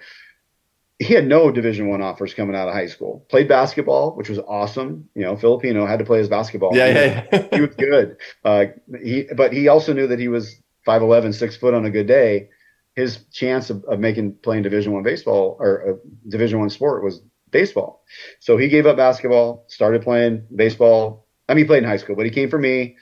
he 1.01 1.15
had 1.15 1.27
no 1.27 1.51
division 1.51 1.89
one 1.89 2.03
offers 2.03 2.35
coming 2.35 2.55
out 2.55 2.69
of 2.69 2.75
high 2.75 2.87
school. 2.87 3.25
Played 3.31 3.49
basketball 3.49 4.15
which 4.15 4.29
was 4.29 4.39
awesome. 4.39 5.09
You 5.15 5.23
know 5.23 5.35
filipino 5.35 5.87
had 5.87 5.99
to 5.99 6.05
play 6.05 6.19
his 6.19 6.29
basketball. 6.29 6.77
Yeah, 6.77 6.87
yeah, 6.87 7.27
yeah. 7.33 7.47
he 7.55 7.61
was 7.63 7.75
good. 7.75 8.19
Uh, 8.45 8.67
he 9.03 9.27
but 9.35 9.53
he 9.53 9.69
also 9.69 9.95
knew 9.95 10.07
that 10.07 10.19
he 10.19 10.29
was 10.29 10.55
5'11 10.87 11.35
six 11.35 11.57
foot 11.57 11.75
on 11.75 11.87
a 11.87 11.91
good 11.91 12.07
day. 12.07 12.51
His 12.95 13.25
chance 13.33 13.71
of, 13.71 13.83
of 13.85 13.99
making 13.99 14.35
playing 14.43 14.63
division 14.63 14.93
one 14.93 15.03
baseball 15.03 15.57
or 15.59 15.91
uh, 15.91 16.09
division 16.29 16.61
one 16.61 16.71
sport 16.71 17.03
was 17.03 17.23
baseball. 17.51 18.05
So 18.39 18.59
he 18.59 18.69
gave 18.69 18.87
up 18.87 18.99
basketball 18.99 19.65
started 19.69 20.03
playing 20.03 20.47
baseball. 20.55 21.27
I 21.49 21.55
mean 21.55 21.65
he 21.65 21.67
played 21.67 21.83
in 21.83 21.89
high 21.89 21.97
school 21.97 22.15
but 22.15 22.27
he 22.27 22.31
came 22.31 22.51
for 22.51 22.59
me. 22.59 22.97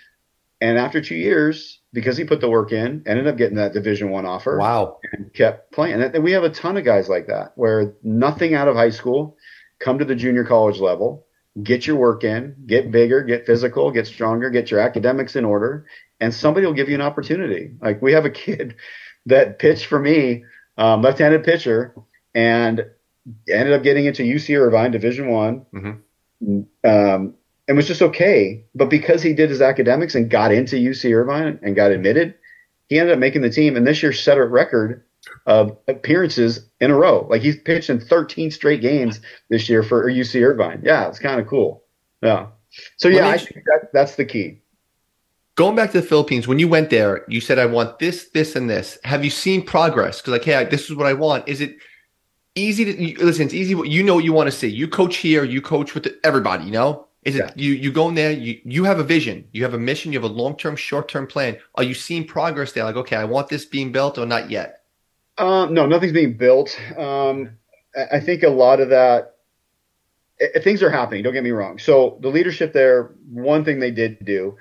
And 0.61 0.79
after 0.79 1.01
two 1.01 1.17
years, 1.17 1.78
because 1.93 2.16
he 2.16 2.24
put 2.24 2.41
the 2.41 2.51
work 2.51 2.72
in, 2.72 3.03
ended 3.07 3.26
up 3.26 3.36
getting 3.36 3.57
that 3.57 3.72
Division 3.72 4.11
One 4.11 4.26
offer. 4.26 4.59
Wow. 4.59 4.99
And 5.12 5.32
kept 5.32 5.72
playing. 5.72 6.03
And 6.03 6.22
we 6.22 6.32
have 6.32 6.45
a 6.45 6.51
ton 6.51 6.76
of 6.76 6.84
guys 6.84 7.09
like 7.09 7.26
that 7.28 7.53
where 7.55 7.95
nothing 8.03 8.55
out 8.55 8.68
of 8.68 8.76
high 8.76 8.91
school, 8.91 9.36
come 9.78 9.99
to 9.99 10.05
the 10.05 10.14
junior 10.14 10.45
college 10.45 10.80
level, 10.80 11.26
get 11.62 11.86
your 11.86 11.97
work 11.97 12.24
in, 12.24 12.55
get 12.66 12.91
bigger, 12.91 13.22
get 13.22 13.47
physical, 13.47 13.91
get 13.91 14.07
stronger, 14.07 14.51
get 14.51 14.70
your 14.70 14.80
academics 14.80 15.36
in 15.36 15.45
order, 15.45 15.86
and 16.20 16.32
somebody 16.34 16.66
will 16.66 16.74
give 16.74 16.89
you 16.89 16.95
an 16.95 17.01
opportunity. 17.01 17.72
Like 17.80 18.03
we 18.03 18.12
have 18.12 18.24
a 18.24 18.30
kid 18.45 18.76
that 19.26 19.59
pitched 19.59 19.86
for 19.86 19.99
me, 19.99 20.45
um, 20.76 21.03
left-handed 21.03 21.45
pitcher, 21.45 21.95
and 22.34 22.84
ended 23.49 23.72
up 23.72 23.82
getting 23.82 24.07
into 24.07 24.22
UC 24.22 24.59
Irvine 24.59 24.91
Division 24.91 25.28
One. 25.28 25.66
Mm-hmm. 25.74 26.89
Um, 26.89 27.34
and 27.69 27.77
it 27.77 27.77
was 27.77 27.87
just 27.87 28.03
okay. 28.03 28.64
But 28.75 28.89
because 28.89 29.23
he 29.23 29.35
did 29.35 29.51
his 29.51 29.61
academics 29.61 30.14
and 30.14 30.31
got 30.31 30.53
into 30.53 30.77
UC 30.77 31.14
Irvine 31.14 31.59
and 31.62 31.77
got 31.77 31.91
admitted, 31.91 32.35
he 32.89 32.99
ended 32.99 33.12
up 33.12 33.19
making 33.19 33.43
the 33.43 33.51
team. 33.51 33.77
And 33.77 33.87
this 33.87 34.03
year 34.03 34.12
set 34.12 34.39
a 34.39 34.45
record 34.45 35.05
of 35.47 35.77
appearances 35.87 36.66
in 36.81 36.91
a 36.91 36.97
row. 36.97 37.27
Like 37.29 37.43
he's 37.43 37.61
pitched 37.61 37.91
in 37.91 38.01
13 38.01 38.51
straight 38.51 38.81
games 38.81 39.21
this 39.51 39.69
year 39.69 39.83
for 39.83 40.11
UC 40.11 40.43
Irvine. 40.43 40.81
Yeah, 40.83 41.09
it's 41.09 41.19
kind 41.19 41.39
of 41.39 41.47
cool. 41.47 41.85
Yeah. 42.23 42.47
So 42.97 43.09
yeah, 43.09 43.29
I 43.29 43.37
think 43.37 43.64
that, 43.66 43.91
that's 43.93 44.16
the 44.16 44.25
key. 44.25 44.61
Going 45.55 45.77
back 45.77 45.91
to 45.93 46.01
the 46.01 46.07
Philippines, 46.07 46.47
when 46.47 46.59
you 46.59 46.69
went 46.69 46.91
there, 46.91 47.25
you 47.29 47.41
said, 47.41 47.59
"I 47.59 47.66
want 47.66 47.99
this, 47.99 48.29
this, 48.31 48.55
and 48.55 48.71
this." 48.71 48.97
Have 49.05 49.25
you 49.25 49.31
seen 49.31 49.64
progress? 49.64 50.21
Because 50.21 50.33
like, 50.33 50.45
hey, 50.45 50.64
this 50.64 50.89
is 50.89 50.95
what 50.95 51.07
I 51.07 51.14
want. 51.14 51.49
Is 51.49 51.61
it 51.61 51.77
easy 52.55 52.85
to 52.85 53.25
listen? 53.25 53.47
It's 53.47 53.55
easy. 53.55 53.75
You 53.85 54.05
know 54.05 54.14
what 54.14 54.25
you 54.25 54.33
want 54.33 54.49
to 54.49 54.57
see. 54.57 54.69
You 54.69 54.87
coach 54.87 55.16
here. 55.16 55.43
You 55.43 55.61
coach 55.61 55.95
with 55.95 56.05
the, 56.05 56.19
everybody. 56.23 56.64
You 56.64 56.71
know. 56.71 57.08
Is 57.29 57.37
it 57.37 57.57
you? 57.57 57.72
You 57.72 57.93
go 57.93 58.09
in 58.09 58.14
there. 58.14 58.33
You 58.33 58.61
you 58.64 58.85
have 58.85 58.99
a 58.99 59.05
vision. 59.05 59.47
You 59.53 59.62
have 59.64 59.74
a 59.74 59.79
mission. 59.79 60.12
You 60.12 60.20
have 60.20 60.31
a 60.31 60.35
long 60.35 60.57
term, 60.57 60.76
short 60.76 61.09
term 61.09 61.26
plan. 61.26 61.59
Are 61.74 61.83
you 61.83 61.95
seeing 61.95 62.26
progress 62.26 62.72
there? 62.72 62.85
Like, 62.85 62.97
okay, 62.97 63.16
I 63.16 63.24
want 63.24 63.49
this 63.49 63.64
being 63.64 63.93
built 63.93 64.18
or 64.18 64.26
not 64.26 64.51
yet? 64.51 64.83
Um, 65.39 65.72
no, 65.72 65.87
nothing's 65.87 66.12
being 66.12 66.37
built. 66.37 66.79
Um, 66.97 67.51
I 68.12 68.20
think 68.20 68.43
a 68.43 68.49
lot 68.49 68.81
of 68.81 68.91
that 68.91 69.35
things 70.62 70.83
are 70.83 70.91
happening. 70.91 71.22
Don't 71.22 71.33
get 71.33 71.45
me 71.45 71.51
wrong. 71.51 71.79
So 71.79 72.18
the 72.20 72.29
leadership 72.29 72.72
there, 72.72 73.14
one 73.31 73.64
thing 73.64 73.81
they 73.81 73.91
did 73.91 74.24
do 74.24 74.57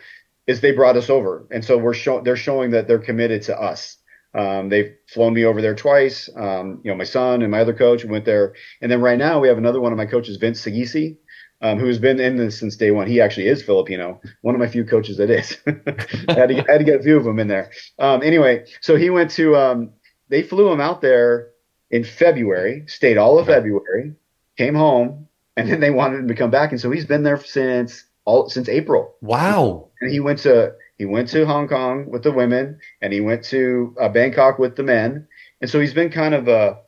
is 0.48 0.62
they 0.62 0.72
brought 0.72 0.98
us 0.98 1.10
over, 1.10 1.46
and 1.52 1.64
so 1.64 1.78
we're 1.78 1.94
showing 1.94 2.24
they're 2.24 2.38
showing 2.38 2.72
that 2.72 2.88
they're 2.88 3.00
committed 3.00 3.42
to 3.44 3.60
us. 3.60 3.98
Um, 4.34 4.70
they've 4.70 4.96
flown 5.08 5.34
me 5.34 5.46
over 5.46 5.62
there 5.62 5.76
twice. 5.76 6.30
Um, 6.36 6.82
you 6.84 6.92
know, 6.92 6.98
my 6.98 7.04
son 7.04 7.42
and 7.42 7.52
my 7.52 7.62
other 7.62 7.74
coach 7.74 8.06
went 8.06 8.26
there, 8.26 8.54
and 8.82 8.92
then 8.92 9.02
right 9.02 9.18
now 9.18 9.40
we 9.40 9.48
have 9.48 9.58
another 9.58 9.82
one 9.82 9.92
of 9.92 9.98
my 9.98 10.06
coaches, 10.06 10.38
Vince 10.38 10.64
Sagisi, 10.64 11.18
um, 11.62 11.80
who's 11.80 12.00
been 12.00 12.20
in 12.20 12.38
this 12.38 12.60
since 12.60 12.76
day 12.76 12.92
one. 12.92 13.08
He 13.08 13.22
actually 13.22 13.48
is 13.48 13.64
Filipino, 13.64 14.22
one 14.42 14.56
of 14.56 14.60
my 14.60 14.68
few 14.68 14.86
coaches 14.86 15.18
that 15.18 15.30
is. 15.30 15.58
I, 15.66 15.72
had 16.34 16.50
to, 16.50 16.66
I, 16.68 16.72
had 16.72 16.78
to, 16.80 16.84
get 16.84 17.00
a 17.00 17.04
few 17.04 17.18
of 17.18 17.24
them 17.24 17.40
in 17.40 17.48
there. 17.48 17.72
Um, 18.00 18.22
anyway, 18.24 18.66
so 18.82 18.96
he 18.96 19.10
went 19.10 19.32
to 19.32 19.56
um, 19.56 19.92
they 20.30 20.44
flew 20.44 20.72
him 20.72 20.82
out 20.82 21.02
there 21.02 21.50
in 21.90 22.04
February, 22.04 22.84
stayed 22.88 23.18
all 23.18 23.40
of 23.40 23.48
February, 23.48 24.14
came 24.58 24.76
home, 24.76 25.28
and 25.56 25.70
then 25.70 25.80
they 25.80 25.90
wanted 25.90 26.20
him 26.20 26.28
to 26.28 26.36
come 26.36 26.52
back, 26.52 26.72
and 26.72 26.82
so 26.82 26.92
he's 26.92 27.06
been 27.06 27.24
there 27.24 27.42
since 27.42 28.04
all 28.26 28.50
since 28.50 28.70
April. 28.70 29.16
Wow! 29.22 29.90
And 30.02 30.12
he 30.12 30.20
went 30.20 30.40
to 30.40 30.74
he 30.98 31.06
went 31.06 31.30
to 31.30 31.46
Hong 31.46 31.68
Kong 31.68 32.10
with 32.10 32.24
the 32.24 32.32
women, 32.32 32.80
and 33.02 33.14
he 33.14 33.22
went 33.22 33.44
to 33.46 33.96
uh, 34.00 34.10
Bangkok 34.10 34.60
with 34.60 34.76
the 34.76 34.84
men, 34.84 35.28
and 35.62 35.70
so 35.70 35.80
he's 35.80 35.94
been 35.94 36.10
kind 36.10 36.34
of 36.34 36.48
a, 36.48 36.80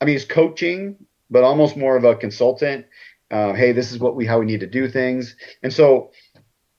I 0.00 0.04
mean, 0.04 0.14
he's 0.14 0.24
coaching, 0.24 0.96
but 1.30 1.44
almost 1.44 1.76
more 1.76 1.96
of 1.96 2.04
a 2.04 2.14
consultant. 2.14 2.86
Uh, 3.30 3.52
hey, 3.54 3.72
this 3.72 3.92
is 3.92 3.98
what 3.98 4.14
we 4.14 4.24
how 4.26 4.38
we 4.38 4.46
need 4.46 4.60
to 4.60 4.66
do 4.66 4.88
things, 4.88 5.34
and 5.62 5.72
so 5.72 6.10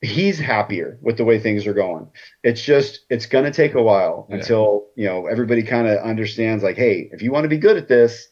he's 0.01 0.37
happier 0.37 0.99
with 1.01 1.17
the 1.17 1.25
way 1.25 1.39
things 1.39 1.65
are 1.65 1.73
going. 1.73 2.09
It's 2.43 2.61
just 2.61 3.01
it's 3.09 3.25
going 3.25 3.45
to 3.45 3.51
take 3.51 3.73
a 3.73 3.81
while 3.81 4.27
yeah. 4.29 4.37
until 4.37 4.87
you 4.95 5.05
know 5.05 5.27
everybody 5.27 5.63
kind 5.63 5.87
of 5.87 5.99
understands 5.99 6.63
like, 6.63 6.77
hey, 6.77 7.09
if 7.11 7.21
you 7.21 7.31
want 7.31 7.43
to 7.43 7.49
be 7.49 7.57
good 7.57 7.77
at 7.77 7.87
this, 7.87 8.27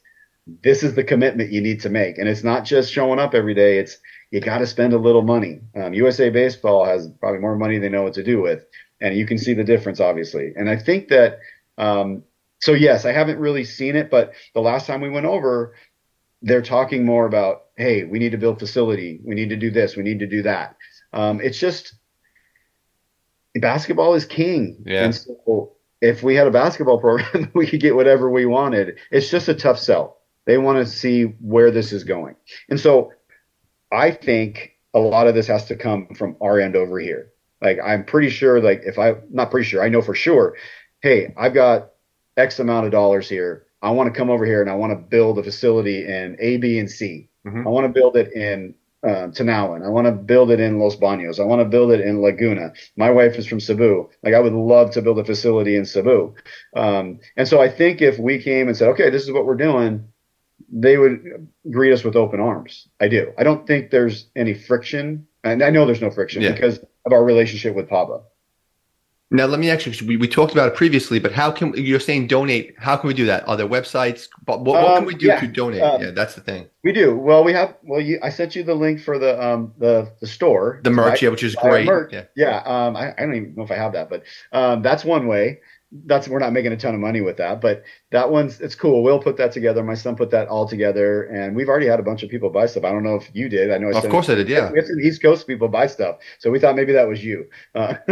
this 0.64 0.84
is 0.84 0.96
the 0.96 1.04
commitment 1.04 1.52
you 1.52 1.62
need 1.62 1.82
to 1.82 1.90
make, 1.90 2.18
and 2.18 2.30
it's 2.30 2.44
not 2.44 2.66
just 2.66 2.92
showing 2.92 3.20
up 3.20 3.34
every 3.34 3.54
day. 3.54 3.80
It's 3.80 3.98
you 4.32 4.42
got 4.42 4.60
to 4.60 4.68
spend 4.68 4.94
a 4.94 4.98
little 4.98 5.22
money. 5.22 5.62
Um, 5.76 5.94
USA 5.94 6.30
Baseball 6.30 6.86
has 6.86 7.10
probably 7.20 7.40
more 7.40 7.56
money 7.56 7.80
they 7.80 7.90
know 7.90 8.04
what 8.04 8.14
to 8.14 8.24
do 8.24 8.42
with, 8.42 8.66
and 9.02 9.16
you 9.16 9.26
can 9.26 9.38
see 9.38 9.54
the 9.54 9.64
difference 9.64 10.00
obviously. 10.00 10.54
And 10.56 10.70
I 10.70 10.78
think 10.78 11.10
that. 11.10 11.40
Um, 11.78 12.24
so 12.62 12.72
yes, 12.72 13.06
I 13.06 13.12
haven't 13.12 13.38
really 13.38 13.66
seen 13.66 13.98
it, 13.98 14.10
but 14.10 14.32
the 14.54 14.62
last 14.62 14.88
time 14.88 15.02
we 15.02 15.10
went 15.10 15.26
over, 15.26 15.76
they're 16.46 16.62
talking 16.62 17.04
more 17.04 17.26
about, 17.26 17.64
hey, 17.76 18.04
we 18.04 18.20
need 18.20 18.32
to 18.32 18.38
build 18.38 18.60
facility, 18.60 19.20
we 19.24 19.34
need 19.34 19.50
to 19.50 19.56
do 19.56 19.72
this, 19.72 19.96
we 19.96 20.04
need 20.04 20.20
to 20.20 20.28
do 20.28 20.44
that. 20.44 20.78
Um, 21.12 21.42
it's 21.42 21.60
just 21.60 21.96
basketball 23.56 24.14
is 24.14 24.26
king. 24.26 24.84
Yeah. 24.86 25.06
And 25.06 25.16
so 25.16 25.74
if 26.02 26.22
we 26.22 26.36
had 26.36 26.46
a 26.46 26.52
basketball 26.52 27.00
program, 27.02 27.52
we 27.56 27.66
could 27.68 27.82
get 27.82 27.96
whatever 27.96 28.30
we 28.30 28.46
wanted. 28.46 29.00
It's 29.12 29.30
just 29.30 29.50
a 29.50 29.56
tough 29.56 29.80
sell. 29.80 30.20
They 30.46 30.60
want 30.60 30.78
to 30.78 30.86
see 30.86 31.24
where 31.24 31.72
this 31.72 31.92
is 31.92 32.04
going. 32.04 32.36
And 32.70 32.80
so 32.80 33.12
I 33.92 34.12
think 34.12 34.74
a 34.94 35.00
lot 35.00 35.26
of 35.26 35.34
this 35.34 35.48
has 35.48 35.66
to 35.66 35.76
come 35.76 36.10
from 36.16 36.38
our 36.42 36.60
end 36.60 36.76
over 36.76 37.00
here. 37.00 37.32
Like 37.60 37.80
I'm 37.84 38.06
pretty 38.06 38.30
sure, 38.30 38.62
like 38.62 38.84
if 38.86 39.00
I 39.00 39.16
not 39.32 39.50
pretty 39.50 39.68
sure, 39.68 39.84
I 39.84 39.90
know 39.90 40.04
for 40.04 40.14
sure, 40.14 40.56
hey, 41.02 41.34
I've 41.36 41.56
got 41.56 41.90
X 42.38 42.60
amount 42.60 42.86
of 42.86 42.92
dollars 42.92 43.28
here. 43.28 43.65
I 43.82 43.92
want 43.92 44.12
to 44.12 44.18
come 44.18 44.30
over 44.30 44.46
here 44.46 44.62
and 44.62 44.70
I 44.70 44.76
want 44.76 44.92
to 44.92 44.98
build 44.98 45.38
a 45.38 45.44
facility 45.44 46.06
in 46.06 46.38
A, 46.40 46.58
B, 46.58 46.80
and 46.80 46.90
C. 46.90 47.30
Mm-hmm. 47.46 47.68
I 47.68 47.70
want 47.70 47.86
to 47.86 47.90
build 47.90 48.16
it 48.18 48.34
in 48.34 48.74
uh, 49.04 49.28
Tanauan. 49.28 49.86
I 49.86 49.90
want 49.90 50.08
to 50.08 50.12
build 50.12 50.50
it 50.50 50.60
in 50.60 50.80
Los 50.80 50.96
Baños. 50.96 51.40
I 51.40 51.44
want 51.44 51.62
to 51.62 51.66
build 51.66 51.92
it 51.92 52.02
in 52.02 52.22
Laguna. 52.22 52.74
My 52.98 53.12
wife 53.12 53.36
is 53.36 53.46
from 53.46 53.60
Cebu. 53.60 54.10
Like 54.24 54.34
I 54.34 54.40
would 54.40 54.54
love 54.54 54.92
to 54.92 55.02
build 55.02 55.20
a 55.20 55.24
facility 55.24 55.76
in 55.76 55.86
Cebu. 55.86 56.34
Um, 56.76 57.20
and 57.38 57.48
so 57.48 57.62
I 57.62 57.70
think 57.70 58.02
if 58.02 58.18
we 58.18 58.42
came 58.42 58.68
and 58.68 58.76
said, 58.76 58.90
okay, 58.90 59.10
this 59.12 59.24
is 59.24 59.32
what 59.32 59.46
we're 59.46 59.56
doing, 59.56 60.08
they 60.72 60.98
would 60.98 61.48
greet 61.70 61.94
us 61.94 62.04
with 62.04 62.16
open 62.16 62.40
arms. 62.40 62.88
I 63.00 63.08
do. 63.08 63.32
I 63.38 63.44
don't 63.44 63.68
think 63.68 63.92
there's 63.92 64.28
any 64.36 64.54
friction, 64.54 65.28
and 65.44 65.62
I 65.64 65.70
know 65.70 65.86
there's 65.86 66.02
no 66.02 66.10
friction 66.10 66.42
yeah. 66.42 66.54
because 66.54 66.80
of 67.06 67.14
our 67.14 67.24
relationship 67.24 67.76
with 67.76 67.88
Pablo. 67.88 68.26
Now, 69.36 69.46
let 69.46 69.60
me 69.60 69.70
actually, 69.70 70.08
we, 70.08 70.18
we 70.18 70.28
talked 70.28 70.54
about 70.54 70.68
it 70.68 70.76
previously, 70.76 71.20
but 71.20 71.32
how 71.32 71.52
can 71.52 71.74
you're 71.76 72.00
saying 72.00 72.28
donate? 72.28 72.76
How 72.78 72.96
can 72.96 73.08
we 73.08 73.14
do 73.14 73.26
that? 73.26 73.48
Are 73.48 73.58
there 73.58 73.68
websites? 73.68 74.30
What, 74.46 74.62
what 74.62 74.84
um, 74.84 74.98
can 74.98 75.06
we 75.06 75.16
do 75.16 75.28
yeah, 75.28 75.40
to 75.40 75.48
donate? 75.48 75.82
Um, 75.82 76.02
yeah, 76.02 76.12
that's 76.12 76.36
the 76.36 76.42
thing. 76.42 76.68
We 76.84 76.92
do. 76.92 77.16
Well, 77.18 77.44
we 77.44 77.52
have, 77.54 77.76
well, 77.84 78.00
you, 78.00 78.20
I 78.24 78.30
sent 78.30 78.56
you 78.56 78.64
the 78.64 78.76
link 78.76 79.02
for 79.02 79.20
the, 79.20 79.44
um, 79.44 79.74
the, 79.78 80.12
the 80.22 80.28
store. 80.28 80.80
The 80.84 80.92
merch, 80.92 81.22
yeah, 81.22 81.30
which 81.30 81.44
is 81.44 81.56
great. 81.56 81.86
Merch, 81.86 82.14
Yeah. 82.14 82.26
Yeah. 82.36 82.58
Um, 82.66 82.96
I, 82.96 83.14
I 83.14 83.22
don't 83.22 83.36
even 83.36 83.56
know 83.56 83.64
if 83.64 83.72
I 83.72 83.76
have 83.76 83.94
that, 83.94 84.10
but, 84.10 84.24
um, 84.52 84.82
that's 84.82 85.04
one 85.04 85.28
way 85.28 85.60
that's 86.06 86.28
we're 86.28 86.40
not 86.40 86.54
making 86.54 86.72
a 86.72 86.78
ton 86.78 86.94
of 86.94 87.00
money 87.00 87.22
with 87.22 87.38
that, 87.38 87.62
but 87.62 87.84
that 88.12 88.30
one's 88.30 88.60
it's 88.60 88.76
cool. 88.76 89.04
We'll 89.04 89.20
put 89.20 89.38
that 89.38 89.52
together. 89.52 89.84
My 89.84 89.94
son 89.94 90.16
put 90.16 90.32
that 90.32 90.48
all 90.48 90.68
together, 90.68 91.24
and 91.24 91.56
we've 91.56 91.70
already 91.70 91.88
had 91.88 92.00
a 92.00 92.04
bunch 92.04 92.24
of 92.24 92.30
people 92.30 92.50
buy 92.50 92.66
stuff. 92.66 92.84
I 92.84 92.92
don't 92.92 93.04
know 93.04 93.16
if 93.16 93.30
you 93.34 93.50
did. 93.50 93.72
I 93.72 93.78
know. 93.78 93.90
I 93.90 94.00
of 94.00 94.10
course, 94.10 94.30
I 94.30 94.36
did. 94.36 94.50
Yeah, 94.50 94.72
we 94.72 94.80
have 94.80 94.88
some 94.88 95.00
East 95.00 95.22
Coast 95.22 95.48
people 95.48 95.68
buy 95.68 95.88
stuff, 95.88 96.18
so 96.40 96.52
we 96.52 96.60
thought 96.60 96.76
maybe 96.76 96.94
that 96.94 97.08
was 97.08 97.24
you. 97.24 97.46
Uh, 97.74 97.96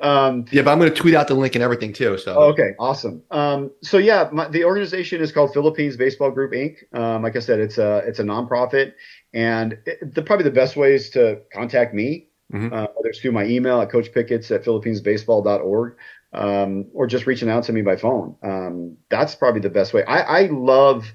um, 0.00 0.44
yeah, 0.50 0.62
but 0.62 0.72
I'm 0.72 0.78
going 0.78 0.92
to 0.92 0.96
tweet 0.96 1.14
out 1.14 1.28
the 1.28 1.34
link 1.34 1.54
and 1.54 1.62
everything 1.62 1.92
too. 1.92 2.18
So 2.18 2.34
okay, 2.52 2.74
awesome. 2.78 3.22
Um, 3.30 3.70
so 3.82 3.98
yeah, 3.98 4.28
my, 4.32 4.48
the 4.48 4.64
organization 4.64 5.20
is 5.20 5.32
called 5.32 5.52
Philippines 5.52 5.96
Baseball 5.96 6.30
Group 6.30 6.52
Inc. 6.52 6.76
Um, 6.92 7.22
like 7.22 7.36
I 7.36 7.40
said, 7.40 7.60
it's 7.60 7.78
a 7.78 7.98
it's 7.98 8.18
a 8.18 8.24
nonprofit, 8.24 8.92
and 9.32 9.78
it, 9.86 10.14
the, 10.14 10.22
probably 10.22 10.44
the 10.44 10.50
best 10.50 10.76
ways 10.76 11.10
to 11.10 11.40
contact 11.52 11.94
me. 11.94 12.26
Mm-hmm. 12.52 12.72
Uh, 12.72 12.86
whether 12.94 13.10
it's 13.10 13.18
through 13.18 13.32
my 13.32 13.44
email 13.44 13.78
at 13.82 13.90
coachpickets 13.90 14.50
at 14.50 14.64
philippinesbaseball.org 14.64 15.96
um, 16.32 16.86
or 16.92 17.06
just 17.06 17.26
reaching 17.26 17.48
out 17.48 17.64
to 17.64 17.72
me 17.72 17.82
by 17.82 17.96
phone. 17.96 18.36
Um, 18.42 18.96
that's 19.08 19.34
probably 19.34 19.60
the 19.60 19.70
best 19.70 19.94
way. 19.94 20.04
I, 20.04 20.20
I 20.20 20.42
love, 20.46 21.06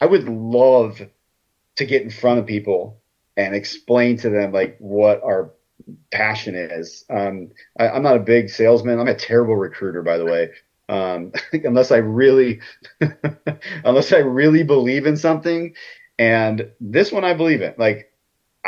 I 0.00 0.06
would 0.06 0.28
love 0.28 1.00
to 1.76 1.84
get 1.84 2.02
in 2.02 2.10
front 2.10 2.40
of 2.40 2.46
people 2.46 3.00
and 3.36 3.54
explain 3.54 4.18
to 4.18 4.30
them 4.30 4.52
like 4.52 4.76
what 4.78 5.22
our 5.22 5.52
passion 6.10 6.54
is. 6.54 7.04
Um, 7.08 7.50
I, 7.78 7.88
am 7.88 8.02
not 8.02 8.16
a 8.16 8.20
big 8.20 8.50
salesman. 8.50 8.98
I'm 8.98 9.08
a 9.08 9.14
terrible 9.14 9.56
recruiter, 9.56 10.02
by 10.02 10.18
the 10.18 10.24
way. 10.24 10.50
Um, 10.88 11.32
unless 11.52 11.92
I 11.92 11.98
really, 11.98 12.60
unless 13.84 14.12
I 14.12 14.18
really 14.18 14.64
believe 14.64 15.06
in 15.06 15.16
something, 15.16 15.74
and 16.18 16.70
this 16.80 17.12
one 17.12 17.24
I 17.24 17.34
believe 17.34 17.62
in. 17.62 17.74
Like, 17.78 18.12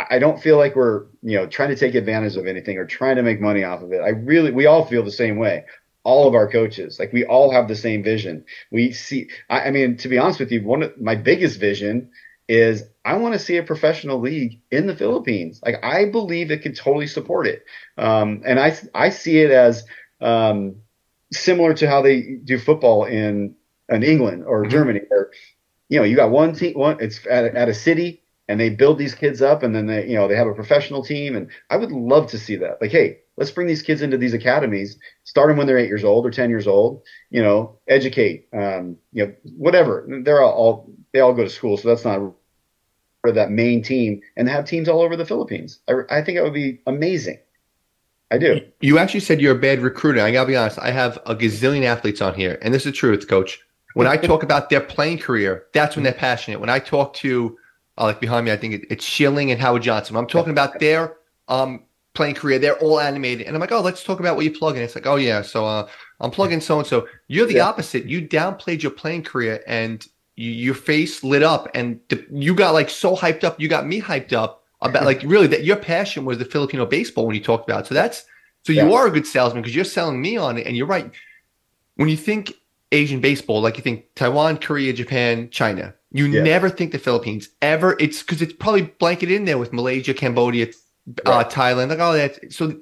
I 0.08 0.20
don't 0.20 0.40
feel 0.40 0.56
like 0.56 0.76
we're, 0.76 1.06
you 1.20 1.36
know, 1.36 1.46
trying 1.46 1.70
to 1.70 1.76
take 1.76 1.94
advantage 1.94 2.36
of 2.36 2.46
anything 2.46 2.78
or 2.78 2.86
trying 2.86 3.16
to 3.16 3.22
make 3.22 3.40
money 3.40 3.64
off 3.64 3.82
of 3.82 3.92
it. 3.92 4.00
I 4.00 4.10
really, 4.10 4.52
we 4.52 4.66
all 4.66 4.86
feel 4.86 5.02
the 5.02 5.10
same 5.10 5.36
way 5.36 5.64
all 6.10 6.26
of 6.26 6.34
our 6.34 6.48
coaches. 6.58 6.98
Like 6.98 7.12
we 7.12 7.24
all 7.24 7.52
have 7.52 7.68
the 7.68 7.76
same 7.86 8.02
vision. 8.02 8.44
We 8.70 8.92
see, 8.92 9.28
I, 9.48 9.58
I 9.66 9.70
mean, 9.70 9.96
to 9.98 10.08
be 10.08 10.18
honest 10.18 10.40
with 10.40 10.50
you, 10.52 10.60
one 10.64 10.82
of 10.82 11.00
my 11.00 11.14
biggest 11.14 11.60
vision 11.60 12.10
is 12.48 12.82
I 13.04 13.14
want 13.16 13.34
to 13.34 13.38
see 13.46 13.56
a 13.58 13.62
professional 13.62 14.18
league 14.18 14.60
in 14.70 14.88
the 14.88 14.96
Philippines. 14.96 15.60
Like 15.64 15.76
I 15.84 16.10
believe 16.10 16.50
it 16.50 16.62
could 16.62 16.76
totally 16.76 17.06
support 17.06 17.46
it. 17.46 17.64
Um, 17.96 18.42
and 18.44 18.58
I, 18.58 18.76
I 18.92 19.10
see 19.10 19.38
it 19.38 19.52
as, 19.52 19.84
um, 20.20 20.82
similar 21.32 21.74
to 21.74 21.88
how 21.88 22.02
they 22.02 22.16
do 22.44 22.58
football 22.58 23.04
in, 23.04 23.54
in 23.88 24.02
England 24.02 24.44
or 24.44 24.62
mm-hmm. 24.62 24.70
Germany, 24.70 25.00
where, 25.08 25.30
you 25.88 25.98
know, 25.98 26.04
you 26.04 26.16
got 26.16 26.30
one 26.30 26.54
team, 26.54 26.74
one, 26.74 26.96
it's 27.00 27.24
at, 27.26 27.54
at 27.54 27.68
a 27.68 27.74
city 27.74 28.22
and 28.50 28.58
they 28.58 28.68
build 28.68 28.98
these 28.98 29.14
kids 29.14 29.40
up 29.40 29.62
and 29.62 29.74
then 29.76 29.86
they 29.86 30.06
you 30.08 30.16
know 30.16 30.26
they 30.26 30.34
have 30.34 30.48
a 30.48 30.54
professional 30.54 31.04
team 31.04 31.36
and 31.36 31.48
i 31.70 31.76
would 31.76 31.92
love 31.92 32.28
to 32.28 32.38
see 32.38 32.56
that 32.56 32.82
like 32.82 32.90
hey 32.90 33.18
let's 33.36 33.52
bring 33.52 33.68
these 33.68 33.80
kids 33.80 34.02
into 34.02 34.18
these 34.18 34.34
academies 34.34 34.98
start 35.22 35.48
them 35.48 35.56
when 35.56 35.68
they're 35.68 35.78
eight 35.78 35.88
years 35.88 36.04
old 36.04 36.26
or 36.26 36.30
10 36.30 36.50
years 36.50 36.66
old 36.66 37.02
you 37.30 37.40
know 37.40 37.78
educate 37.88 38.48
um, 38.52 38.96
you 39.12 39.24
know 39.24 39.32
whatever 39.56 40.04
they're 40.24 40.42
all, 40.42 40.52
all 40.52 40.92
they 41.12 41.20
all 41.20 41.32
go 41.32 41.44
to 41.44 41.48
school 41.48 41.76
so 41.76 41.88
that's 41.88 42.04
not 42.04 42.32
for 43.20 43.32
that 43.32 43.50
main 43.50 43.82
team 43.82 44.20
and 44.36 44.48
have 44.48 44.64
teams 44.64 44.88
all 44.88 45.00
over 45.00 45.16
the 45.16 45.24
philippines 45.24 45.78
i, 45.88 45.92
I 46.10 46.22
think 46.22 46.36
it 46.36 46.42
would 46.42 46.52
be 46.52 46.80
amazing 46.86 47.38
I 48.32 48.38
do. 48.38 48.60
You 48.80 48.96
actually 48.98 49.18
said 49.18 49.40
you're 49.40 49.56
a 49.56 49.58
bad 49.58 49.80
recruiter. 49.80 50.20
I 50.20 50.30
gotta 50.30 50.46
be 50.46 50.54
honest. 50.54 50.78
I 50.78 50.92
have 50.92 51.18
a 51.26 51.34
gazillion 51.34 51.82
athletes 51.82 52.20
on 52.20 52.32
here, 52.32 52.60
and 52.62 52.72
this 52.72 52.82
is 52.82 52.92
the 52.92 52.96
truth, 52.96 53.26
Coach. 53.26 53.58
When 53.94 54.06
I 54.06 54.16
talk 54.28 54.44
about 54.44 54.70
their 54.70 54.80
playing 54.80 55.18
career, 55.18 55.64
that's 55.74 55.96
when 55.96 56.04
they're 56.04 56.12
passionate. 56.12 56.60
When 56.60 56.70
I 56.70 56.78
talk 56.78 57.12
to 57.14 57.58
uh, 58.00 58.04
like 58.04 58.20
behind 58.20 58.46
me, 58.46 58.52
I 58.52 58.56
think 58.56 58.86
it's 58.88 59.04
Schilling 59.04 59.50
and 59.50 59.60
Howard 59.60 59.82
Johnson. 59.82 60.16
I'm 60.16 60.26
talking 60.26 60.52
about 60.52 60.80
their 60.80 61.18
um, 61.48 61.84
playing 62.14 62.34
career. 62.34 62.58
They're 62.58 62.78
all 62.78 62.98
animated, 62.98 63.46
and 63.46 63.54
I'm 63.54 63.60
like, 63.60 63.72
oh, 63.72 63.82
let's 63.82 64.02
talk 64.02 64.20
about 64.20 64.36
what 64.36 64.44
you 64.44 64.50
plug 64.50 64.76
in. 64.76 64.82
It's 64.82 64.94
like, 64.94 65.06
oh 65.06 65.16
yeah, 65.16 65.42
so 65.42 65.66
uh, 65.66 65.86
I'm 66.20 66.30
plugging 66.30 66.60
so 66.60 66.78
and 66.78 66.86
so. 66.86 67.06
You're 67.28 67.46
the 67.46 67.54
yeah. 67.54 67.66
opposite. 67.66 68.06
You 68.06 68.26
downplayed 68.26 68.82
your 68.82 68.92
playing 68.92 69.24
career, 69.24 69.62
and 69.66 70.06
you, 70.36 70.50
your 70.50 70.74
face 70.74 71.22
lit 71.22 71.42
up, 71.42 71.68
and 71.74 72.00
the, 72.08 72.24
you 72.30 72.54
got 72.54 72.72
like 72.72 72.88
so 72.88 73.14
hyped 73.14 73.44
up. 73.44 73.60
You 73.60 73.68
got 73.68 73.86
me 73.86 74.00
hyped 74.00 74.32
up 74.32 74.64
about 74.80 75.04
like 75.04 75.22
really 75.22 75.46
that 75.48 75.64
your 75.64 75.76
passion 75.76 76.24
was 76.24 76.38
the 76.38 76.46
Filipino 76.46 76.86
baseball 76.86 77.26
when 77.26 77.36
you 77.36 77.42
talked 77.42 77.68
about. 77.68 77.84
It. 77.84 77.88
So 77.88 77.94
that's 77.94 78.24
so 78.62 78.72
you 78.72 78.88
yeah. 78.88 78.94
are 78.94 79.06
a 79.08 79.10
good 79.10 79.26
salesman 79.26 79.62
because 79.62 79.76
you're 79.76 79.84
selling 79.84 80.22
me 80.22 80.38
on 80.38 80.56
it, 80.56 80.66
and 80.66 80.74
you're 80.74 80.86
right. 80.86 81.10
When 81.96 82.08
you 82.08 82.16
think 82.16 82.54
Asian 82.92 83.20
baseball, 83.20 83.60
like 83.60 83.76
you 83.76 83.82
think 83.82 84.06
Taiwan, 84.14 84.56
Korea, 84.56 84.94
Japan, 84.94 85.50
China, 85.50 85.94
you 86.12 86.26
yeah. 86.26 86.42
never 86.42 86.68
think 86.68 86.92
the 86.92 86.98
Philippines 86.98 87.48
ever. 87.62 87.96
It's 88.00 88.22
because 88.22 88.42
it's 88.42 88.52
probably 88.52 88.82
blanketed 88.82 89.36
in 89.36 89.44
there 89.44 89.58
with 89.58 89.72
Malaysia, 89.72 90.14
Cambodia, 90.14 90.68
uh, 91.26 91.30
right. 91.30 91.50
Thailand, 91.50 91.88
like 91.88 92.00
all 92.00 92.12
that. 92.12 92.52
So 92.52 92.80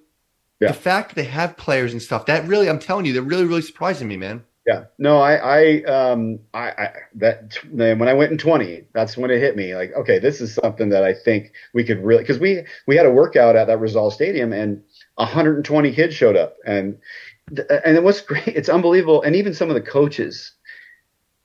yeah. 0.61 0.69
the 0.69 0.75
fact 0.75 1.11
that 1.11 1.17
they 1.17 1.29
have 1.29 1.57
players 1.57 1.93
and 1.93 2.01
stuff 2.01 2.27
that 2.27 2.47
really, 2.47 2.69
I'm 2.69 2.79
telling 2.79 3.05
you, 3.05 3.13
they're 3.13 3.23
really, 3.23 3.45
really 3.45 3.63
surprising 3.63 4.09
me, 4.09 4.17
man. 4.17 4.45
Yeah, 4.67 4.85
no, 4.99 5.19
I, 5.19 5.37
I, 5.37 5.83
um, 5.85 6.41
I, 6.53 6.69
I, 6.69 6.91
that 7.15 7.55
when 7.71 8.07
I 8.07 8.13
went 8.13 8.33
in 8.33 8.37
20, 8.37 8.85
that's 8.93 9.17
when 9.17 9.31
it 9.31 9.41
hit 9.41 9.57
me. 9.57 9.75
Like, 9.75 9.95
okay, 9.95 10.19
this 10.19 10.43
is 10.43 10.53
something 10.53 10.91
that 10.91 11.05
I 11.05 11.15
think 11.15 11.53
we 11.73 11.85
could 11.85 12.05
really, 12.05 12.23
because 12.23 12.39
we 12.39 12.65
we 12.87 12.95
had 12.95 13.07
a 13.07 13.11
workout 13.11 13.57
at 13.57 13.69
that 13.69 13.81
Rizal 13.81 14.11
Stadium, 14.11 14.53
and 14.53 14.83
120 15.15 15.93
kids 15.95 16.15
showed 16.15 16.37
up, 16.37 16.57
and 16.67 16.99
and 17.49 17.97
it 17.97 18.03
was 18.03 18.21
great. 18.21 18.47
It's 18.47 18.69
unbelievable, 18.69 19.23
and 19.23 19.35
even 19.35 19.55
some 19.55 19.71
of 19.71 19.75
the 19.75 19.81
coaches 19.81 20.53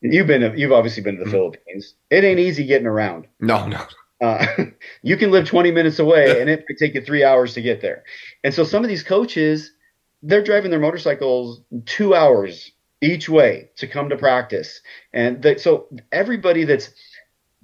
You've 0.03 0.27
been, 0.27 0.57
you've 0.57 0.71
obviously 0.71 1.01
been 1.01 1.15
to 1.15 1.19
the 1.19 1.25
mm-hmm. 1.25 1.31
Philippines. 1.31 1.95
It 2.09 2.23
ain't 2.23 2.39
easy 2.39 2.65
getting 2.65 2.87
around. 2.87 3.27
No, 3.39 3.65
no. 3.67 3.85
Uh, 4.21 4.45
you 5.01 5.17
can 5.17 5.31
live 5.31 5.45
20 5.45 5.71
minutes 5.71 5.99
away, 5.99 6.41
and 6.41 6.49
it 6.49 6.65
might 6.69 6.77
take 6.77 6.93
you 6.93 7.01
three 7.01 7.23
hours 7.23 7.53
to 7.53 7.61
get 7.61 7.81
there. 7.81 8.03
And 8.43 8.53
so 8.53 8.63
some 8.63 8.83
of 8.83 8.89
these 8.89 9.03
coaches, 9.03 9.71
they're 10.21 10.43
driving 10.43 10.71
their 10.71 10.79
motorcycles 10.79 11.61
two 11.85 12.13
hours 12.13 12.71
each 13.01 13.27
way 13.29 13.69
to 13.77 13.87
come 13.87 14.09
to 14.09 14.17
practice. 14.17 14.81
And 15.11 15.41
they, 15.41 15.57
so 15.57 15.87
everybody 16.11 16.63
that's 16.63 16.91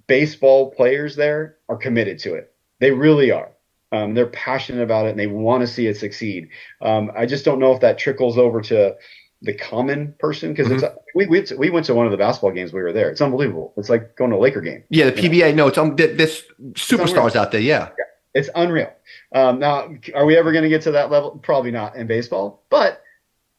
baseball 0.08 0.72
players 0.72 1.16
there 1.16 1.58
are 1.70 1.78
committed 1.78 2.20
to 2.20 2.34
it. 2.34 2.54
They 2.80 2.92
really 2.92 3.32
are. 3.32 3.52
Um, 3.92 4.14
they're 4.14 4.28
passionate 4.28 4.84
about 4.84 5.08
it 5.08 5.12
and 5.12 5.20
they 5.20 5.28
want 5.28 5.62
to 5.62 5.68
see 5.68 5.88
it 5.88 5.98
succeed. 5.98 6.50
Um, 6.82 7.12
I 7.16 7.26
just 7.26 7.46
don't 7.46 7.60
know 7.60 7.74
if 7.74 7.82
that 7.82 7.98
trickles 7.98 8.38
over 8.38 8.62
to 8.62 8.96
the 9.42 9.54
common 9.54 10.14
person 10.20 10.52
because 10.52 10.68
mm-hmm. 10.68 10.84
it's 10.84 10.96
we, 11.16 11.26
we 11.28 11.46
we 11.58 11.70
went 11.70 11.86
to 11.86 11.94
one 11.94 12.06
of 12.06 12.12
the 12.12 12.18
basketball 12.18 12.52
games 12.52 12.74
we 12.74 12.82
were 12.82 12.92
there. 12.92 13.10
It's 13.10 13.22
unbelievable. 13.22 13.74
It's 13.78 13.90
like 13.90 14.16
going 14.16 14.32
to 14.32 14.38
a 14.38 14.40
Laker 14.40 14.62
game. 14.62 14.84
Yeah, 14.90 15.10
the 15.10 15.14
PBA. 15.14 15.52
Know? 15.52 15.64
No, 15.64 15.68
it's 15.68 15.78
um, 15.78 15.96
this 15.96 16.44
superstars 16.74 17.36
out 17.36 17.52
there. 17.52 17.62
Yeah. 17.62 17.90
yeah. 17.98 18.06
it's 18.34 18.50
unreal. 18.56 18.92
Um, 19.34 19.60
now, 19.60 19.90
are 20.14 20.26
we 20.26 20.38
ever 20.38 20.52
going 20.52 20.64
to 20.64 20.70
get 20.70 20.82
to 20.84 20.92
that 20.92 21.10
level? 21.10 21.32
Probably 21.42 21.72
not 21.72 21.96
in 21.96 22.08
baseball, 22.08 22.64
but 22.70 23.02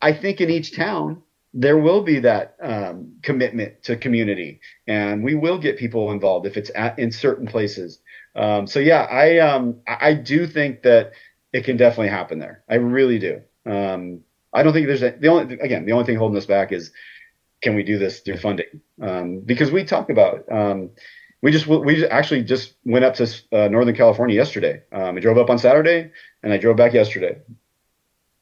I 0.03 0.13
think 0.13 0.41
in 0.41 0.51
each 0.51 0.77
town 0.77 1.23
there 1.53 1.79
will 1.79 2.03
be 2.03 2.21
that 2.21 2.57
um, 2.63 3.13
commitment 3.23 3.83
to 3.85 3.97
community, 3.97 4.61
and 4.87 5.25
we 5.25 5.35
will 5.35 5.59
get 5.59 5.79
people 5.79 6.13
involved 6.13 6.47
if 6.47 6.57
it's 6.57 6.71
at, 6.75 6.99
in 6.99 7.11
certain 7.11 7.47
places. 7.47 8.01
Um, 8.37 8.67
so 8.67 8.79
yeah, 8.79 9.03
I 9.11 9.39
um, 9.39 9.77
I 9.87 10.13
do 10.13 10.47
think 10.47 10.83
that 10.83 11.13
it 11.53 11.65
can 11.65 11.77
definitely 11.77 12.09
happen 12.09 12.39
there. 12.39 12.63
I 12.69 12.77
really 12.77 13.19
do. 13.19 13.41
Um, 13.67 14.21
I 14.53 14.63
don't 14.63 14.73
think 14.73 14.87
there's 14.87 15.03
a, 15.03 15.11
the 15.13 15.29
only 15.29 15.59
again 15.61 15.87
the 15.87 15.93
only 15.93 16.05
thing 16.05 16.17
holding 16.17 16.37
us 16.37 16.47
back 16.47 16.73
is 16.73 16.93
can 17.63 17.75
we 17.75 17.83
do 17.83 17.99
this 17.99 18.21
through 18.21 18.39
funding? 18.39 18.81
Um, 19.01 19.41
because 19.41 19.71
we 19.71 19.85
talked 19.85 20.11
about 20.11 20.51
um, 20.51 20.91
we 21.43 21.51
just 21.51 21.67
we 21.67 22.07
actually 22.07 22.43
just 22.43 22.75
went 22.85 23.05
up 23.05 23.15
to 23.15 23.25
uh, 23.53 23.69
Northern 23.69 23.95
California 23.95 24.35
yesterday. 24.35 24.83
Um, 24.93 25.17
I 25.17 25.21
drove 25.21 25.39
up 25.39 25.51
on 25.51 25.59
Saturday 25.59 26.11
and 26.43 26.53
I 26.53 26.59
drove 26.59 26.77
back 26.77 26.93
yesterday. 26.93 27.39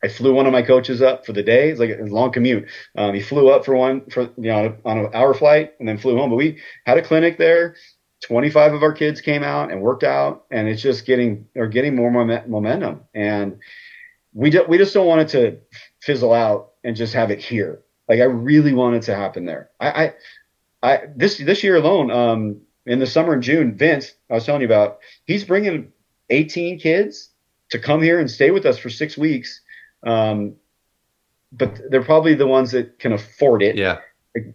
I 0.02 0.08
flew 0.08 0.32
one 0.32 0.46
of 0.46 0.52
my 0.52 0.62
coaches 0.62 1.02
up 1.02 1.26
for 1.26 1.32
the 1.32 1.42
day. 1.42 1.70
It's 1.70 1.80
like 1.80 1.90
a 1.90 2.04
long 2.04 2.30
commute. 2.30 2.68
Um, 2.96 3.14
he 3.14 3.20
flew 3.20 3.50
up 3.50 3.64
for 3.64 3.74
one 3.74 4.08
for 4.10 4.22
you 4.22 4.52
know 4.52 4.76
on 4.84 4.98
an 4.98 5.10
hour 5.14 5.34
flight 5.34 5.74
and 5.78 5.88
then 5.88 5.98
flew 5.98 6.16
home. 6.16 6.30
But 6.30 6.36
we 6.36 6.60
had 6.86 6.98
a 6.98 7.02
clinic 7.02 7.38
there. 7.38 7.76
25 8.22 8.74
of 8.74 8.82
our 8.82 8.92
kids 8.92 9.20
came 9.20 9.44
out 9.44 9.70
and 9.70 9.80
worked 9.80 10.02
out, 10.02 10.44
and 10.50 10.66
it's 10.66 10.82
just 10.82 11.06
getting 11.06 11.46
or 11.54 11.68
getting 11.68 11.94
more 11.94 12.10
momentum. 12.10 13.02
And 13.14 13.58
we 14.32 14.50
do, 14.50 14.64
we 14.68 14.76
just 14.76 14.92
don't 14.92 15.06
want 15.06 15.20
it 15.20 15.28
to 15.28 15.58
fizzle 16.00 16.32
out 16.32 16.72
and 16.84 16.96
just 16.96 17.14
have 17.14 17.30
it 17.30 17.40
here. 17.40 17.82
Like 18.08 18.20
I 18.20 18.24
really 18.24 18.72
want 18.72 18.96
it 18.96 19.02
to 19.02 19.14
happen 19.14 19.44
there. 19.44 19.70
I, 19.80 19.88
I, 19.88 20.12
I 20.82 21.00
this 21.14 21.38
this 21.38 21.62
year 21.62 21.76
alone, 21.76 22.10
um, 22.10 22.60
in 22.88 22.98
the 22.98 23.06
summer 23.06 23.34
in 23.34 23.42
June, 23.42 23.76
Vince, 23.76 24.14
I 24.30 24.34
was 24.34 24.46
telling 24.46 24.62
you 24.62 24.66
about, 24.66 24.98
he's 25.26 25.44
bringing 25.44 25.92
18 26.30 26.78
kids 26.78 27.30
to 27.70 27.78
come 27.78 28.02
here 28.02 28.18
and 28.18 28.30
stay 28.30 28.50
with 28.50 28.64
us 28.64 28.78
for 28.78 28.88
six 28.88 29.16
weeks. 29.16 29.60
Um, 30.06 30.56
but 31.52 31.78
they're 31.90 32.02
probably 32.02 32.34
the 32.34 32.46
ones 32.46 32.72
that 32.72 32.98
can 32.98 33.12
afford 33.12 33.62
it. 33.62 33.76
Yeah. 33.76 33.98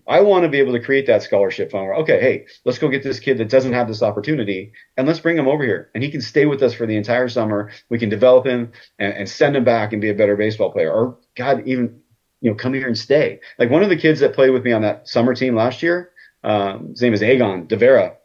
I 0.08 0.22
want 0.22 0.44
to 0.44 0.50
be 0.50 0.60
able 0.60 0.74
to 0.74 0.80
create 0.80 1.08
that 1.08 1.24
scholarship 1.24 1.72
fund 1.72 1.86
where, 1.86 1.96
okay, 1.96 2.22
hey, 2.22 2.46
let's 2.64 2.78
go 2.78 2.88
get 2.88 3.04
this 3.04 3.20
kid 3.20 3.38
that 3.40 3.50
doesn't 3.50 3.74
have 3.74 3.88
this 3.88 4.02
opportunity 4.02 4.72
and 4.96 5.08
let's 5.08 5.20
bring 5.20 5.38
him 5.38 5.48
over 5.48 5.64
here 5.64 5.92
and 5.94 6.04
he 6.04 6.10
can 6.10 6.22
stay 6.22 6.46
with 6.46 6.62
us 6.64 6.74
for 6.74 6.86
the 6.86 6.96
entire 6.96 7.28
summer. 7.28 7.72
We 7.90 8.00
can 8.00 8.10
develop 8.10 8.46
him 8.46 8.72
and, 9.00 9.14
and 9.14 9.30
send 9.30 9.56
him 9.56 9.64
back 9.64 9.92
and 9.92 10.02
be 10.02 10.10
a 10.10 10.16
better 10.16 10.38
baseball 10.38 10.72
player 10.72 10.92
or 10.92 11.18
God, 11.36 11.68
even, 11.68 12.02
you 12.42 12.52
know, 12.52 12.56
come 12.56 12.74
here 12.74 12.88
and 12.88 12.98
stay. 12.98 13.40
Like 13.58 13.70
one 13.70 13.84
of 13.84 13.90
the 13.90 13.98
kids 13.98 14.20
that 14.20 14.34
played 14.34 14.52
with 14.52 14.64
me 14.64 14.72
on 14.72 14.82
that 14.82 15.08
summer 15.08 15.34
team 15.34 15.56
last 15.56 15.84
year, 15.84 16.12
um, 16.44 16.90
his 16.90 17.02
name 17.02 17.14
is 17.14 17.24
Agon 17.24 17.68
Devera, 17.68 18.16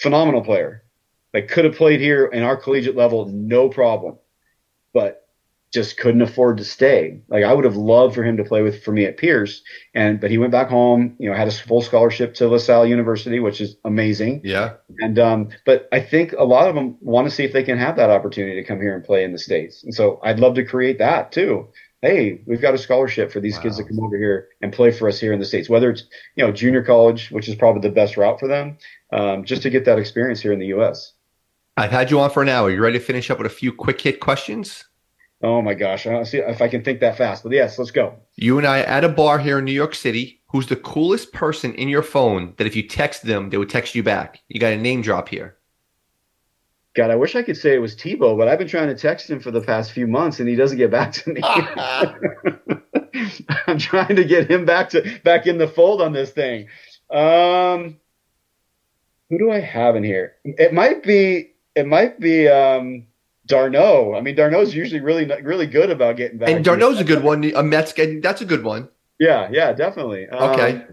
phenomenal 0.00 0.42
player. 0.42 0.82
Like 1.32 1.48
could 1.48 1.64
have 1.64 1.74
played 1.74 2.00
here 2.00 2.26
in 2.26 2.42
our 2.42 2.56
collegiate 2.56 2.96
level, 2.96 3.26
no 3.26 3.68
problem. 3.68 4.18
But 4.92 5.24
just 5.74 5.98
couldn't 5.98 6.22
afford 6.22 6.58
to 6.58 6.64
stay. 6.64 7.20
Like 7.28 7.42
I 7.42 7.52
would 7.52 7.64
have 7.64 7.76
loved 7.76 8.14
for 8.14 8.22
him 8.22 8.36
to 8.36 8.44
play 8.44 8.62
with 8.62 8.84
for 8.84 8.92
me 8.92 9.06
at 9.06 9.16
Pierce, 9.16 9.60
and 9.92 10.20
but 10.20 10.30
he 10.30 10.38
went 10.38 10.52
back 10.52 10.68
home. 10.68 11.16
You 11.18 11.28
know, 11.28 11.36
had 11.36 11.48
a 11.48 11.50
full 11.50 11.82
scholarship 11.82 12.34
to 12.34 12.46
LaSalle 12.46 12.86
University, 12.86 13.40
which 13.40 13.60
is 13.60 13.76
amazing. 13.84 14.42
Yeah. 14.44 14.74
And 15.00 15.18
um, 15.18 15.48
but 15.66 15.88
I 15.90 15.98
think 15.98 16.32
a 16.32 16.44
lot 16.44 16.68
of 16.68 16.76
them 16.76 16.96
want 17.00 17.28
to 17.28 17.34
see 17.34 17.42
if 17.42 17.52
they 17.52 17.64
can 17.64 17.76
have 17.76 17.96
that 17.96 18.08
opportunity 18.08 18.54
to 18.54 18.66
come 18.66 18.80
here 18.80 18.94
and 18.94 19.04
play 19.04 19.24
in 19.24 19.32
the 19.32 19.38
states. 19.38 19.82
And 19.82 19.92
so 19.92 20.20
I'd 20.22 20.38
love 20.38 20.54
to 20.54 20.64
create 20.64 20.98
that 20.98 21.32
too. 21.32 21.68
Hey, 22.04 22.42
we've 22.44 22.60
got 22.60 22.74
a 22.74 22.78
scholarship 22.78 23.32
for 23.32 23.40
these 23.40 23.56
wow. 23.56 23.62
kids 23.62 23.78
to 23.78 23.84
come 23.84 23.98
over 23.98 24.18
here 24.18 24.48
and 24.60 24.70
play 24.70 24.90
for 24.90 25.08
us 25.08 25.18
here 25.18 25.32
in 25.32 25.38
the 25.38 25.46
states. 25.46 25.70
Whether 25.70 25.88
it's 25.88 26.04
you 26.36 26.44
know 26.44 26.52
junior 26.52 26.84
college, 26.84 27.30
which 27.30 27.48
is 27.48 27.54
probably 27.54 27.80
the 27.80 27.94
best 27.94 28.18
route 28.18 28.38
for 28.38 28.46
them, 28.46 28.76
um, 29.14 29.42
just 29.44 29.62
to 29.62 29.70
get 29.70 29.86
that 29.86 29.98
experience 29.98 30.40
here 30.40 30.52
in 30.52 30.58
the 30.58 30.66
U.S. 30.66 31.14
I've 31.78 31.90
had 31.90 32.10
you 32.10 32.20
on 32.20 32.28
for 32.28 32.42
an 32.42 32.50
hour. 32.50 32.70
You 32.70 32.82
ready 32.82 32.98
to 32.98 33.04
finish 33.04 33.30
up 33.30 33.38
with 33.38 33.46
a 33.46 33.54
few 33.54 33.72
quick 33.72 34.02
hit 34.02 34.20
questions? 34.20 34.84
Oh 35.42 35.62
my 35.62 35.72
gosh, 35.72 36.06
I 36.06 36.10
don't 36.10 36.26
see 36.26 36.38
if 36.38 36.60
I 36.60 36.68
can 36.68 36.84
think 36.84 37.00
that 37.00 37.16
fast. 37.16 37.42
But 37.42 37.52
yes, 37.52 37.78
let's 37.78 37.90
go. 37.90 38.14
You 38.36 38.58
and 38.58 38.66
I 38.66 38.80
at 38.80 39.04
a 39.04 39.08
bar 39.08 39.38
here 39.38 39.58
in 39.58 39.64
New 39.64 39.72
York 39.72 39.94
City. 39.94 40.42
Who's 40.48 40.66
the 40.66 40.76
coolest 40.76 41.32
person 41.32 41.74
in 41.74 41.88
your 41.88 42.02
phone 42.02 42.52
that 42.58 42.66
if 42.66 42.76
you 42.76 42.86
text 42.86 43.22
them, 43.22 43.48
they 43.48 43.56
would 43.56 43.70
text 43.70 43.94
you 43.94 44.02
back? 44.02 44.40
You 44.48 44.60
got 44.60 44.74
a 44.74 44.76
name 44.76 45.00
drop 45.00 45.30
here. 45.30 45.56
God, 46.94 47.10
I 47.10 47.16
wish 47.16 47.34
I 47.34 47.42
could 47.42 47.56
say 47.56 47.74
it 47.74 47.80
was 47.80 47.96
Tebow, 47.96 48.38
but 48.38 48.46
I've 48.46 48.58
been 48.58 48.68
trying 48.68 48.88
to 48.88 48.94
text 48.94 49.28
him 49.28 49.40
for 49.40 49.50
the 49.50 49.60
past 49.60 49.90
few 49.90 50.06
months 50.06 50.38
and 50.38 50.48
he 50.48 50.54
doesn't 50.54 50.78
get 50.78 50.92
back 50.92 51.12
to 51.12 51.32
me. 51.32 51.40
I'm 53.66 53.78
trying 53.78 54.16
to 54.16 54.24
get 54.24 54.50
him 54.50 54.64
back 54.64 54.90
to 54.90 55.20
back 55.24 55.46
in 55.46 55.58
the 55.58 55.68
fold 55.68 56.00
on 56.00 56.12
this 56.12 56.30
thing. 56.30 56.68
Um, 57.10 57.98
who 59.30 59.38
do 59.38 59.50
I 59.50 59.60
have 59.60 59.96
in 59.96 60.04
here? 60.04 60.34
It 60.44 60.72
might 60.72 61.02
be 61.02 61.52
it 61.74 61.86
might 61.86 62.20
be 62.20 62.48
um 62.48 63.06
d'Arnaud. 63.46 64.14
I 64.14 64.20
mean, 64.20 64.34
d'Arnaud's 64.34 64.74
usually 64.74 65.00
really 65.00 65.24
really 65.42 65.66
good 65.66 65.90
about 65.90 66.16
getting 66.16 66.38
back. 66.38 66.48
And 66.48 66.64
d'Arnaud's 66.64 67.00
a 67.00 67.04
good 67.04 67.22
one. 67.22 67.44
A 67.54 67.62
Mets, 67.62 67.92
that's 68.20 68.40
a 68.40 68.46
good 68.46 68.64
one. 68.64 68.88
Yeah, 69.18 69.48
yeah, 69.50 69.72
definitely. 69.72 70.28
Okay. 70.28 70.72
Um, 70.72 70.84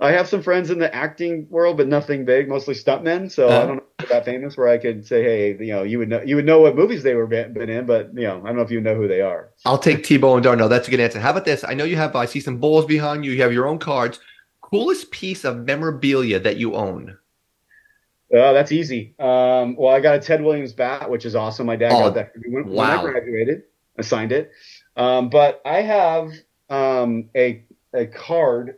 I 0.00 0.12
have 0.12 0.28
some 0.28 0.42
friends 0.42 0.70
in 0.70 0.78
the 0.78 0.92
acting 0.94 1.46
world, 1.50 1.76
but 1.76 1.86
nothing 1.86 2.24
big, 2.24 2.48
mostly 2.48 2.74
stuntmen. 2.74 3.30
So 3.30 3.48
uh-huh. 3.48 3.62
I 3.62 3.66
don't 3.66 3.76
know 3.76 3.84
if 3.98 4.08
that 4.08 4.24
famous 4.24 4.56
where 4.56 4.68
I 4.68 4.78
could 4.78 5.06
say, 5.06 5.22
hey, 5.22 5.64
you 5.64 5.72
know, 5.72 5.82
you 5.82 5.98
would 5.98 6.08
know 6.08 6.22
you 6.22 6.36
would 6.36 6.46
know 6.46 6.60
what 6.60 6.74
movies 6.74 7.02
they 7.02 7.14
were 7.14 7.26
been, 7.26 7.52
been 7.52 7.68
in, 7.68 7.84
but 7.84 8.12
you 8.14 8.22
know, 8.22 8.40
I 8.42 8.46
don't 8.46 8.56
know 8.56 8.62
if 8.62 8.70
you 8.70 8.80
know 8.80 8.94
who 8.94 9.06
they 9.06 9.20
are. 9.20 9.50
I'll 9.66 9.78
take 9.78 9.98
Tebow 9.98 10.34
and 10.34 10.42
d'Arnaud. 10.42 10.68
That's 10.68 10.88
a 10.88 10.90
good 10.90 11.00
answer. 11.00 11.20
How 11.20 11.30
about 11.30 11.44
this? 11.44 11.64
I 11.64 11.74
know 11.74 11.84
you 11.84 11.96
have. 11.96 12.16
I 12.16 12.24
see 12.24 12.40
some 12.40 12.56
balls 12.56 12.86
behind 12.86 13.24
you. 13.24 13.32
You 13.32 13.42
have 13.42 13.52
your 13.52 13.68
own 13.68 13.78
cards. 13.78 14.20
Coolest 14.62 15.10
piece 15.10 15.44
of 15.44 15.58
memorabilia 15.58 16.40
that 16.40 16.56
you 16.56 16.74
own. 16.74 17.18
Uh, 18.32 18.52
that's 18.52 18.70
easy. 18.70 19.14
Um, 19.18 19.74
well, 19.76 19.94
I 19.94 19.98
got 19.98 20.14
a 20.14 20.20
Ted 20.20 20.42
Williams 20.42 20.72
bat, 20.72 21.10
which 21.10 21.26
is 21.26 21.34
awesome. 21.34 21.66
My 21.66 21.74
dad 21.74 21.90
Oh, 21.92 21.98
got 21.98 22.14
that 22.14 22.32
for 22.32 22.38
me 22.38 22.50
when 22.50 22.68
wow. 22.68 23.00
I 23.00 23.10
graduated. 23.10 23.64
I 23.98 24.02
signed 24.02 24.30
it. 24.30 24.52
Um, 24.96 25.28
but 25.28 25.60
I 25.64 25.82
have 25.82 26.32
um, 26.70 27.28
a 27.36 27.64
a 27.92 28.06
card. 28.06 28.76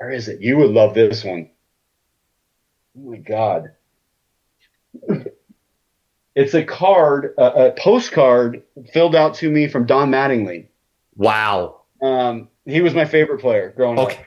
Where 0.00 0.10
is 0.10 0.28
it? 0.28 0.40
You 0.40 0.56
would 0.56 0.70
love 0.70 0.94
this 0.94 1.22
one. 1.24 1.50
Oh 2.96 3.10
my 3.10 3.18
god! 3.18 3.72
It's 6.34 6.54
a 6.54 6.64
card, 6.64 7.34
a, 7.36 7.66
a 7.66 7.72
postcard 7.72 8.62
filled 8.92 9.14
out 9.14 9.34
to 9.36 9.50
me 9.50 9.68
from 9.68 9.84
Don 9.84 10.10
Mattingly. 10.10 10.68
Wow. 11.16 11.82
Um, 12.00 12.48
he 12.64 12.80
was 12.80 12.94
my 12.94 13.04
favorite 13.04 13.40
player 13.40 13.74
growing 13.76 13.98
up. 13.98 14.06
Okay. 14.06 14.24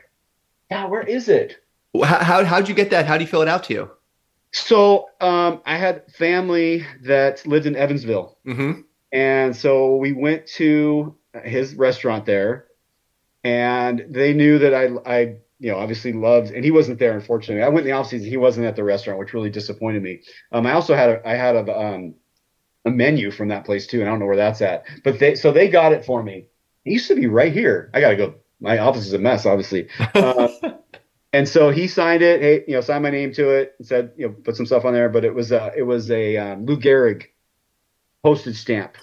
Yeah, 0.70 0.86
where 0.86 1.02
is 1.02 1.28
it? 1.28 1.58
How, 2.04 2.24
how 2.24 2.44
how'd 2.46 2.70
you 2.70 2.76
get 2.76 2.92
that? 2.92 3.08
How 3.08 3.18
do 3.18 3.24
you 3.24 3.30
fill 3.30 3.42
it 3.42 3.48
out 3.48 3.64
to 3.66 3.74
you? 3.74 3.92
So 4.52 5.08
um, 5.22 5.62
I 5.66 5.78
had 5.78 6.04
family 6.14 6.86
that 7.04 7.46
lived 7.48 7.66
in 7.66 7.76
Evansville, 7.76 8.38
Mm-hmm. 8.46 8.82
and 9.12 9.56
so 9.56 9.96
we 9.96 10.14
went 10.14 10.46
to 10.58 11.16
his 11.44 11.74
restaurant 11.74 12.26
there, 12.28 12.68
and 13.44 14.06
they 14.10 14.34
knew 14.34 14.60
that 14.60 14.74
I, 14.76 14.90
I, 15.12 15.36
you 15.60 15.72
know, 15.72 15.78
obviously 15.78 16.14
loves, 16.14 16.52
and 16.52 16.64
he 16.64 16.72
wasn't 16.72 17.00
there, 17.00 17.14
unfortunately. 17.14 17.64
I 17.64 17.70
went 17.70 17.86
in 17.86 17.92
the 17.92 17.98
off 17.98 18.08
season; 18.08 18.28
he 18.28 18.38
wasn't 18.38 18.66
at 18.66 18.76
the 18.76 18.84
restaurant, 18.84 19.20
which 19.20 19.34
really 19.34 19.50
disappointed 19.50 20.04
me. 20.04 20.22
Um, 20.52 20.66
I 20.66 20.74
also 20.74 20.96
had 20.96 21.10
a, 21.10 21.28
I 21.28 21.36
had 21.36 21.56
a, 21.56 21.80
um, 21.80 22.16
a 22.86 22.90
menu 22.90 23.32
from 23.32 23.48
that 23.50 23.66
place 23.66 23.88
too, 23.88 24.00
and 24.00 24.10
I 24.10 24.12
don't 24.12 24.20
know 24.20 24.26
where 24.26 24.36
that's 24.36 24.62
at, 24.62 24.86
but 25.04 25.20
they, 25.20 25.36
so 25.36 25.52
they 25.52 25.68
got 25.70 25.94
it 25.94 26.06
for 26.06 26.22
me. 26.22 26.48
It 26.86 26.92
used 26.92 27.08
to 27.08 27.16
be 27.16 27.28
right 27.28 27.54
here. 27.54 27.90
I 27.94 28.02
gotta 28.02 28.16
go. 28.16 28.36
My 28.60 28.78
office 28.78 29.06
is 29.06 29.14
a 29.14 29.20
mess, 29.20 29.46
obviously. 29.46 29.90
Uh, 30.14 30.48
and 31.34 31.48
so 31.48 31.70
he 31.70 31.88
signed 31.88 32.22
it. 32.22 32.42
Hey, 32.42 32.64
you 32.68 32.74
know, 32.76 32.82
signed 32.82 33.04
my 33.04 33.10
name 33.10 33.34
to 33.34 33.50
it. 33.50 33.76
and 33.78 33.88
Said, 33.88 34.12
you 34.18 34.28
know, 34.28 34.34
put 34.34 34.56
some 34.56 34.66
stuff 34.66 34.86
on 34.86 34.94
there. 34.94 35.10
But 35.10 35.26
it 35.26 35.34
was 35.34 35.52
uh, 35.52 35.72
it 35.76 35.84
was 35.84 36.10
a 36.12 36.38
um, 36.38 36.66
Lou 36.66 36.78
Gehrig 36.78 37.26
postage 38.24 38.58
stamp, 38.58 38.98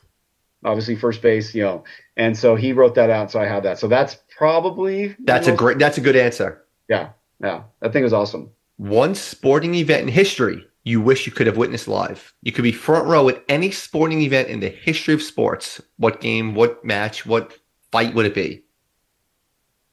obviously 0.64 0.96
first 0.96 1.22
base. 1.22 1.54
You 1.54 1.62
know, 1.62 1.84
and 2.16 2.36
so 2.36 2.54
he 2.56 2.72
wrote 2.72 2.94
that 2.94 3.10
out. 3.10 3.30
So 3.30 3.40
I 3.40 3.46
have 3.46 3.62
that. 3.64 3.78
So 3.78 3.88
that's 3.88 4.16
probably 4.36 5.16
That's 5.20 5.48
a 5.48 5.52
great. 5.52 5.78
That's 5.78 5.98
a 5.98 6.00
good 6.00 6.16
answer. 6.16 6.64
yeah 6.88 7.10
yeah. 7.40 7.62
That 7.80 7.92
thing 7.92 8.02
was 8.02 8.12
awesome. 8.12 8.50
One 8.76 9.14
sporting 9.14 9.74
event 9.74 10.02
in 10.02 10.08
history 10.08 10.66
you 10.84 11.00
wish 11.00 11.26
you 11.26 11.32
could 11.32 11.46
have 11.46 11.56
witnessed 11.56 11.88
live. 11.88 12.32
You 12.42 12.52
could 12.52 12.64
be 12.64 12.72
front 12.72 13.06
row 13.06 13.28
at 13.28 13.44
any 13.48 13.70
sporting 13.70 14.22
event 14.22 14.48
in 14.48 14.60
the 14.60 14.70
history 14.70 15.12
of 15.14 15.22
sports. 15.22 15.80
What 15.98 16.20
game? 16.20 16.54
What 16.54 16.84
match? 16.84 17.26
What 17.26 17.58
fight 17.92 18.14
would 18.14 18.26
it 18.26 18.34
be? 18.34 18.64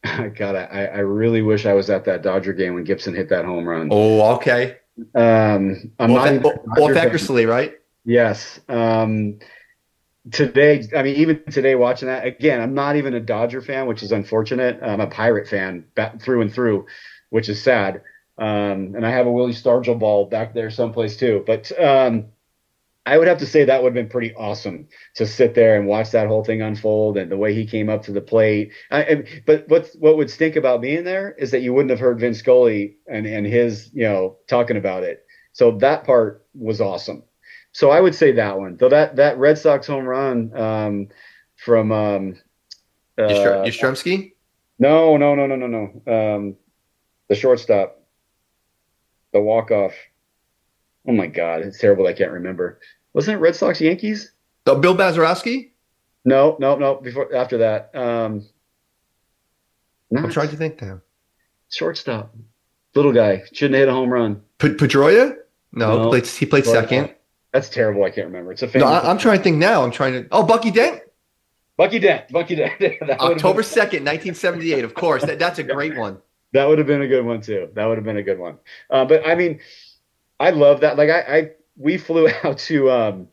God, 0.38 0.56
I, 0.56 0.86
I 0.86 1.00
really 1.00 1.42
wish 1.42 1.66
I 1.66 1.74
was 1.74 1.90
at 1.90 2.06
that 2.06 2.22
Dodger 2.22 2.54
game 2.54 2.76
when 2.76 2.86
Gibson 2.86 3.14
hit 3.14 3.30
that 3.30 3.44
home 3.44 3.68
run. 3.68 3.90
Oh, 3.92 4.36
okay. 4.36 4.78
Um, 5.14 5.92
I'm 6.00 6.14
not 6.14 6.28
even 6.28 6.46
a 6.46 6.48
off 6.48 6.78
Dodger 6.78 6.94
fan. 6.94 7.10
Eckersley, 7.10 7.48
right? 7.48 7.74
Yes. 8.06 8.62
Um, 8.70 9.40
today, 10.32 10.88
I 10.96 11.04
mean, 11.04 11.16
even 11.18 11.44
today, 11.52 11.76
watching 11.76 12.08
that 12.08 12.26
again, 12.26 12.62
I'm 12.62 12.74
not 12.74 12.96
even 12.96 13.14
a 13.14 13.20
Dodger 13.20 13.62
fan, 13.62 13.88
which 13.88 14.04
is 14.04 14.12
unfortunate. 14.12 14.80
I'm 14.82 15.02
a 15.02 15.08
Pirate 15.08 15.48
fan 15.48 15.86
through 16.22 16.42
and 16.42 16.54
through, 16.54 16.86
which 17.30 17.50
is 17.50 17.62
sad. 17.62 18.02
Um, 18.38 18.94
and 18.96 19.06
I 19.06 19.12
have 19.12 19.26
a 19.28 19.32
Willie 19.32 19.54
Stargell 19.54 19.98
ball 20.00 20.26
back 20.26 20.54
there 20.54 20.70
someplace 20.70 21.18
too. 21.18 21.44
But 21.46 21.72
um, 21.80 22.26
I 23.06 23.18
would 23.18 23.28
have 23.28 23.40
to 23.40 23.46
say 23.46 23.64
that 23.66 23.82
would 23.84 23.90
have 23.90 23.94
been 23.96 24.10
pretty 24.10 24.36
awesome 24.36 24.88
to 25.16 25.26
sit 25.26 25.56
there 25.56 25.78
and 25.80 25.88
watch 25.88 26.12
that 26.12 26.28
whole 26.28 26.44
thing 26.44 26.62
unfold 26.62 27.18
and 27.18 27.32
the 27.32 27.38
way 27.38 27.54
he 27.54 27.66
came 27.66 27.90
up 27.90 28.04
to 28.04 28.12
the 28.12 28.22
plate. 28.22 28.74
I, 28.92 29.04
and, 29.04 29.28
but 29.46 29.68
what 29.70 29.90
what 30.00 30.18
would 30.18 30.30
stink 30.30 30.56
about 30.58 30.82
being 30.82 31.06
there 31.06 31.34
is 31.38 31.52
that 31.52 31.62
you 31.62 31.74
wouldn't 31.74 31.92
have 31.92 32.00
heard 32.00 32.20
Vince 32.20 32.40
Scully 32.40 32.98
and 33.08 33.26
and 33.26 33.46
his 33.48 33.90
you 33.94 34.04
know 34.04 34.38
talking 34.48 34.78
about 34.78 35.04
it. 35.04 35.26
So 35.54 35.72
that 35.80 36.04
part 36.04 36.46
was 36.54 36.82
awesome. 36.82 37.24
So 37.78 37.92
I 37.92 38.02
would 38.02 38.16
say 38.16 38.32
that 38.32 38.58
one. 38.58 38.76
Though 38.76 38.90
that 38.90 39.18
that 39.18 39.38
Red 39.38 39.56
Sox 39.56 39.86
home 39.86 40.06
run 40.06 40.52
um, 40.58 41.10
from 41.58 41.92
um, 41.92 42.36
uh, 43.20 43.22
Yastrzemski? 43.22 44.34
no 44.80 45.16
no 45.16 45.36
no 45.36 45.46
no 45.46 45.56
no 45.56 45.68
no 45.68 46.12
um, 46.12 46.56
the 47.30 47.36
shortstop, 47.36 48.02
the 49.32 49.40
walk 49.40 49.70
off. 49.70 49.94
Oh 51.08 51.12
my 51.12 51.28
God, 51.28 51.62
it's 51.62 51.78
terrible. 51.78 52.08
I 52.08 52.14
can't 52.14 52.32
remember. 52.32 52.80
Wasn't 53.14 53.38
it 53.38 53.40
Red 53.40 53.56
Sox 53.56 53.80
Yankees? 53.80 54.32
Oh, 54.66 54.80
Bill 54.80 54.98
Mazeroski? 54.98 55.70
No, 56.26 56.58
no, 56.60 56.78
no. 56.78 56.96
Before 56.96 57.32
after 57.36 57.60
that, 57.60 57.92
um, 57.94 58.44
I'm 60.18 60.32
trying 60.32 60.50
to 60.50 60.56
think 60.58 60.82
now. 60.82 61.02
shortstop, 61.70 62.36
little 62.96 63.14
guy 63.14 63.44
shouldn't 63.54 63.76
hit 63.78 63.88
a 63.88 63.94
home 63.94 64.10
run. 64.10 64.42
Pedroia? 64.58 65.36
No, 65.74 65.96
No. 65.96 66.04
he 66.06 66.10
played, 66.10 66.26
he 66.26 66.46
played 66.48 66.66
second. 66.66 67.14
That's 67.58 67.70
terrible. 67.70 68.04
I 68.04 68.12
can't 68.12 68.28
remember. 68.28 68.52
It's 68.52 68.62
a. 68.62 68.78
No, 68.78 68.86
I, 68.86 69.10
I'm 69.10 69.18
trying 69.18 69.40
to 69.40 69.44
think 69.44 69.58
now. 69.58 69.84
I'm 69.84 69.90
trying 69.90 70.14
to. 70.14 70.28
Oh, 70.32 70.44
Bucky 70.44 70.70
Dent? 70.70 71.02
Bucky 71.76 71.98
Dent. 71.98 72.30
Bucky 72.30 72.54
Dent. 72.54 72.80
October 73.20 73.64
2nd, 73.64 74.06
1978. 74.06 74.84
Of 74.84 74.94
course. 74.94 75.26
That, 75.26 75.40
that's 75.40 75.58
a 75.58 75.64
great 75.76 75.98
one. 75.98 76.20
That 76.54 76.68
would 76.68 76.78
have 76.78 76.86
been 76.86 77.02
a 77.02 77.08
good 77.08 77.26
one 77.26 77.42
too. 77.42 77.70
That 77.74 77.86
would 77.86 77.98
have 77.98 78.04
been 78.04 78.18
a 78.18 78.22
good 78.22 78.38
one. 78.38 78.60
Uh, 78.92 79.06
but 79.06 79.26
I 79.26 79.34
mean, 79.34 79.60
I 80.40 80.52
love 80.52 80.82
that. 80.82 80.98
Like 80.98 81.10
I, 81.10 81.20
I 81.22 81.52
we 81.78 81.98
flew 81.98 82.30
out 82.44 82.60
to 82.60 82.92
um, 82.92 83.28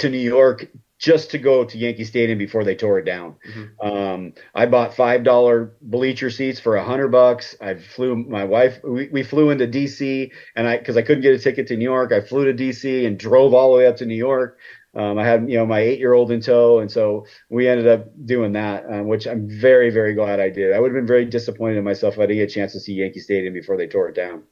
to 0.00 0.10
New 0.10 0.18
York 0.18 0.66
just 1.00 1.30
to 1.30 1.38
go 1.38 1.64
to 1.64 1.78
Yankee 1.78 2.04
Stadium 2.04 2.38
before 2.38 2.62
they 2.62 2.74
tore 2.76 2.98
it 2.98 3.06
down. 3.06 3.34
Mhm. 3.48 3.70
Um, 3.82 4.32
I 4.54 4.66
bought 4.66 4.94
five 4.94 5.24
dollar 5.24 5.72
bleacher 5.80 6.28
seats 6.28 6.60
for 6.60 6.76
a 6.76 6.84
hundred 6.84 7.08
bucks. 7.08 7.56
I 7.60 7.74
flew 7.74 8.14
my 8.16 8.44
wife. 8.44 8.78
We, 8.84 9.08
we 9.08 9.22
flew 9.22 9.48
into 9.48 9.66
DC, 9.66 10.30
and 10.54 10.68
I 10.68 10.76
because 10.76 10.98
I 10.98 11.02
couldn't 11.02 11.22
get 11.22 11.34
a 11.34 11.38
ticket 11.38 11.66
to 11.68 11.76
New 11.76 11.84
York, 11.84 12.12
I 12.12 12.20
flew 12.20 12.44
to 12.44 12.54
DC 12.54 13.06
and 13.06 13.18
drove 13.18 13.54
all 13.54 13.72
the 13.72 13.78
way 13.78 13.86
up 13.86 13.96
to 13.96 14.06
New 14.06 14.14
York. 14.14 14.58
Um, 14.94 15.18
I 15.18 15.24
had 15.24 15.48
you 15.48 15.56
know 15.56 15.64
my 15.64 15.80
eight 15.80 15.98
year 15.98 16.12
old 16.12 16.30
in 16.30 16.42
tow, 16.42 16.80
and 16.80 16.90
so 16.90 17.24
we 17.48 17.66
ended 17.66 17.88
up 17.88 18.06
doing 18.26 18.52
that, 18.52 18.84
um, 18.90 19.06
which 19.08 19.26
I'm 19.26 19.48
very 19.48 19.88
very 19.88 20.12
glad 20.14 20.38
I 20.38 20.50
did. 20.50 20.74
I 20.74 20.80
would 20.80 20.92
have 20.92 21.00
been 21.00 21.06
very 21.06 21.24
disappointed 21.24 21.78
in 21.78 21.84
myself 21.84 22.14
if 22.14 22.20
I 22.20 22.26
didn't 22.26 22.38
get 22.44 22.50
a 22.50 22.54
chance 22.54 22.72
to 22.72 22.80
see 22.80 22.92
Yankee 22.92 23.20
Stadium 23.20 23.54
before 23.54 23.78
they 23.78 23.86
tore 23.86 24.08
it 24.10 24.14
down. 24.14 24.42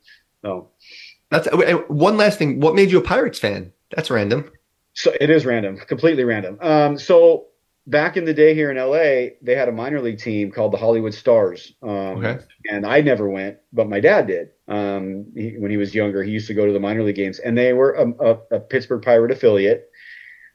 So. 0.43 0.71
That's 1.31 1.47
one 1.89 2.17
last 2.17 2.39
thing. 2.39 2.59
What 2.59 2.75
made 2.75 2.91
you 2.91 2.97
a 2.97 3.03
Pirates 3.03 3.39
fan? 3.39 3.71
That's 3.95 4.11
random. 4.11 4.51
So 4.99 5.13
it 5.21 5.31
is 5.31 5.47
random, 5.47 5.77
completely 5.77 6.25
random. 6.25 6.59
Um, 6.61 6.99
so 6.99 7.47
back 7.87 8.17
in 8.17 8.25
the 8.25 8.35
day 8.35 8.53
here 8.53 8.69
in 8.73 8.77
LA, 8.77 9.37
they 9.41 9.55
had 9.55 9.69
a 9.69 9.73
minor 9.73 10.01
league 10.01 10.19
team 10.19 10.51
called 10.51 10.73
the 10.73 10.77
Hollywood 10.77 11.15
Stars. 11.15 11.73
Um, 11.85 12.19
Okay. 12.19 12.39
And 12.69 12.85
I 12.85 13.01
never 13.01 13.29
went, 13.29 13.59
but 13.73 13.89
my 13.89 14.01
dad 14.01 14.27
did. 14.27 14.49
Um, 14.67 15.27
he, 15.37 15.57
when 15.57 15.71
he 15.71 15.77
was 15.77 15.95
younger, 15.95 16.25
he 16.25 16.33
used 16.33 16.49
to 16.49 16.55
go 16.55 16.67
to 16.67 16.73
the 16.73 16.81
minor 16.81 17.05
league 17.05 17.15
games, 17.15 17.39
and 17.39 17.57
they 17.57 17.73
were 17.75 17.93
a, 17.93 18.07
a, 18.31 18.57
a 18.57 18.61
Pittsburgh 18.61 19.01
Pirate 19.01 19.31
affiliate. 19.31 19.89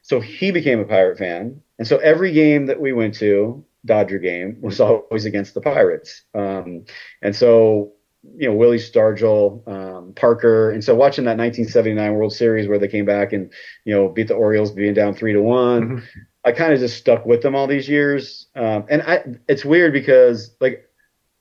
So 0.01 0.19
he 0.19 0.51
became 0.51 0.81
a 0.81 0.85
Pirate 0.85 1.17
fan, 1.17 1.61
and 1.79 1.87
so 1.87 1.97
every 1.99 2.33
game 2.33 2.65
that 2.65 2.81
we 2.81 2.91
went 2.91 3.13
to, 3.15 3.63
Dodger 3.85 4.19
game, 4.19 4.57
was 4.59 4.79
always 4.81 5.23
against 5.23 5.53
the 5.53 5.61
Pirates. 5.61 6.23
Um, 6.35 6.83
and 7.21 7.33
so 7.33 7.93
you 8.37 8.47
know 8.47 8.55
Willie 8.55 8.77
Stargell, 8.77 9.67
um, 9.67 10.13
Parker, 10.15 10.71
and 10.71 10.83
so 10.83 10.95
watching 10.95 11.25
that 11.25 11.37
1979 11.37 12.13
World 12.13 12.33
Series 12.33 12.67
where 12.67 12.79
they 12.79 12.87
came 12.87 13.05
back 13.05 13.33
and 13.33 13.51
you 13.85 13.93
know 13.93 14.07
beat 14.09 14.27
the 14.27 14.33
Orioles 14.35 14.71
being 14.71 14.93
down 14.93 15.13
three 15.13 15.33
to 15.33 15.41
one, 15.41 15.81
Mhm. 15.97 16.03
I 16.45 16.51
kind 16.51 16.73
of 16.73 16.79
just 16.79 16.97
stuck 16.97 17.25
with 17.25 17.41
them 17.41 17.55
all 17.55 17.67
these 17.67 17.87
years. 17.87 18.47
Um, 18.55 18.85
and 18.89 19.01
I, 19.01 19.23
it's 19.47 19.63
weird 19.63 19.93
because 19.93 20.55
like 20.59 20.89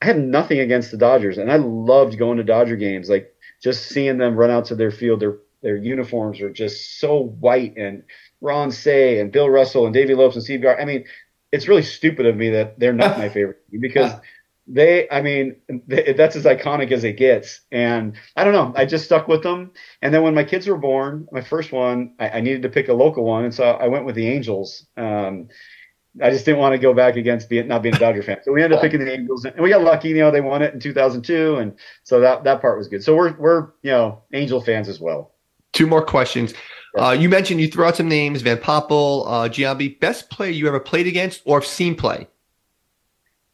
I 0.01 0.05
had 0.05 0.19
nothing 0.19 0.59
against 0.59 0.91
the 0.91 0.97
Dodgers, 0.97 1.37
and 1.37 1.51
I 1.51 1.55
loved 1.57 2.17
going 2.17 2.37
to 2.37 2.43
Dodger 2.43 2.75
games. 2.75 3.09
Like 3.09 3.33
just 3.61 3.87
seeing 3.87 4.17
them 4.17 4.35
run 4.35 4.51
out 4.51 4.65
to 4.65 4.75
their 4.75 4.91
field, 4.91 5.19
their 5.21 5.37
their 5.61 5.77
uniforms 5.77 6.41
are 6.41 6.49
just 6.51 6.99
so 6.99 7.21
white, 7.39 7.77
and 7.77 8.03
Ron 8.41 8.71
Cey 8.71 9.19
and 9.21 9.31
Bill 9.31 9.49
Russell 9.49 9.85
and 9.85 9.93
Davey 9.93 10.13
Lopes 10.15 10.35
and 10.35 10.43
Steve 10.43 10.61
Gar. 10.61 10.79
I 10.79 10.83
mean, 10.83 11.05
it's 11.53 11.69
really 11.69 11.83
stupid 11.83 12.25
of 12.25 12.35
me 12.35 12.49
that 12.49 12.77
they're 12.79 12.91
not 12.91 13.17
my 13.17 13.29
favorite 13.37 13.61
because 13.79 14.11
they, 14.67 15.09
I 15.09 15.21
mean, 15.21 15.57
they, 15.87 16.13
that's 16.13 16.35
as 16.35 16.45
iconic 16.45 16.91
as 16.91 17.03
it 17.03 17.17
gets. 17.17 17.61
And 17.71 18.15
I 18.35 18.43
don't 18.43 18.53
know, 18.53 18.73
I 18.75 18.85
just 18.85 19.05
stuck 19.05 19.27
with 19.27 19.43
them. 19.43 19.71
And 20.01 20.13
then 20.13 20.23
when 20.23 20.33
my 20.33 20.43
kids 20.43 20.67
were 20.67 20.77
born, 20.77 21.27
my 21.31 21.41
first 21.41 21.71
one, 21.71 22.13
I, 22.19 22.29
I 22.29 22.41
needed 22.41 22.61
to 22.63 22.69
pick 22.69 22.87
a 22.87 22.93
local 22.93 23.23
one, 23.25 23.43
and 23.43 23.53
so 23.53 23.63
I 23.63 23.87
went 23.87 24.05
with 24.05 24.15
the 24.15 24.27
Angels. 24.27 24.85
Um, 24.95 25.49
I 26.21 26.29
just 26.29 26.45
didn't 26.45 26.59
want 26.59 26.73
to 26.73 26.77
go 26.77 26.93
back 26.93 27.15
against 27.15 27.49
being, 27.49 27.67
not 27.67 27.81
being 27.81 27.95
a 27.95 27.99
Dodger 27.99 28.21
fan. 28.21 28.37
So 28.43 28.51
we 28.51 28.61
ended 28.61 28.77
up 28.77 28.83
picking 28.83 28.99
the 29.03 29.11
Angels, 29.11 29.45
and 29.45 29.59
we 29.59 29.69
got 29.69 29.81
lucky. 29.81 30.09
You 30.09 30.19
know, 30.19 30.31
they 30.31 30.41
won 30.41 30.61
it 30.61 30.73
in 30.73 30.79
2002, 30.79 31.55
and 31.55 31.73
so 32.03 32.19
that 32.19 32.43
that 32.43 32.61
part 32.61 32.77
was 32.77 32.87
good. 32.87 33.03
So 33.03 33.15
we're 33.15 33.35
we're 33.37 33.69
you 33.81 33.91
know 33.91 34.21
Angel 34.31 34.61
fans 34.61 34.87
as 34.87 34.99
well. 34.99 35.33
Two 35.71 35.87
more 35.87 36.05
questions. 36.05 36.53
Uh, 36.95 37.17
you 37.19 37.27
mentioned 37.27 37.59
you 37.59 37.67
threw 37.67 37.85
out 37.85 37.97
some 37.97 38.07
names: 38.07 38.43
Van 38.43 38.57
Poppel, 38.57 39.25
uh, 39.27 39.49
Giambi. 39.49 39.99
Best 39.99 40.29
player 40.29 40.51
you 40.51 40.67
ever 40.67 40.79
played 40.79 41.07
against 41.07 41.41
or 41.45 41.63
seen 41.63 41.95
play? 41.95 42.27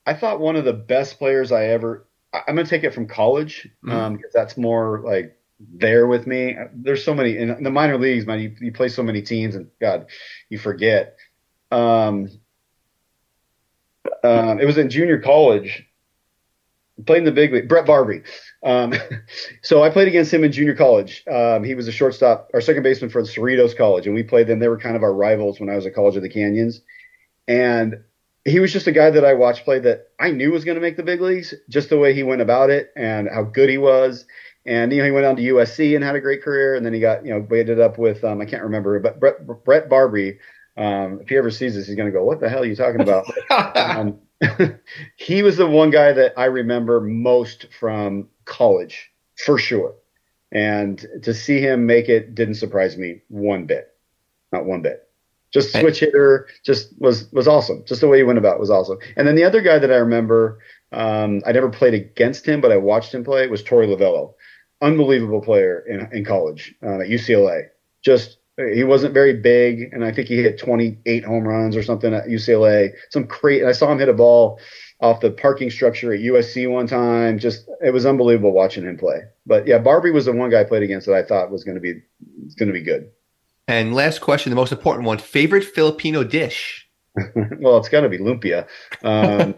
I 0.06 0.14
thought 0.14 0.40
one 0.40 0.56
of 0.56 0.66
the 0.66 0.74
best 0.74 1.18
players 1.20 1.52
I 1.52 1.66
ever. 1.66 2.08
I- 2.34 2.42
I'm 2.48 2.56
going 2.56 2.66
to 2.66 2.70
take 2.70 2.84
it 2.84 2.94
from 2.94 3.08
college 3.08 3.68
Mhm. 3.84 3.92
um, 3.92 4.16
because 4.18 4.34
that's 4.34 4.58
more 4.58 5.02
like 5.04 5.36
there 5.60 6.08
with 6.08 6.26
me. 6.28 6.56
There's 6.74 7.04
so 7.04 7.14
many 7.14 7.38
in 7.38 7.64
the 7.64 7.70
minor 7.72 7.98
leagues, 7.98 8.26
man. 8.26 8.40
You, 8.40 8.56
you 8.62 8.72
play 8.72 8.88
so 8.90 9.04
many 9.04 9.22
teams, 9.22 9.56
and 9.56 9.70
God, 9.82 10.08
you 10.50 10.58
forget. 10.58 11.18
Um, 11.72 12.30
um, 14.24 14.60
it 14.60 14.66
was 14.66 14.78
in 14.78 14.90
junior 14.90 15.20
college. 15.20 15.86
played 17.06 17.20
in 17.20 17.24
the 17.26 17.32
big 17.32 17.54
league. 17.54 17.68
Bret 17.70 17.86
Barberie. 17.86 18.24
Um, 18.64 18.94
so 19.62 19.84
I 19.84 19.90
played 19.90 20.08
against 20.08 20.34
him 20.34 20.44
in 20.44 20.52
junior 20.52 20.76
college. 20.76 21.24
Um, 21.32 21.64
he 21.64 21.76
was 21.76 21.88
a 21.88 21.92
shortstop, 21.92 22.50
our 22.54 22.62
second 22.62 22.84
baseman 22.84 23.10
for 23.10 23.22
the 23.24 23.30
Cerritos 23.30 23.76
College, 23.78 24.06
and 24.06 24.16
we 24.16 24.24
played 24.24 24.48
them. 24.48 24.60
They 24.60 24.68
were 24.68 24.78
kind 24.78 24.96
of 24.96 25.04
our 25.04 25.14
rivals 25.14 25.60
when 25.60 25.70
I 25.70 25.76
was 25.76 25.86
at 25.86 25.94
College 25.96 26.16
of 26.18 26.24
the 26.24 26.30
Canyons, 26.30 26.82
and 27.48 28.04
he 28.46 28.60
was 28.60 28.72
just 28.72 28.88
a 28.88 28.92
guy 28.92 29.10
that 29.10 29.26
I 29.26 29.34
watched 29.34 29.66
play 29.66 29.80
that 29.80 30.10
I 30.20 30.32
knew 30.32 30.52
was 30.52 30.66
going 30.66 30.76
to 30.76 30.82
make 30.82 30.98
the 30.98 31.04
big 31.04 31.22
leagues, 31.22 31.54
just 31.70 31.90
the 31.90 31.98
way 31.98 32.14
he 32.14 32.24
went 32.24 32.42
about 32.42 32.70
it 32.70 32.92
and 32.96 33.28
how 33.30 33.44
good 33.44 33.70
he 33.70 33.78
was. 33.78 34.26
And 34.66 34.92
you 34.92 35.00
know, 35.00 35.06
he 35.06 35.12
went 35.12 35.26
on 35.26 35.36
to 35.38 35.42
USC 35.42 35.96
and 35.96 36.04
had 36.04 36.16
a 36.16 36.22
great 36.22 36.44
career, 36.44 36.76
and 36.76 36.86
then 36.86 36.94
he 36.94 37.00
got 37.00 37.26
you 37.26 37.32
know, 37.32 37.46
we 37.50 37.60
ended 37.60 37.80
up 37.80 37.98
with 37.98 38.24
um, 38.24 38.42
I 38.42 38.46
can't 38.46 38.64
remember, 38.64 39.00
but 39.00 39.20
Brett, 39.20 39.46
Brett. 39.66 39.90
Um, 40.78 41.20
if 41.22 41.28
he 41.28 41.36
ever 41.36 41.52
sees 41.52 41.76
this, 41.76 41.88
he's 41.88 41.96
going 41.96 42.08
to 42.08 42.18
go, 42.18 42.24
"What 42.24 42.40
the 42.40 42.50
hell 42.50 42.62
are 42.62 42.66
you 42.66 42.76
talking 42.76 43.02
about?" 43.02 43.26
um, 43.76 44.20
he 45.18 45.44
was 45.44 45.58
the 45.58 45.68
one 45.68 45.90
guy 45.90 46.14
that 46.14 46.34
I 46.38 46.46
remember 46.46 47.02
most 47.02 47.68
from 47.80 48.30
college, 48.46 49.12
for 49.46 49.58
sure. 49.58 49.96
And 50.52 51.06
to 51.24 51.34
see 51.34 51.60
him 51.60 51.86
make 51.86 52.10
it 52.10 52.34
didn't 52.34 52.56
surprise 52.56 52.98
me 52.98 53.22
one 53.28 53.66
bit, 53.66 53.94
not 54.52 54.66
one 54.66 54.82
bit. 54.82 55.09
Just 55.52 55.72
switch 55.74 56.00
hitter, 56.00 56.48
just 56.64 56.94
was 57.00 57.32
was 57.32 57.48
awesome. 57.48 57.84
Just 57.86 58.02
the 58.02 58.08
way 58.08 58.18
he 58.18 58.24
went 58.24 58.38
about 58.38 58.56
it 58.56 58.60
was 58.60 58.70
awesome. 58.70 58.98
And 59.16 59.28
then 59.28 59.36
the 59.36 59.44
other 59.44 59.62
guy 59.62 59.80
that 59.80 59.92
I 59.92 59.96
remember, 59.96 60.60
um, 60.92 61.42
I 61.46 61.52
never 61.52 61.70
played 61.70 61.96
against 61.96 62.48
him, 62.48 62.62
but 62.62 62.72
I 62.72 62.78
watched 62.78 63.14
him 63.14 63.24
play 63.24 63.48
was 63.48 63.64
Torey 63.64 63.88
Lovullo, 63.88 64.34
unbelievable 64.82 65.42
player 65.42 65.84
in 65.88 66.08
in 66.16 66.24
college 66.24 66.76
uh, 66.84 67.00
at 67.00 67.08
UCLA. 67.08 67.70
Just 68.04 68.38
he 68.58 68.84
wasn't 68.84 69.14
very 69.14 69.34
big, 69.34 69.90
and 69.94 70.04
I 70.04 70.12
think 70.12 70.28
he 70.28 70.38
hit 70.38 70.60
28 70.60 71.24
home 71.24 71.48
runs 71.48 71.76
or 71.76 71.84
something 71.84 72.14
at 72.14 72.28
UCLA. 72.28 72.92
Some 73.10 73.26
crazy. 73.26 73.66
I 73.66 73.72
saw 73.72 73.92
him 73.92 74.00
hit 74.00 74.10
a 74.10 74.14
ball 74.14 74.60
off 75.02 75.22
the 75.22 75.32
parking 75.32 75.70
structure 75.70 76.14
at 76.14 76.20
USC 76.20 76.70
one 76.70 76.88
time. 76.88 77.40
Just 77.40 77.70
it 77.82 77.92
was 77.92 78.06
unbelievable 78.06 78.52
watching 78.52 78.84
him 78.84 78.98
play. 78.98 79.22
But 79.46 79.66
yeah, 79.66 79.80
Barberie 79.80 80.12
was 80.12 80.26
the 80.26 80.34
one 80.34 80.50
guy 80.50 80.62
I 80.62 80.66
played 80.66 80.84
against 80.84 81.08
that 81.08 81.16
I 81.16 81.24
thought 81.24 81.52
was 81.52 81.64
going 81.64 81.76
to 81.76 81.82
be 81.82 82.02
going 82.58 82.68
to 82.68 82.74
be 82.74 82.84
good. 82.84 83.10
And 83.70 83.94
last 83.94 84.22
question, 84.22 84.50
the 84.50 84.56
most 84.56 84.72
important 84.72 85.06
one: 85.06 85.20
favorite 85.20 85.64
Filipino 85.64 86.24
dish? 86.24 86.90
well, 87.60 87.78
it's 87.78 87.88
got 87.88 88.02
to 88.02 88.10
be 88.10 88.18
lumpia. 88.18 88.68
Um, 89.04 89.54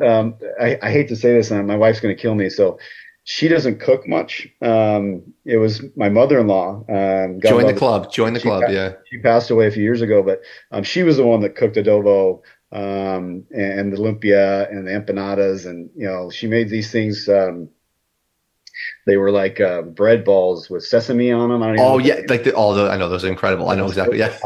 um, 0.06 0.34
I, 0.60 0.78
I, 0.82 0.90
hate 0.90 1.08
to 1.08 1.16
say 1.16 1.32
this, 1.32 1.50
and 1.50 1.66
my 1.66 1.76
wife's 1.76 2.00
going 2.00 2.14
to 2.14 2.20
kill 2.20 2.34
me. 2.34 2.50
So 2.50 2.78
she 3.24 3.48
doesn't 3.48 3.80
cook 3.80 4.06
much. 4.06 4.46
Um, 4.60 5.22
it 5.46 5.56
was 5.56 5.82
my 5.96 6.10
mother-in-law. 6.10 6.84
Um, 6.90 7.40
Join 7.40 7.66
the 7.66 7.74
club. 7.74 8.12
Join 8.12 8.34
the 8.34 8.40
club. 8.40 8.64
Passed, 8.64 8.74
yeah. 8.74 8.92
She 9.10 9.18
passed 9.18 9.50
away 9.50 9.66
a 9.66 9.70
few 9.70 9.82
years 9.82 10.02
ago, 10.02 10.22
but 10.22 10.42
um, 10.70 10.82
she 10.82 11.02
was 11.02 11.16
the 11.16 11.24
one 11.24 11.40
that 11.40 11.56
cooked 11.56 11.76
adobo 11.76 12.42
um, 12.70 13.46
and 13.50 13.94
the 13.94 13.96
lumpia 13.96 14.70
and 14.70 14.86
the 14.86 14.90
empanadas, 14.90 15.64
and 15.64 15.88
you 15.96 16.06
know 16.06 16.30
she 16.30 16.48
made 16.48 16.68
these 16.68 16.92
things. 16.92 17.30
They 19.04 19.16
were 19.16 19.30
like 19.30 19.60
uh, 19.60 19.82
bread 19.82 20.24
balls 20.24 20.70
with 20.70 20.84
sesame 20.84 21.32
on 21.32 21.48
them. 21.48 21.62
oh 21.78 21.98
yeah, 21.98 22.20
like 22.28 22.44
the, 22.44 22.54
all 22.54 22.74
the 22.74 22.88
I 22.88 22.96
know 22.96 23.08
those 23.08 23.24
are 23.24 23.28
incredible. 23.28 23.68
I 23.68 23.74
know 23.74 23.86
exactly. 23.86 24.18
Yeah. 24.18 24.36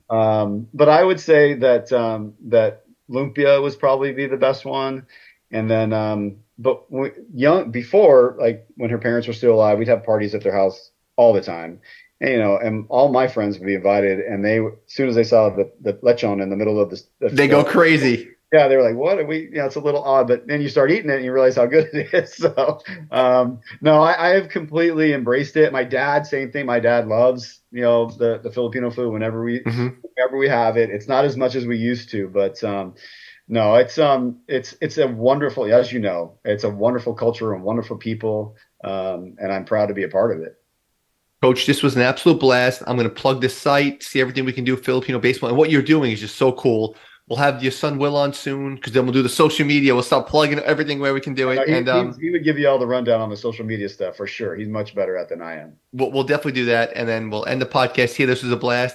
um, 0.10 0.68
but 0.72 0.88
I 0.88 1.04
would 1.04 1.20
say 1.20 1.54
that 1.54 1.92
um, 1.92 2.34
that 2.46 2.84
lumpia 3.10 3.60
was 3.62 3.76
probably 3.76 4.12
be 4.12 4.26
the 4.26 4.36
best 4.36 4.64
one, 4.64 5.06
and 5.50 5.70
then 5.70 5.92
um, 5.92 6.36
but 6.58 6.90
when, 6.90 7.12
young 7.34 7.70
before, 7.70 8.36
like 8.38 8.66
when 8.76 8.90
her 8.90 8.98
parents 8.98 9.26
were 9.26 9.34
still 9.34 9.54
alive, 9.54 9.78
we'd 9.78 9.88
have 9.88 10.04
parties 10.04 10.34
at 10.34 10.42
their 10.42 10.54
house 10.54 10.90
all 11.16 11.32
the 11.32 11.40
time. 11.40 11.80
And, 12.20 12.30
you 12.30 12.38
know, 12.38 12.56
and 12.56 12.86
all 12.88 13.10
my 13.10 13.26
friends 13.26 13.58
would 13.58 13.66
be 13.66 13.74
invited, 13.74 14.20
and 14.20 14.44
they, 14.44 14.60
as 14.60 14.72
soon 14.86 15.08
as 15.08 15.16
they 15.16 15.24
saw 15.24 15.50
the, 15.50 15.72
the 15.80 15.94
lechon 15.94 16.40
in 16.40 16.50
the 16.50 16.56
middle 16.56 16.80
of 16.80 16.90
the, 16.90 17.02
the 17.18 17.28
they 17.30 17.48
go 17.48 17.64
crazy. 17.64 18.30
Yeah, 18.52 18.68
they 18.68 18.76
were 18.76 18.82
like, 18.82 18.96
"What 18.96 19.18
are 19.18 19.24
we?" 19.24 19.48
Yeah, 19.50 19.64
it's 19.64 19.76
a 19.76 19.80
little 19.80 20.02
odd, 20.04 20.28
but 20.28 20.46
then 20.46 20.60
you 20.60 20.68
start 20.68 20.90
eating 20.90 21.10
it 21.10 21.16
and 21.16 21.24
you 21.24 21.32
realize 21.32 21.56
how 21.56 21.64
good 21.64 21.88
it 21.94 22.12
is. 22.12 22.34
So, 22.34 22.80
um, 23.10 23.60
no, 23.80 24.02
I, 24.02 24.28
I, 24.28 24.34
have 24.34 24.50
completely 24.50 25.14
embraced 25.14 25.56
it. 25.56 25.72
My 25.72 25.84
dad, 25.84 26.26
same 26.26 26.52
thing. 26.52 26.66
My 26.66 26.78
dad 26.78 27.08
loves, 27.08 27.60
you 27.70 27.80
know, 27.80 28.10
the 28.10 28.40
the 28.42 28.52
Filipino 28.52 28.90
food. 28.90 29.10
Whenever 29.10 29.42
we, 29.42 29.60
mm-hmm. 29.60 29.88
whenever 30.02 30.36
we 30.36 30.48
have 30.48 30.76
it, 30.76 30.90
it's 30.90 31.08
not 31.08 31.24
as 31.24 31.34
much 31.34 31.54
as 31.54 31.64
we 31.64 31.78
used 31.78 32.10
to, 32.10 32.28
but 32.28 32.62
um, 32.62 32.94
no, 33.48 33.76
it's 33.76 33.98
um, 33.98 34.40
it's 34.48 34.76
it's 34.82 34.98
a 34.98 35.08
wonderful, 35.08 35.64
as 35.72 35.90
you 35.90 35.98
know, 35.98 36.38
it's 36.44 36.64
a 36.64 36.70
wonderful 36.70 37.14
culture 37.14 37.54
and 37.54 37.62
wonderful 37.62 37.96
people, 37.96 38.56
um, 38.84 39.34
and 39.38 39.50
I'm 39.50 39.64
proud 39.64 39.86
to 39.86 39.94
be 39.94 40.04
a 40.04 40.08
part 40.08 40.36
of 40.36 40.42
it. 40.42 40.56
Coach, 41.42 41.66
this 41.66 41.82
was 41.82 41.96
an 41.96 42.02
absolute 42.02 42.38
blast. 42.38 42.82
I'm 42.86 42.96
going 42.96 43.08
to 43.08 43.14
plug 43.14 43.40
this 43.40 43.56
site, 43.56 44.02
see 44.02 44.20
everything 44.20 44.44
we 44.44 44.52
can 44.52 44.64
do 44.64 44.76
Filipino 44.76 45.18
baseball, 45.18 45.48
and 45.48 45.58
what 45.58 45.70
you're 45.70 45.82
doing 45.82 46.12
is 46.12 46.20
just 46.20 46.36
so 46.36 46.52
cool. 46.52 46.96
We'll 47.28 47.38
have 47.38 47.62
your 47.62 47.72
son 47.72 47.98
Will 47.98 48.16
on 48.16 48.32
soon 48.32 48.74
because 48.74 48.92
then 48.92 49.04
we'll 49.04 49.12
do 49.12 49.22
the 49.22 49.28
social 49.28 49.64
media. 49.64 49.94
We'll 49.94 50.02
start 50.02 50.26
plugging 50.26 50.58
everything 50.58 50.98
where 50.98 51.14
we 51.14 51.20
can 51.20 51.34
do 51.34 51.50
it. 51.50 51.66
He, 51.68 51.74
and 51.74 51.88
um, 51.88 52.14
he, 52.14 52.26
he, 52.26 52.30
would 52.30 52.44
give 52.44 52.58
you 52.58 52.68
all 52.68 52.78
the 52.78 52.86
rundown 52.86 53.20
on 53.20 53.30
the 53.30 53.36
social 53.36 53.64
media 53.64 53.88
stuff 53.88 54.16
for 54.16 54.26
sure. 54.26 54.56
He's 54.56 54.68
much 54.68 54.94
better 54.94 55.16
at 55.16 55.28
than 55.28 55.40
I 55.40 55.60
am. 55.60 55.76
We'll, 55.92 56.10
we'll 56.10 56.24
definitely 56.24 56.52
do 56.52 56.64
that, 56.66 56.92
and 56.96 57.08
then 57.08 57.30
we'll 57.30 57.46
end 57.46 57.62
the 57.62 57.66
podcast 57.66 58.14
here. 58.14 58.26
This 58.26 58.42
was 58.42 58.50
a 58.50 58.56
blast. 58.56 58.90